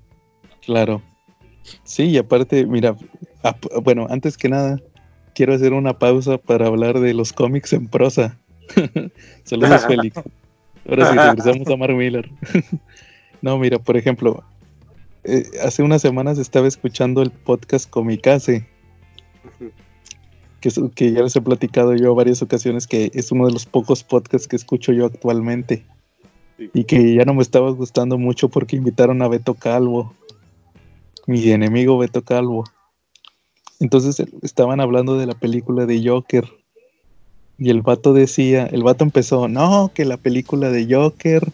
Claro. 0.64 1.02
Sí, 1.85 2.10
y 2.10 2.18
aparte, 2.18 2.66
mira, 2.66 2.97
bueno, 3.82 4.09
antes 4.10 4.36
que 4.36 4.48
nada, 4.48 4.81
quiero 5.35 5.55
hacer 5.55 5.73
una 5.73 5.98
pausa 5.98 6.39
para 6.39 6.66
hablar 6.66 6.98
de 6.98 7.14
los 7.14 7.32
cómics 7.32 7.73
en 7.73 7.89
prosa. 7.89 8.36
Saludos, 9.44 9.86
Félix. 9.89 10.20
Ahora 10.89 11.11
sí, 11.11 11.17
regresamos 11.19 11.69
a 11.69 11.77
Mark 11.77 11.95
Miller. 11.95 12.31
no, 13.43 13.59
mira, 13.59 13.79
por 13.79 13.97
ejemplo, 13.97 14.43
eh, 15.25 15.45
hace 15.65 15.83
unas 15.83 16.03
semanas 16.03 16.39
estaba 16.39 16.69
escuchando 16.69 17.23
el 17.23 17.31
podcast 17.31 17.89
Comicase, 17.91 18.67
que, 20.61 20.69
es- 20.69 20.81
que 20.95 21.13
ya 21.13 21.23
les 21.23 21.35
he 21.37 21.41
platicado 21.41 21.95
yo 21.95 22.15
varias 22.15 22.43
ocasiones 22.43 22.87
que 22.87 23.11
es 23.15 23.33
uno 23.33 23.47
de 23.47 23.53
los 23.53 23.67
pocos 23.67 24.03
podcasts 24.05 24.49
que 24.49 24.57
escucho 24.57 24.93
yo 24.93 25.07
actualmente. 25.07 25.85
Sí. 26.59 26.71
Y 26.73 26.85
que 26.85 27.15
ya 27.15 27.25
no 27.25 27.35
me 27.35 27.43
estaba 27.43 27.71
gustando 27.71 28.17
mucho 28.17 28.49
porque 28.49 28.77
invitaron 28.77 29.21
a 29.21 29.29
Beto 29.29 29.55
Calvo, 29.55 30.15
mi 31.27 31.51
enemigo 31.51 31.99
Beto 31.99 32.23
Calvo. 32.23 32.65
Entonces 33.79 34.19
eh, 34.21 34.27
estaban 34.43 34.81
hablando 34.81 35.19
de 35.19 35.27
la 35.27 35.35
película 35.35 35.85
de 35.85 36.03
Joker. 36.09 36.45
Y 37.59 37.70
el 37.70 37.83
vato 37.83 38.12
decía, 38.12 38.66
el 38.66 38.83
vato 38.83 39.05
empezó, 39.05 39.49
no, 39.49 39.91
que 39.95 40.05
la 40.05 40.19
película 40.19 40.70
de 40.70 40.93
Joker, 40.93 41.49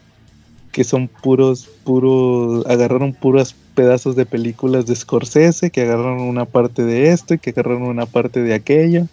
que 0.72 0.84
son 0.84 1.08
puros, 1.08 1.68
puros, 1.84 2.66
agarraron 2.66 3.12
puros 3.12 3.54
pedazos 3.74 4.16
de 4.16 4.26
películas 4.26 4.86
de 4.86 4.96
Scorsese, 4.96 5.70
que 5.70 5.82
agarraron 5.82 6.22
una 6.22 6.44
parte 6.44 6.84
de 6.84 7.10
esto 7.10 7.34
y 7.34 7.38
que 7.38 7.50
agarraron 7.50 7.82
una 7.82 8.06
parte 8.06 8.42
de 8.42 8.54
aquello. 8.54 9.06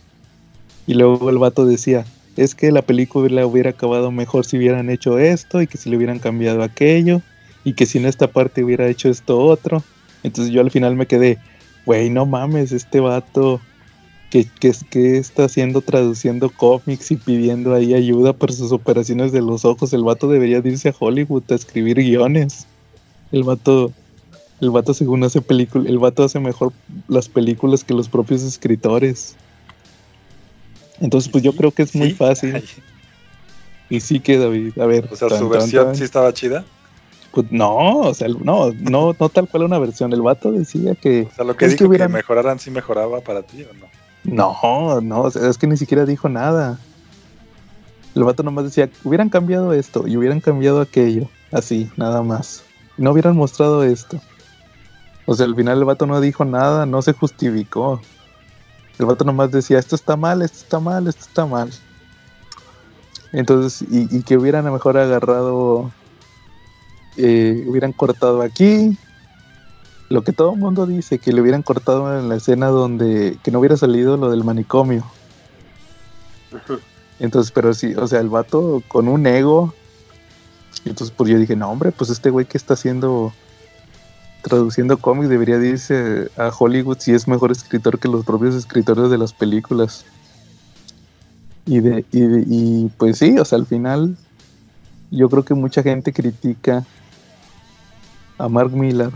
Y 0.88 0.96
luego 0.96 1.30
el 1.30 1.38
vato 1.38 1.66
decía, 1.66 2.06
es 2.36 2.56
que 2.56 2.72
la 2.72 2.82
película 2.82 3.46
hubiera 3.46 3.72
acabado 3.72 4.12
mejor 4.12 4.46
si 4.46 4.58
hubieran 4.58 4.90
hecho 4.90 5.20
esto 5.20 5.62
y 5.62 5.68
que 5.68 5.78
si 5.78 5.90
le 5.90 5.98
hubieran 5.98 6.20
cambiado 6.20 6.64
aquello 6.64 7.22
y 7.64 7.74
que 7.74 7.86
si 7.86 7.98
en 7.98 8.06
esta 8.06 8.28
parte 8.28 8.64
hubiera 8.64 8.88
hecho 8.88 9.10
esto 9.10 9.40
otro. 9.40 9.84
Entonces 10.24 10.54
yo 10.54 10.62
al 10.62 10.72
final 10.72 10.96
me 10.96 11.06
quedé, 11.06 11.38
güey, 11.86 12.10
no 12.10 12.26
mames, 12.26 12.72
este 12.72 13.00
vato 13.00 13.62
que, 14.30 14.46
que, 14.60 14.72
que 14.90 15.18
está 15.18 15.46
haciendo 15.46 15.82
traduciendo 15.82 16.50
cómics 16.50 17.12
y 17.12 17.16
pidiendo 17.18 17.74
ahí 17.74 17.94
ayuda 17.94 18.34
por 18.34 18.54
sus 18.54 18.72
operaciones 18.72 19.32
de 19.32 19.42
los 19.42 19.66
ojos. 19.66 19.92
El 19.94 20.04
vato 20.04 20.28
debería 20.30 20.62
de 20.62 20.70
irse 20.70 20.90
a 20.90 20.96
Hollywood 20.98 21.44
a 21.50 21.56
escribir 21.56 21.98
guiones. 21.98 22.68
El 23.32 23.44
vato, 23.44 23.92
el 24.62 24.70
vato 24.70 24.94
según 24.94 25.24
hace 25.24 25.42
película, 25.42 25.90
el 25.90 25.98
vato 25.98 26.24
hace 26.24 26.40
mejor 26.40 26.74
las 27.08 27.28
películas 27.28 27.84
que 27.84 27.94
los 27.94 28.08
propios 28.10 28.44
escritores. 28.44 29.36
Entonces, 31.02 31.32
pues 31.32 31.44
yo 31.44 31.54
creo 31.54 31.72
que 31.72 31.84
es 31.84 31.96
muy 31.96 32.10
¿Sí? 32.10 32.16
fácil. 32.16 32.56
Ay, 32.56 32.66
Y 33.90 34.00
sí 34.02 34.20
que 34.20 34.38
David, 34.38 34.78
a 34.80 34.86
ver. 34.86 35.08
o 35.12 35.16
sea, 35.16 35.28
tan, 35.30 35.40
su 35.40 35.50
versión 35.50 35.86
tan. 35.86 35.96
sí 35.96 36.04
estaba 36.04 36.32
chida. 36.34 36.66
Pues 37.32 37.52
no, 37.52 38.00
o 38.02 38.14
sea, 38.14 38.28
no, 38.28 38.72
no, 38.74 39.16
no 39.20 39.30
tal 39.30 39.48
cual 39.48 39.64
una 39.64 39.80
versión. 39.80 40.12
El 40.14 40.22
vato 40.22 40.52
decía 40.52 40.94
que 40.96 41.28
O 41.32 41.36
sea, 41.36 41.46
lo 41.46 41.56
que 41.56 41.66
Es 41.66 41.72
que 41.72 41.76
dijo 41.76 41.84
que, 41.86 41.88
hubieran- 41.98 42.12
mejoraran 42.12 42.60
sí 42.60 42.70
mejoraba 42.70 43.22
para 43.22 43.42
ti 43.44 43.64
o 43.64 43.74
no. 43.76 43.88
No, 44.24 45.02
no, 45.02 45.28
es 45.28 45.58
que 45.58 45.68
ni 45.68 45.78
siquiera 45.78 46.06
dijo 46.06 46.30
nada. 46.30 46.78
El 48.16 48.24
vato 48.24 48.44
nomás 48.44 48.66
decía, 48.66 48.90
hubieran 49.04 49.30
cambiado 49.30 49.74
esto 49.74 50.08
y 50.08 50.18
hubieran 50.18 50.42
cambiado 50.42 50.82
aquello, 50.82 51.30
así, 51.52 51.90
nada 51.96 52.22
más. 52.24 52.64
No 52.98 53.12
hubieran 53.12 53.38
mostrado 53.38 53.84
esto. 53.84 54.20
O 55.26 55.36
sea, 55.36 55.46
al 55.46 55.56
final 55.56 55.78
el 55.78 55.86
vato 55.86 56.06
no 56.06 56.20
dijo 56.20 56.44
nada, 56.44 56.86
no 56.86 57.02
se 57.02 57.14
justificó. 57.14 58.02
El 58.98 59.06
vato 59.06 59.24
nomás 59.24 59.52
decía, 59.52 59.80
esto 59.80 59.96
está 59.96 60.18
mal, 60.18 60.42
esto 60.42 60.58
está 60.64 60.80
mal, 60.80 61.08
esto 61.08 61.22
está 61.22 61.46
mal. 61.46 61.70
Entonces, 63.32 63.88
y, 63.90 64.18
y 64.18 64.24
que 64.24 64.38
hubieran 64.38 64.66
a 64.66 64.70
lo 64.70 64.74
mejor 64.74 64.98
agarrado, 64.98 65.92
eh, 67.16 67.64
hubieran 67.68 67.94
cortado 67.94 68.42
aquí. 68.42 68.98
Lo 70.10 70.24
que 70.24 70.34
todo 70.34 70.54
el 70.54 70.60
mundo 70.60 70.86
dice, 70.88 71.20
que 71.20 71.32
le 71.32 71.42
hubieran 71.42 71.62
cortado 71.62 72.18
en 72.20 72.30
la 72.30 72.36
escena 72.36 72.68
donde, 72.68 73.38
que 73.44 73.52
no 73.52 73.60
hubiera 73.60 73.78
salido 73.78 74.18
lo 74.18 74.32
del 74.32 74.44
manicomio. 74.44 75.06
Entonces, 77.20 77.52
pero 77.52 77.74
sí, 77.74 77.94
o 77.96 78.08
sea, 78.08 78.20
el 78.20 78.30
vato 78.30 78.82
con 78.88 79.08
un 79.08 79.28
ego. 79.28 79.74
Entonces, 80.86 81.14
pues 81.16 81.30
yo 81.30 81.38
dije, 81.38 81.56
no, 81.56 81.70
hombre, 81.70 81.92
pues 81.92 82.10
este 82.10 82.32
güey 82.32 82.48
que 82.48 82.58
está 82.58 82.74
haciendo, 82.74 83.34
traduciendo 84.42 84.98
cómics, 84.98 85.30
debería 85.30 85.60
de 85.60 85.70
irse 85.70 86.32
a 86.38 86.50
Hollywood 86.58 86.98
si 87.00 87.14
es 87.14 87.28
mejor 87.28 87.52
escritor 87.52 88.00
que 88.00 88.08
los 88.08 88.26
propios 88.26 88.56
escritores 88.56 89.12
de 89.12 89.18
las 89.20 89.34
películas. 89.34 90.06
Y, 91.68 91.82
de, 91.82 92.04
y, 92.12 92.22
de- 92.22 92.46
y 92.48 92.90
pues 92.98 93.20
sí, 93.20 93.38
o 93.38 93.46
sea, 93.46 93.60
al 93.60 93.68
final, 93.68 94.18
yo 95.12 95.30
creo 95.30 95.46
que 95.46 95.54
mucha 95.54 95.84
gente 95.84 96.14
critica 96.14 96.84
a 98.40 98.48
Mark 98.50 98.72
Millar 98.72 99.12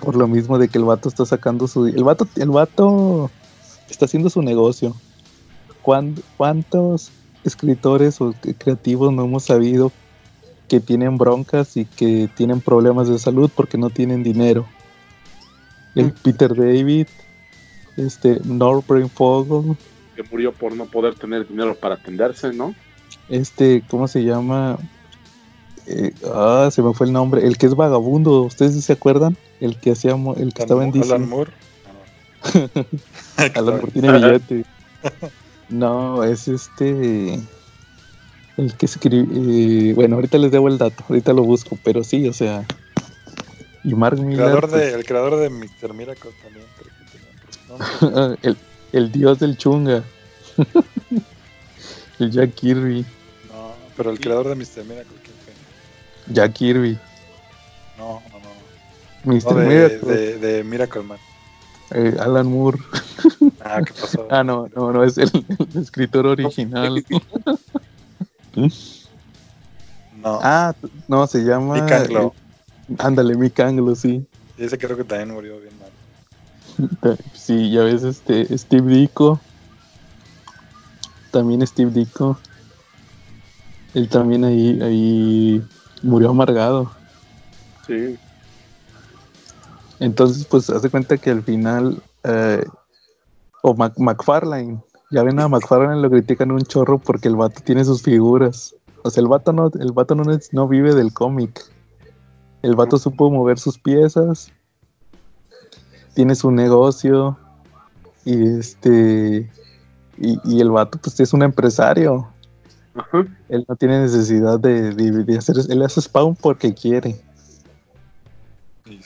por 0.00 0.16
lo 0.16 0.26
mismo 0.26 0.58
de 0.58 0.68
que 0.68 0.78
el 0.78 0.84
vato 0.84 1.08
está 1.08 1.24
sacando 1.26 1.66
su. 1.68 1.86
El 1.86 2.04
vato, 2.04 2.26
el 2.36 2.50
vato 2.50 3.30
está 3.88 4.04
haciendo 4.06 4.30
su 4.30 4.42
negocio. 4.42 4.94
¿Cuán- 5.82 6.16
¿Cuántos 6.36 7.10
escritores 7.44 8.20
o 8.20 8.34
creativos 8.58 9.12
no 9.12 9.24
hemos 9.24 9.44
sabido 9.44 9.92
que 10.68 10.80
tienen 10.80 11.18
broncas 11.18 11.76
y 11.76 11.84
que 11.84 12.28
tienen 12.36 12.60
problemas 12.60 13.08
de 13.08 13.18
salud 13.18 13.50
porque 13.54 13.76
no 13.78 13.90
tienen 13.90 14.22
dinero? 14.22 14.66
El 15.94 16.12
Peter 16.12 16.54
David, 16.56 17.06
este 17.96 18.40
Norbert 18.44 19.08
Fogel, 19.10 19.76
Que 20.16 20.22
murió 20.30 20.52
por 20.52 20.74
no 20.76 20.86
poder 20.86 21.14
tener 21.16 21.46
dinero 21.46 21.74
para 21.76 21.96
atenderse, 21.96 22.52
¿no? 22.52 22.74
este, 23.28 23.82
¿cómo 23.88 24.06
se 24.08 24.22
llama? 24.24 24.78
Eh, 25.86 26.12
ah, 26.32 26.68
se 26.72 26.82
me 26.82 26.94
fue 26.94 27.06
el 27.06 27.12
nombre. 27.12 27.46
El 27.46 27.58
que 27.58 27.66
es 27.66 27.74
vagabundo, 27.74 28.42
¿ustedes 28.42 28.82
se 28.84 28.92
acuerdan? 28.92 29.36
El 29.60 29.76
que 29.78 29.92
hacía, 29.92 30.16
mo- 30.16 30.34
el 30.34 30.52
que 30.54 30.62
estaba 30.62 30.82
en 30.84 30.92
DC. 30.92 31.06
Alan 31.12 31.28
Moore. 31.28 31.52
Alan 33.54 33.76
Moore 33.76 33.92
tiene 33.92 34.12
billete. 34.12 34.64
No, 35.70 36.22
es 36.22 36.46
este. 36.46 37.40
El 38.58 38.76
que 38.76 38.84
escribe. 38.86 39.94
bueno, 39.94 40.16
ahorita 40.16 40.36
les 40.38 40.52
debo 40.52 40.68
el 40.68 40.76
dato, 40.76 41.02
ahorita 41.08 41.32
lo 41.32 41.42
busco, 41.42 41.78
pero 41.82 42.04
sí, 42.04 42.28
o 42.28 42.32
sea. 42.34 42.64
Y 43.82 43.94
Mark 43.94 44.16
creador, 44.18 44.68
pues, 44.68 44.72
de, 44.72 44.92
el 44.94 45.04
creador 45.04 45.36
de 45.36 45.48
Mr. 45.50 45.94
Miracle 45.94 46.30
también. 46.42 46.66
creo 47.98 48.36
que 48.36 48.46
el, 48.48 48.56
el 48.92 49.10
dios 49.12 49.38
del 49.38 49.56
chunga. 49.56 50.04
el 52.18 52.30
Jack 52.30 52.54
Kirby. 52.54 53.04
No, 53.52 53.72
pero 53.96 54.10
el 54.10 54.20
creador 54.20 54.48
de 54.48 54.54
Mr. 54.54 54.84
Miracle. 54.84 55.16
Jack 56.28 56.52
Kirby. 56.54 56.98
No, 57.98 58.22
no, 58.32 58.38
no. 58.40 59.34
Mr. 59.34 59.44
No, 59.54 59.60
de, 59.60 59.66
Miracle, 59.66 59.98
de, 60.16 60.38
de 60.38 60.64
Miracle 60.64 61.02
Man. 61.02 61.18
eh, 61.90 62.16
Alan 62.20 62.46
Moore. 62.46 62.78
Ah, 63.64 63.80
¿qué 63.84 63.92
pasó? 63.94 64.26
Ah, 64.30 64.42
no, 64.44 64.68
no, 64.74 64.92
no, 64.92 65.04
es 65.04 65.16
el, 65.18 65.30
el 65.58 65.82
escritor 65.82 66.26
original. 66.26 67.04
No, 70.22 70.38
Ah, 70.42 70.74
no, 71.08 71.26
se 71.26 71.40
llama. 71.40 71.74
Nick 71.74 71.92
Anglo. 71.92 72.34
eh, 72.88 72.94
ándale, 72.98 73.36
Mick 73.36 73.58
Anglo, 73.60 73.94
sí. 73.94 74.24
Y 74.56 74.64
ese 74.64 74.78
creo 74.78 74.96
que 74.96 75.04
también 75.04 75.32
murió 75.34 75.58
bien 75.60 75.72
mal. 75.78 77.18
Sí, 77.34 77.70
ya 77.70 77.82
ves, 77.82 78.02
este, 78.04 78.56
Steve 78.56 78.94
Dico. 78.94 79.38
También 81.30 81.66
Steve 81.66 81.90
Dico. 81.90 82.38
Él 83.92 84.08
también 84.08 84.44
ahí, 84.44 84.80
ahí 84.80 85.62
murió 86.04 86.30
amargado. 86.30 86.90
Sí. 87.86 88.16
Entonces, 90.00 90.46
pues, 90.46 90.70
hace 90.70 90.90
cuenta 90.90 91.16
que 91.18 91.30
al 91.30 91.42
final, 91.42 92.02
eh, 92.24 92.64
o 93.62 93.74
Mac- 93.74 93.98
McFarlane, 93.98 94.82
ya 95.10 95.22
ven 95.22 95.38
a 95.40 95.48
McFarlane 95.48 96.00
lo 96.00 96.10
critican 96.10 96.50
un 96.50 96.62
chorro 96.62 96.98
porque 96.98 97.28
el 97.28 97.36
vato 97.36 97.60
tiene 97.64 97.84
sus 97.84 98.02
figuras. 98.02 98.74
O 99.02 99.10
sea, 99.10 99.20
el 99.22 99.28
vato 99.28 99.52
no, 99.52 99.70
el 99.78 99.92
vato 99.92 100.14
no, 100.14 100.30
es- 100.32 100.52
no 100.52 100.66
vive 100.66 100.94
del 100.94 101.12
cómic. 101.12 101.60
El 102.62 102.74
vato 102.74 102.98
supo 102.98 103.30
mover 103.30 103.58
sus 103.58 103.78
piezas, 103.78 104.50
tiene 106.14 106.34
su 106.34 106.50
negocio, 106.50 107.38
y 108.24 108.58
este, 108.58 109.50
y, 110.16 110.38
y 110.44 110.60
el 110.60 110.70
vato 110.70 110.98
pues 111.02 111.20
es 111.20 111.32
un 111.34 111.42
empresario. 111.42 112.26
Ajá. 112.94 113.26
Él 113.48 113.64
no 113.68 113.76
tiene 113.76 114.00
necesidad 114.00 114.58
de, 114.60 114.92
de- 114.92 115.24
de 115.24 115.38
hacer, 115.38 115.56
él 115.68 115.82
hace 115.82 116.00
spawn 116.00 116.36
porque 116.36 116.72
quiere. 116.74 117.20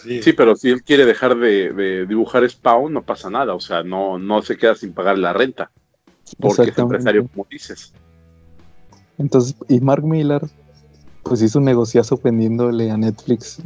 Sí, 0.03 0.23
Sí, 0.23 0.33
pero 0.33 0.57
si 0.57 0.71
él 0.71 0.83
quiere 0.83 1.07
dejar 1.07 1.37
de, 1.37 1.73
de 1.73 2.07
dibujar 2.07 2.49
Spawn, 2.49 2.93
no 2.93 3.03
pasa 3.03 3.31
nada. 3.31 3.55
O 3.55 3.61
sea, 3.61 3.85
no, 3.85 4.19
no 4.19 4.43
se 4.43 4.57
queda 4.57 4.75
sin 4.75 4.93
pagar 4.93 5.17
la 5.19 5.33
renta. 5.33 5.71
Porque 6.41 6.63
es 6.71 6.79
empresario, 6.79 7.29
como 7.29 7.47
dices. 7.49 7.93
Entonces, 9.19 9.55
y 9.69 9.81
Mark 9.81 10.05
Millar, 10.05 10.43
pues 11.23 11.43
hizo 11.43 11.61
un 11.61 11.65
negociazo 11.65 12.21
vendiéndole 12.23 12.91
a 12.91 12.97
Netflix 12.97 13.59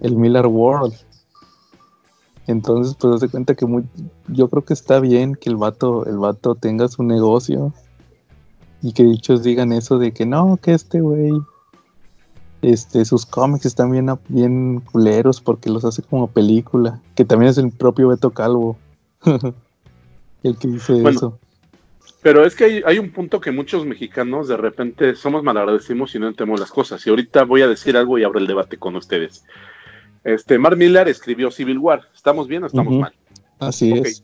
el 0.00 0.16
Miller 0.16 0.46
World. 0.46 0.94
Entonces, 2.46 2.94
pues 2.98 3.14
hace 3.16 3.28
cuenta 3.28 3.54
que 3.54 3.66
muy, 3.66 3.84
yo 4.28 4.48
creo 4.48 4.64
que 4.64 4.72
está 4.74 4.98
bien 5.00 5.34
que 5.34 5.50
el 5.50 5.56
vato, 5.56 6.06
el 6.06 6.18
vato 6.18 6.54
tenga 6.54 6.88
su 6.88 7.02
negocio 7.02 7.72
y 8.84 8.92
que 8.92 9.02
dichos 9.02 9.42
digan 9.42 9.72
eso 9.72 9.98
de 9.98 10.12
que 10.12 10.26
no, 10.26 10.58
que 10.60 10.74
este 10.74 11.00
güey, 11.00 11.32
este, 12.60 13.06
sus 13.06 13.24
cómics 13.24 13.64
están 13.64 13.90
bien, 13.90 14.10
bien 14.28 14.80
culeros 14.80 15.40
porque 15.40 15.70
los 15.70 15.86
hace 15.86 16.02
como 16.02 16.26
película, 16.26 17.00
que 17.14 17.24
también 17.24 17.48
es 17.48 17.56
el 17.56 17.70
propio 17.70 18.08
Beto 18.08 18.32
Calvo, 18.32 18.76
el 20.42 20.58
que 20.58 20.68
dice 20.68 20.92
Bueno, 21.00 21.16
eso. 21.16 21.38
Pero 22.20 22.44
es 22.44 22.54
que 22.54 22.64
hay, 22.64 22.82
hay 22.84 22.98
un 22.98 23.10
punto 23.10 23.40
que 23.40 23.52
muchos 23.52 23.86
mexicanos 23.86 24.48
de 24.48 24.58
repente 24.58 25.14
somos 25.14 25.42
malagradecimos 25.42 26.14
y 26.14 26.18
no 26.18 26.28
entendemos 26.28 26.60
las 26.60 26.70
cosas. 26.70 27.06
Y 27.06 27.10
ahorita 27.10 27.44
voy 27.44 27.62
a 27.62 27.68
decir 27.68 27.96
algo 27.96 28.18
y 28.18 28.24
abro 28.24 28.38
el 28.38 28.46
debate 28.46 28.76
con 28.76 28.96
ustedes. 28.96 29.46
Este, 30.24 30.58
Mark 30.58 30.76
Millar 30.76 31.08
escribió 31.08 31.50
Civil 31.50 31.78
War. 31.78 32.02
¿Estamos 32.14 32.48
bien 32.48 32.64
o 32.64 32.66
estamos 32.66 32.92
mal? 32.92 33.14
Así 33.58 33.92
es. 33.92 34.22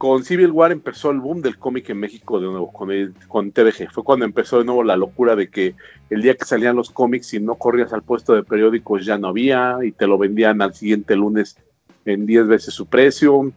Con 0.00 0.24
Civil 0.24 0.50
War 0.50 0.72
empezó 0.72 1.10
el 1.10 1.20
boom 1.20 1.42
del 1.42 1.58
cómic 1.58 1.90
en 1.90 1.98
México 1.98 2.40
de 2.40 2.46
nuevo, 2.46 2.72
con, 2.72 2.90
el, 2.90 3.12
con 3.28 3.52
TVG. 3.52 3.92
Fue 3.92 4.02
cuando 4.02 4.24
empezó 4.24 4.58
de 4.58 4.64
nuevo 4.64 4.82
la 4.82 4.96
locura 4.96 5.36
de 5.36 5.50
que 5.50 5.74
el 6.08 6.22
día 6.22 6.38
que 6.38 6.46
salían 6.46 6.74
los 6.74 6.88
cómics 6.88 7.34
y 7.34 7.38
no 7.38 7.56
corrías 7.56 7.92
al 7.92 8.02
puesto 8.02 8.32
de 8.32 8.42
periódicos 8.42 9.04
ya 9.04 9.18
no 9.18 9.28
había 9.28 9.76
y 9.82 9.92
te 9.92 10.06
lo 10.06 10.16
vendían 10.16 10.62
al 10.62 10.72
siguiente 10.72 11.16
lunes 11.16 11.58
en 12.06 12.24
10 12.24 12.46
veces 12.46 12.72
su 12.72 12.86
precio. 12.86 13.52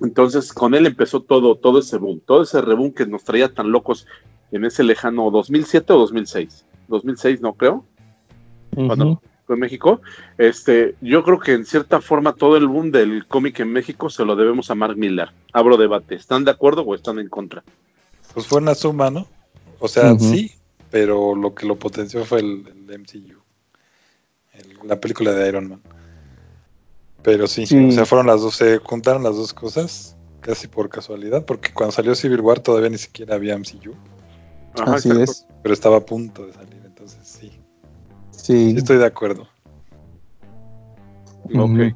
Entonces 0.00 0.52
con 0.52 0.74
él 0.74 0.84
empezó 0.84 1.20
todo, 1.20 1.54
todo 1.54 1.78
ese 1.78 1.96
boom, 1.96 2.22
todo 2.26 2.42
ese 2.42 2.60
reboom 2.60 2.92
que 2.92 3.06
nos 3.06 3.22
traía 3.22 3.54
tan 3.54 3.70
locos 3.70 4.04
en 4.50 4.64
ese 4.64 4.82
lejano 4.82 5.30
2007 5.30 5.92
o 5.92 5.98
2006. 5.98 6.66
2006 6.88 7.40
no 7.40 7.52
creo, 7.52 7.84
fue 8.74 8.96
en 9.54 9.60
México. 9.60 10.00
Este, 10.36 10.94
yo 11.00 11.22
creo 11.24 11.38
que 11.38 11.52
en 11.52 11.64
cierta 11.64 12.00
forma 12.00 12.34
todo 12.34 12.56
el 12.56 12.66
boom 12.66 12.90
del 12.90 13.26
cómic 13.26 13.60
en 13.60 13.72
México 13.72 14.10
se 14.10 14.24
lo 14.24 14.36
debemos 14.36 14.70
a 14.70 14.74
Mark 14.74 14.96
Millar. 14.96 15.32
Abro 15.52 15.76
debate. 15.76 16.14
¿Están 16.14 16.44
de 16.44 16.50
acuerdo 16.50 16.82
o 16.82 16.94
están 16.94 17.18
en 17.18 17.28
contra? 17.28 17.62
pues 18.34 18.46
fue 18.46 18.58
una 18.60 18.74
suma, 18.74 19.10
¿no? 19.10 19.26
O 19.80 19.88
sea, 19.88 20.16
sí, 20.18 20.52
pero 20.90 21.34
lo 21.34 21.54
que 21.54 21.66
lo 21.66 21.76
potenció 21.76 22.24
fue 22.24 22.40
el, 22.40 22.64
el 22.88 22.98
MCU. 23.00 23.38
El- 24.52 24.78
la 24.88 25.00
película 25.00 25.32
de 25.32 25.48
Iron 25.48 25.68
Man. 25.68 25.80
Pero 27.22 27.46
sí, 27.46 27.66
Sí. 27.66 27.88
o 27.88 27.92
sea, 27.92 28.06
fueron 28.06 28.26
las 28.26 28.40
dos, 28.42 28.54
se 28.56 28.78
juntaron 28.78 29.22
las 29.22 29.34
dos 29.36 29.52
cosas 29.52 30.16
casi 30.40 30.68
por 30.68 30.88
casualidad, 30.88 31.44
porque 31.44 31.72
cuando 31.72 31.92
salió 31.92 32.14
Civil 32.14 32.40
War 32.40 32.60
todavía 32.60 32.90
ni 32.90 32.98
siquiera 32.98 33.34
había 33.34 33.54
MCU, 33.58 33.94
Ajá, 34.78 34.94
Así 34.94 35.08
exacto. 35.08 35.32
es. 35.32 35.46
pero 35.62 35.72
estaba 35.72 35.96
a 35.96 36.06
punto 36.06 36.46
de 36.46 36.52
salir, 36.52 36.77
Sí. 38.48 38.74
estoy 38.74 38.96
de 38.96 39.04
acuerdo. 39.04 39.46
Ok. 41.54 41.94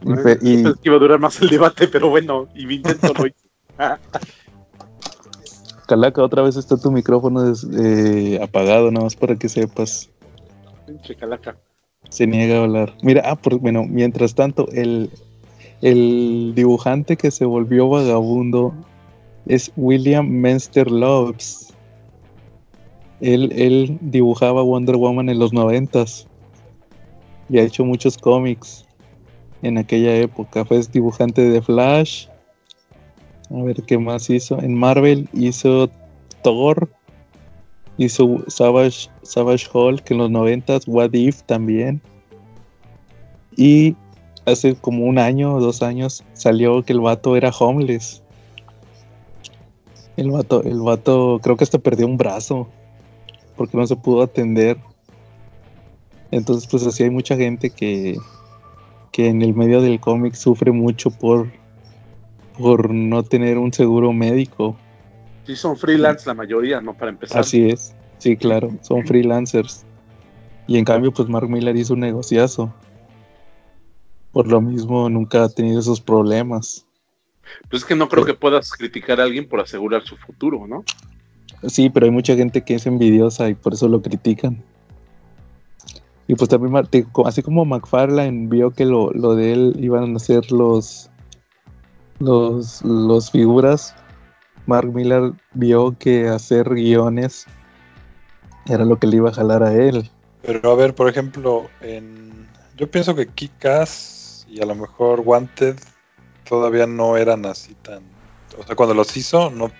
Bueno, 0.00 0.22
y- 0.40 0.62
pensé 0.62 0.80
que 0.80 0.88
iba 0.88 0.96
a 0.96 0.98
durar 0.98 1.18
más 1.18 1.38
el 1.42 1.50
debate, 1.50 1.86
pero 1.86 2.08
bueno, 2.08 2.48
y 2.54 2.64
mi 2.64 2.76
intento 2.76 3.12
lo 3.12 3.26
hice. 3.26 3.46
Calaca, 5.86 6.22
otra 6.22 6.40
vez 6.40 6.56
está 6.56 6.78
tu 6.78 6.90
micrófono 6.90 7.52
eh, 7.78 8.40
apagado, 8.42 8.90
nada 8.90 9.04
más 9.04 9.14
para 9.14 9.36
que 9.36 9.50
sepas. 9.50 10.08
Pinche 10.86 11.14
calaca. 11.14 11.58
Se 12.08 12.26
niega 12.26 12.56
a 12.56 12.64
hablar. 12.64 12.94
Mira, 13.02 13.20
ah, 13.26 13.36
por, 13.36 13.58
bueno, 13.58 13.84
mientras 13.86 14.34
tanto, 14.34 14.66
el, 14.72 15.10
el 15.82 16.52
dibujante 16.54 17.18
que 17.18 17.30
se 17.30 17.44
volvió 17.44 17.90
vagabundo 17.90 18.72
es 19.44 19.70
William 19.76 20.26
Menster 20.26 20.90
Loves. 20.90 21.65
Él, 23.20 23.52
él 23.56 23.98
dibujaba 24.00 24.62
Wonder 24.62 24.96
Woman 24.96 25.28
en 25.28 25.38
los 25.38 25.52
noventas 25.52 26.26
y 27.48 27.58
ha 27.58 27.62
hecho 27.62 27.84
muchos 27.84 28.18
cómics 28.18 28.84
en 29.62 29.78
aquella 29.78 30.16
época. 30.16 30.64
Fue 30.64 30.80
dibujante 30.92 31.42
de 31.42 31.62
Flash. 31.62 32.26
A 33.50 33.62
ver 33.62 33.82
qué 33.82 33.98
más 33.98 34.28
hizo. 34.28 34.60
En 34.60 34.74
Marvel 34.74 35.28
hizo 35.32 35.88
Thor. 36.42 36.90
Hizo 37.98 38.44
Savage, 38.48 39.08
Savage 39.22 39.66
Hulk 39.72 40.10
en 40.10 40.18
los 40.18 40.30
noventas. 40.30 40.86
What 40.86 41.14
If 41.14 41.42
también. 41.44 42.02
Y 43.56 43.96
hace 44.44 44.74
como 44.74 45.04
un 45.04 45.18
año 45.18 45.54
o 45.54 45.60
dos 45.60 45.82
años 45.82 46.22
salió 46.34 46.82
que 46.82 46.92
el 46.92 47.00
vato 47.00 47.36
era 47.36 47.50
homeless. 47.50 48.22
El 50.18 50.30
vato, 50.30 50.62
el 50.62 50.80
vato 50.80 51.40
creo 51.42 51.56
que 51.56 51.64
hasta 51.64 51.78
perdió 51.78 52.06
un 52.06 52.16
brazo 52.16 52.68
porque 53.56 53.76
no 53.76 53.86
se 53.86 53.96
pudo 53.96 54.22
atender. 54.22 54.76
Entonces, 56.30 56.68
pues 56.68 56.86
así 56.86 57.04
hay 57.04 57.10
mucha 57.10 57.36
gente 57.36 57.70
que, 57.70 58.16
que 59.12 59.28
en 59.28 59.42
el 59.42 59.54
medio 59.54 59.80
del 59.80 60.00
cómic 60.00 60.34
sufre 60.34 60.72
mucho 60.72 61.10
por, 61.10 61.50
por 62.58 62.92
no 62.92 63.22
tener 63.22 63.58
un 63.58 63.72
seguro 63.72 64.12
médico. 64.12 64.76
Sí, 65.46 65.56
son 65.56 65.76
freelance 65.76 66.26
la 66.26 66.34
mayoría, 66.34 66.80
¿no? 66.80 66.94
Para 66.94 67.10
empezar. 67.10 67.40
Así 67.40 67.68
es, 67.68 67.94
sí, 68.18 68.36
claro, 68.36 68.70
son 68.82 69.06
freelancers. 69.06 69.84
Y 70.66 70.78
en 70.78 70.84
cambio, 70.84 71.12
pues 71.12 71.28
Mark 71.28 71.48
Miller 71.48 71.76
hizo 71.76 71.94
un 71.94 72.00
negociazo. 72.00 72.74
Por 74.32 74.48
lo 74.48 74.60
mismo, 74.60 75.08
nunca 75.08 75.44
ha 75.44 75.48
tenido 75.48 75.78
esos 75.80 76.00
problemas. 76.00 76.84
Pues 77.70 77.82
es 77.82 77.88
que 77.88 77.94
no 77.94 78.08
creo 78.08 78.24
que 78.24 78.34
puedas 78.34 78.70
criticar 78.72 79.20
a 79.20 79.24
alguien 79.24 79.48
por 79.48 79.60
asegurar 79.60 80.02
su 80.02 80.16
futuro, 80.16 80.66
¿no? 80.66 80.84
Sí, 81.64 81.90
pero 81.90 82.06
hay 82.06 82.12
mucha 82.12 82.36
gente 82.36 82.62
que 82.62 82.74
es 82.74 82.86
envidiosa 82.86 83.48
y 83.48 83.54
por 83.54 83.74
eso 83.74 83.88
lo 83.88 84.02
critican. 84.02 84.62
Y 86.28 86.34
pues 86.34 86.48
también, 86.48 86.74
así 87.24 87.42
como 87.42 87.64
McFarlane 87.64 88.48
vio 88.48 88.70
que 88.72 88.84
lo, 88.84 89.10
lo 89.12 89.34
de 89.34 89.52
él 89.52 89.76
iban 89.78 90.16
a 90.16 90.18
ser 90.18 90.50
los, 90.50 91.08
los, 92.18 92.82
los 92.82 93.30
figuras, 93.30 93.94
Mark 94.66 94.92
Miller 94.92 95.32
vio 95.54 95.96
que 95.98 96.28
hacer 96.28 96.68
guiones 96.68 97.46
era 98.68 98.84
lo 98.84 98.98
que 98.98 99.06
le 99.06 99.18
iba 99.18 99.30
a 99.30 99.32
jalar 99.32 99.62
a 99.62 99.72
él. 99.72 100.10
Pero 100.42 100.70
a 100.70 100.74
ver, 100.74 100.94
por 100.94 101.08
ejemplo, 101.08 101.68
en... 101.80 102.48
yo 102.76 102.90
pienso 102.90 103.14
que 103.14 103.28
Kick-Ass 103.28 104.46
y 104.48 104.60
a 104.60 104.66
lo 104.66 104.74
mejor 104.74 105.20
Wanted 105.20 105.76
todavía 106.48 106.86
no 106.86 107.16
eran 107.16 107.46
así 107.46 107.74
tan... 107.74 108.02
O 108.58 108.64
sea, 108.64 108.74
cuando 108.74 108.94
los 108.94 109.16
hizo, 109.16 109.50
no, 109.50 109.70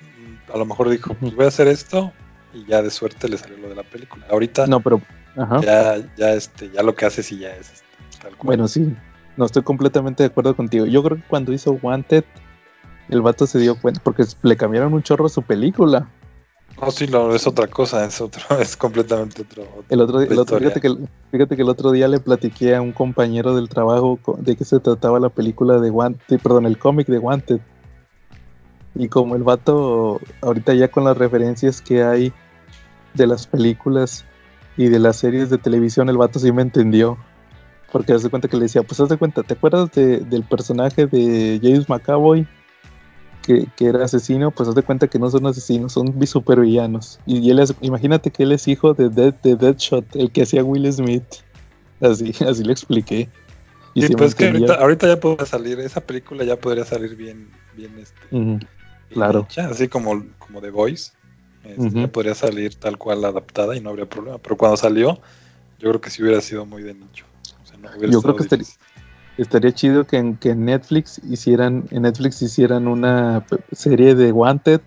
a 0.53 0.59
lo 0.59 0.65
mejor 0.65 0.89
dijo, 0.91 1.15
pues 1.15 1.35
voy 1.35 1.45
a 1.45 1.49
hacer 1.49 1.69
esto 1.69 2.13
y 2.55 2.65
ya 2.67 2.83
de 2.83 2.91
suerte 2.91 3.29
le 3.29 3.37
salió 3.39 3.57
lo 3.59 3.69
de 3.69 3.75
la 3.75 3.83
película. 3.83 4.27
Ahorita 4.31 4.67
No, 4.67 4.81
pero... 4.81 5.01
Ajá. 5.37 5.61
ya, 5.61 5.97
ya, 6.17 6.33
este, 6.33 6.71
ya 6.71 6.83
lo 6.83 6.95
que 6.95 7.05
hace 7.05 7.23
sí 7.23 7.39
ya 7.39 7.51
es 7.51 7.71
este, 7.73 7.87
tal 8.23 8.31
cual. 8.37 8.47
Bueno, 8.47 8.69
sí, 8.69 8.95
no 9.37 9.45
estoy 9.45 9.63
completamente 9.63 10.23
de 10.23 10.29
acuerdo 10.29 10.57
contigo. 10.57 10.87
Yo 10.87 11.03
creo 11.03 11.19
que 11.19 11.25
cuando 11.29 11.53
hizo 11.53 11.73
Wanted, 11.83 12.25
el 13.11 13.21
vato 13.21 13.47
se 13.47 13.59
dio 13.59 13.79
cuenta, 13.79 14.01
porque 14.03 14.25
le 14.43 14.57
cambiaron 14.57 14.95
un 14.95 15.03
chorro 15.03 15.29
su 15.29 15.43
película. 15.43 16.09
No, 16.81 16.91
sí, 16.91 17.07
no, 17.07 17.35
es 17.35 17.47
otra 17.47 17.67
cosa, 17.69 18.05
es 18.05 18.21
otro, 18.21 18.43
es 18.61 18.77
completamente 18.77 19.43
otro. 19.43 19.65
El 19.89 20.01
otro, 20.01 20.21
el 20.21 20.39
otro 20.39 20.59
fíjate, 20.59 20.81
que, 20.81 20.87
el- 20.89 21.09
fíjate 21.31 21.57
que 21.57 21.63
el 21.63 21.69
otro 21.69 21.91
día 21.91 22.09
le 22.09 22.19
platiqué 22.21 22.75
a 22.75 22.81
un 22.83 22.93
compañero 22.93 23.55
del 23.55 23.69
trabajo 23.69 24.19
de 24.39 24.57
qué 24.57 24.65
se 24.65 24.81
trataba 24.81 25.21
la 25.21 25.29
película 25.29 25.79
de 25.81 25.91
Wanted, 25.91 26.39
perdón, 26.41 26.65
el 26.67 26.79
cómic 26.79 27.07
de 27.09 27.19
Wanted. 27.19 27.61
Y 28.99 29.09
como 29.09 29.37
el 29.37 29.43
vato, 29.43 30.21
ahorita 30.41 30.75
ya 30.75 30.89
con 30.89 31.05
las 31.05 31.19
referencias 31.19 31.81
que 31.83 32.03
hay 32.03 32.33
de 33.15 33.27
las 33.27 33.47
películas 33.47 34.25
y 34.77 34.89
de 34.89 34.99
las 34.99 35.17
series 35.17 35.51
de 35.51 35.59
televisión, 35.59 36.09
el 36.09 36.17
vato 36.17 36.39
sí 36.39 36.51
me 36.53 36.63
entendió. 36.63 37.19
Porque 37.93 38.13
hace 38.13 38.29
cuenta 38.31 38.49
que 38.49 38.57
le 38.57 38.65
decía, 38.65 38.83
pues 38.83 38.99
haz 39.01 39.09
de 39.09 39.17
cuenta, 39.17 39.43
¿te 39.43 39.55
acuerdas 39.55 39.91
de- 39.93 40.21
del 40.21 40.43
personaje 40.45 41.07
de 41.07 41.61
James 41.63 41.89
McAvoy? 41.89 42.47
Que, 43.43 43.67
que 43.77 43.87
era 43.87 44.05
asesino, 44.05 44.51
pues 44.51 44.69
haz 44.69 44.75
de 44.75 44.83
cuenta 44.83 45.07
que 45.07 45.21
no 45.21 45.31
son 45.31 45.47
asesinos, 45.47 45.93
son 45.93 46.27
supervillanos. 46.27 47.21
Y, 47.27 47.39
y 47.39 47.51
él 47.51 47.61
es, 47.61 47.75
imagínate 47.81 48.31
que 48.33 48.43
él 48.43 48.51
es 48.53 48.67
hijo 48.67 48.93
de, 48.93 49.09
Dead, 49.09 49.35
de 49.35 49.55
Deadshot, 49.55 50.17
el 50.17 50.33
que 50.33 50.43
hacía 50.43 50.65
Will 50.65 50.93
Smith. 50.93 51.23
Así, 52.01 52.33
así 52.49 52.65
le 52.65 52.73
expliqué. 52.73 53.29
Y 53.95 54.01
me 54.03 54.09
pues 54.11 54.31
es 54.31 54.35
que 54.35 54.47
ahorita, 54.49 54.75
ahorita 54.75 55.07
ya 55.07 55.21
podría 55.21 55.47
salir, 55.47 55.79
esa 55.81 56.01
película 56.01 56.45
ya 56.45 56.57
podría 56.57 56.85
salir 56.85 57.15
bien, 57.17 57.49
bien, 57.75 57.97
este, 57.99 58.21
claro. 59.13 59.47
hecha, 59.49 59.69
así 59.69 59.89
como, 59.89 60.25
como 60.39 60.61
The 60.61 60.71
Voice. 60.71 61.13
Este, 61.65 62.07
podría 62.07 62.35
salir 62.37 62.77
tal 62.77 62.97
cual 62.97 63.25
adaptada 63.25 63.75
y 63.77 63.81
no 63.81 63.91
habría 63.91 64.07
problema. 64.09 64.39
Pero 64.39 64.57
cuando 64.57 64.77
salió, 64.77 65.15
yo 65.81 65.89
creo 65.91 66.01
que 66.01 66.11
sí 66.11 66.23
hubiera 66.23 66.41
sido 66.41 66.65
muy 66.65 66.83
de 66.85 66.95
nicho. 66.95 67.25
O 67.63 67.67
sea, 67.67 67.77
no 67.79 67.89
hubiera 67.91 68.13
Yo 68.13 68.23
creo 68.23 68.37
que 68.37 68.45
estaría- 69.37 69.75
chido 69.75 70.07
que 70.07 70.17
en, 70.19 70.37
que 70.37 70.55
Netflix 70.55 71.21
hicieran, 71.29 71.85
en 71.91 72.03
Netflix 72.03 72.41
hicieran 72.41 72.87
una 72.87 73.45
serie 73.73 74.15
de 74.15 74.31
Wanted, 74.33 74.81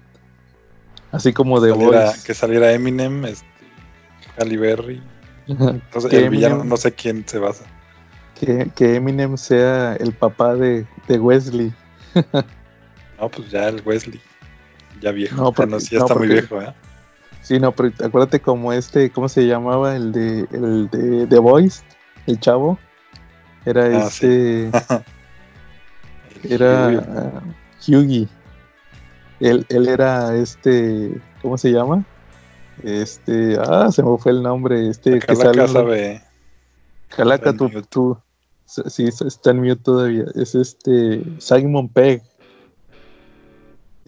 así 1.12 1.34
como 1.34 1.60
de 1.60 1.72
Voice. 1.74 2.22
que 2.26 2.34
saliera 2.34 2.72
Eminem, 2.72 3.26
este, 3.26 3.46
Halle 4.38 4.58
Berry. 4.58 5.04
Entonces, 5.48 6.10
Que 6.10 6.20
el 6.20 6.30
villano 6.30 6.64
Eminem- 6.64 6.68
no 6.68 6.78
sé 6.78 6.94
quién 6.94 7.26
se 7.28 7.40
basa. 7.40 7.66
que, 8.40 8.72
que 8.74 8.96
Eminem 8.96 9.36
sea 9.36 9.96
el 9.98 10.14
papá 10.14 10.56
de, 10.56 10.88
de 11.10 11.20
Wesley. 11.20 11.74
No, 13.20 13.30
pues 13.30 13.50
ya 13.52 13.68
el 13.70 13.82
Wesley. 13.86 14.20
Ya 15.02 15.12
viejo. 15.12 15.36
No, 15.36 15.52
porque- 15.52 15.72
Bueno, 15.72 15.80
sí, 15.80 15.90
ya 15.92 16.00
no, 16.00 16.06
está 16.06 16.16
muy 16.16 16.28
viejo, 16.28 16.62
¿eh? 16.62 16.74
Sí, 17.42 17.60
no, 17.60 17.72
pero 17.72 17.92
acuérdate 18.04 18.40
como 18.42 18.74
este, 18.74 19.10
¿cómo 19.12 19.30
se 19.30 19.48
llamaba? 19.48 19.96
El 19.96 20.12
de 20.12 20.46
el 20.52 20.90
de 20.90 21.26
The 21.28 21.40
Voice, 21.40 21.84
el 22.28 22.40
chavo. 22.40 22.78
Era 23.66 23.86
Ah, 23.86 24.08
este, 24.08 24.70
era 26.44 26.88
Hughie. 26.88 26.98
ah, 27.08 27.42
Hughie. 27.88 28.28
Él, 29.40 29.66
él 29.70 29.88
era 29.88 30.36
este, 30.36 31.20
¿cómo 31.42 31.58
se 31.58 31.72
llama? 31.72 32.04
Este, 32.84 33.58
ah, 33.60 33.90
se 33.92 34.04
me 34.04 34.18
fue 34.18 34.32
el 34.34 34.44
nombre, 34.44 34.90
este 34.90 35.12
que 35.20 35.32
Acá 35.32 35.36
sale. 35.68 36.22
Calaca, 37.10 37.54
tú, 37.54 37.70
tú- 37.90 38.18
sí, 38.66 39.06
está 39.08 39.52
en 39.52 39.60
mute 39.62 39.78
todavía. 39.78 40.26
Es 40.36 40.56
este 40.56 41.24
Simon 41.40 41.90
Pegg. 41.90 42.22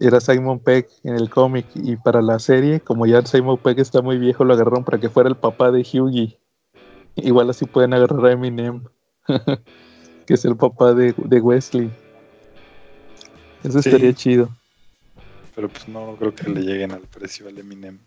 Era 0.04 0.20
Simon 0.20 0.58
Pegg 0.58 0.88
en 1.04 1.14
el 1.14 1.30
cómic 1.30 1.66
y 1.74 1.96
para 1.96 2.20
la 2.22 2.38
serie, 2.38 2.80
como 2.80 3.06
ya 3.06 3.24
Simon 3.24 3.58
Pegg 3.58 3.78
está 3.78 4.02
muy 4.02 4.18
viejo, 4.18 4.44
lo 4.44 4.54
agarraron 4.54 4.84
para 4.84 4.98
que 4.98 5.08
fuera 5.08 5.28
el 5.28 5.36
papá 5.36 5.70
de 5.70 5.80
Hughie. 5.82 6.38
Igual 7.16 7.50
así 7.50 7.66
pueden 7.66 7.94
agarrar 7.94 8.24
a 8.26 8.32
Eminem, 8.32 8.82
que 10.26 10.34
es 10.34 10.44
el 10.44 10.56
papá 10.56 10.92
de, 10.94 11.14
de 11.16 11.40
Wesley. 11.40 11.90
Eso 13.62 13.80
Sí. 13.80 13.90
estaría 13.90 14.12
chido. 14.12 14.48
Pero 15.54 15.68
pues 15.68 15.86
no 15.86 16.16
creo 16.18 16.34
que 16.34 16.48
le 16.50 16.62
lleguen 16.62 16.92
al 16.92 17.02
precio 17.02 17.46
al 17.48 17.58
Eminem. 17.58 17.98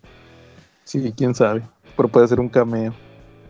Sí, 0.84 1.14
quién 1.16 1.34
sabe. 1.34 1.62
Pero 1.96 2.08
puede 2.08 2.28
ser 2.28 2.40
un 2.40 2.48
cameo. 2.48 2.92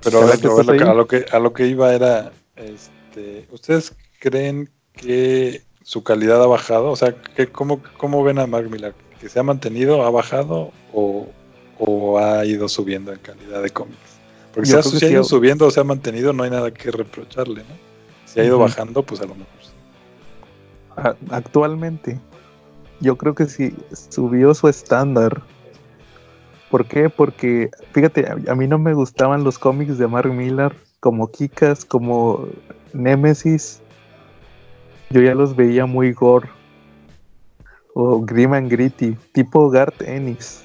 Pero 0.04 0.18
a 0.18 0.20
Cada 0.20 0.32
ver, 0.32 0.40
que 0.40 0.46
a, 0.46 0.50
ver, 0.50 0.60
estás 0.60 0.66
lo 0.66 0.72
que, 0.76 0.84
ahí. 0.84 0.90
a 0.90 0.94
lo 0.94 1.06
que 1.08 1.24
a 1.32 1.38
lo 1.40 1.52
que 1.52 1.66
iba 1.66 1.92
era, 1.94 2.32
este, 2.54 3.48
¿ustedes 3.50 3.96
creen 4.20 4.70
que 4.92 5.62
su 5.86 6.02
calidad 6.02 6.42
ha 6.42 6.48
bajado? 6.48 6.90
O 6.90 6.96
sea, 6.96 7.14
que 7.14 7.46
cómo, 7.46 7.80
¿cómo 7.96 8.24
ven 8.24 8.40
a 8.40 8.46
Mark 8.48 8.68
Millar? 8.68 8.92
¿Que 9.20 9.28
se 9.28 9.38
ha 9.38 9.44
mantenido, 9.44 10.04
ha 10.04 10.10
bajado 10.10 10.72
o, 10.92 11.28
o 11.78 12.18
ha 12.18 12.44
ido 12.44 12.68
subiendo 12.68 13.12
en 13.12 13.20
calidad 13.20 13.62
de 13.62 13.70
cómics? 13.70 14.18
Porque 14.52 14.68
Yo 14.68 14.82
si 14.82 14.96
ha, 14.96 14.98
si 14.98 15.06
ido 15.06 15.22
subiendo 15.22 15.64
o 15.64 15.70
se 15.70 15.78
ha 15.78 15.84
mantenido, 15.84 16.32
no 16.32 16.42
hay 16.42 16.50
nada 16.50 16.72
que 16.72 16.90
reprocharle, 16.90 17.60
¿no? 17.60 17.76
Si 18.24 18.40
ha 18.40 18.44
ido 18.44 18.58
bajando, 18.58 19.04
pues 19.04 19.20
a 19.20 19.26
lo 19.26 19.36
mejor 19.36 19.46
sí. 19.62 19.70
Actualmente, 21.30 22.18
yo 22.98 23.16
creo 23.16 23.36
que 23.36 23.46
sí 23.46 23.72
subió 23.92 24.54
su 24.54 24.66
estándar. 24.66 25.40
¿Por 26.68 26.86
qué? 26.86 27.08
Porque, 27.08 27.70
fíjate, 27.92 28.26
a, 28.26 28.36
a 28.50 28.54
mí 28.56 28.66
no 28.66 28.80
me 28.80 28.92
gustaban 28.92 29.44
los 29.44 29.56
cómics 29.56 29.98
de 29.98 30.08
Mark 30.08 30.32
Millar, 30.32 30.74
como 30.98 31.30
Kikas, 31.30 31.84
como 31.84 32.48
Nemesis. 32.92 33.82
Yo 35.10 35.20
ya 35.20 35.34
los 35.34 35.54
veía 35.54 35.86
muy 35.86 36.12
gore. 36.12 36.48
O 37.94 38.20
Grim 38.20 38.52
and 38.52 38.70
Gritty, 38.70 39.16
tipo 39.32 39.70
Garth 39.70 40.02
Ennis. 40.02 40.64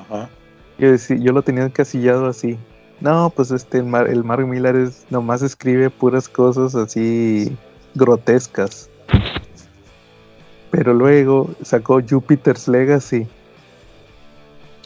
Ajá. 0.00 0.30
Yo, 0.78 0.94
yo 0.94 1.32
lo 1.32 1.42
tenía 1.42 1.64
encasillado 1.64 2.26
así. 2.26 2.58
No, 3.00 3.30
pues 3.30 3.50
este, 3.50 3.78
el, 3.78 3.84
Mar- 3.84 4.08
el 4.08 4.24
Mark 4.24 4.46
Millar 4.46 4.74
es, 4.76 5.06
nomás 5.10 5.42
escribe 5.42 5.90
puras 5.90 6.28
cosas 6.28 6.74
así 6.74 7.56
grotescas. 7.94 8.88
Pero 10.70 10.94
luego 10.94 11.50
sacó 11.62 12.00
Jupiter's 12.00 12.66
Legacy. 12.68 13.26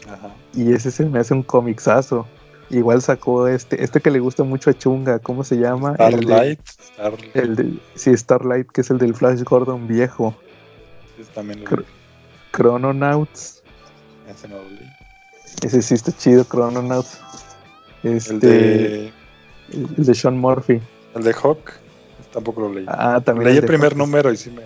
Ajá. 0.09 0.35
Y 0.55 0.73
ese 0.73 0.91
se 0.91 1.05
me 1.07 1.19
hace 1.21 1.33
un 1.35 1.43
comixazo. 1.43 2.27
Igual 2.73 3.03
sacó 3.03 3.47
este, 3.49 3.85
este 3.85 4.01
que 4.01 4.11
le 4.11 4.19
gusta 4.19 4.43
mucho 4.45 4.71
a 4.71 4.75
Chunga, 4.75 5.19
¿cómo 5.19 5.45
se 5.45 5.57
llama? 5.57 5.95
Starlight. 5.95 6.61
Star- 6.67 7.13
El 7.35 7.55
de, 7.55 7.75
sí, 7.95 8.17
Starlight, 8.17 8.67
que 8.71 8.81
es 8.81 8.91
el 8.91 8.97
del 8.99 9.15
Flash 9.15 9.43
Gordon 9.43 9.87
viejo. 9.87 10.35
ese 11.21 11.31
también 11.33 11.61
lo 11.63 11.67
Cr- 11.71 11.85
Chrononauts. 12.57 13.63
ese 14.29 14.49
no 14.49 14.57
lo 14.57 14.69
leí. 14.71 14.89
Ese 15.63 15.83
sí 15.83 15.95
está 15.95 16.13
chido, 16.17 16.45
Chrononauts. 16.45 17.21
Este, 18.03 18.33
El 18.33 18.41
de, 18.41 19.13
el 19.73 20.05
de 20.07 20.15
Sean 20.15 20.39
Murphy. 20.39 20.81
el 21.15 21.23
de 21.23 21.35
Hawk, 21.35 21.73
tampoco 22.33 22.63
lo 22.63 22.73
leí. 22.73 22.87
Ah, 22.89 23.21
también. 23.25 23.49
leí 23.51 23.59
el 23.59 23.67
primer 23.67 23.91
Hawk. 23.93 23.99
número 23.99 24.33
y 24.33 24.37
sí 24.39 24.51
me. 24.51 24.63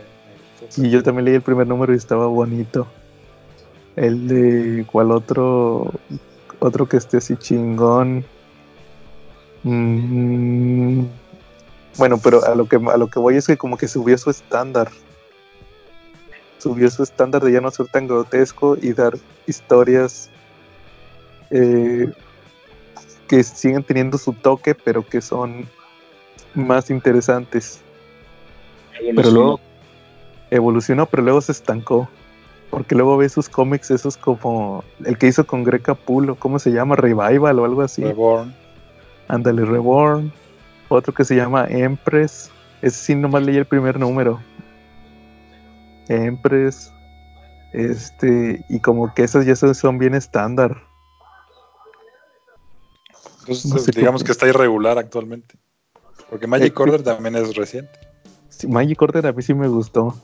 Y 0.76 0.90
yo 0.90 1.02
también 1.02 1.24
leí 1.26 1.34
el 1.34 1.42
primer 1.42 1.66
número 1.66 1.92
y 1.92 1.96
estaba 1.96 2.26
bonito. 2.28 2.86
El 3.96 4.28
de 4.28 4.86
cuál 4.90 5.10
otro 5.10 5.90
otro 6.66 6.88
que 6.88 6.96
esté 6.96 7.18
así 7.18 7.36
chingón. 7.36 8.24
Mm, 9.62 11.04
bueno, 11.96 12.18
pero 12.22 12.44
a 12.44 12.54
lo 12.54 12.66
que 12.66 12.76
a 12.76 12.96
lo 12.96 13.08
que 13.08 13.18
voy 13.18 13.36
es 13.36 13.46
que 13.46 13.56
como 13.56 13.76
que 13.76 13.88
subió 13.88 14.16
su 14.18 14.30
estándar. 14.30 14.90
Subió 16.58 16.90
su 16.90 17.02
estándar 17.02 17.42
de 17.42 17.52
ya 17.52 17.60
no 17.60 17.70
ser 17.70 17.86
tan 17.88 18.06
grotesco 18.06 18.76
y 18.80 18.92
dar 18.92 19.14
historias 19.46 20.30
eh, 21.50 22.12
que 23.28 23.42
siguen 23.42 23.82
teniendo 23.82 24.18
su 24.18 24.32
toque, 24.32 24.74
pero 24.74 25.06
que 25.06 25.20
son 25.20 25.68
más 26.54 26.90
interesantes. 26.90 27.80
Pero 29.14 29.30
luego 29.30 29.60
evolucionó, 30.50 31.06
pero 31.06 31.22
luego 31.22 31.40
se 31.40 31.52
estancó. 31.52 32.08
Porque 32.70 32.94
luego 32.94 33.16
ves 33.16 33.32
sus 33.32 33.48
cómics, 33.48 33.90
esos 33.90 34.16
como 34.16 34.84
el 35.04 35.16
que 35.18 35.28
hizo 35.28 35.46
con 35.46 35.64
Greg 35.64 35.82
Capullo, 35.82 36.34
¿cómo 36.34 36.58
se 36.58 36.70
llama? 36.70 36.96
Revival 36.96 37.58
o 37.58 37.64
algo 37.64 37.82
así. 37.82 38.02
Reborn. 38.02 38.54
Ándale, 39.28 39.64
Reborn. 39.64 40.32
Otro 40.88 41.14
que 41.14 41.24
se 41.24 41.36
llama 41.36 41.66
Empress. 41.68 42.50
Ese 42.82 42.96
sí, 42.98 43.14
nomás 43.14 43.42
leí 43.42 43.56
el 43.56 43.66
primer 43.66 43.98
número. 43.98 44.40
Empress. 46.08 46.92
Este, 47.72 48.64
y 48.68 48.80
como 48.80 49.12
que 49.14 49.24
esos 49.24 49.44
ya 49.44 49.56
son, 49.56 49.74
son 49.74 49.98
bien 49.98 50.14
estándar. 50.14 50.76
Entonces, 53.40 53.66
No 53.72 53.78
sé 53.78 53.92
digamos 53.92 54.24
que 54.24 54.32
está 54.32 54.46
irregular 54.48 54.98
actualmente. 54.98 55.56
Porque 56.28 56.46
Magic 56.46 56.78
Eh, 56.78 56.82
Order 56.82 57.02
también 57.02 57.36
es 57.36 57.54
reciente. 57.54 57.92
Sí, 58.48 58.66
Magic 58.66 59.00
Order 59.00 59.26
a 59.26 59.32
mí 59.32 59.42
sí 59.42 59.54
me 59.54 59.68
gustó. 59.68 60.14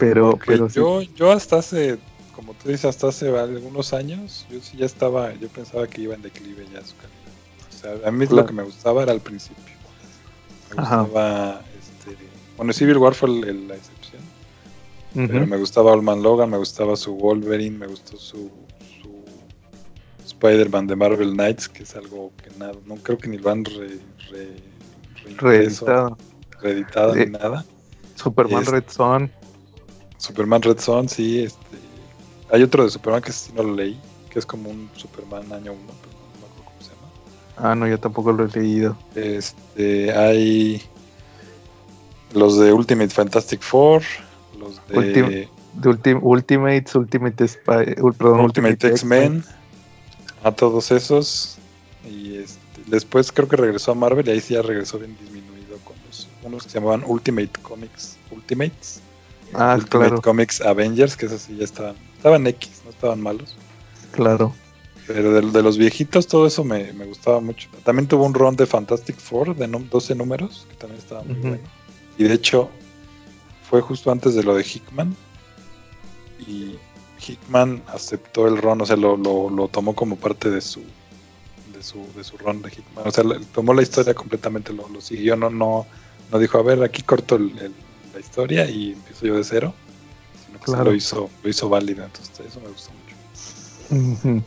Pero, 0.00 0.30
Porque 0.30 0.46
pero 0.46 0.68
sí. 0.68 0.76
yo, 0.76 1.02
yo 1.02 1.30
hasta 1.30 1.58
hace, 1.58 1.98
como 2.34 2.54
tú 2.54 2.68
dices, 2.70 2.86
hasta 2.86 3.08
hace 3.08 3.28
algunos 3.38 3.92
años, 3.92 4.46
yo 4.50 4.58
sí 4.60 4.78
ya 4.78 4.86
estaba, 4.86 5.32
yo 5.34 5.48
pensaba 5.48 5.86
que 5.86 6.00
iba 6.02 6.14
en 6.14 6.22
declive 6.22 6.64
ya 6.72 6.82
su 6.84 6.96
calidad. 6.96 7.18
O 7.68 7.72
sea, 8.00 8.08
a 8.08 8.10
mí 8.10 8.26
Claro. 8.26 8.42
lo 8.42 8.46
que 8.48 8.52
me 8.54 8.62
gustaba 8.62 9.02
era 9.02 9.12
al 9.12 9.20
principio. 9.20 9.62
Me 10.74 10.80
Ajá. 10.82 11.02
gustaba, 11.02 11.62
este, 11.78 12.16
bueno, 12.56 12.72
Civil 12.72 12.96
War 12.98 13.14
fue 13.14 13.28
el- 13.28 13.44
el- 13.44 13.68
la 13.68 13.76
excepción. 13.76 14.22
Pero 15.12 15.44
me 15.46 15.56
gustaba 15.56 15.90
Olman 15.92 16.22
Logan, 16.22 16.50
me 16.50 16.56
gustaba 16.56 16.94
su 16.96 17.14
Wolverine, 17.16 17.76
me 17.76 17.88
gustó 17.88 18.16
su, 18.16 18.48
su 19.02 19.24
Spider-Man 20.24 20.86
de 20.86 20.94
Marvel 20.96 21.32
Knights, 21.32 21.68
que 21.68 21.82
es 21.82 21.96
algo 21.96 22.30
que 22.42 22.48
nada, 22.58 22.74
no 22.86 22.94
creo 22.94 23.18
que 23.18 23.28
ni 23.28 23.36
lo 23.38 23.50
han 23.50 23.64
re, 23.64 23.98
re- 24.30 24.56
Reeditado. 25.36 26.16
reeditado 26.62 27.16
Eh, 27.16 27.26
ni 27.26 27.32
nada. 27.32 27.64
Superman 28.14 28.64
Red 28.66 28.84
Son. 28.88 29.32
Superman 30.20 30.62
Red 30.62 30.78
Son, 30.78 31.08
sí, 31.08 31.40
este, 31.42 31.58
hay 32.52 32.62
otro 32.62 32.84
de 32.84 32.90
Superman 32.90 33.22
que 33.22 33.32
sí 33.32 33.52
no 33.54 33.62
lo 33.62 33.74
leí, 33.74 33.98
que 34.30 34.38
es 34.38 34.46
como 34.46 34.70
un 34.70 34.88
Superman 34.94 35.52
año 35.52 35.72
1, 35.72 35.80
pero 36.00 36.12
no 36.12 36.40
me 36.40 36.46
acuerdo 36.46 36.64
cómo 36.64 36.80
se 36.80 36.90
llama. 36.90 37.70
Ah, 37.70 37.74
no, 37.74 37.86
yo 37.88 37.98
tampoco 37.98 38.30
lo 38.32 38.44
he 38.44 38.48
leído. 38.48 38.96
Este, 39.14 40.12
hay 40.16 40.82
los 42.34 42.58
de 42.58 42.72
Ultimate 42.72 43.10
Fantastic 43.10 43.60
Four, 43.62 44.02
los 44.58 44.76
de 44.88 44.94
Ultim- 44.94 45.48
De 45.74 45.88
Ultim- 45.90 46.20
Ultimates, 46.22 46.94
Ultimate 46.94 47.48
Spy, 47.48 47.94
perdón, 48.18 48.40
Ultimate 48.40 48.88
X-Men, 48.88 49.42
a 50.44 50.52
todos 50.52 50.90
esos. 50.90 51.56
Y 52.08 52.36
este, 52.36 52.58
después 52.86 53.30
creo 53.32 53.48
que 53.48 53.56
regresó 53.56 53.92
a 53.92 53.94
Marvel 53.94 54.26
y 54.28 54.32
ahí 54.32 54.40
sí 54.40 54.54
ya 54.54 54.62
regresó 54.62 54.98
bien 54.98 55.16
disminuido 55.20 55.76
con 55.84 55.96
los 56.06 56.28
unos 56.42 56.64
que 56.64 56.70
se 56.70 56.78
llamaban 56.78 57.04
Ultimate 57.06 57.50
Comics 57.62 58.16
Ultimates. 58.30 59.00
Ah, 59.54 59.74
Ultimate 59.74 60.08
claro, 60.08 60.22
Comics 60.22 60.60
Avengers, 60.60 61.16
que 61.16 61.26
esos 61.26 61.42
sí 61.42 61.56
ya 61.56 61.64
estaban, 61.64 61.96
estaban 62.16 62.46
X, 62.46 62.82
no 62.84 62.90
estaban 62.90 63.20
malos. 63.20 63.56
claro. 64.12 64.54
Pero 65.06 65.32
de, 65.32 65.40
de 65.50 65.62
los 65.62 65.76
viejitos, 65.76 66.28
todo 66.28 66.46
eso 66.46 66.62
me, 66.62 66.92
me 66.92 67.04
gustaba 67.04 67.40
mucho. 67.40 67.68
También 67.82 68.06
tuvo 68.06 68.24
un 68.26 68.32
run 68.34 68.54
de 68.54 68.64
Fantastic 68.64 69.16
Four 69.18 69.56
de 69.56 69.66
num- 69.66 69.88
12 69.88 70.14
números, 70.14 70.66
que 70.70 70.76
también 70.76 71.00
estaba 71.00 71.22
muy 71.24 71.34
bueno. 71.34 71.58
Y 72.16 72.24
de 72.24 72.34
hecho, 72.34 72.70
fue 73.68 73.80
justo 73.80 74.12
antes 74.12 74.36
de 74.36 74.44
lo 74.44 74.54
de 74.54 74.62
Hickman. 74.62 75.16
Y 76.46 76.76
Hickman 77.26 77.82
aceptó 77.88 78.46
el 78.46 78.56
run, 78.58 78.82
o 78.82 78.86
sea, 78.86 78.94
lo, 78.96 79.16
lo, 79.16 79.50
lo 79.50 79.66
tomó 79.66 79.94
como 79.96 80.14
parte 80.14 80.48
de 80.48 80.60
su, 80.60 80.80
de 81.74 81.82
su 81.82 82.06
de 82.14 82.22
su 82.22 82.38
run 82.38 82.62
de 82.62 82.68
Hickman. 82.68 83.08
O 83.08 83.10
sea, 83.10 83.24
tomó 83.52 83.74
la 83.74 83.82
historia 83.82 84.14
completamente, 84.14 84.72
lo, 84.72 84.88
lo 84.88 85.00
siguió, 85.00 85.34
no, 85.34 85.50
no, 85.50 85.86
no 86.30 86.38
dijo, 86.38 86.58
a 86.58 86.62
ver, 86.62 86.84
aquí 86.84 87.02
corto 87.02 87.34
el- 87.34 87.58
el- 87.58 87.74
la 88.12 88.20
historia 88.20 88.68
y 88.68 88.92
empiezo 88.92 89.26
yo 89.26 89.36
de 89.36 89.44
cero. 89.44 89.74
Sino 90.46 90.60
que 90.60 90.84
lo 90.84 90.94
hizo, 90.94 91.30
lo 91.42 91.48
hizo 91.48 91.68
válida. 91.68 92.06
Entonces, 92.06 92.46
eso 92.46 92.60
me 92.60 92.68
gustó 92.68 92.90
mucho. 92.92 94.44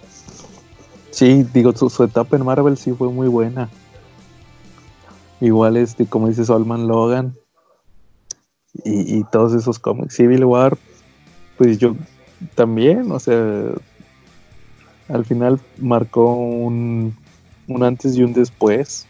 Sí, 1.11 1.45
digo, 1.53 1.75
su, 1.75 1.89
su 1.89 2.03
etapa 2.03 2.35
en 2.35 2.45
Marvel 2.45 2.77
sí 2.77 2.91
fue 2.91 3.09
muy 3.09 3.27
buena. 3.27 3.69
Igual, 5.39 5.77
este, 5.77 6.05
como 6.05 6.27
dices, 6.27 6.47
Solman 6.47 6.87
Logan 6.87 7.35
y, 8.83 9.19
y 9.19 9.23
todos 9.25 9.53
esos 9.53 9.77
cómics. 9.77 10.15
Civil 10.15 10.45
War, 10.45 10.77
pues 11.57 11.77
yo 11.77 11.95
también, 12.55 13.11
o 13.11 13.19
sea, 13.19 13.71
al 15.09 15.25
final 15.25 15.59
marcó 15.77 16.33
un, 16.33 17.15
un 17.67 17.83
antes 17.83 18.15
y 18.15 18.23
un 18.23 18.33
después. 18.33 19.05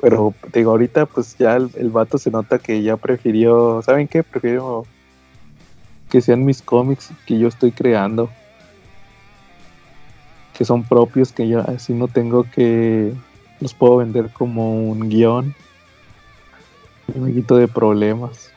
Pero 0.00 0.34
te 0.52 0.60
digo, 0.60 0.72
ahorita 0.72 1.06
pues 1.06 1.36
ya 1.38 1.56
el, 1.56 1.70
el 1.76 1.90
vato 1.90 2.18
se 2.18 2.30
nota 2.30 2.58
que 2.58 2.82
ya 2.82 2.96
prefirió, 2.96 3.80
¿saben 3.82 4.08
qué? 4.08 4.22
Prefiero 4.22 4.84
que 6.10 6.20
sean 6.20 6.44
mis 6.44 6.62
cómics 6.62 7.10
que 7.26 7.38
yo 7.38 7.48
estoy 7.48 7.72
creando 7.72 8.30
que 10.56 10.64
son 10.64 10.84
propios, 10.84 11.32
que 11.32 11.48
ya 11.48 11.60
así 11.60 11.92
no 11.92 12.08
tengo 12.08 12.44
que 12.44 13.12
los 13.60 13.74
puedo 13.74 13.98
vender 13.98 14.30
como 14.30 14.90
un 14.90 15.08
guion 15.08 15.54
y 17.14 17.18
me 17.18 17.32
quito 17.32 17.56
de 17.56 17.68
problemas. 17.68 18.50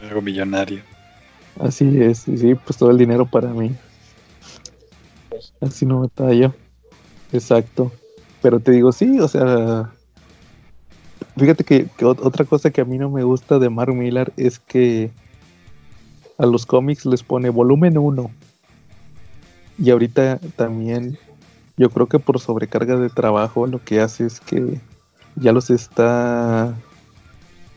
Algo 0.00 0.20
millonario. 0.20 0.82
Así 1.60 2.02
es, 2.02 2.26
y 2.28 2.36
sí, 2.38 2.54
pues 2.54 2.76
todo 2.76 2.90
el 2.90 2.98
dinero 2.98 3.24
para 3.26 3.48
mí. 3.48 3.74
Así 5.60 5.86
no 5.86 6.00
me 6.00 6.08
tallo. 6.08 6.54
Exacto. 7.32 7.92
Pero 8.42 8.60
te 8.60 8.72
digo, 8.72 8.92
sí, 8.92 9.18
o 9.20 9.28
sea, 9.28 9.90
fíjate 11.38 11.64
que, 11.64 11.86
que 11.96 12.04
ot- 12.04 12.20
otra 12.22 12.44
cosa 12.44 12.70
que 12.70 12.80
a 12.80 12.84
mí 12.84 12.98
no 12.98 13.10
me 13.10 13.22
gusta 13.22 13.58
de 13.58 13.70
Mark 13.70 13.94
Millar 13.94 14.32
es 14.36 14.58
que 14.58 15.10
a 16.38 16.46
los 16.46 16.66
cómics 16.66 17.04
les 17.06 17.22
pone 17.22 17.50
volumen 17.50 17.98
1. 17.98 18.30
Y 19.78 19.90
ahorita 19.90 20.38
también, 20.56 21.18
yo 21.76 21.90
creo 21.90 22.06
que 22.06 22.18
por 22.18 22.40
sobrecarga 22.40 22.96
de 22.96 23.08
trabajo 23.10 23.66
lo 23.66 23.82
que 23.82 24.00
hace 24.00 24.26
es 24.26 24.40
que 24.40 24.80
ya 25.36 25.52
los 25.52 25.70
está, 25.70 26.74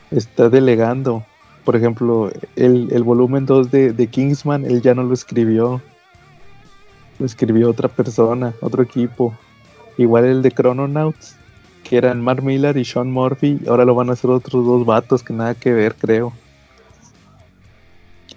está 0.10 0.50
delegando. 0.50 1.24
Por 1.64 1.76
ejemplo, 1.76 2.32
el, 2.56 2.90
el 2.92 3.04
volumen 3.04 3.46
2 3.46 3.70
de, 3.70 3.94
de 3.94 4.08
Kingsman, 4.08 4.66
él 4.66 4.82
ya 4.82 4.96
no 4.96 5.04
lo 5.04 5.14
escribió. 5.14 5.82
Lo 7.20 7.26
escribió 7.26 7.70
otra 7.70 7.88
persona, 7.88 8.54
otro 8.62 8.82
equipo. 8.82 9.36
Igual 9.98 10.26
el 10.26 10.42
de 10.42 10.52
Chrononauts, 10.52 11.36
que 11.92 11.98
eran 11.98 12.22
Mark 12.22 12.42
Millar 12.42 12.78
y 12.78 12.86
Sean 12.86 13.12
Murphy, 13.12 13.60
ahora 13.68 13.84
lo 13.84 13.94
van 13.94 14.10
a 14.10 14.14
hacer 14.14 14.30
otros 14.32 14.66
dos 14.66 14.86
vatos 14.86 15.24
que 15.24 15.34
nada 15.34 15.56
que 15.56 15.74
ver, 15.74 15.94
creo. 15.94 16.32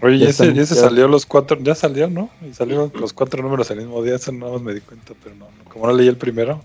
Oye, 0.02 0.18
Ya 0.18 0.28
ese, 0.30 0.52
ya 0.52 0.62
ese 0.62 0.74
ya- 0.74 0.80
salió 0.80 1.06
los 1.06 1.24
cuatro, 1.24 1.56
ya 1.62 1.76
salió, 1.76 2.10
¿no? 2.10 2.30
Y 2.44 2.52
salieron 2.52 2.90
los 2.98 3.12
cuatro 3.12 3.44
números 3.44 3.70
al 3.70 3.76
mismo 3.76 4.02
día, 4.02 4.16
eso 4.16 4.32
no 4.32 4.50
más 4.50 4.60
me 4.60 4.74
di 4.74 4.80
cuenta, 4.80 5.12
pero 5.22 5.36
no, 5.36 5.46
como 5.72 5.86
no 5.86 5.92
leí 5.92 6.08
el 6.08 6.16
primero. 6.16 6.64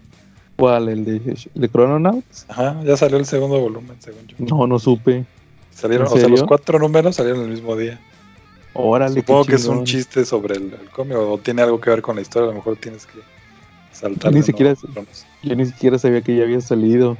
¿Cuál? 0.55 0.89
¿El 0.89 1.05
de, 1.05 1.17
el 1.17 1.61
de 1.61 1.69
Chrononauts? 1.69 2.45
Ajá, 2.47 2.81
ya 2.83 2.97
salió 2.97 3.17
el 3.17 3.27
segundo 3.27 3.59
volumen, 3.59 3.95
según 3.99 4.25
yo. 4.25 4.35
No, 4.39 4.65
no 4.65 4.79
supe. 4.79 5.23
Salieron, 5.71 6.07
¿En 6.07 6.13
o 6.13 6.17
sea, 6.17 6.27
los 6.27 6.41
cuatro 6.41 6.79
números 6.79 7.15
salieron 7.15 7.43
el 7.43 7.49
mismo 7.49 7.75
día. 7.75 7.99
Órale, 8.73 9.13
Supongo 9.13 9.45
que 9.45 9.55
es 9.57 9.65
un 9.65 9.85
chiste 9.85 10.25
sobre 10.25 10.55
el, 10.55 10.73
el 10.73 10.89
cómic 10.89 11.17
o 11.19 11.37
tiene 11.37 11.61
algo 11.61 11.79
que 11.79 11.91
ver 11.91 12.01
con 12.01 12.15
la 12.15 12.23
historia, 12.23 12.47
a 12.47 12.51
lo 12.51 12.55
mejor 12.55 12.77
tienes 12.77 13.05
que 13.05 13.19
saltar. 13.99 14.31
Ni 14.31 14.37
uno, 14.39 14.45
siquiera- 14.45 14.73
no. 14.95 15.05
Yo 15.43 15.55
ni 15.55 15.65
siquiera 15.65 15.97
sabía 15.99 16.21
que 16.21 16.35
ya 16.35 16.43
había 16.43 16.61
salido. 16.61 17.17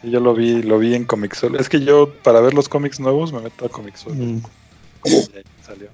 Sí, 0.00 0.10
yo 0.10 0.20
lo 0.20 0.34
vi, 0.34 0.62
lo 0.62 0.78
vi 0.78 0.94
en 0.94 1.04
Comixol. 1.04 1.56
Es 1.56 1.68
que 1.68 1.80
yo, 1.80 2.12
para 2.22 2.40
ver 2.40 2.54
los 2.54 2.68
cómics 2.68 2.98
nuevos, 3.00 3.32
me 3.32 3.40
meto 3.40 3.66
a 3.66 3.68
Comixol. 3.68 4.14
Mm. 4.14 4.42
Y 5.04 5.10
ahí 5.14 5.24
salió. 5.62 5.88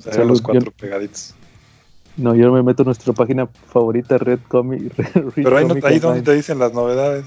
Salud, 0.00 0.28
los 0.28 0.38
yo- 0.40 0.44
cuatro 0.44 0.70
pegaditos. 0.72 1.34
no, 2.16 2.34
yo 2.34 2.52
me 2.52 2.62
meto 2.62 2.82
a 2.82 2.86
nuestra 2.86 3.12
página 3.12 3.46
favorita, 3.72 4.18
Red 4.18 4.40
Comic. 4.48 4.92
Red 5.14 5.32
Pero 5.34 5.56
ahí, 5.56 5.64
no, 5.64 5.68
Comic 5.70 5.84
ahí 5.84 5.98
donde 5.98 6.22
te 6.22 6.34
dicen 6.34 6.58
las 6.58 6.72
novedades. 6.72 7.24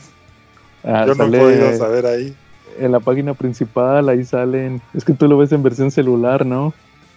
Ah, 0.84 1.06
yo 1.06 1.14
no 1.16 1.26
he 1.26 1.38
podido 1.40 1.78
saber 1.78 2.06
ahí. 2.06 2.36
En 2.80 2.92
la 2.94 3.00
página 3.02 3.34
principal, 3.34 4.08
ahí 4.08 4.24
salen. 4.24 4.82
Es 4.94 5.04
que 5.04 5.14
tú 5.14 5.28
lo 5.28 5.38
ves 5.38 5.52
en 5.52 5.62
versión 5.62 5.92
celular, 5.92 6.46
¿no? 6.46 6.74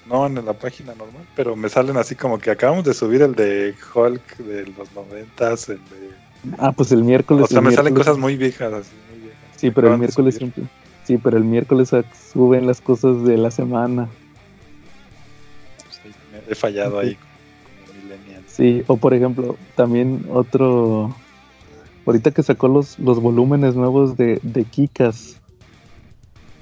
No 0.07 0.27
en 0.27 0.35
la 0.45 0.53
página 0.53 0.95
normal, 0.95 1.24
pero 1.37 1.55
me 1.55 1.69
salen 1.69 1.97
así 1.97 2.16
como 2.16 2.39
que 2.39 2.51
acabamos 2.51 2.85
de 2.85 2.93
subir 2.93 3.23
el 3.23 3.35
de 3.35 3.74
Hulk 3.95 4.37
de 4.39 4.66
los 4.66 4.93
noventas, 4.95 5.69
el 5.69 5.79
de... 5.79 6.11
Ah, 6.59 6.73
pues 6.73 6.91
el 6.91 7.05
miércoles. 7.05 7.45
O 7.45 7.47
sea, 7.47 7.61
me 7.61 7.70
salen 7.70 7.95
cosas 7.95 8.19
muy 8.19 8.37
viejas, 8.37 8.73
así, 8.73 8.91
muy 9.11 9.20
viejas. 9.20 9.41
Sí, 9.57 9.70
pero 9.70 9.93
el 9.93 9.99
miércoles 9.99 10.35
siempre. 10.35 10.65
Sí, 11.05 11.19
pero 11.19 11.37
el 11.37 11.45
miércoles 11.45 11.91
suben 12.33 12.66
las 12.66 12.81
cosas 12.81 13.23
de 13.23 13.37
la 13.37 13.53
semana. 13.53 14.09
Pues 15.85 16.01
ahí 16.05 16.12
me 16.33 16.53
he 16.53 16.55
fallado 16.55 16.99
ahí 16.99 17.15
como. 17.15 17.33
Sí, 18.49 18.85
o 18.87 18.97
por 18.99 19.15
ejemplo, 19.15 19.57
también 19.77 20.27
otro. 20.31 21.15
Ahorita 22.05 22.33
que 22.33 22.43
sacó 22.43 22.69
los, 22.69 22.99
los 22.99 23.20
volúmenes 23.20 23.77
nuevos 23.77 24.16
de, 24.16 24.41
de 24.43 24.65
Kikas, 24.65 25.37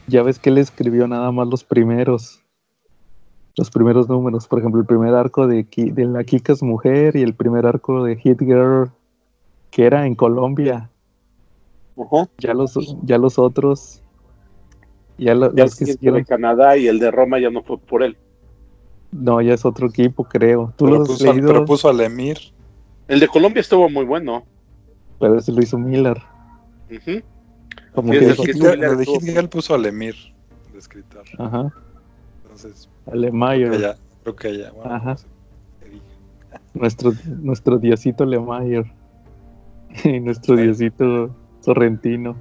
ya 0.06 0.22
ves 0.22 0.38
que 0.38 0.50
él 0.50 0.58
escribió 0.58 1.08
nada 1.08 1.32
más 1.32 1.48
los 1.48 1.64
primeros. 1.64 2.40
Los 3.56 3.70
primeros 3.70 4.08
números. 4.08 4.46
Por 4.48 4.58
ejemplo, 4.60 4.80
el 4.80 4.86
primer 4.86 5.14
arco 5.14 5.46
de, 5.46 5.64
Ki- 5.64 5.90
de 5.90 6.04
la 6.04 6.24
Kikas 6.24 6.62
Mujer 6.62 7.16
y 7.16 7.22
el 7.22 7.34
primer 7.34 7.66
arco 7.66 8.04
de 8.04 8.16
Hit 8.16 8.40
Girl, 8.40 8.90
que 9.70 9.84
era 9.84 10.06
en 10.06 10.14
Colombia. 10.14 10.88
Ajá. 11.98 12.28
Ya 12.38 12.54
los, 12.54 12.96
ya 13.02 13.18
los 13.18 13.38
otros. 13.38 14.02
Ya, 15.18 15.34
lo- 15.34 15.54
Ya 15.54 15.64
los 15.64 15.76
que 15.76 15.86
siguieron- 15.86 16.20
de 16.20 16.24
Canadá 16.24 16.76
y 16.76 16.86
el 16.86 16.98
de 16.98 17.10
Roma 17.10 17.38
ya 17.38 17.50
no 17.50 17.62
fue 17.62 17.78
por 17.78 18.02
él. 18.02 18.16
No, 19.12 19.40
ya 19.42 19.54
es 19.54 19.64
otro 19.64 19.88
equipo, 19.88 20.24
creo. 20.24 20.72
¿Tú 20.76 20.84
Pero 20.86 20.96
lo 20.98 21.02
has 21.02 21.08
puso, 21.08 21.32
leído? 21.32 21.48
pero 21.48 21.64
puso 21.64 21.88
al 21.88 22.00
Emir. 22.00 22.38
El 23.08 23.18
de 23.20 23.26
Colombia 23.28 23.60
estuvo 23.60 23.88
muy 23.90 24.04
bueno. 24.04 24.44
Pero 25.18 25.36
ese 25.36 25.52
lo 25.52 25.60
hizo 25.60 25.76
Miller. 25.76 26.16
Como 27.94 28.12
Sí, 28.12 28.18
que 28.18 28.24
El 28.24 28.28
de 28.28 28.34
Hit- 28.36 28.64
el 28.84 28.96
de 28.98 29.04
Hit 29.06 29.22
Girl 29.22 29.48
puso 29.48 29.74
al 29.74 29.84
Emir 29.84 30.14
de 30.72 30.78
escritor. 30.78 31.24
Ajá. 31.38 31.72
Entonces, 32.44 32.88
Allá, 33.06 33.96
creo 34.22 34.36
que 34.36 34.48
allá. 34.48 34.72
Bueno, 34.72 34.94
Ajá. 34.94 35.10
no 35.10 35.16
sé 35.16 35.26
qué 35.80 35.88
dije. 35.90 36.06
Nuestro, 36.74 37.12
nuestro 37.40 37.78
diosito 37.78 38.24
Lemayer. 38.24 38.84
Y 40.04 40.20
nuestro 40.20 40.56
diosito 40.56 41.30
Sorrentino. 41.60 42.36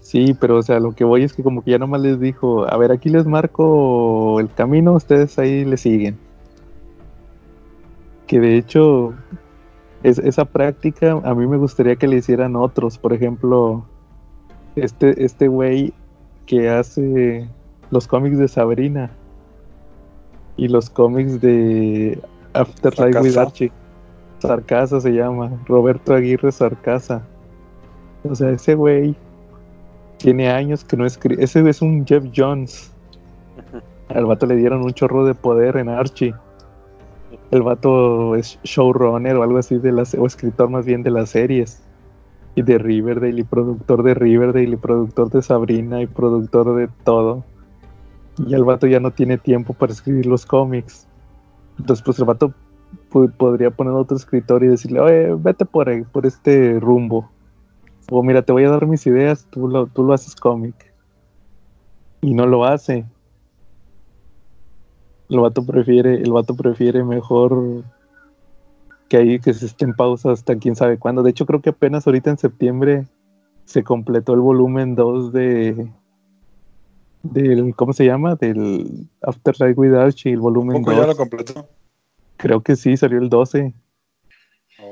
Sí, 0.00 0.36
pero 0.38 0.58
o 0.58 0.62
sea, 0.62 0.80
lo 0.80 0.92
que 0.92 1.04
voy 1.04 1.24
es 1.24 1.32
que 1.32 1.42
como 1.42 1.62
que 1.62 1.72
ya 1.72 1.78
nomás 1.78 2.00
les 2.00 2.20
dijo, 2.20 2.68
a 2.68 2.76
ver, 2.76 2.92
aquí 2.92 3.08
les 3.08 3.26
marco 3.26 4.38
el 4.38 4.52
camino, 4.52 4.92
ustedes 4.92 5.38
ahí 5.38 5.64
le 5.64 5.76
siguen. 5.76 6.18
Que 8.26 8.38
de 8.38 8.56
hecho, 8.56 9.14
es, 10.02 10.18
esa 10.18 10.44
práctica 10.44 11.20
a 11.24 11.34
mí 11.34 11.46
me 11.46 11.56
gustaría 11.56 11.96
que 11.96 12.06
le 12.06 12.16
hicieran 12.16 12.54
otros. 12.54 12.98
Por 12.98 13.12
ejemplo, 13.12 13.86
este 14.76 15.24
este 15.24 15.48
güey 15.48 15.92
que 16.46 16.68
hace 16.68 17.48
los 17.90 18.06
cómics 18.06 18.38
de 18.38 18.48
Sabrina 18.48 19.10
y 20.56 20.68
los 20.68 20.90
cómics 20.90 21.40
de 21.40 22.18
Afterlife 22.52 23.20
with. 23.20 23.36
Archie. 23.36 23.72
Sarcasa 24.38 25.00
se 25.00 25.10
llama, 25.10 25.50
Roberto 25.66 26.14
Aguirre 26.14 26.52
Sarcasa. 26.52 27.22
O 28.24 28.34
sea, 28.34 28.50
ese 28.50 28.74
güey 28.74 29.16
tiene 30.18 30.50
años 30.50 30.84
que 30.84 30.96
no 30.96 31.06
escribe. 31.06 31.42
Ese 31.42 31.68
es 31.68 31.82
un 31.82 32.06
Jeff 32.06 32.24
Jones. 32.34 32.92
Al 34.08 34.26
vato 34.26 34.46
le 34.46 34.56
dieron 34.56 34.82
un 34.82 34.92
chorro 34.92 35.24
de 35.24 35.34
poder 35.34 35.76
en 35.76 35.88
Archie. 35.88 36.34
El 37.50 37.62
vato 37.62 38.34
es 38.36 38.58
showrunner 38.64 39.36
o 39.36 39.42
algo 39.42 39.58
así 39.58 39.78
de 39.78 39.92
las, 39.92 40.14
o 40.14 40.26
escritor 40.26 40.68
más 40.68 40.84
bien 40.84 41.02
de 41.02 41.10
las 41.10 41.30
series. 41.30 41.82
Y 42.54 42.62
de 42.62 42.78
Riverdale, 42.78 43.40
y 43.40 43.44
productor 43.44 44.02
de 44.02 44.14
Riverdale, 44.14 44.70
y 44.70 44.76
productor 44.76 45.30
de 45.30 45.42
Sabrina, 45.42 46.02
y 46.02 46.06
productor 46.06 46.76
de 46.76 46.88
todo. 47.02 47.44
Y 48.38 48.54
el 48.54 48.64
vato 48.64 48.86
ya 48.86 49.00
no 49.00 49.10
tiene 49.10 49.38
tiempo 49.38 49.74
para 49.74 49.92
escribir 49.92 50.26
los 50.26 50.44
cómics. 50.44 51.06
Entonces, 51.78 52.04
pues 52.04 52.18
el 52.18 52.24
vato 52.24 52.52
podría 53.36 53.70
poner 53.70 53.94
otro 53.94 54.16
escritor 54.16 54.64
y 54.64 54.68
decirle, 54.68 55.00
oye, 55.00 55.34
vete 55.34 55.64
por, 55.64 55.88
ahí, 55.88 56.02
por 56.02 56.26
este 56.26 56.78
rumbo. 56.80 57.30
O 58.10 58.22
mira, 58.22 58.42
te 58.42 58.52
voy 58.52 58.64
a 58.64 58.70
dar 58.70 58.86
mis 58.86 59.06
ideas, 59.06 59.46
tú 59.50 59.68
lo, 59.68 59.86
tú 59.86 60.04
lo 60.04 60.12
haces 60.12 60.34
cómic. 60.34 60.92
Y 62.20 62.34
no 62.34 62.46
lo 62.46 62.64
hace. 62.64 63.06
El 65.28 65.40
vato 65.40 65.64
prefiere, 65.64 66.16
el 66.16 66.32
vato 66.32 66.54
prefiere 66.54 67.02
mejor 67.04 67.84
que 69.08 69.16
ahí 69.16 69.38
que 69.38 69.54
se 69.54 69.66
esté 69.66 69.84
en 69.84 69.94
pausa 69.94 70.32
hasta 70.32 70.56
quién 70.56 70.76
sabe 70.76 70.98
cuándo. 70.98 71.22
De 71.22 71.30
hecho, 71.30 71.46
creo 71.46 71.60
que 71.60 71.70
apenas 71.70 72.06
ahorita 72.06 72.30
en 72.30 72.38
septiembre 72.38 73.06
se 73.64 73.82
completó 73.82 74.34
el 74.34 74.40
volumen 74.40 74.94
2 74.94 75.32
de 75.32 75.90
del 77.24 77.74
¿cómo 77.74 77.92
se 77.92 78.04
llama? 78.04 78.36
del 78.36 79.08
Afterlife 79.22 79.80
with 79.80 79.94
Archie, 79.94 80.32
el 80.32 80.40
volumen 80.40 80.82
¿Poco 80.82 80.92
ya 80.92 81.00
lo 81.00 81.06
2. 81.08 81.16
completó? 81.16 81.68
Creo 82.36 82.62
que 82.62 82.76
sí, 82.76 82.96
salió 82.96 83.18
el 83.18 83.28
12. 83.28 83.72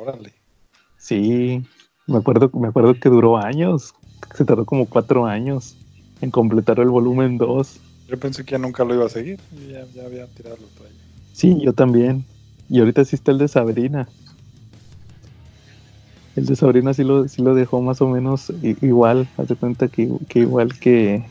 Órale. 0.01 0.33
Sí, 0.97 1.63
me 2.07 2.19
acuerdo, 2.19 2.51
me 2.55 2.69
acuerdo 2.69 2.95
que 2.95 3.09
duró 3.09 3.37
años. 3.37 3.95
Se 4.35 4.45
tardó 4.45 4.65
como 4.65 4.87
cuatro 4.87 5.27
años 5.27 5.77
en 6.21 6.31
completar 6.31 6.79
el 6.81 6.89
volumen 6.89 7.37
2. 7.37 7.81
Yo 8.09 8.19
pensé 8.19 8.45
que 8.45 8.53
ya 8.53 8.59
nunca 8.59 8.85
lo 8.85 8.95
iba 8.95 9.07
a 9.07 9.09
seguir. 9.09 9.39
Ya, 9.69 9.85
ya 9.95 10.07
había 10.07 10.27
tirado 10.29 10.57
la 10.57 10.79
toalla. 10.79 10.95
Sí, 11.33 11.59
yo 11.61 11.73
también. 11.73 12.25
Y 12.69 12.79
ahorita 12.81 13.05
sí 13.05 13.17
está 13.17 13.33
el 13.33 13.39
de 13.39 13.49
Sabrina. 13.49 14.09
El 16.37 16.47
de 16.47 16.57
Sabrina 16.57 16.95
sí 16.95 17.05
lo, 17.05 17.29
sí 17.29 17.43
lo 17.43 17.55
dejó 17.55 17.83
más 17.83 18.01
o 18.01 18.09
menos 18.09 18.53
igual. 18.63 19.29
Haz 19.37 19.49
de 19.49 19.57
cuenta 19.57 19.89
que, 19.89 20.11
que 20.29 20.41
igual 20.41 20.79
que, 20.79 21.25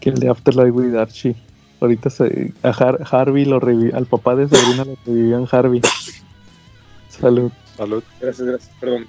que 0.00 0.10
el 0.10 0.16
de 0.18 0.28
Afterlife 0.28 0.70
with 0.70 0.94
Archie. 0.96 1.34
Ahorita 1.80 2.10
se- 2.10 2.52
a 2.62 2.70
Har- 2.70 2.98
Harvey 3.10 3.44
lo 3.44 3.60
revivió, 3.60 3.96
al 3.96 4.06
papá 4.06 4.34
de 4.34 4.48
Sabrina 4.48 4.84
lo 4.84 4.96
revivió 5.06 5.38
en 5.38 5.46
Harvey. 5.50 5.80
Salud. 7.08 7.50
Salud. 7.76 8.02
Gracias, 8.20 8.46
gracias. 8.46 8.70
Perdón. 8.80 9.06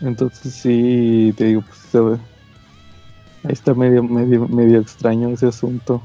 Entonces 0.00 0.52
sí, 0.54 1.32
te 1.36 1.44
digo, 1.44 1.62
pues 1.62 1.78
se 1.90 2.00
ve- 2.00 2.18
ahí 3.44 3.52
está 3.52 3.74
medio, 3.74 4.02
medio, 4.02 4.48
medio 4.48 4.80
extraño 4.80 5.28
ese 5.30 5.46
asunto. 5.46 6.02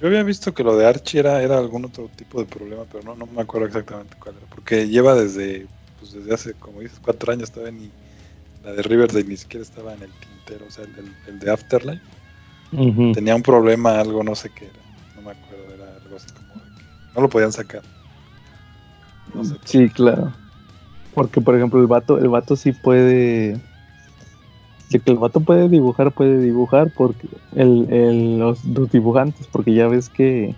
Yo 0.00 0.08
había 0.08 0.22
visto 0.22 0.52
que 0.52 0.62
lo 0.62 0.76
de 0.76 0.86
Archie 0.86 1.20
era, 1.20 1.42
era 1.42 1.56
algún 1.58 1.86
otro 1.86 2.10
tipo 2.16 2.38
de 2.40 2.46
problema, 2.46 2.82
pero 2.90 3.02
no, 3.04 3.14
no 3.14 3.26
me 3.26 3.40
acuerdo 3.40 3.66
exactamente 3.66 4.14
cuál 4.20 4.34
era. 4.36 4.46
Porque 4.48 4.86
lleva 4.88 5.14
desde, 5.14 5.66
pues 5.98 6.12
desde 6.12 6.34
hace, 6.34 6.52
como 6.54 6.80
dices, 6.80 6.98
cuatro 7.02 7.32
años 7.32 7.50
todavía 7.50 7.78
ni 7.80 7.90
la 8.64 8.72
de 8.72 8.82
Riverdale 8.82 9.24
ni 9.24 9.36
siquiera 9.38 9.62
estaba 9.62 9.94
en 9.94 10.02
el 10.02 10.10
tintero, 10.12 10.66
o 10.66 10.70
sea, 10.70 10.84
el, 10.84 10.90
el- 10.98 11.14
el 11.28 11.38
de 11.38 11.50
Afterlife. 11.50 12.02
Tenía 13.14 13.34
un 13.36 13.42
problema, 13.42 14.00
algo, 14.00 14.22
no 14.22 14.34
sé 14.34 14.50
qué 14.50 14.66
era, 14.66 14.80
no 15.14 15.22
me 15.22 15.32
acuerdo, 15.32 15.72
era 15.72 15.84
algo 16.02 16.16
así 16.16 16.28
como 16.32 16.60
de 16.60 16.70
que 16.76 16.84
no 17.14 17.22
lo 17.22 17.28
podían 17.28 17.52
sacar. 17.52 17.82
No 19.34 19.44
sé. 19.44 19.56
Sí, 19.64 19.88
claro. 19.90 20.32
Porque, 21.14 21.40
por 21.40 21.56
ejemplo, 21.56 21.80
el 21.80 21.86
vato, 21.86 22.18
el 22.18 22.28
vato 22.28 22.56
sí 22.56 22.72
puede. 22.72 23.58
De 24.90 25.00
que 25.00 25.10
el 25.10 25.18
vato 25.18 25.40
puede 25.40 25.68
dibujar, 25.68 26.12
puede 26.12 26.38
dibujar, 26.40 26.90
porque 26.90 27.26
el, 27.54 27.92
el- 27.92 28.38
los, 28.38 28.64
los 28.64 28.90
dibujantes, 28.90 29.46
porque 29.48 29.74
ya 29.74 29.88
ves 29.88 30.08
que. 30.08 30.54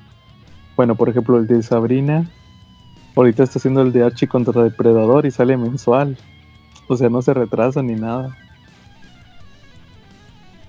Bueno, 0.77 0.97
por 0.97 1.09
ejemplo, 1.09 1.39
el 1.39 1.47
de 1.47 1.63
Sabrina. 1.63 2.29
Ahorita 3.17 3.43
está 3.43 3.59
haciendo 3.59 3.83
el 3.83 3.93
de 3.93 4.05
Archie 4.05 4.29
contra 4.29 4.63
Depredador 4.63 5.27
y 5.27 5.31
sale 5.33 5.57
mensual. 5.57 6.17
O 6.89 6.97
sea, 6.97 7.09
no 7.09 7.21
se 7.21 7.35
retrasa 7.35 7.83
ni 7.83 7.95
nada. 7.95 8.37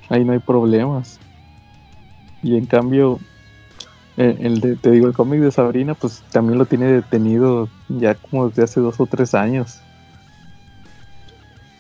Ahí 0.10 0.26
no 0.26 0.34
hay 0.34 0.40
problemas. 0.40 1.20
Y 2.44 2.56
en 2.56 2.66
cambio, 2.66 3.20
el 4.18 4.60
de, 4.60 4.76
te 4.76 4.92
digo, 4.92 5.08
el 5.08 5.14
cómic 5.14 5.40
de 5.40 5.52
Sabrina, 5.52 5.94
pues 5.94 6.24
también 6.32 6.58
lo 6.60 6.66
tiene 6.66 6.88
detenido 6.88 7.70
ya 7.88 8.16
como 8.16 8.50
desde 8.50 8.64
hace 8.64 8.80
dos 8.80 9.00
o 9.00 9.06
tres 9.06 9.34
años. 9.34 9.80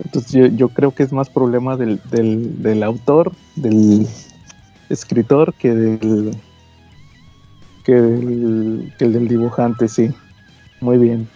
Entonces 0.03 0.31
yo, 0.31 0.45
yo 0.47 0.69
creo 0.69 0.91
que 0.91 1.03
es 1.03 1.11
más 1.11 1.29
problema 1.29 1.75
del, 1.75 1.99
del, 2.09 2.61
del 2.61 2.83
autor, 2.83 3.33
del 3.57 4.07
escritor, 4.89 5.53
que 5.53 5.73
del, 5.75 6.37
que 7.83 7.93
del, 7.93 8.93
que 8.97 9.05
el 9.05 9.13
del 9.13 9.27
dibujante, 9.27 9.89
sí. 9.89 10.11
Muy 10.79 10.97
bien. 10.97 11.27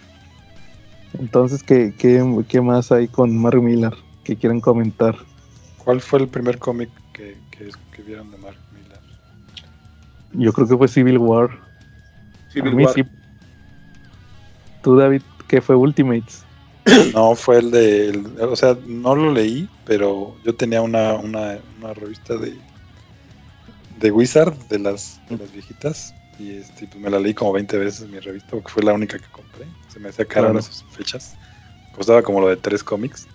Entonces, 1.18 1.62
¿qué, 1.62 1.94
qué, 1.96 2.24
qué 2.48 2.60
más 2.62 2.90
hay 2.90 3.08
con 3.08 3.36
Mark 3.36 3.62
Miller 3.62 3.92
que 4.24 4.36
quieran 4.36 4.60
comentar? 4.60 5.16
¿Cuál 5.84 6.00
fue 6.00 6.20
el 6.20 6.28
primer 6.28 6.58
cómic 6.58 6.88
que, 7.12 7.36
que, 7.50 7.68
que 7.92 8.02
vieron 8.02 8.30
de? 8.30 8.38
Yo 10.34 10.52
creo 10.52 10.66
que 10.68 10.76
fue 10.76 10.88
Civil 10.88 11.18
War. 11.18 11.50
Civil 12.52 12.72
A 12.72 12.74
mí 12.76 12.84
War. 12.84 12.94
sí. 12.94 13.04
Tú, 14.82 14.96
David, 14.96 15.22
¿qué 15.48 15.60
fue 15.60 15.76
Ultimates? 15.76 16.44
No, 17.14 17.34
fue 17.34 17.58
el 17.58 17.70
de. 17.70 18.08
el- 18.10 18.26
o 18.40 18.56
sea, 18.56 18.76
no 18.86 19.14
lo 19.14 19.32
leí, 19.32 19.68
pero 19.84 20.36
yo 20.44 20.54
tenía 20.54 20.82
una, 20.82 21.14
una, 21.14 21.58
una 21.78 21.94
revista 21.94 22.36
de. 22.36 22.54
de 23.98 24.10
Wizard, 24.10 24.54
de 24.68 24.78
las, 24.78 25.20
de 25.28 25.38
las 25.38 25.50
viejitas. 25.52 26.14
Y 26.38 26.50
este, 26.56 26.86
pues 26.88 27.00
me 27.02 27.10
la 27.10 27.20
leí 27.20 27.32
como 27.32 27.52
20 27.52 27.78
veces 27.78 28.08
mi 28.08 28.18
revista, 28.18 28.50
porque 28.50 28.72
fue 28.72 28.82
la 28.82 28.92
única 28.92 29.18
que 29.18 29.28
compré. 29.30 29.66
Se 29.88 30.00
me 30.00 30.08
hacía 30.08 30.24
caro 30.24 30.46
en 30.48 30.52
Claro. 30.54 30.58
esas 30.58 30.84
fechas. 30.90 31.36
Costaba 31.92 32.22
como 32.22 32.40
lo 32.40 32.48
de 32.48 32.56
tres 32.56 32.82
cómics. 32.82 33.26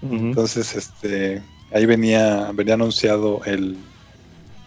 Entonces, 0.00 0.74
este, 0.74 1.42
ahí 1.70 1.86
venía, 1.86 2.50
venía 2.54 2.74
anunciado 2.74 3.40
el, 3.44 3.76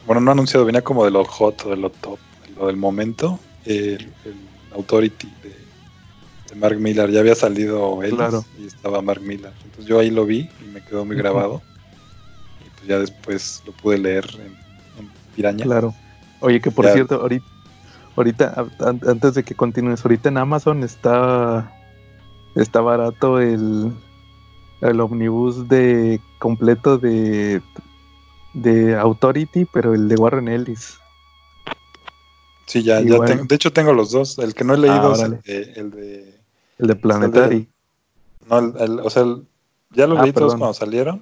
bueno, 0.06 0.22
no 0.22 0.32
anunciado, 0.32 0.65
venía 0.65 0.84
como 0.84 1.03
de 1.06 1.11
lo 1.11 1.23
hot, 1.26 1.65
o 1.65 1.69
de 1.69 1.77
lo 1.77 1.90
top, 1.90 2.19
de 2.48 2.56
lo 2.56 2.68
del 2.68 2.77
momento, 2.77 3.40
el, 3.65 4.02
el 4.26 4.36
Authority 4.73 5.32
de, 5.44 5.49
de 6.49 6.56
Mark 6.60 6.80
Millar. 6.80 7.10
Ya 7.10 7.19
había 7.22 7.36
salido 7.36 8.03
él 8.03 8.11
Claro. 8.15 8.44
y 8.60 8.65
estaba 8.68 9.02
Mark 9.02 9.22
Millar. 9.22 9.53
Entonces 9.64 9.86
yo 9.86 9.99
ahí 9.99 10.11
lo 10.11 10.26
vi 10.26 10.49
y 10.61 10.65
me 10.73 10.82
quedó 10.84 11.06
muy 11.06 11.15
grabado. 11.15 11.61
Y 12.65 12.69
pues 12.77 12.88
ya 12.88 12.99
después 12.99 13.64
lo 13.65 13.72
pude 13.72 13.98
leer 13.98 14.26
en, 14.36 15.03
en 15.03 15.11
Piraña. 15.36 15.64
Claro. 15.65 15.94
Oye, 16.41 16.60
que 16.61 16.69
por 16.72 16.86
Ya. 16.86 16.94
cierto, 16.94 17.15
ahorita, 17.22 17.45
ahorita 18.15 18.65
antes 19.07 19.34
de 19.34 19.44
que 19.44 19.56
continúes, 19.56 20.03
ahorita 20.06 20.30
en 20.30 20.38
Amazon 20.38 20.84
está 20.84 21.72
está 22.56 22.80
barato 22.82 23.40
el 23.41 23.91
el 24.82 24.99
omnibus 25.02 25.68
de 25.68 26.22
completo 26.38 26.98
de 26.98 27.61
de 28.56 28.95
Authority, 28.95 29.65
pero 29.65 29.94
el 29.94 30.07
de 30.07 30.15
Warren 30.15 30.48
Ellis. 30.48 30.98
Sí, 32.65 32.82
ya, 32.84 32.99
ya 33.02 33.18
bueno. 33.18 33.26
tengo, 33.26 33.44
de 33.45 33.56
hecho 33.56 33.72
tengo 33.72 33.94
los 33.94 34.11
dos. 34.11 34.40
El 34.40 34.53
que 34.56 34.64
no 34.64 34.73
he 34.73 34.77
leído 34.77 35.11
Ah, 35.11 35.15
es 35.15 35.22
el 35.22 35.41
de, 35.41 35.61
el 35.80 35.91
de 35.91 36.40
El 36.80 36.88
de 36.88 36.95
Planetary. 36.95 37.68
no, 38.49 38.60
el- 38.60 38.73
el- 38.80 38.99
o 39.02 39.10
sea, 39.10 39.23
el- 39.23 39.44
ya 39.91 40.07
los 40.07 40.18
Ah, 40.19 40.23
leí 40.23 40.34
todos 40.34 40.56
cuando 40.56 40.73
salieron. 40.73 41.22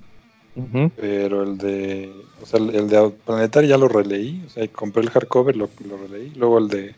Pero 0.95 1.43
el 1.43 1.57
de. 1.57 2.13
O 2.41 2.45
sea, 2.45 2.59
el, 2.59 2.87
de 2.87 3.09
Planetario 3.25 3.69
ya 3.69 3.77
lo 3.77 3.87
releí. 3.87 4.43
O 4.45 4.49
sea, 4.49 4.67
compré 4.67 5.01
el 5.01 5.09
hardcover, 5.09 5.55
lo, 5.55 5.69
lo 5.87 5.97
releí. 5.97 6.29
Luego 6.35 6.59
el 6.59 6.67
de. 6.69 6.95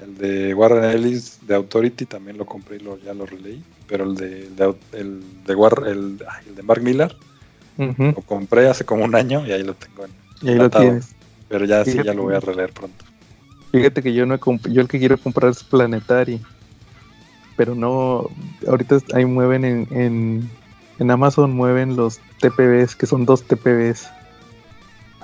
El 0.00 0.18
de 0.18 0.54
Warren 0.54 0.84
Ellis 0.84 1.38
de 1.46 1.54
Authority 1.54 2.04
también 2.04 2.36
lo 2.36 2.44
compré 2.46 2.76
y 2.76 2.80
lo, 2.80 2.98
ya 2.98 3.14
lo 3.14 3.26
releí. 3.26 3.62
Pero 3.86 4.04
el 4.04 4.16
de, 4.16 4.46
el 4.46 4.56
de, 4.56 4.64
Au- 4.64 4.76
el 4.92 5.22
de, 5.44 5.54
War- 5.54 5.86
el, 5.86 6.18
el 6.48 6.54
de 6.56 6.62
Mark 6.64 6.82
Millar 6.82 7.14
Lo 7.76 8.22
compré 8.22 8.68
hace 8.68 8.84
como 8.84 9.04
un 9.04 9.14
año 9.14 9.46
y 9.46 9.52
ahí 9.52 9.62
lo 9.62 9.74
tengo. 9.74 10.04
en- 10.04 10.12
Y 10.40 10.50
ahí 10.50 10.58
lo 10.58 10.70
tienes. 10.70 11.14
Pero 11.48 11.64
ya 11.64 11.84
sí, 11.84 12.02
ya 12.02 12.14
lo 12.14 12.22
voy 12.22 12.34
a 12.34 12.40
releer 12.40 12.72
pronto. 12.72 13.04
Fíjate 13.72 14.02
que 14.02 14.14
yo 14.14 14.24
no 14.26 14.34
he 14.34 14.40
yo 14.70 14.80
el 14.80 14.88
que 14.88 14.98
quiero 14.98 15.18
comprar 15.18 15.50
es 15.50 15.62
Planetary. 15.64 16.40
Pero 17.56 17.74
no, 17.74 18.30
ahorita 18.66 18.98
ahí 19.14 19.24
mueven 19.24 19.64
en, 19.64 19.88
en, 19.90 20.50
en 20.98 21.10
Amazon 21.10 21.52
mueven 21.52 21.96
los 21.96 22.20
TPBs, 22.40 22.96
que 22.96 23.06
son 23.06 23.24
dos 23.24 23.42
TPBs. 23.46 24.08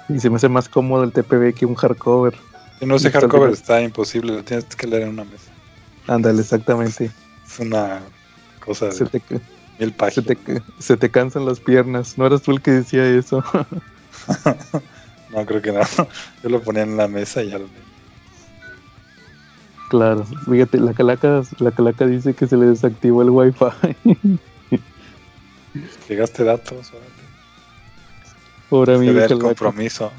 Y 0.08 0.18
se 0.18 0.30
me 0.30 0.36
hace 0.36 0.48
más 0.48 0.68
cómodo 0.68 1.04
el 1.04 1.12
TPB 1.12 1.54
que 1.54 1.66
un 1.66 1.74
hardcover. 1.76 2.34
Si 2.78 2.86
no, 2.86 2.96
ese 2.96 3.10
hardcover 3.10 3.50
está 3.50 3.80
imposible. 3.80 4.32
Lo 4.32 4.42
tienes 4.44 4.64
que 4.64 4.86
leer 4.86 5.02
en 5.02 5.10
una 5.10 5.24
mesa. 5.24 5.50
Ándale, 6.06 6.40
exactamente. 6.40 7.10
Es 7.46 7.58
una 7.60 8.00
cosa 8.64 8.86
de 8.86 9.06
te, 9.06 9.22
se, 10.10 10.22
te, 10.22 10.38
se 10.78 10.96
te 10.96 11.10
cansan 11.10 11.46
las 11.46 11.60
piernas. 11.60 12.16
¿No 12.18 12.26
eras 12.26 12.42
tú 12.42 12.52
el 12.52 12.60
que 12.60 12.70
decía 12.72 13.06
eso? 13.06 13.42
No, 15.30 15.46
creo 15.46 15.62
que 15.62 15.70
no. 15.70 15.80
Yo 16.42 16.48
lo 16.48 16.60
ponía 16.60 16.82
en 16.82 16.96
la 16.96 17.06
mesa 17.06 17.42
y 17.44 17.50
ya 17.50 17.58
lo 17.58 17.68
claro. 19.90 20.24
Fíjate, 20.24 20.78
la 20.78 20.92
calaca, 20.94 21.42
la 21.58 21.70
calaca 21.70 22.06
dice 22.06 22.34
que 22.34 22.46
se 22.46 22.56
le 22.56 22.66
desactivó 22.66 23.22
el 23.22 23.30
wifi. 23.30 23.64
Llegaste 26.08 26.44
datos. 26.44 26.92
mí, 28.98 29.10
ve 29.10 29.24
el 29.24 29.38
compromiso. 29.38 30.12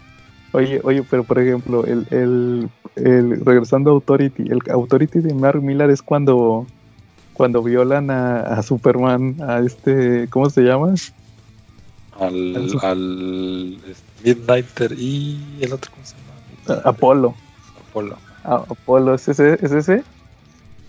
Oye, 0.54 0.82
oye, 0.84 1.04
pero 1.10 1.24
por 1.24 1.40
ejemplo, 1.40 1.86
el, 1.86 2.06
el, 2.12 2.70
el- 2.96 3.46
regresando 3.46 3.92
a 3.92 3.94
Authority, 3.94 4.44
el 4.44 4.60
Authority 4.70 5.20
de 5.20 5.34
Mark 5.34 5.62
Millar 5.62 5.90
es 5.90 6.02
cuando, 6.02 6.68
cuando 7.34 7.64
violan 7.64 8.10
a, 8.12 8.42
a 8.42 8.64
Superman, 8.64 9.38
a 9.42 9.60
este, 9.60 10.28
¿cómo 10.30 10.50
se 10.50 10.62
llama? 10.62 10.94
Al, 12.20 12.56
Al 12.56 12.80
al 12.82 13.82
Midnighter 14.24 14.94
y 14.98 15.60
el 15.62 15.74
otro, 15.74 15.92
¿cómo 15.92 16.06
se 16.06 16.16
llama? 16.68 16.82
Apolo. 16.84 17.36
Apolo. 17.90 18.18
A- 18.44 18.56
Apolo, 18.56 19.16
¿es 19.16 19.28
ese? 19.28 19.58
¿Es 19.62 19.72
ese? 19.72 20.04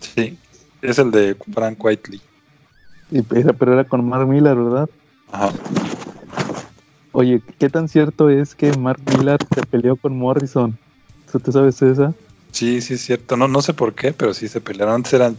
Sí, 0.00 0.38
es 0.80 0.98
el 0.98 1.10
de 1.10 1.36
Frank 1.52 1.82
Whiteley. 1.82 2.20
Y, 3.10 3.22
pero 3.22 3.72
era 3.74 3.84
con 3.84 4.06
Mark 4.08 4.26
Millar, 4.26 4.56
¿verdad? 4.56 4.88
Ajá. 5.30 5.52
Oye, 7.12 7.42
¿qué 7.58 7.68
tan 7.68 7.88
cierto 7.88 8.30
es 8.30 8.54
que 8.54 8.72
Mark 8.78 9.00
Millar 9.18 9.38
se 9.54 9.62
peleó 9.66 9.96
con 9.96 10.16
Morrison? 10.16 10.78
¿Tú 11.30 11.38
te 11.38 11.52
sabes 11.52 11.80
esa? 11.82 12.14
Sí, 12.52 12.80
sí, 12.80 12.94
es 12.94 13.02
cierto. 13.02 13.36
No, 13.36 13.48
no 13.48 13.62
sé 13.62 13.74
por 13.74 13.94
qué, 13.94 14.12
pero 14.12 14.34
sí 14.34 14.48
se 14.48 14.60
pelearon. 14.60 14.96
Antes 14.96 15.12
eran 15.14 15.36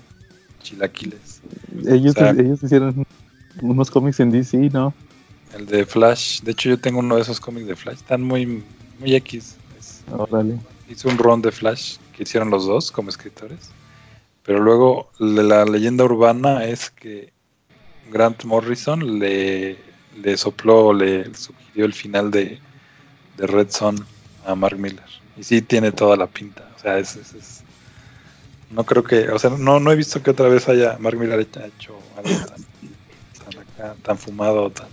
chilaquiles. 0.64 1.42
Ellos, 1.88 2.16
O 2.16 2.20
sea- 2.20 2.32
ellos 2.32 2.64
hicieron 2.64 3.06
unos 3.62 3.92
cómics 3.92 4.20
en 4.20 4.32
DC, 4.32 4.58
¿no? 4.72 4.94
El 5.56 5.66
de 5.68 5.86
Flash. 5.86 6.42
De 6.42 6.52
hecho, 6.54 6.70
yo 6.70 6.80
tengo 6.80 7.00
uno 7.00 7.16
de 7.16 7.22
esos 7.22 7.40
cómics 7.40 7.68
de 7.68 7.76
Flash. 7.76 7.98
Están 7.98 8.24
muy, 8.24 8.64
muy 9.00 9.16
X. 9.16 9.58
Órale. 10.12 10.58
hice 10.90 11.08
un 11.08 11.18
run 11.18 11.42
de 11.42 11.52
Flash 11.52 11.98
que 12.16 12.24
hicieron 12.24 12.50
los 12.50 12.66
dos 12.66 12.92
como 12.92 13.10
escritores. 13.10 13.70
Pero 14.44 14.60
luego 14.60 15.10
la 15.20 15.44
la 15.44 15.66
leyenda 15.66 16.04
urbana 16.04 16.66
es 16.66 16.90
que 16.90 17.32
Grant 18.12 18.44
Morrison 18.44 19.20
le, 19.20 19.78
le 20.22 20.38
sopló, 20.38 20.92
le 20.94 21.34
sugirió 21.36 21.86
el 21.86 21.94
final 21.94 22.30
de, 22.32 22.60
de 23.38 23.48
Red 23.48 23.70
Son 23.70 23.96
a 24.46 24.56
Mark 24.56 24.78
Miller. 24.78 25.06
Y 25.38 25.44
sí 25.44 25.62
tiene 25.62 25.92
toda 25.92 26.18
la 26.18 26.28
pinta. 26.28 26.68
O 26.76 26.80
sea, 26.80 26.98
es, 27.00 27.16
es- 27.16 27.34
es- 27.34 27.63
no 28.74 28.84
creo 28.86 29.04
que, 29.04 29.30
o 29.30 29.40
sea, 29.40 29.52
no, 29.52 29.80
no 29.80 29.92
he 29.92 29.96
visto 29.96 30.22
que 30.22 30.32
otra 30.32 30.48
vez 30.50 30.68
haya 30.68 30.98
Mark 31.00 31.18
Miller 31.18 31.40
haya 31.40 31.68
hecho 31.68 31.96
algo 32.18 32.46
tan, 32.46 32.66
tan, 33.54 33.62
acá, 33.62 33.96
tan 34.04 34.18
fumado, 34.18 34.70
tan, 34.72 34.88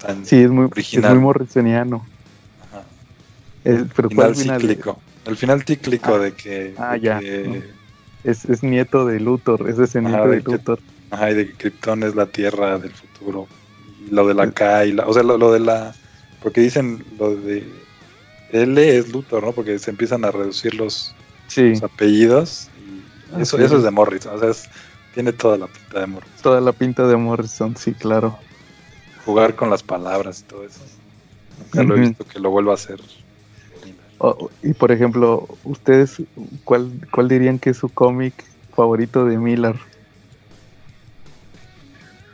tan 0.00 0.24
Sí, 0.26 0.36
es 0.42 0.50
muy, 0.50 0.66
es 0.66 0.72
Original. 0.72 1.14
muy 1.14 1.22
morrisoniano. 1.24 2.06
ajá. 2.70 2.82
Eh, 3.64 3.84
pero 3.94 4.08
final 4.08 4.26
¿cuál 4.32 4.34
final? 4.36 4.60
cíclico. 4.60 5.00
El 5.26 5.36
final 5.36 5.62
cíclico 5.64 6.14
Ah. 6.14 6.18
de 6.18 6.32
que, 6.32 6.74
Ah, 6.78 6.92
de 6.94 7.00
ya, 7.00 7.18
que- 7.20 7.42
no. 7.48 7.74
Es, 8.30 8.46
es 8.46 8.62
nieto 8.62 9.04
de 9.04 9.20
Luthor, 9.20 9.68
es 9.68 9.76
descendiente 9.76 10.18
Ajá, 10.18 10.28
de 10.28 10.36
de 10.36 10.42
que- 10.42 10.52
Luthor. 10.52 10.80
ajá, 11.10 11.30
y 11.30 11.34
de 11.34 11.46
que 11.48 11.52
Krypton 11.54 12.02
es 12.04 12.14
la 12.14 12.26
tierra 12.26 12.78
del 12.78 12.92
futuro. 12.92 13.46
Y 14.06 14.10
lo 14.14 14.26
de 14.26 14.32
la 14.34 14.50
K 14.50 14.86
y 14.86 14.92
la, 14.92 15.06
o 15.06 15.12
sea, 15.12 15.22
lo, 15.22 15.36
lo 15.36 15.52
de 15.52 15.60
la, 15.60 15.94
porque 16.42 16.60
dicen 16.62 17.04
lo 17.18 17.34
de 17.36 17.64
L 18.50 18.96
es 18.96 19.12
Luthor, 19.12 19.42
¿no? 19.44 19.52
Porque 19.52 19.78
se 19.78 19.90
empiezan 19.90 20.24
a 20.24 20.30
reducir 20.30 20.74
los, 20.74 21.14
Sí, 21.54 21.70
los 21.70 21.82
apellidos 21.84 22.70
y 22.76 23.40
eso, 23.40 23.56
sí. 23.56 23.62
eso 23.62 23.76
es 23.76 23.84
de 23.84 23.90
Morrison, 23.92 24.34
o 24.34 24.38
sea, 24.38 24.50
es- 24.50 24.68
tiene 25.12 25.32
toda 25.32 25.56
la 25.56 25.68
pinta 25.68 26.00
de 26.00 26.06
Morrison. 26.08 26.42
toda 26.42 26.60
la 26.60 26.72
pinta 26.72 27.06
de 27.06 27.16
Morrison, 27.16 27.76
sí, 27.76 27.94
claro. 27.94 28.40
Jugar 29.24 29.54
con 29.54 29.70
las 29.70 29.84
palabras 29.84 30.40
y 30.40 30.44
todo 30.44 30.64
eso. 30.64 30.84
Nunca 31.56 31.84
lo 31.84 31.96
he 31.96 32.00
visto 32.00 32.24
que 32.26 32.40
lo 32.40 32.50
vuelva 32.50 32.72
a 32.72 32.74
hacer. 32.74 33.00
Y 34.62 34.74
por 34.74 34.90
ejemplo, 34.90 35.46
¿ustedes 35.62 36.16
cuál, 36.64 36.90
cuál 37.12 37.28
dirían 37.28 37.60
que 37.60 37.70
es 37.70 37.76
su 37.76 37.88
cómic 37.90 38.34
favorito 38.72 39.24
de 39.24 39.38
Miller? 39.38 39.76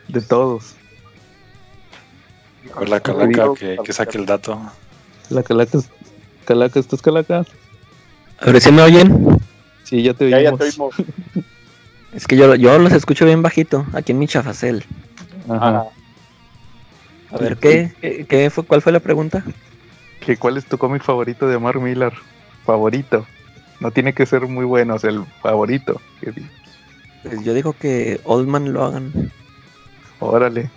De 0.08 0.22
todos. 0.22 0.76
A 2.74 2.80
ver 2.80 2.88
la 2.88 3.00
calaca 3.00 3.52
que, 3.54 3.78
que 3.84 3.92
saque 3.92 4.16
el 4.16 4.24
dato. 4.24 4.60
La 5.28 5.42
calaca, 5.42 5.78
calaca, 6.44 6.80
¿estás 6.80 7.02
calaca? 7.02 7.44
A 8.40 8.46
ver 8.50 8.60
si 8.60 8.72
me 8.72 8.82
oyen. 8.82 9.38
Sí, 9.84 10.02
ya 10.02 10.14
te 10.14 10.28
Ya, 10.30 10.40
ya 10.40 10.50
oímos. 10.52 10.58
te 10.60 10.64
oímos. 10.66 10.94
Es 12.12 12.26
que 12.26 12.36
yo, 12.36 12.56
yo 12.56 12.76
los 12.80 12.92
escucho 12.92 13.24
bien 13.24 13.40
bajito, 13.40 13.86
aquí 13.92 14.10
en 14.10 14.18
mi 14.18 14.26
chafacel. 14.26 14.84
Ajá. 15.48 15.84
A 17.30 17.38
ver, 17.38 17.56
¿qué, 17.56 17.92
qué, 18.00 18.26
qué 18.28 18.50
fue, 18.50 18.64
¿cuál 18.64 18.82
fue 18.82 18.90
la 18.90 18.98
pregunta? 18.98 19.44
¿Que 20.18 20.36
¿Cuál 20.36 20.56
es 20.56 20.64
tu 20.64 20.76
cómic 20.76 21.04
favorito 21.04 21.46
de 21.46 21.56
Mark 21.60 21.80
Miller? 21.80 22.12
Favorito. 22.66 23.24
No 23.78 23.92
tiene 23.92 24.12
que 24.12 24.26
ser 24.26 24.42
muy 24.48 24.64
bueno, 24.64 24.98
sea, 24.98 25.10
el 25.10 25.24
favorito. 25.40 26.00
Pues 27.22 27.44
yo 27.44 27.54
digo 27.54 27.74
que 27.74 28.20
Old 28.24 28.48
Man 28.48 28.72
Logan, 28.72 29.30
Órale. 30.18 30.68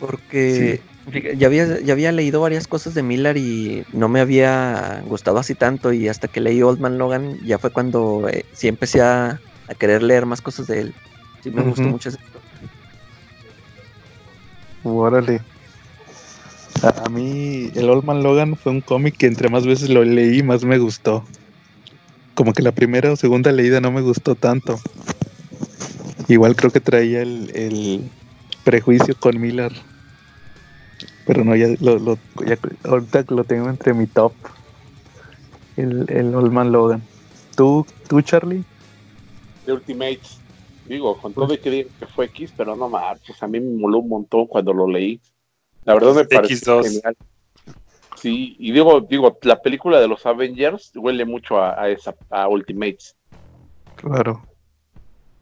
porque 0.00 0.80
fíjate, 0.82 0.93
ya, 1.12 1.46
había, 1.46 1.80
ya 1.80 1.92
había 1.92 2.12
leído 2.12 2.40
varias 2.40 2.66
cosas 2.66 2.94
de 2.94 3.02
Miller 3.02 3.36
y 3.36 3.84
no 3.92 4.08
me 4.08 4.20
había 4.20 5.02
gustado 5.06 5.38
así 5.38 5.54
tanto 5.54 5.92
y 5.92 6.08
hasta 6.08 6.28
que 6.28 6.40
leí 6.40 6.62
Old 6.62 6.80
Man 6.80 6.98
Logan 6.98 7.38
ya 7.44 7.58
fue 7.58 7.70
cuando 7.70 8.28
eh, 8.28 8.44
sí 8.54 8.68
empecé 8.68 9.02
a, 9.02 9.40
a 9.68 9.74
querer 9.74 10.02
leer 10.02 10.26
más 10.26 10.40
cosas 10.40 10.66
de 10.66 10.80
él. 10.80 10.94
Sí 11.42 11.50
me 11.50 11.62
gustó 11.62 11.82
mucho 11.82 12.08
ese 12.08 12.18
Órale. 14.82 15.40
A, 16.82 17.04
a 17.06 17.08
mí, 17.08 17.70
el 17.74 17.88
Old 17.88 18.04
Man 18.04 18.22
Logan 18.22 18.56
fue 18.56 18.72
un 18.72 18.80
cómic 18.80 19.16
que 19.16 19.26
entre 19.26 19.48
más 19.48 19.66
veces 19.66 19.88
lo 19.88 20.04
leí, 20.04 20.42
más 20.42 20.64
me 20.64 20.78
gustó. 20.78 21.24
Como 22.34 22.52
que 22.52 22.62
la 22.62 22.72
primera 22.72 23.12
o 23.12 23.16
segunda 23.16 23.52
leída 23.52 23.80
no 23.80 23.90
me 23.90 24.02
gustó 24.02 24.34
tanto. 24.34 24.78
Igual 26.28 26.56
creo 26.56 26.70
que 26.70 26.80
traía 26.80 27.22
el, 27.22 27.50
el 27.54 28.10
prejuicio 28.64 29.14
con 29.18 29.40
Miller. 29.40 29.72
Pero 31.26 31.44
no, 31.44 31.56
ya 31.56 31.68
lo, 31.80 31.98
lo 31.98 32.18
ya, 32.46 32.58
ahorita 32.84 33.24
lo 33.28 33.44
tengo 33.44 33.68
entre 33.68 33.94
mi 33.94 34.06
top. 34.06 34.32
El, 35.76 36.06
el 36.08 36.34
Old 36.34 36.52
Man 36.52 36.70
Logan. 36.70 37.02
¿Tú, 37.56 37.86
tú 38.08 38.20
Charlie? 38.20 38.64
de 39.64 39.72
Ultimates. 39.72 40.40
Digo, 40.86 41.16
con 41.18 41.32
todo 41.32 41.54
y 41.54 41.58
que 41.58 41.70
digo 41.70 41.90
que 41.98 42.06
fue 42.06 42.26
X, 42.26 42.52
pero 42.56 42.76
no 42.76 42.88
más, 42.88 43.18
pues 43.26 43.42
a 43.42 43.48
mí 43.48 43.58
me 43.58 43.80
moló 43.80 43.98
un 43.98 44.08
montón 44.08 44.46
cuando 44.46 44.72
lo 44.74 44.86
leí. 44.86 45.20
La 45.84 45.94
verdad 45.94 46.14
me 46.14 46.24
pareció 46.26 46.80
X2. 46.80 46.84
genial. 46.84 47.16
Sí, 48.16 48.56
y 48.58 48.72
digo, 48.72 49.00
digo, 49.00 49.38
la 49.42 49.60
película 49.60 50.00
de 50.00 50.08
los 50.08 50.24
Avengers 50.26 50.92
huele 50.94 51.24
mucho 51.24 51.58
a, 51.58 51.80
a 51.80 51.88
esa, 51.88 52.14
a 52.30 52.48
Ultimates. 52.48 53.16
Claro. 53.96 54.46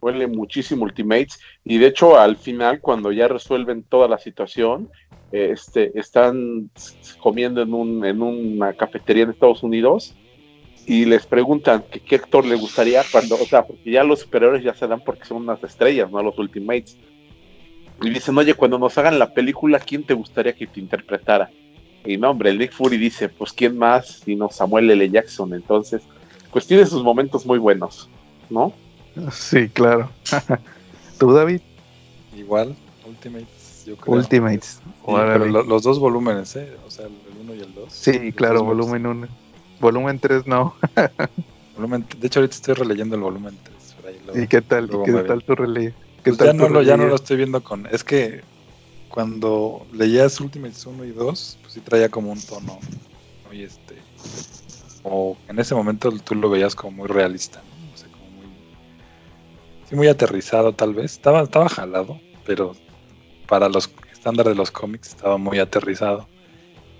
Huele 0.00 0.26
muchísimo 0.26 0.84
Ultimates. 0.84 1.40
Y 1.64 1.78
de 1.78 1.88
hecho, 1.88 2.18
al 2.18 2.36
final, 2.36 2.80
cuando 2.80 3.12
ya 3.12 3.28
resuelven 3.28 3.82
toda 3.84 4.08
la 4.08 4.18
situación, 4.18 4.90
este, 5.32 5.98
están 5.98 6.70
comiendo 7.20 7.62
en, 7.62 7.74
un, 7.74 8.04
en 8.04 8.22
una 8.22 8.72
cafetería 8.74 9.24
en 9.24 9.30
Estados 9.30 9.62
Unidos 9.62 10.14
y 10.86 11.04
les 11.04 11.26
preguntan 11.26 11.84
que 11.90 12.00
qué 12.00 12.16
actor 12.16 12.44
le 12.44 12.56
gustaría 12.56 13.02
cuando, 13.10 13.36
o 13.36 13.46
sea, 13.46 13.64
porque 13.64 13.90
ya 13.90 14.04
los 14.04 14.20
superiores 14.20 14.62
ya 14.62 14.74
se 14.74 14.86
dan 14.86 15.00
porque 15.00 15.24
son 15.24 15.38
unas 15.38 15.62
estrellas, 15.62 16.10
no 16.10 16.22
los 16.22 16.38
Ultimates. 16.38 16.96
Y 18.02 18.10
dicen, 18.10 18.36
oye, 18.36 18.54
cuando 18.54 18.78
nos 18.78 18.98
hagan 18.98 19.18
la 19.18 19.32
película, 19.32 19.78
¿quién 19.78 20.02
te 20.02 20.14
gustaría 20.14 20.54
que 20.54 20.66
te 20.66 20.80
interpretara? 20.80 21.50
Y 22.04 22.16
no, 22.16 22.30
hombre, 22.30 22.50
el 22.50 22.58
Nick 22.58 22.72
Fury 22.72 22.96
dice, 22.96 23.28
pues 23.28 23.52
¿quién 23.52 23.78
más? 23.78 24.22
Sino 24.24 24.50
Samuel 24.50 24.90
L. 24.90 25.08
Jackson. 25.08 25.54
Entonces, 25.54 26.02
pues 26.52 26.66
tiene 26.66 26.84
sus 26.84 27.04
momentos 27.04 27.46
muy 27.46 27.58
buenos, 27.58 28.08
¿no? 28.50 28.72
Sí, 29.30 29.68
claro. 29.68 30.10
¿Tú, 31.18 31.32
David? 31.32 31.60
Igual, 32.36 32.74
Ultimates, 33.06 33.61
yo 33.84 33.96
creo. 33.96 34.16
Ultimates. 34.16 34.80
Sí, 34.84 34.90
pero 35.04 35.46
lo- 35.46 35.62
los 35.62 35.82
dos 35.82 35.98
volúmenes, 35.98 36.54
¿eh? 36.56 36.76
O 36.86 36.90
sea, 36.90 37.06
el 37.06 37.12
1 37.40 37.54
y 37.54 37.60
el 37.60 37.74
2. 37.74 37.92
Sí, 37.92 38.32
claro, 38.32 38.64
volumen 38.64 39.06
1. 39.06 39.28
Volumen 39.80 40.18
3 40.18 40.46
no. 40.46 40.74
Volumen, 41.74 42.06
de 42.18 42.26
hecho, 42.26 42.40
ahorita 42.40 42.54
estoy 42.54 42.74
releyendo 42.74 43.16
el 43.16 43.22
volumen 43.22 43.58
3. 43.62 43.94
por 43.94 44.06
ahí 44.06 44.18
lo- 44.26 44.38
¿Y 44.38 44.46
qué 44.46 44.60
tal? 44.62 44.84
¿Y 44.84 44.88
luego 44.88 45.04
qué 45.04 45.12
tal 45.12 45.42
tu? 45.44 45.54
¿Qué 45.54 45.94
Pues 46.22 46.36
tal 46.36 46.46
ya, 46.48 46.52
no 46.52 46.68
lo, 46.68 46.82
ya 46.82 46.96
no 46.96 47.06
lo 47.06 47.14
estoy 47.16 47.36
viendo 47.36 47.62
con. 47.64 47.86
Es 47.86 48.04
que 48.04 48.42
cuando 49.08 49.86
leías 49.92 50.40
Ultimates 50.40 50.86
1 50.86 51.04
y 51.04 51.10
2, 51.10 51.58
pues 51.60 51.72
sí 51.74 51.80
traía 51.80 52.08
como 52.08 52.30
un 52.30 52.40
tono 52.40 52.78
muy 53.46 53.62
este. 53.62 53.96
O 55.02 55.36
en 55.48 55.58
ese 55.58 55.74
momento 55.74 56.12
tú 56.24 56.34
lo 56.34 56.48
veías 56.48 56.74
como 56.74 56.98
muy 56.98 57.08
realista, 57.08 57.60
¿no? 57.62 57.92
O 57.92 57.96
sea, 57.96 58.08
como 58.12 58.26
muy. 58.30 58.46
Sí, 59.88 59.96
muy 59.96 60.06
aterrizado 60.08 60.72
tal 60.74 60.94
vez. 60.94 61.12
Estaba, 61.12 61.42
estaba 61.42 61.68
jalado, 61.68 62.20
pero 62.44 62.76
para 63.52 63.68
los 63.68 63.90
estándares 64.10 64.52
de 64.54 64.56
los 64.56 64.70
cómics 64.70 65.08
estaba 65.08 65.36
muy 65.36 65.58
aterrizado. 65.58 66.26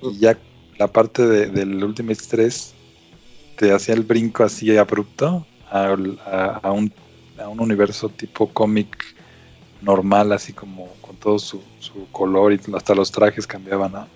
Y 0.03 0.19
ya 0.19 0.37
la 0.77 0.87
parte 0.87 1.27
de- 1.27 1.47
del 1.47 1.83
Ultimates 1.83 2.29
3 2.29 2.74
te 3.57 3.73
hacía 3.73 3.95
el 3.95 4.03
brinco 4.03 4.45
así 4.45 4.77
abrupto 4.77 5.47
a, 5.70 5.97
a- 6.27 6.61
a 6.62 6.70
un, 6.73 6.93
a 7.43 7.49
un 7.49 7.59
universo 7.59 8.11
tipo 8.11 8.47
cómic 8.49 8.87
normal, 9.81 10.31
así 10.33 10.53
como 10.53 10.89
con 11.01 11.16
todo 11.16 11.39
su, 11.39 11.62
su 11.81 12.07
color 12.12 12.53
y 12.53 12.61
hasta 12.74 12.95
los 12.95 13.11
trajes 13.11 13.47
cambiaban 13.47 13.97
a, 13.97 14.07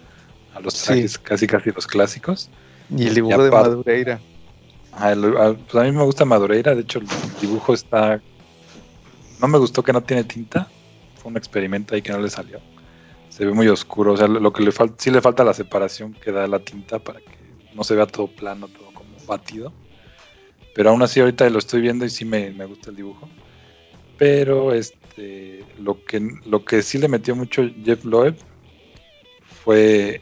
a 0.55 0.61
los 0.61 0.75
Sí. 0.75 0.85
trajes 0.85 1.17
casi 1.17 1.47
casi 1.47 1.71
los 1.71 1.87
clásicos. 1.87 2.51
Y 2.95 3.07
el 3.07 3.15
dibujo 3.15 3.41
Y 3.41 3.45
de 3.45 3.51
Madureira. 3.51 4.21
Ah, 4.93 5.13
el- 5.13 5.35
ah, 5.39 5.55
pues 5.59 5.75
a 5.83 5.87
mí 5.87 5.93
me 5.93 6.05
gusta 6.05 6.27
Madureira, 6.27 6.75
de 6.75 6.83
hecho 6.83 6.99
el 6.99 7.07
dibujo 7.41 7.73
está... 7.73 8.21
No 9.41 9.49
me 9.49 9.57
gustó 9.57 9.83
que 9.83 9.95
no 9.95 10.03
tiene 10.03 10.25
tinta, 10.25 10.71
un 11.29 11.37
experimento 11.37 11.95
ahí 11.95 12.03
que 12.03 12.13
no 12.13 12.19
le 12.21 12.31
salió. 12.31 12.61
Se 13.29 13.45
ve 13.45 13.53
muy 13.53 13.69
oscuro, 13.69 14.13
o 14.15 14.17
sea, 14.17 14.29
lo 14.29 14.53
que 14.53 14.63
le 14.63 14.73
falta, 14.73 14.95
sí 14.99 15.11
le 15.11 15.21
falta 15.21 15.45
la 15.45 15.53
separación 15.55 16.15
que 16.15 16.33
da 16.33 16.47
la 16.47 16.59
tinta 16.61 16.99
para 16.99 17.21
que 17.21 17.37
no 17.75 17.85
se 17.85 17.95
vea 17.95 18.07
todo 18.07 18.29
plano, 18.29 18.69
todo 18.69 18.87
como 18.95 19.11
batido. 19.27 19.73
Pero 20.75 20.91
aún 20.91 21.03
así 21.03 21.21
ahorita 21.21 21.49
lo 21.51 21.59
estoy 21.59 21.81
viendo 21.81 22.05
y 22.05 22.11
sí 22.11 22.25
me, 22.25 22.51
me 22.51 22.65
gusta 22.67 22.91
el 22.91 22.97
dibujo. 22.97 23.29
Pero 24.19 24.73
este 24.73 25.67
lo 25.79 26.03
que 26.05 26.21
lo 26.47 26.65
que 26.65 26.83
sí 26.83 26.99
le 26.99 27.09
metió 27.09 27.35
mucho 27.37 27.63
Jeff 27.85 28.05
Loeb 28.05 28.37
fue 29.65 30.21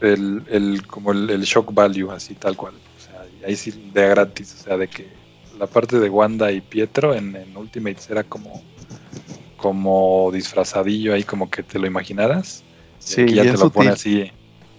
el, 0.00 0.42
el- 0.48 0.86
como 0.86 1.12
el, 1.12 1.42
shock 1.42 1.72
value, 1.72 2.10
así 2.10 2.34
tal 2.34 2.56
cual. 2.56 2.74
O 2.74 3.00
sea, 3.00 3.24
ahí 3.46 3.56
sí 3.56 3.70
de 3.92 4.08
gratis, 4.08 4.54
o 4.60 4.64
sea, 4.64 4.76
de 4.76 4.88
que 4.88 5.06
la 5.58 5.66
parte 5.66 5.98
de 5.98 6.08
Wanda 6.08 6.50
y 6.50 6.60
Pietro 6.60 7.14
en, 7.14 7.36
en 7.36 7.56
Ultimates 7.56 8.10
era 8.10 8.24
como 8.24 8.62
como 9.62 10.30
disfrazadillo 10.32 11.14
ahí 11.14 11.22
como 11.22 11.48
que 11.48 11.62
te 11.62 11.78
lo 11.78 11.86
imaginaras. 11.86 12.64
Sí, 12.98 13.22
aquí 13.22 13.34
ya 13.34 13.42
te 13.44 13.52
lo 13.56 13.70
pone 13.70 13.90
así, 13.90 14.30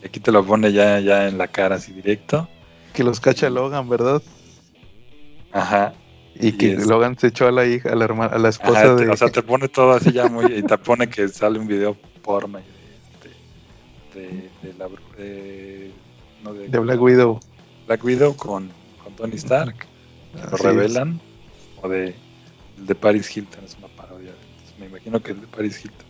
aquí 0.06 0.20
te 0.20 0.32
lo 0.32 0.46
pone 0.46 0.72
ya, 0.74 1.00
ya 1.00 1.28
en 1.30 1.38
la 1.38 1.48
cara 1.48 1.76
así 1.78 1.94
directo. 1.94 2.48
Que 2.94 3.04
los 3.04 3.20
cacha 3.22 3.50
Logan, 3.50 3.88
¿verdad? 3.90 4.22
Ajá. 5.54 5.94
Y 6.36 6.48
Y 6.48 6.52
que 6.54 6.74
es- 6.74 6.86
Logan 6.88 7.18
se 7.18 7.28
echó 7.28 7.48
a 7.48 7.52
la 7.52 7.66
hija, 7.66 7.92
a 7.92 7.96
la 7.96 8.04
hermana, 8.06 8.34
a 8.36 8.40
la 8.40 8.50
esposa 8.50 8.82
Ajá, 8.82 8.96
de. 8.96 9.10
O 9.10 9.16
sea, 9.18 9.30
te 9.32 9.42
pone 9.42 9.68
todo 9.70 9.92
así 9.94 10.12
ya 10.12 10.28
muy. 10.28 10.46
Y 10.54 10.64
te 10.64 10.78
pone 10.78 11.08
que 11.10 11.28
sale 11.30 11.60
un 11.60 11.68
video 11.68 11.96
porno 12.22 12.60
de, 14.14 14.50
de, 14.62 14.74
la. 14.78 14.88
de- 15.18 15.92
no, 16.44 16.54
de, 16.54 16.68
Black 16.80 17.02
Widow. 17.02 17.40
Black 17.88 18.04
Widow 18.04 18.36
con, 18.36 18.70
con 19.04 19.14
Tony 19.16 19.36
Stark. 19.36 19.76
que 19.78 20.42
lo 20.52 20.56
es. 20.56 20.62
revelan. 20.62 21.20
O 21.82 21.88
de, 21.90 22.16
de 22.78 22.96
Paris 22.96 23.36
Hilton, 23.36 23.64
es 23.66 23.78
imagino 24.94 25.22
que 25.22 25.32
el 25.32 25.42
de 25.42 25.48
Paris 25.48 25.84
Hilton. 25.84 26.08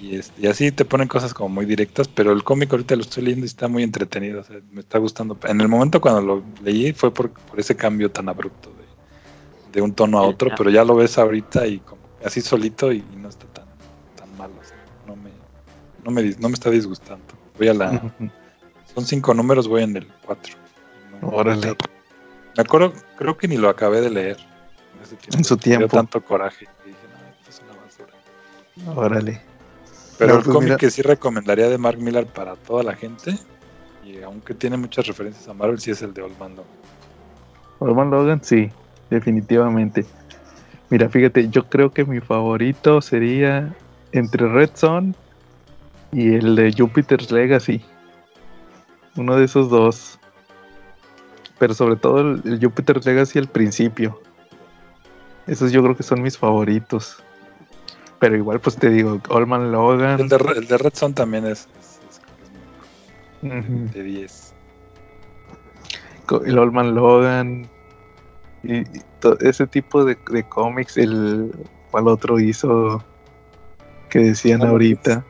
Y, 0.00 0.16
este, 0.16 0.42
y 0.42 0.46
así 0.48 0.70
te 0.70 0.84
ponen 0.84 1.08
cosas 1.08 1.32
como 1.32 1.48
muy 1.48 1.64
directas, 1.64 2.08
pero 2.08 2.32
el 2.32 2.44
cómic 2.44 2.70
ahorita 2.72 2.94
lo 2.96 3.02
estoy 3.02 3.24
leyendo 3.24 3.46
y 3.46 3.48
está 3.48 3.68
muy 3.68 3.82
entretenido. 3.82 4.40
o 4.40 4.44
sea, 4.44 4.58
me 4.70 4.80
está 4.80 4.98
gustando. 4.98 5.38
En 5.44 5.60
el 5.60 5.68
momento 5.68 6.00
cuando 6.00 6.20
lo 6.20 6.42
leí 6.62 6.92
fue 6.92 7.12
por, 7.12 7.30
por 7.30 7.58
ese 7.58 7.74
cambio 7.74 8.10
tan 8.10 8.28
abrupto 8.28 8.70
de, 8.70 8.84
de 9.72 9.80
un 9.80 9.94
tono 9.94 10.18
a 10.18 10.22
otro, 10.22 10.50
pero 10.56 10.68
ya 10.68 10.84
lo 10.84 10.96
ves 10.96 11.16
ahorita 11.16 11.66
y 11.66 11.78
como 11.78 12.02
así 12.24 12.40
solito 12.40 12.92
y, 12.92 12.98
y 13.12 13.16
no 13.16 13.28
está 13.28 13.46
tan, 13.46 13.66
tan 14.16 14.36
malo. 14.36 14.54
o 14.60 14.64
sea, 14.64 14.76
no, 15.06 15.16
me, 15.16 15.30
no, 16.04 16.10
me, 16.10 16.36
no 16.38 16.48
me 16.48 16.54
está 16.54 16.70
disgustando. 16.70 17.24
Voy 17.56 17.68
a 17.68 17.74
la. 17.74 17.90
Son 18.94 19.04
cinco 19.04 19.32
números, 19.32 19.66
voy 19.66 19.84
en 19.84 19.96
el 19.96 20.06
cuatro. 20.24 20.54
No- 21.20 21.28
Órale. 21.28 21.76
me 22.56 22.62
acuerdo, 22.62 22.92
creo 23.16 23.36
que 23.36 23.48
ni 23.48 23.56
lo 23.56 23.68
acabé 23.68 24.00
de 24.00 24.10
leer. 24.10 24.36
En, 25.36 25.44
su 25.44 25.56
tiempo. 25.56 25.88
tanto 25.88 26.24
coraje. 26.24 26.66
Órale. 28.94 29.40
Pero 30.18 30.32
No, 30.34 30.38
el 30.38 30.44
pues 30.44 30.54
cómic 30.54 30.68
mira. 30.68 30.76
que 30.76 30.90
sí 30.90 31.02
recomendaría 31.02 31.68
de 31.68 31.78
Mark 31.78 31.98
Millar 31.98 32.26
para 32.26 32.56
toda 32.56 32.82
la 32.82 32.94
gente, 32.94 33.38
y 34.04 34.22
aunque 34.22 34.54
tiene 34.54 34.76
muchas 34.76 35.06
referencias 35.06 35.48
a 35.48 35.54
Marvel, 35.54 35.80
sí 35.80 35.90
es 35.90 36.02
el 36.02 36.12
de 36.14 36.22
Old 36.22 36.38
Man 36.38 36.56
Logan. 36.56 36.72
Orman 37.80 38.10
Logan, 38.10 38.42
sí, 38.44 38.70
definitivamente. 39.10 40.04
Mira, 40.90 41.08
fíjate, 41.08 41.48
yo 41.48 41.64
creo 41.68 41.92
que 41.92 42.04
mi 42.04 42.20
favorito 42.20 43.00
sería 43.00 43.74
entre 44.12 44.48
Red 44.48 44.70
Son 44.74 45.16
y 46.12 46.34
el 46.34 46.54
de 46.54 46.72
Jupiter's 46.76 47.30
Legacy. 47.32 47.84
Uno 49.16 49.36
de 49.36 49.44
esos 49.44 49.70
dos. 49.70 50.18
Pero 51.58 51.74
sobre 51.74 51.96
todo 51.96 52.20
el, 52.20 52.42
el 52.44 52.60
Jupiter's 52.60 53.04
Legacy 53.06 53.38
al 53.38 53.48
principio. 53.48 54.20
Esos 55.46 55.72
yo 55.72 55.82
creo 55.82 55.96
que 55.96 56.02
son 56.02 56.22
mis 56.22 56.38
favoritos. 56.38 57.22
Pero 58.24 58.36
igual, 58.36 58.58
pues 58.58 58.76
te 58.76 58.88
digo, 58.88 59.20
Olman 59.28 59.70
Logan. 59.70 60.18
El 60.18 60.30
de, 60.30 60.36
el 60.56 60.66
de 60.66 60.78
Red 60.78 60.94
Son 60.94 61.12
también 61.12 61.44
es, 61.44 61.68
es- 61.78 63.50
de 63.92 64.02
10. 64.02 64.54
co- 66.24 66.42
el 66.42 66.58
Olman 66.58 66.94
Logan. 66.94 67.68
Y, 68.62 68.76
y 68.78 69.02
to- 69.20 69.38
ese 69.40 69.66
tipo 69.66 70.06
de, 70.06 70.16
de 70.30 70.42
cómics, 70.44 70.96
el 70.96 71.52
cual 71.90 72.08
otro 72.08 72.40
hizo 72.40 73.04
que 74.08 74.20
decían 74.20 74.62
Ah, 74.62 74.68
ahorita. 74.70 75.22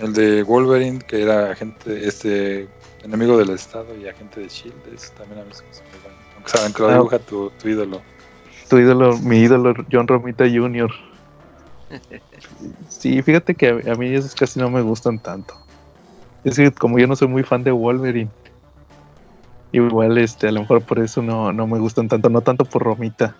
El 0.00 0.12
de 0.12 0.42
Wolverine, 0.42 0.98
que 0.98 1.22
era 1.22 1.52
agente, 1.52 2.04
este 2.04 2.66
enemigo 3.04 3.36
del 3.38 3.50
Estado 3.50 3.96
y 3.96 4.08
agente 4.08 4.40
de 4.40 4.48
Shield, 4.48 4.74
ese 4.92 5.12
también 5.14 5.40
a 5.42 5.44
mí 5.44 5.52
se 5.52 5.62
me 5.62 5.70
bueno. 6.02 6.16
Aunque 6.34 6.50
saben 6.50 6.72
que 6.72 6.82
lo 6.82 6.88
Ah. 6.88 6.94
dibuja 6.94 7.18
tu, 7.20 7.50
tu 7.62 7.68
ídolo. 7.68 8.02
Tu 8.68 8.78
ídolo, 8.78 9.16
mi 9.18 9.38
ídolo, 9.38 9.72
John 9.92 10.08
Romita 10.08 10.46
Jr. 10.52 10.90
Sí, 12.88 13.22
fíjate 13.22 13.54
que 13.54 13.68
a, 13.68 13.94
mí 13.94 14.14
esos 14.14 14.34
casi 14.34 14.60
no 14.60 14.70
me 14.70 14.82
gustan 14.82 15.18
tanto. 15.18 15.54
Es 16.44 16.56
que 16.56 16.70
como 16.72 16.98
yo 16.98 17.06
no 17.06 17.16
soy 17.16 17.28
muy 17.28 17.42
fan 17.42 17.64
de 17.64 17.70
Wolverine, 17.70 18.30
igual 19.72 20.18
este, 20.18 20.48
a 20.48 20.52
lo 20.52 20.60
mejor 20.60 20.82
por 20.82 20.98
eso 20.98 21.22
no, 21.22 21.52
no 21.52 21.66
me 21.66 21.78
gustan 21.78 22.08
tanto, 22.08 22.28
no 22.28 22.40
tanto 22.40 22.64
por 22.64 22.82
Romita. 22.82 23.36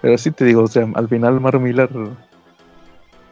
Pero 0.00 0.16
sí 0.16 0.30
te 0.30 0.44
digo, 0.44 0.62
o 0.62 0.68
sea, 0.68 0.88
al 0.94 1.08
final 1.08 1.40
Mark 1.40 1.60
Millar 1.60 1.90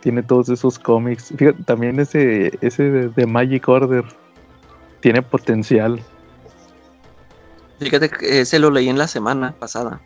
tiene 0.01 0.23
todos 0.23 0.49
esos 0.49 0.79
cómics. 0.79 1.33
Fíjate, 1.37 1.63
también 1.65 1.99
ese, 2.01 2.59
ese 2.61 2.91
de, 2.91 3.09
de 3.09 3.27
Magic 3.27 3.67
Order 3.69 4.05
tiene 5.01 5.23
potencial. 5.23 6.01
Fíjate 7.79 8.11
que 8.11 8.41
ese 8.41 8.59
lo 8.59 8.71
leí 8.71 8.89
en 8.89 8.99
la 8.99 9.07
semana 9.07 9.53
pasada. 9.53 10.01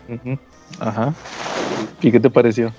Ajá. 0.78 1.14
¿Y 2.00 2.12
qué 2.12 2.20
te 2.20 2.30
pareció? 2.30 2.72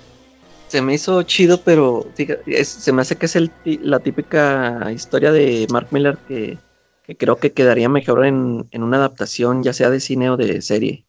Se 0.68 0.82
me 0.82 0.94
hizo 0.94 1.22
chido, 1.22 1.62
pero 1.62 2.04
fíjate, 2.16 2.42
es- 2.60 2.68
se 2.68 2.92
me 2.92 3.02
hace 3.02 3.16
que 3.16 3.26
es 3.26 3.36
el, 3.36 3.52
la 3.64 4.00
típica 4.00 4.90
historia 4.92 5.30
de 5.30 5.66
Mark 5.70 5.88
Miller 5.90 6.18
que, 6.26 6.58
que 7.02 7.16
creo 7.16 7.36
que 7.36 7.52
quedaría 7.52 7.88
mejor 7.88 8.26
en, 8.26 8.66
en 8.70 8.82
una 8.82 8.96
adaptación, 8.96 9.62
ya 9.62 9.72
sea 9.72 9.90
de 9.90 10.00
cine 10.00 10.30
o 10.30 10.36
de 10.36 10.62
serie. 10.62 11.04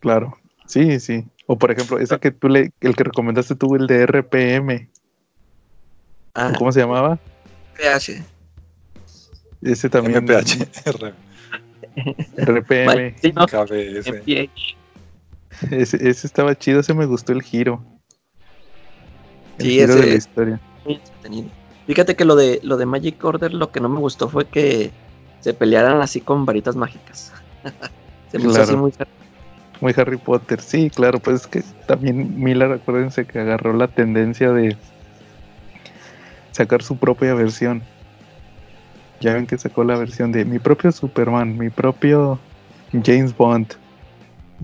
Claro. 0.00 0.36
Sí, 0.66 1.00
sí. 1.00 1.24
O 1.46 1.56
por 1.56 1.70
ejemplo, 1.70 1.98
ese 1.98 2.18
que 2.18 2.30
tú 2.30 2.48
le, 2.48 2.72
el 2.80 2.94
que 2.94 3.04
recomendaste 3.04 3.54
tú, 3.54 3.74
el 3.74 3.86
de 3.86 4.02
RPM. 4.02 4.90
Ah, 6.34 6.52
¿Cómo 6.58 6.70
se 6.72 6.80
llamaba? 6.80 7.18
PH. 7.76 8.22
Ese 9.62 9.88
también. 9.88 10.24
MPH, 10.24 10.68
R- 10.84 11.14
RPM. 12.36 13.16
Sí, 13.22 13.32
no. 13.32 13.46
Ese, 15.70 15.96
ese 16.08 16.26
estaba 16.26 16.54
chido, 16.56 16.80
ese 16.80 16.94
me 16.94 17.06
gustó 17.06 17.32
el 17.32 17.42
giro. 17.42 17.97
Sí, 19.58 19.80
ese- 19.80 20.00
de 20.00 20.06
la 20.06 20.14
historia. 20.14 20.60
muy 20.84 20.94
entretenido. 20.94 21.48
Fíjate 21.86 22.16
que 22.16 22.24
lo 22.24 22.36
de 22.36 22.60
lo 22.62 22.76
de 22.76 22.86
Magic 22.86 23.22
Order 23.24 23.52
lo 23.54 23.70
que 23.70 23.80
no 23.80 23.88
me 23.88 23.98
gustó 23.98 24.28
fue 24.28 24.44
que 24.46 24.90
se 25.40 25.54
pelearan 25.54 26.00
así 26.02 26.20
con 26.20 26.44
varitas 26.44 26.76
mágicas. 26.76 27.32
se 28.30 28.38
me 28.38 28.44
hizo 28.44 28.50
Claro. 28.52 28.64
así 28.64 28.76
muy 28.76 28.92
Muy 29.80 29.94
Harry 29.96 30.16
Potter, 30.16 30.60
sí, 30.60 30.90
claro, 30.90 31.18
pues 31.20 31.42
es 31.42 31.46
que 31.46 31.62
también 31.86 32.42
Miller, 32.42 32.72
acuérdense 32.72 33.24
que 33.26 33.38
agarró 33.38 33.72
la 33.72 33.86
tendencia 33.88 34.52
de 34.52 34.76
sacar 36.50 36.82
su 36.82 36.96
propia 36.96 37.34
versión. 37.34 37.82
Ya 39.20 39.34
ven 39.34 39.46
que 39.46 39.56
sacó 39.58 39.84
la 39.84 39.96
versión 39.96 40.30
de 40.32 40.44
mi 40.44 40.58
propio 40.58 40.92
Superman, 40.92 41.56
mi 41.56 41.70
propio 41.70 42.38
James 43.04 43.36
Bond, 43.36 43.74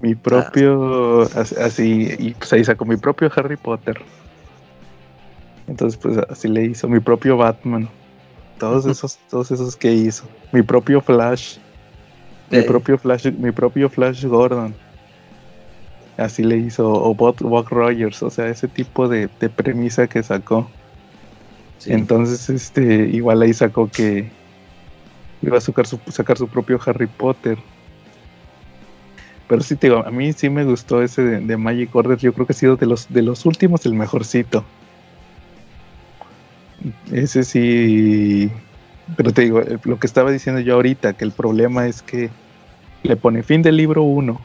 mi 0.01 0.15
propio 0.15 1.23
as- 1.23 1.53
así, 1.53 2.09
y 2.19 2.35
pues 2.35 2.53
ahí 2.53 2.65
sacó 2.65 2.85
mi 2.85 2.97
propio 2.97 3.31
Harry 3.37 3.57
Potter. 3.57 3.97
Entonces, 5.66 5.99
pues 5.99 6.19
así 6.28 6.49
le 6.49 6.65
hizo 6.65 6.89
mi 6.89 7.01
propio 7.01 7.36
Batman. 7.36 7.89
Todos 8.59 8.86
esos, 8.86 9.19
todos 9.31 9.51
esos 9.51 9.77
que 9.77 9.93
hizo. 9.93 10.24
Mi 10.53 10.62
propio 10.62 11.01
Flash. 11.01 11.59
Mi 12.51 12.62
propio 12.62 12.99
Flash, 12.99 13.31
mi 13.32 13.51
propio 13.51 13.89
Flash 13.89 14.24
Gordon. 14.24 14.74
Así 16.16 16.45
le 16.45 16.59
hizo, 16.59 16.93
o 16.93 17.15
Buck, 17.15 17.41
Buck 17.41 17.70
Rogers, 17.70 18.23
o 18.23 18.31
sea, 18.31 18.49
ese 18.49 18.69
tipo 18.69 19.09
de, 19.09 19.28
de 19.41 19.49
premisa 19.49 20.07
que 20.07 20.23
sacó. 20.23 20.70
sí. 21.78 21.93
Entonces, 21.93 22.49
este, 22.51 23.09
igual 23.09 23.43
ahí 23.43 23.53
sacó 23.53 23.91
que 23.91 24.31
iba 25.43 25.59
a 25.59 25.61
sacar 25.61 25.86
su, 25.86 25.99
sacar 26.09 26.39
su 26.39 26.47
propio 26.47 26.78
Harry 26.86 27.09
Potter. 27.09 27.59
Pero 29.49 29.62
sí 29.62 29.74
te 29.77 29.89
digo, 29.89 30.07
a 30.07 30.11
mí 30.11 30.32
sí 30.32 30.49
me 30.49 30.65
gustó 30.65 31.03
ese 31.03 31.23
de, 31.23 31.41
de 31.41 31.57
Magic 31.57 31.95
Order. 31.95 32.19
Yo 32.19 32.32
creo 32.32 32.47
que 32.47 32.53
ha 32.53 32.57
sido 32.57 32.77
de 32.77 32.86
los, 32.86 33.12
de 33.12 33.23
los 33.23 33.45
últimos 33.45 33.85
el 33.85 33.95
mejorcito. 33.95 34.65
Ese 37.12 37.44
sí. 37.44 38.51
Pero 39.16 39.32
te 39.32 39.43
digo, 39.43 39.61
eh, 39.61 39.78
lo 39.85 39.98
que 39.98 40.06
estaba 40.06 40.31
diciendo 40.31 40.61
yo 40.61 40.74
ahorita, 40.74 41.12
que 41.15 41.24
el 41.24 41.32
problema 41.32 41.86
es 41.86 42.02
que 42.02 42.31
le 43.02 43.16
pone 43.16 43.43
fin 43.43 43.62
del 43.62 43.77
libro 43.77 44.02
1 44.02 44.40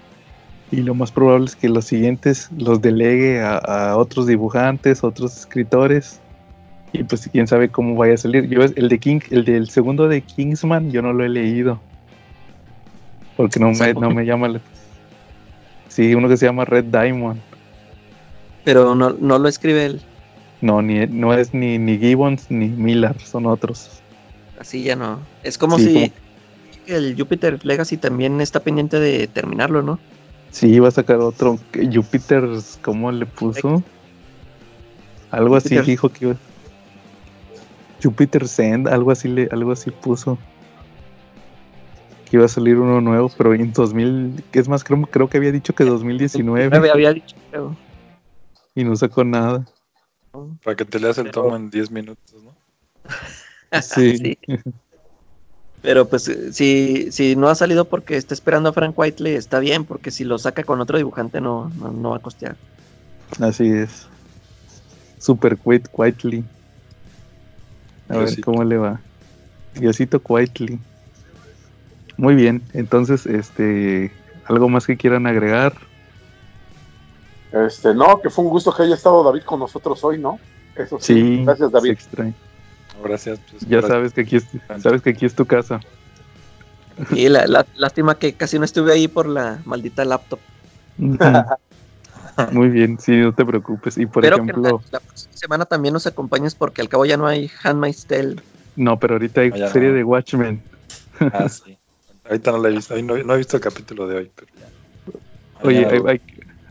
y 0.72 0.82
lo 0.82 0.94
más 0.94 1.12
probable 1.12 1.46
es 1.46 1.56
que 1.56 1.70
los 1.70 1.86
siguientes 1.86 2.50
los 2.58 2.82
delegue 2.82 3.42
a, 3.42 3.96
otros 3.98 4.28
dibujantes, 4.28 5.04
otros 5.04 5.36
escritores 5.38 6.20
y 6.92 7.04
pues 7.04 7.30
quién 7.32 7.48
sabe 7.48 7.70
cómo 7.70 7.96
vaya 7.96 8.16
a 8.16 8.18
salir. 8.18 8.48
Yo 8.50 8.62
el 8.64 8.90
de 8.90 9.00
King, 9.00 9.22
el 9.32 9.46
del 9.46 9.70
segundo 9.70 10.08
de 10.08 10.22
Kingsman, 10.22 10.92
yo 10.92 11.02
no 11.02 11.14
lo 11.14 11.24
he 11.24 11.30
leído. 11.30 11.80
Porque 13.38 13.60
no 13.60 13.72
me, 13.72 13.94
no 13.94 14.12
me 14.12 14.26
llama 14.26 14.50
la- 14.50 14.62
Sí, 15.88 16.14
uno 16.14 16.28
que 16.28 16.38
se 16.38 16.46
llama 16.46 16.66
Red 16.66 16.86
Diamond. 16.86 17.40
Pero 18.64 18.94
no, 18.96 19.12
no 19.12 19.40
lo 19.40 19.48
escribe 19.48 19.86
él. 19.86 20.02
No, 20.62 20.82
ni, 20.82 21.08
no 21.08 21.34
es 21.34 21.54
ni, 21.54 21.78
ni 21.78 21.98
Gibbons 21.98 22.50
ni 22.50 22.68
Miller, 22.68 23.20
son 23.22 23.46
otros. 23.46 24.02
Así 24.60 24.84
ya 24.84 24.96
no. 24.96 25.20
Es 25.44 25.58
como 25.58 25.78
Sí, 25.78 26.12
si 26.86 26.94
el 26.94 27.16
Jupiter 27.18 27.64
Legacy 27.66 27.98
también 27.98 28.42
está 28.42 28.60
pendiente 28.60 29.00
de 29.00 29.28
terminarlo, 29.28 29.82
¿no? 29.82 30.00
Sí, 30.52 30.68
iba 30.68 30.88
a 30.88 30.92
sacar 30.92 31.18
otro. 31.18 31.58
Jupiter, 31.74 32.44
¿cómo 32.82 33.12
le 33.12 33.26
puso? 33.26 33.84
Algo 35.32 35.56
así 35.56 35.80
dijo 35.80 36.10
que 36.10 36.26
iba. 36.26 36.36
Jupiter 38.02 38.48
Send, 38.48 38.88
algo 38.88 39.12
así 39.12 39.28
le, 39.28 39.48
algo 39.52 39.72
así 39.72 39.92
puso. 39.92 40.38
Que 42.26 42.38
iba 42.38 42.46
a 42.46 42.50
salir 42.50 42.78
uno 42.78 43.02
nuevo, 43.02 43.32
pero 43.38 43.54
en 43.54 43.72
2000, 43.72 44.44
que 44.52 44.60
es 44.60 44.68
más, 44.68 44.84
creo, 44.84 45.02
creo 45.04 45.30
que 45.30 45.38
había 45.38 45.52
dicho 45.52 45.74
que 45.74 45.84
2019 45.84 46.70
Nueve 46.70 46.92
había 46.92 47.14
dicho, 47.14 47.36
creo. 47.50 47.76
y 48.76 48.84
no 48.84 48.96
sacó 48.96 49.24
nada. 49.24 49.66
Para 50.64 50.76
que 50.76 50.86
te 50.86 51.00
leas 51.00 51.18
el 51.18 51.26
Pero- 51.26 51.44
tomo 51.44 51.56
en 51.56 51.70
10 51.70 51.92
minutos, 51.92 52.36
¿no? 52.44 52.54
Sí. 53.82 54.38
Pero 55.82 56.10
pues 56.10 56.28
eh, 56.28 56.52
si, 56.52 57.12
si 57.12 57.36
no 57.36 57.48
ha 57.50 57.56
salido 57.56 57.86
porque 57.86 58.18
está 58.18 58.34
esperando 58.34 58.70
a 58.70 58.74
Frank 58.74 58.98
Whiteley, 58.98 59.36
está 59.36 59.60
bien, 59.60 59.86
porque 59.86 60.12
si 60.12 60.24
lo 60.24 60.38
saca 60.40 60.64
con 60.64 60.82
otro 60.82 60.98
dibujante 60.98 61.40
no, 61.40 61.72
no, 61.78 61.92
no 61.92 62.10
va 62.10 62.18
a 62.18 62.22
costear. 62.22 62.56
Así 63.40 63.70
es. 63.72 64.08
Super 65.20 65.58
Quit 65.58 65.88
Quietly. 65.88 66.44
A 68.10 68.18
ver 68.18 68.42
cómo 68.42 68.64
le 68.64 68.78
va. 68.78 69.00
Diosito 69.76 70.20
Quietly. 70.22 70.80
Muy 72.18 72.36
bien, 72.36 72.62
entonces, 72.74 73.26
este, 73.26 74.12
algo 74.46 74.68
más 74.68 74.86
que 74.88 74.98
quieran 74.98 75.28
agregar. 75.28 75.74
Este, 77.52 77.94
no, 77.96 78.20
que 78.22 78.30
fue 78.30 78.44
un 78.46 78.52
gusto 78.52 78.74
que 78.74 78.84
haya 78.84 78.96
estado 78.96 79.24
David 79.24 79.44
con 79.44 79.60
nosotros 79.60 80.04
hoy, 80.04 80.20
¿no? 80.20 80.40
Eso 80.76 80.98
sí. 81.00 81.14
Sí, 81.16 81.44
Gracias, 81.46 81.72
David. 81.72 81.98
Gracias. 83.04 83.40
pues, 83.50 83.62
Ya 83.64 83.68
gracias. 83.78 83.90
sabes 83.92 84.14
que 84.14 84.22
aquí 84.22 84.36
es, 84.36 84.46
sabes 84.82 85.02
que 85.02 85.10
aquí 85.12 85.26
es 85.26 85.34
tu 85.36 85.46
casa. 85.46 85.80
Y 87.12 87.30
la, 87.30 87.48
la- 87.48 87.66
lástima 87.76 88.16
que 88.16 88.34
casi 88.34 88.60
no 88.60 88.66
estuve 88.66 88.92
ahí 88.94 89.08
por 89.08 89.26
la 89.28 89.62
maldita 89.66 90.04
laptop. 90.06 90.40
Muy 92.52 92.70
bien, 92.70 92.98
sí, 93.00 93.18
no 93.18 93.34
te 93.34 93.46
preocupes. 93.46 93.98
Y 93.98 94.06
por 94.06 94.22
Pero 94.24 94.38
que 94.38 94.44
ejemplo, 94.44 94.82
la, 94.92 95.00
la 95.00 95.00
próxima 95.00 95.34
semana 95.34 95.66
también 95.66 95.94
nos 95.94 96.08
acompañes 96.08 96.56
porque 96.56 96.82
al 96.82 96.90
cabo 96.90 97.06
ya 97.06 97.18
no 97.18 97.28
hay 97.28 97.50
Handmaid's 97.64 98.06
Tale. 98.06 98.36
no, 98.76 98.98
pero 99.00 99.16
ahorita 99.16 99.42
hay 99.42 99.50
Ah, 99.54 99.58
ya 99.58 99.70
serie 99.72 99.90
no. 99.90 99.96
de 99.96 100.04
Watchmen. 100.04 100.62
Ah, 101.34 101.50
sí. 101.50 101.78
Ahorita 102.26 102.52
no 102.52 102.58
la 102.60 102.70
he 102.70 102.72
visto. 102.74 102.96
No, 103.02 103.18
no 103.18 103.34
he 103.34 103.38
visto 103.38 103.58
el 103.58 103.64
capítulo 103.64 104.08
de 104.08 104.16
hoy, 104.18 104.32
pero 104.36 104.48
ya. 104.60 105.68
Oye, 105.68 105.86
hay, 105.86 106.00
hay- 106.08 106.22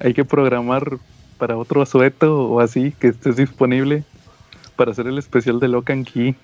hay 0.01 0.15
que 0.15 0.25
programar 0.25 0.99
para 1.39 1.57
otro 1.57 1.83
asueto 1.83 2.49
o 2.49 2.61
así 2.61 2.93
que 2.99 3.09
estés 3.09 3.37
disponible 3.37 4.05
para 4.77 4.91
hacer 4.93 5.07
el 5.07 5.19
especial 5.19 5.61
de 5.61 5.69
Locan 5.69 6.05
Key. 6.05 6.35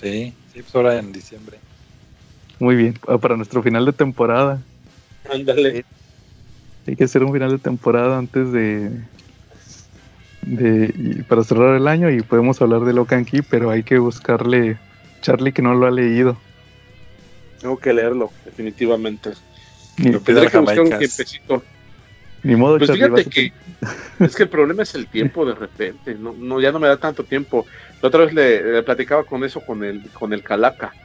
Sí, 0.00 0.32
sí, 0.52 0.62
pues 0.62 0.74
ahora 0.74 0.98
en 0.98 1.12
diciembre. 1.12 1.58
Muy 2.58 2.76
bien, 2.76 2.98
ah, 3.08 3.18
para 3.18 3.36
nuestro 3.36 3.62
final 3.62 3.84
de 3.86 3.92
temporada. 3.92 4.60
Ándale. 5.32 5.84
Hay 6.86 6.96
que 6.96 7.04
hacer 7.04 7.22
un 7.22 7.32
final 7.32 7.50
de 7.50 7.58
temporada 7.58 8.18
antes 8.18 8.52
de, 8.52 8.90
de 10.42 11.24
para 11.28 11.44
cerrar 11.44 11.76
el 11.76 11.86
año 11.88 12.10
y 12.10 12.22
podemos 12.22 12.60
hablar 12.60 12.80
de 12.80 12.92
Locan 12.92 13.24
Key, 13.24 13.42
pero 13.42 13.70
hay 13.70 13.82
que 13.82 13.98
buscarle 13.98 14.78
Charlie 15.20 15.52
que 15.52 15.62
no 15.62 15.74
lo 15.74 15.86
ha 15.86 15.90
leído. 15.90 16.36
Tengo 17.60 17.78
que 17.78 17.92
leerlo, 17.92 18.30
definitivamente. 18.44 19.30
Ni, 19.98 20.10
Lo 20.10 20.20
pide 20.20 20.40
Tendré 20.40 20.50
que 20.50 20.58
buscar 20.58 20.80
un 20.80 20.90
Jamaicas. 20.90 20.98
tiempecito. 20.98 21.62
Ni 22.42 22.56
modo, 22.56 22.78
Pues 22.78 22.90
Charlie. 22.90 23.10
fíjate 23.10 23.28
que 23.28 23.50
es 24.22 24.36
que 24.36 24.44
el 24.44 24.50
problema 24.50 24.82
es 24.84 24.94
el 24.94 25.08
tiempo 25.10 25.44
de 25.46 25.54
repente, 25.54 26.16
no, 26.16 26.34
no 26.38 26.60
ya 26.60 26.72
no 26.72 26.80
me 26.80 26.88
da 26.88 26.98
tanto 26.98 27.26
tiempo. 27.26 27.66
La 28.00 28.08
otra 28.08 28.24
vez 28.24 28.34
le, 28.34 28.62
le 28.74 28.82
platicaba 28.84 29.24
con 29.26 29.44
eso 29.44 29.62
con 29.64 29.84
el 29.84 30.12
con 30.12 30.32
el 30.32 30.42
Calaca. 30.42 30.96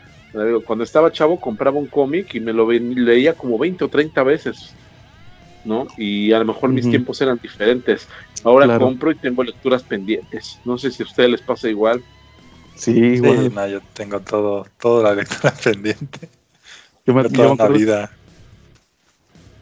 Cuando 0.66 0.84
estaba 0.84 1.12
chavo 1.12 1.40
compraba 1.40 1.80
un 1.80 1.90
cómic 1.90 2.36
y 2.36 2.42
me 2.42 2.54
lo 2.54 2.70
leía 2.72 3.36
como 3.36 3.58
20 3.60 3.86
o 3.86 3.90
30 3.90 4.24
veces, 4.24 4.80
¿no? 5.64 5.94
Y 5.98 6.32
a 6.34 6.40
lo 6.40 6.46
mejor 6.46 6.74
mis 6.74 6.90
tiempos 6.90 7.22
eran 7.22 7.40
diferentes. 7.42 8.08
Ahora 8.44 8.68
Claro. 8.68 8.74
compro 8.74 9.12
y 9.12 9.20
tengo 9.20 9.44
lecturas 9.44 9.86
pendientes. 9.86 10.62
No 10.66 10.78
sé 10.78 10.92
si 10.92 11.04
a 11.04 11.06
ustedes 11.06 11.30
les 11.32 11.44
pasa 11.44 11.70
igual. 11.70 12.06
Sí, 12.76 12.92
Sí, 13.12 13.18
igual. 13.18 13.52
no, 13.52 13.68
yo 13.68 13.82
tengo 13.94 14.22
todo, 14.24 14.66
toda 14.80 15.04
la 15.10 15.16
lectura 15.16 15.54
pendiente. 15.64 16.30
yo 17.06 17.14
me, 17.14 17.26
yo 17.30 17.30
toda 17.32 17.56
me 17.56 17.58
la 17.58 17.70
vida. 17.70 18.12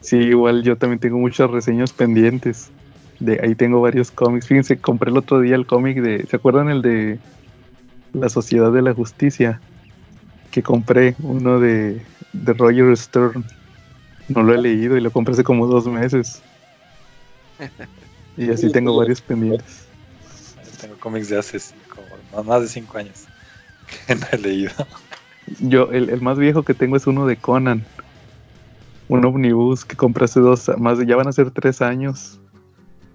Sí, 0.06 0.18
igual 0.18 0.62
yo 0.62 0.76
también 0.76 1.00
tengo 1.00 1.18
muchas 1.18 1.50
reseñas 1.50 1.92
pendientes. 1.92 2.70
De 3.18 3.40
ahí 3.42 3.56
tengo 3.56 3.80
varios 3.80 4.12
cómics. 4.12 4.46
Fíjense, 4.46 4.78
compré 4.78 5.10
el 5.10 5.16
otro 5.16 5.40
día 5.40 5.56
el 5.56 5.66
cómic 5.66 6.00
de. 6.00 6.24
¿Se 6.26 6.36
acuerdan 6.36 6.68
el 6.68 6.80
de 6.80 7.18
La 8.12 8.28
Sociedad 8.28 8.70
de 8.70 8.82
la 8.82 8.94
Justicia? 8.94 9.60
Que 10.52 10.62
compré 10.62 11.16
uno 11.18 11.58
de, 11.58 12.00
de 12.32 12.52
Roger 12.52 12.96
Stern. 12.96 13.44
No 14.28 14.44
lo 14.44 14.54
he 14.54 14.58
leído 14.58 14.96
y 14.96 15.00
lo 15.00 15.10
compré 15.10 15.32
hace 15.32 15.42
como 15.42 15.66
dos 15.66 15.88
meses. 15.88 16.40
Y 18.36 18.48
así 18.48 18.70
tengo 18.70 18.96
varios 18.98 19.20
pendientes. 19.20 19.88
Tengo 20.80 20.94
cómics 21.00 21.30
de 21.30 21.38
hace 21.38 21.58
cinco, 21.58 22.00
más 22.44 22.62
de 22.62 22.68
cinco 22.68 22.98
años 22.98 23.24
que 24.06 24.14
no 24.14 24.26
he 24.30 24.38
leído. 24.38 24.72
Yo, 25.58 25.90
el, 25.90 26.10
el 26.10 26.20
más 26.20 26.38
viejo 26.38 26.62
que 26.62 26.74
tengo 26.74 26.96
es 26.96 27.08
uno 27.08 27.26
de 27.26 27.36
Conan. 27.36 27.84
Un 29.08 29.24
omnibus 29.24 29.84
que 29.84 29.96
compré 29.96 30.24
hace 30.24 30.40
dos, 30.40 30.70
más 30.78 30.98
de, 30.98 31.06
ya 31.06 31.16
van 31.16 31.28
a 31.28 31.32
ser 31.32 31.50
tres 31.50 31.80
años. 31.82 32.40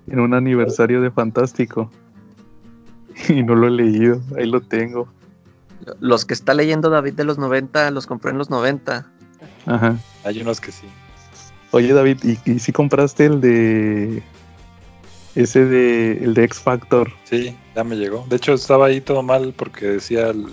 en 0.07 0.19
un 0.19 0.33
aniversario 0.33 1.01
de 1.01 1.11
Fantástico. 1.11 1.89
Y 3.29 3.43
no 3.43 3.55
lo 3.55 3.67
he 3.67 3.71
leído, 3.71 4.21
ahí 4.37 4.45
lo 4.49 4.61
tengo. 4.61 5.07
Los 5.99 6.25
que 6.25 6.33
está 6.33 6.53
leyendo 6.53 6.89
David 6.89 7.13
de 7.13 7.23
los 7.25 7.37
90, 7.37 7.91
los 7.91 8.07
compré 8.07 8.31
en 8.31 8.37
los 8.37 8.49
90. 8.49 9.05
Ajá. 9.65 9.97
Hay 10.23 10.41
unos 10.41 10.61
que 10.61 10.71
sí. 10.71 10.87
Oye 11.71 11.93
David, 11.93 12.19
¿y, 12.23 12.37
y 12.51 12.59
si 12.59 12.71
compraste 12.71 13.25
el 13.25 13.41
de 13.41 14.23
ese 15.35 15.65
de 15.65 16.23
el 16.23 16.33
de 16.33 16.43
X 16.45 16.59
Factor? 16.59 17.11
Sí, 17.25 17.55
ya 17.75 17.83
me 17.83 17.95
llegó. 17.95 18.25
De 18.29 18.35
hecho, 18.37 18.53
estaba 18.53 18.87
ahí 18.87 19.01
todo 19.01 19.23
mal 19.23 19.53
porque 19.55 19.85
decía 19.87 20.29
el- 20.29 20.47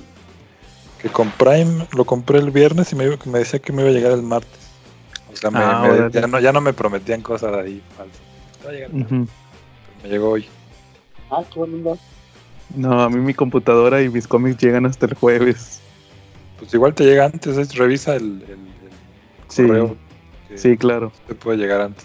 que 1.03 1.09
con 1.09 1.31
Prime 1.33 1.87
lo 1.97 2.05
compré 2.05 2.39
el 2.39 2.51
viernes 2.51 2.93
y 2.93 2.97
me, 2.97 3.07
me 3.27 3.39
decía 3.41 3.61
que 3.61 3.73
me 3.73 3.83
iba 3.83 3.91
a 3.91 3.95
llegar 3.95 4.13
el 4.13 4.23
martes. 4.23 4.68
O 5.33 5.37
sea, 5.37 5.51
me- 5.51 5.59
Ah, 5.61 5.83
me- 6.07 6.11
ya, 6.11 6.27
no, 6.27 6.41
ya 6.41 6.53
no 6.53 6.61
me 6.61 6.73
prometían 6.73 7.21
cosas 7.23 7.55
ahí 7.55 7.83
falsas. 7.97 8.21
Va 8.67 8.71
a 8.71 8.73
llegar, 8.73 8.91
Ujú. 8.95 9.07
pero 9.09 9.27
me 10.03 10.09
llegó 10.09 10.31
hoy. 10.31 10.47
Ah, 11.31 11.43
qué 11.53 11.61
onda. 11.61 11.95
No, 12.75 13.03
a 13.03 13.09
mí 13.11 13.17
mi 13.19 13.35
computadora 13.35 14.03
y 14.03 14.09
mis 14.09 14.27
cómics 14.27 14.59
llegan 14.63 14.87
hasta 14.87 15.07
el 15.07 15.15
jueves. 15.15 15.81
Pues 16.59 16.73
igual 16.75 16.95
te 16.95 17.05
llega 17.05 17.25
antes, 17.27 17.57
es- 17.57 17.75
revisa 17.77 18.17
el, 18.17 18.43
el- 18.43 18.51
el 18.51 18.69
Sí, 19.49 19.63
correo. 19.67 19.97
sí, 20.57 20.77
claro. 20.77 21.13
Te 21.27 21.35
puede 21.35 21.59
llegar 21.59 21.81
antes. 21.83 22.05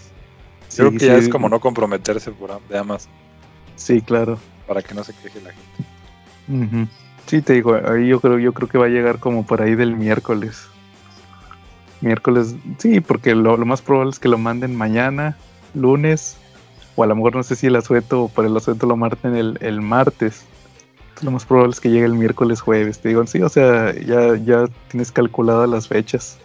Sí, 0.68 0.78
Creo 0.78 0.90
que 0.92 0.98
ya 1.06 1.16
es 1.16 1.28
como 1.28 1.48
no 1.48 1.60
comprometerse 1.60 2.30
por 2.32 2.50
Am- 2.52 2.62
de 2.68 2.78
Amazon 2.78 3.10
Sí, 3.76 4.00
claro. 4.00 4.38
para 4.66 4.82
que 4.82 4.94
no 4.94 5.04
se 5.04 5.12
queje 5.14 5.40
la 5.40 5.50
gente. 5.52 6.76
Ujú. 6.76 6.88
Sí, 7.26 7.42
te 7.42 7.54
digo, 7.54 7.74
ahí 7.74 8.08
yo 8.08 8.20
creo, 8.20 8.38
yo 8.38 8.52
creo 8.52 8.68
que 8.68 8.78
va 8.78 8.86
a 8.86 8.90
llegar 8.90 9.18
como 9.18 9.46
por 9.46 9.62
ahí 9.62 9.74
del 9.74 9.96
miércoles. 9.96 10.66
Miércoles, 12.04 12.54
sí, 12.78 13.00
porque 13.00 13.34
lo, 13.34 13.56
lo 13.56 13.64
más 13.66 13.80
probable 13.82 14.10
es 14.10 14.18
que 14.18 14.28
lo 14.28 14.36
manden 14.38 14.76
mañana, 14.76 15.36
lunes, 15.74 16.36
o 16.96 17.02
a 17.02 17.06
lo 17.06 17.16
mejor 17.16 17.34
no 17.36 17.42
sé 17.42 17.56
si 17.56 17.66
el 17.66 17.76
asueto 17.76 18.24
o 18.24 18.28
por 18.28 18.44
el 18.44 18.56
asueto 18.56 18.86
lo 18.86 18.96
marten 18.96 19.34
el, 19.34 19.58
el 19.62 19.80
martes. 19.80 20.44
Lo 21.22 21.30
más 21.30 21.44
probable 21.44 21.72
es 21.72 21.80
que 21.80 21.90
llegue 21.90 22.04
el 22.04 22.14
miércoles, 22.14 22.60
jueves. 22.60 22.98
Te 22.98 23.08
digo, 23.08 23.26
sí, 23.26 23.40
o 23.40 23.48
sea, 23.48 23.94
ya, 23.94 24.36
ya 24.36 24.66
tienes 24.90 25.10
calculadas 25.12 25.68
las 25.68 25.88
fechas. 25.88 26.38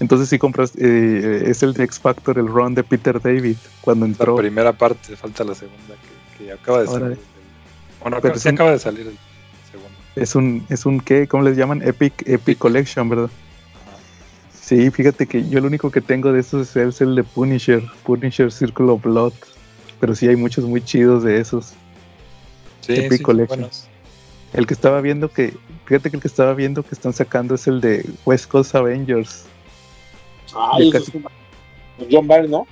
Entonces 0.00 0.28
sí 0.28 0.38
compras, 0.38 0.72
eh, 0.76 1.44
es 1.46 1.62
el 1.64 1.72
de 1.74 1.82
X 1.84 1.98
Factor, 1.98 2.38
el 2.38 2.46
run 2.46 2.74
de 2.74 2.84
Peter 2.84 3.20
David, 3.20 3.56
cuando 3.80 4.06
La 4.06 4.10
entró. 4.12 4.36
primera 4.36 4.72
parte, 4.72 5.16
falta 5.16 5.42
la 5.42 5.54
segunda 5.56 5.94
que, 6.38 6.44
que 6.44 6.52
acaba 6.52 6.82
de 6.82 6.86
salir. 6.86 7.18
Bueno, 8.00 8.18
Pero 8.22 8.38
sí 8.38 8.48
un- 8.48 8.54
acaba 8.54 8.70
de 8.70 8.78
salir 8.78 9.08
el 9.08 9.18
segundo. 9.72 9.98
Es 10.14 10.34
un, 10.36 10.64
es 10.68 10.86
un 10.86 11.00
¿qué? 11.00 11.26
¿Cómo 11.26 11.42
les 11.42 11.56
llaman? 11.56 11.82
Epic, 11.82 12.22
Epic 12.28 12.58
Collection, 12.58 13.08
¿verdad? 13.08 13.30
Sí, 14.68 14.90
fíjate 14.90 15.26
que 15.26 15.48
yo 15.48 15.60
lo 15.60 15.66
único 15.68 15.90
que 15.90 16.02
tengo 16.02 16.30
de 16.30 16.40
esos 16.40 16.76
es 16.76 17.00
el 17.00 17.14
de 17.14 17.24
Punisher, 17.24 17.82
Punisher 18.04 18.52
Circle 18.52 18.90
of 18.90 19.02
Blood. 19.02 19.32
Pero 19.98 20.14
sí 20.14 20.28
hay 20.28 20.36
muchos 20.36 20.64
muy 20.66 20.82
chidos 20.84 21.22
de 21.22 21.40
esos. 21.40 21.72
Sí, 22.82 22.92
Epic 22.92 23.12
sí, 23.12 23.16
son 23.16 23.24
Collection. 23.24 23.60
buenos. 23.60 23.88
El 24.52 24.66
que 24.66 24.74
estaba 24.74 25.00
viendo 25.00 25.30
que, 25.30 25.54
fíjate 25.86 26.10
que 26.10 26.16
el 26.16 26.22
que 26.22 26.28
estaba 26.28 26.52
viendo 26.52 26.82
que 26.82 26.94
están 26.94 27.14
sacando 27.14 27.54
es 27.54 27.66
el 27.66 27.80
de 27.80 28.04
West 28.26 28.46
Coast 28.50 28.74
Avengers. 28.74 29.44
Ay, 30.54 30.90
Ya 30.92 30.98
eso 30.98 31.12
es 31.98 32.06
John 32.10 32.28
Byrne, 32.28 32.48
¿no? 32.48 32.66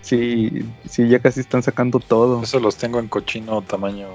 Sí, 0.00 0.64
sí, 0.88 1.08
ya 1.08 1.18
casi 1.18 1.40
están 1.40 1.62
sacando 1.64 1.98
todo. 1.98 2.40
Esos 2.42 2.62
los 2.62 2.76
tengo 2.76 3.00
en 3.00 3.08
cochino 3.08 3.62
tamaño. 3.62 4.06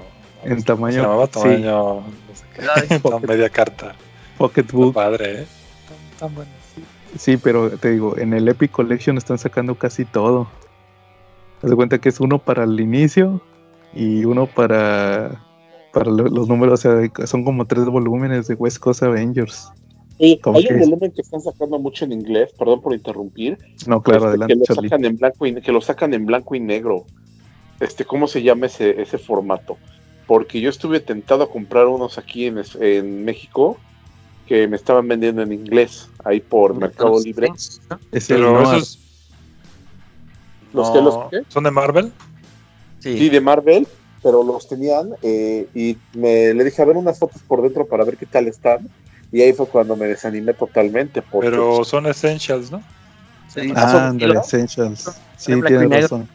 En 0.44 0.50
¿cómo 0.50 0.64
tamaño- 0.64 0.94
Se 0.96 1.02
llamaba 1.02 1.26
sí. 1.26 1.32
tamaño. 1.32 1.94
No 2.00 2.04
sé 2.34 2.44
qué. 2.88 2.98
Tan 3.10 3.22
media 3.26 3.50
carta. 3.50 3.94
Pocketbook. 4.38 4.94
Padre, 4.94 5.42
¿eh? 5.42 5.46
Tan, 5.88 6.18
tan 6.28 6.34
buenos. 6.34 6.57
Sí, 7.16 7.36
pero 7.36 7.70
te 7.78 7.90
digo, 7.92 8.16
en 8.18 8.32
el 8.34 8.48
Epic 8.48 8.70
Collection 8.70 9.16
están 9.16 9.38
sacando 9.38 9.74
casi 9.76 10.04
todo. 10.04 10.48
Haz 11.62 11.70
de 11.70 11.76
cuenta 11.76 11.98
que 11.98 12.08
es 12.08 12.20
uno 12.20 12.38
para 12.38 12.64
el 12.64 12.78
inicio 12.80 13.40
y 13.94 14.24
uno 14.24 14.46
para, 14.46 15.44
para 15.92 16.10
lo- 16.10 16.28
los 16.28 16.48
números, 16.48 16.84
o 16.84 17.10
sea, 17.10 17.26
son 17.26 17.44
como 17.44 17.66
tres 17.66 17.86
volúmenes 17.86 18.46
de 18.46 18.54
West 18.54 18.78
Coast 18.78 19.02
Avengers. 19.02 19.68
Oye, 20.18 20.38
¿Cómo 20.42 20.58
hay 20.58 20.64
un 20.64 20.68
que 20.68 20.84
volumen 20.84 21.12
que 21.12 21.22
están 21.22 21.40
sacando 21.40 21.78
mucho 21.78 22.04
en 22.04 22.12
inglés, 22.12 22.52
perdón 22.58 22.80
por 22.80 22.92
interrumpir, 22.92 23.58
No, 23.86 24.02
claro, 24.02 24.24
este, 24.24 24.28
adelante, 24.28 24.54
que 24.54 24.58
lo 24.58 24.64
Charlie. 24.66 24.88
sacan 24.88 25.04
en 25.04 25.16
blanco 25.16 25.46
y 25.46 25.54
que 25.60 25.72
lo 25.72 25.80
sacan 25.80 26.14
en 26.14 26.26
blanco 26.26 26.54
y 26.54 26.60
negro. 26.60 27.06
Este, 27.80 28.04
¿cómo 28.04 28.26
se 28.26 28.42
llama 28.42 28.66
ese, 28.66 29.00
ese 29.00 29.18
formato? 29.18 29.78
Porque 30.26 30.60
yo 30.60 30.68
estuve 30.70 31.00
tentado 31.00 31.44
a 31.44 31.50
comprar 31.50 31.86
unos 31.86 32.18
aquí 32.18 32.46
en, 32.46 32.60
en 32.80 33.24
México 33.24 33.78
que 34.48 34.66
me 34.66 34.76
estaban 34.76 35.06
vendiendo 35.06 35.42
en 35.42 35.52
inglés 35.52 36.08
ahí 36.24 36.40
por 36.40 36.74
Mercado 36.74 37.20
Libre. 37.20 37.48
Es 38.10 38.30
el 38.30 38.36
Pero 38.38 38.62
esos. 38.62 38.98
¿Los 40.72 40.88
no- 40.88 40.92
que 40.94 41.00
los 41.02 41.30
qué? 41.30 41.52
¿Son 41.52 41.64
de 41.64 41.70
Marvel? 41.70 42.12
Sí, 43.00 43.18
Sí. 43.18 43.28
de 43.28 43.40
Marvel, 43.40 43.86
pero 44.22 44.42
los 44.42 44.66
tenían 44.68 45.10
eh, 45.22 45.68
y 45.74 45.96
me 46.14 46.52
le 46.54 46.64
dije 46.64 46.82
a 46.82 46.84
ver 46.86 46.96
unas 46.96 47.18
fotos 47.18 47.42
por 47.46 47.62
dentro 47.62 47.86
para 47.86 48.04
ver 48.04 48.16
qué 48.16 48.26
tal 48.26 48.48
están. 48.48 48.88
Y 49.30 49.42
ahí 49.42 49.52
fue 49.52 49.66
cuando 49.66 49.94
me 49.94 50.06
desanimé 50.06 50.54
totalmente. 50.54 51.20
Porque, 51.20 51.50
Pero 51.50 51.84
son 51.84 52.06
Essentials, 52.06 52.70
¿no? 52.70 52.82
Sí. 53.48 53.72
Ah, 53.76 53.92
son- 53.92 54.02
ándale. 54.02 54.40
Essentials. 54.40 55.10
Sí, 55.36 55.52
tienes 55.66 55.90
razón. 56.02 56.28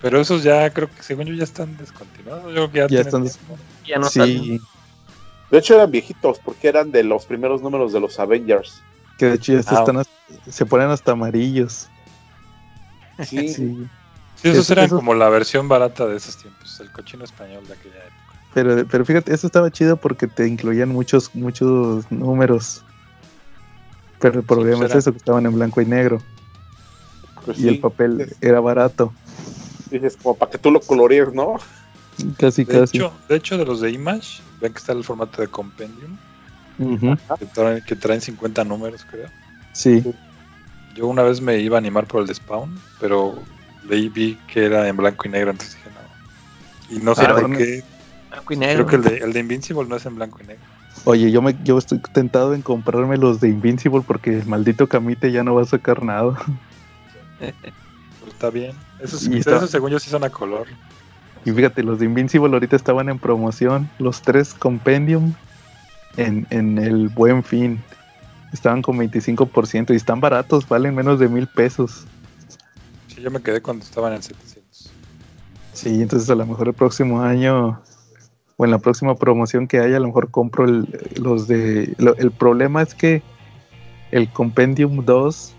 Pero 0.00 0.18
esos 0.18 0.42
ya 0.42 0.70
creo 0.70 0.88
que 0.88 1.02
según 1.02 1.26
yo 1.26 1.34
ya 1.34 1.44
están 1.44 1.76
descontinuados. 1.76 2.46
Yo 2.54 2.70
creo 2.70 2.72
que 2.72 2.78
ya, 2.78 2.86
Ya 2.88 3.00
están 3.02 3.22
tiempo. 3.24 3.56
Ya 3.86 3.98
no 3.98 4.08
salen. 4.08 4.60
De 5.50 5.58
hecho 5.58 5.74
eran 5.74 5.90
viejitos 5.90 6.38
porque 6.38 6.68
eran 6.68 6.92
de 6.92 7.02
los 7.04 7.26
primeros 7.26 7.60
números 7.62 7.92
de 7.92 8.00
los 8.00 8.18
Avengers. 8.20 8.82
que 9.18 9.26
de 9.26 9.34
hecho 9.34 9.52
ya 9.52 9.62
se 9.62 9.74
Ah, 9.74 9.80
están 9.80 9.96
hasta- 9.98 10.12
se 10.50 10.64
ponen 10.64 10.88
hasta 10.88 11.12
amarillos. 11.12 11.88
Sí, 13.24 13.48
Sí. 13.54 13.86
Sí, 14.36 14.48
esos 14.48 14.64
Eso- 14.64 14.72
eran 14.72 14.88
como 14.88 15.12
la 15.12 15.28
versión 15.28 15.68
barata 15.68 16.06
de 16.06 16.16
esos 16.16 16.38
tiempos. 16.38 16.80
El 16.80 16.90
cochino 16.90 17.24
español 17.24 17.66
de 17.66 17.74
aquella 17.74 17.96
época. 17.98 18.40
Pero, 18.54 18.86
pero 18.88 19.04
fíjate, 19.04 19.34
eso 19.34 19.46
estaba 19.46 19.70
chido 19.70 19.98
porque 19.98 20.26
te 20.26 20.46
incluían 20.48 20.88
muchos, 20.88 21.34
muchos 21.34 22.10
números. 22.10 22.82
Pero 24.20 24.40
el 24.40 24.46
problema 24.46 24.78
pues 24.78 24.92
es 24.92 24.96
eso, 24.98 25.12
que 25.12 25.18
estaban 25.18 25.44
en 25.44 25.54
blanco 25.54 25.82
y 25.82 25.86
negro. 25.86 26.22
pues 27.44 27.58
Y 27.58 27.62
sí. 27.62 27.68
el 27.68 27.80
papel 27.80 28.20
es- 28.22 28.36
era 28.40 28.60
barato. 28.60 29.12
Dices, 29.90 30.16
como 30.22 30.36
para 30.36 30.50
que 30.52 30.58
tú 30.58 30.70
lo 30.70 30.80
colorees, 30.80 31.32
¿no? 31.34 31.56
Casi, 32.38 32.64
De 32.64 32.72
casi. 32.80 32.96
hecho, 32.96 33.12
de 33.28 33.36
hecho, 33.36 33.58
de 33.58 33.64
los 33.64 33.80
de 33.80 33.90
Image, 33.90 34.42
ven 34.60 34.72
que 34.72 34.78
está 34.78 34.92
el 34.92 35.04
formato 35.04 35.40
de 35.42 35.48
Compendium, 35.48 36.16
que 37.38 37.46
traen, 37.46 37.82
que 37.82 37.96
traen 37.96 38.20
50 38.20 38.64
números, 38.64 39.04
creo. 39.08 39.28
Sí. 39.72 40.02
Yo 40.94 41.06
una 41.06 41.22
vez 41.22 41.40
me 41.40 41.58
iba 41.58 41.76
a 41.76 41.78
animar 41.78 42.06
por 42.06 42.20
el 42.20 42.26
de 42.26 42.34
Spawn, 42.34 42.74
pero 42.98 43.44
leí 43.88 44.08
vi 44.08 44.38
que 44.46 44.64
era 44.64 44.88
en 44.88 44.96
blanco 44.96 45.26
y 45.26 45.30
negro, 45.30 45.50
entonces 45.50 45.76
dije 45.76 45.90
no. 45.94 46.94
Y 46.96 46.98
no 47.04 47.14
sé 47.14 47.24
Ah, 47.24 47.34
por 47.34 47.56
qué. 47.56 47.84
Blanco 48.30 48.52
y 48.52 48.56
negro. 48.56 48.86
Creo 48.86 49.00
que 49.00 49.08
el 49.08 49.14
de, 49.20 49.24
el 49.24 49.32
de 49.32 49.40
Invincible 49.40 49.84
no 49.88 49.96
es 49.96 50.06
en 50.06 50.16
blanco 50.16 50.38
y 50.42 50.46
negro. 50.46 50.64
Oye, 51.04 51.30
yo 51.30 51.40
me, 51.40 51.54
yo 51.62 51.78
estoy 51.78 51.98
tentado 52.12 52.52
en 52.54 52.62
comprarme 52.62 53.16
los 53.16 53.40
de 53.40 53.48
Invincible 53.48 54.02
porque 54.06 54.38
el 54.38 54.46
maldito 54.46 54.88
Camite 54.88 55.30
ya 55.30 55.44
no 55.44 55.54
va 55.54 55.62
a 55.62 55.66
sacar 55.66 56.02
nada. 56.02 56.34
Pero 57.38 57.56
está 58.26 58.50
bien. 58.50 58.76
Está- 58.98 59.56
esos 59.56 59.70
según 59.70 59.90
yo 59.90 59.98
sí 59.98 60.10
son 60.10 60.24
a 60.24 60.30
color. 60.30 60.66
Y 61.44 61.52
fíjate, 61.52 61.82
los 61.82 61.98
de 61.98 62.06
Invincible 62.06 62.52
ahorita 62.52 62.76
estaban 62.76 63.08
en 63.08 63.18
promoción. 63.18 63.88
Los 63.98 64.22
tres 64.22 64.52
Compendium 64.54 65.32
en, 66.16 66.46
en 66.50 66.78
el 66.78 67.08
buen 67.08 67.42
fin. 67.42 67.80
Estaban 68.52 68.82
con 68.82 68.98
25% 68.98 69.92
y 69.92 69.96
están 69.96 70.20
baratos, 70.20 70.68
valen 70.68 70.94
menos 70.94 71.18
de 71.20 71.28
mil 71.28 71.46
pesos. 71.46 72.04
Sí, 73.06 73.22
yo 73.22 73.30
me 73.30 73.40
quedé 73.40 73.62
cuando 73.62 73.84
estaban 73.84 74.12
en 74.12 74.22
700. 74.22 74.90
Sí, 75.72 76.02
entonces 76.02 76.28
a 76.28 76.34
lo 76.34 76.44
mejor 76.46 76.68
el 76.68 76.74
próximo 76.74 77.22
año 77.22 77.80
o 78.56 78.64
en 78.64 78.70
la 78.72 78.78
próxima 78.78 79.14
promoción 79.14 79.66
que 79.68 79.78
haya, 79.78 79.96
a 79.96 80.00
lo 80.00 80.08
mejor 80.08 80.30
compro 80.30 80.64
el- 80.66 80.86
los 81.22 81.46
de... 81.48 81.94
lo- 81.98 82.16
el 82.16 82.32
problema 82.32 82.82
es 82.82 82.94
que 82.94 83.22
el 84.10 84.28
Compendium 84.28 85.04
2 85.04 85.54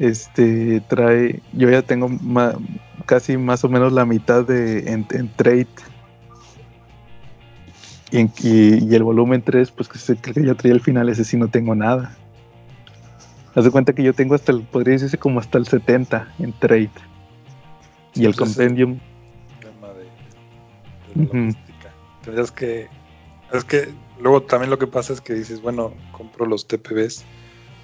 este 0.00 0.80
trae... 0.88 1.40
Yo 1.52 1.70
ya 1.70 1.82
tengo 1.82 2.08
ma- 2.08 2.56
casi 3.06 3.36
más 3.36 3.64
o 3.64 3.68
menos 3.68 3.92
la 3.92 4.04
mitad 4.04 4.44
de 4.44 4.90
en, 4.92 5.06
en 5.10 5.28
trade. 5.34 5.68
Y, 8.10 8.18
en- 8.18 8.32
y- 8.42 8.84
y 8.90 8.94
el 8.94 9.02
volumen 9.02 9.42
3, 9.42 9.70
pues 9.70 9.88
que, 9.88 9.98
se, 9.98 10.16
que 10.16 10.32
ya 10.44 10.54
traía 10.54 10.74
el 10.74 10.80
final, 10.80 11.08
ese 11.08 11.24
sí 11.24 11.36
no 11.36 11.48
tengo 11.48 11.74
nada. 11.74 12.16
Haz 13.54 13.64
de 13.64 13.70
cuenta 13.70 13.92
que 13.92 14.02
yo 14.02 14.12
tengo 14.14 14.34
hasta 14.34 14.52
el, 14.52 14.62
podría 14.62 14.94
decirse 14.94 15.18
como 15.18 15.40
hasta 15.40 15.58
el 15.58 15.66
70 15.66 16.32
en 16.38 16.52
trade. 16.58 16.90
Y 18.14 18.24
el 18.26 18.34
pues 18.34 18.36
compendium, 18.54 18.98
tema 19.60 19.88
de, 19.88 20.04
de 20.04 21.16
la 21.16 21.22
Ujú. 21.24 21.36
logística. 21.36 21.90
Tendrías 22.22 22.50
que. 22.52 22.88
Es 23.52 23.64
que 23.64 23.92
luego 24.20 24.42
también 24.42 24.70
lo 24.70 24.78
que 24.78 24.86
pasa 24.86 25.12
es 25.12 25.20
que 25.20 25.34
dices, 25.34 25.60
bueno, 25.60 25.92
compro 26.12 26.46
los 26.46 26.66
TPBs, 26.66 27.24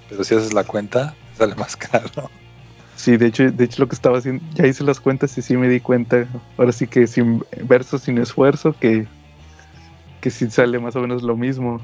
pero 0.09 0.23
si 0.23 0.35
haces 0.35 0.53
la 0.53 0.63
cuenta, 0.63 1.15
sale 1.37 1.55
más 1.55 1.75
caro. 1.77 2.29
Sí, 3.01 3.17
de 3.17 3.25
hecho, 3.25 3.49
de 3.49 3.63
hecho 3.65 3.81
lo 3.81 3.87
que 3.89 3.95
estaba 3.95 4.19
haciendo, 4.19 4.45
ya 4.53 4.67
hice 4.67 4.83
las 4.83 4.99
cuentas 4.99 5.35
y 5.35 5.41
sí 5.41 5.57
me 5.57 5.67
di 5.67 5.79
cuenta, 5.79 6.27
ahora 6.55 6.71
sí 6.71 6.85
que 6.85 7.07
sin 7.07 7.43
verso, 7.63 7.97
sin 7.97 8.19
esfuerzo, 8.19 8.75
que, 8.79 9.07
que 10.21 10.29
sí 10.29 10.47
sale 10.51 10.77
más 10.77 10.95
o 10.95 10.99
menos 11.01 11.23
lo 11.23 11.35
mismo, 11.35 11.79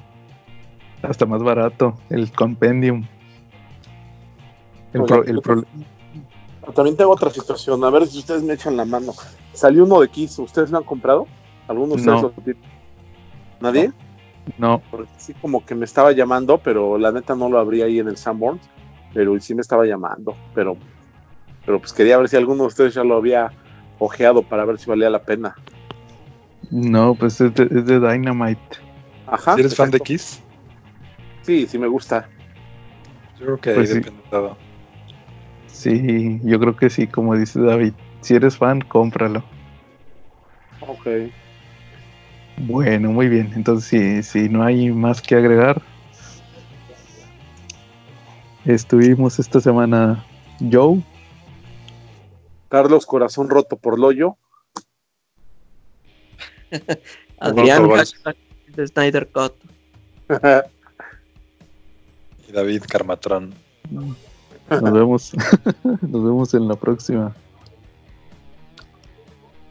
hasta 1.02 1.26
más 1.26 1.42
barato, 1.42 1.98
el 2.12 2.32
compendium. 2.32 3.04
El, 4.94 5.06
pro- 5.06 5.24
el 5.26 5.42
pro- 5.42 5.64
También 6.76 6.96
tengo 6.96 7.10
otra 7.10 7.32
situación, 7.32 7.84
a 7.84 7.90
ver 7.90 8.06
si 8.06 8.20
ustedes 8.20 8.44
me 8.44 8.54
echan 8.54 8.78
la 8.78 8.86
mano. 8.86 9.14
Salió 9.54 9.86
uno 9.86 10.00
de 10.02 10.10
Kiss, 10.10 10.38
¿ustedes 10.38 10.70
lo 10.70 10.78
han 10.78 10.84
comprado? 10.84 11.26
¿Algunos 11.68 12.04
de 12.06 12.12
ustedes 12.12 12.22
No. 12.22 12.34
lo 12.38 12.44
tienen? 12.44 12.64
¿Nadie? 13.60 13.92
No, 14.60 14.84
Porque 14.92 15.10
sí 15.18 15.34
como 15.42 15.66
que 15.66 15.74
me 15.74 15.86
estaba 15.86 16.12
llamando, 16.12 16.60
pero 16.60 17.00
la 17.00 17.12
neta 17.12 17.34
no 17.34 17.50
lo 17.50 17.58
abrí 17.58 17.82
ahí 17.82 17.98
en 17.98 18.08
el 18.08 18.18
Sanborns, 18.18 18.62
pero 19.16 19.40
sí 19.40 19.56
me 19.56 19.62
estaba 19.62 19.84
llamando, 19.88 20.36
pero 20.54 20.78
pero 21.68 21.80
pues 21.82 21.92
quería 21.92 22.18
ver 22.18 22.30
si 22.30 22.38
alguno 22.38 22.64
de 22.64 22.68
ustedes 22.68 22.94
ya 22.94 23.04
lo 23.04 23.18
había 23.18 23.52
ojeado 24.00 24.42
para 24.42 24.64
ver 24.64 24.80
si 24.80 24.90
valía 24.90 25.10
la 25.10 25.22
pena. 25.22 25.54
no, 26.72 27.14
pues 27.14 27.42
es 27.42 27.54
de, 27.54 27.64
es 27.66 27.86
de 27.86 28.00
Dynamite. 28.00 28.78
Ajá. 29.28 29.54
¿Si 29.56 29.60
eres 29.60 29.76
fan 29.76 29.92
de. 29.92 30.00
Kiss? 30.00 30.42
Sí, 31.42 31.68
sí 31.68 31.78
me 31.78 31.88
gusta. 31.88 32.30
Yo 33.38 33.46
creo 33.46 33.60
que 33.60 33.74
Pues 33.74 33.90
ahí 33.90 33.96
sí. 33.98 34.02
depende 34.02 34.24
todo. 34.30 34.58
Sí, 35.68 36.40
yo 36.44 36.58
creo 36.60 36.76
que 36.76 36.90
sí, 36.90 37.06
como 37.06 37.36
dice 37.36 37.60
David. 37.60 37.94
Si 38.22 38.34
eres 38.34 38.58
fan, 38.58 38.80
cómpralo. 38.82 39.44
Ok. 40.80 41.06
Bueno, 42.60 43.12
muy 43.12 43.28
bien. 43.28 43.52
Entonces, 43.56 43.88
si, 43.88 44.24
si 44.24 44.50
no 44.50 44.64
hay 44.64 44.90
más 44.92 45.22
que 45.22 45.36
agregar, 45.36 45.82
estuvimos 48.66 49.38
esta 49.40 49.60
semana 49.62 50.26
Joe, 50.72 51.02
Carlos 52.70 53.06
Corazón 53.06 53.50
Roto 53.50 53.78
por 53.78 54.00
Loyo. 54.00 54.38
Adrián, 57.40 57.88
de 58.68 58.88
Snyder 58.88 59.30
Cut. 59.30 59.54
Y 62.48 62.54
David 62.54 62.84
Carmatrón. 62.88 63.54
nos 63.90 64.94
vemos, 64.94 65.34
nos 65.84 66.24
vemos 66.24 66.54
en 66.54 66.68
la 66.70 66.76
próxima. 66.76 67.36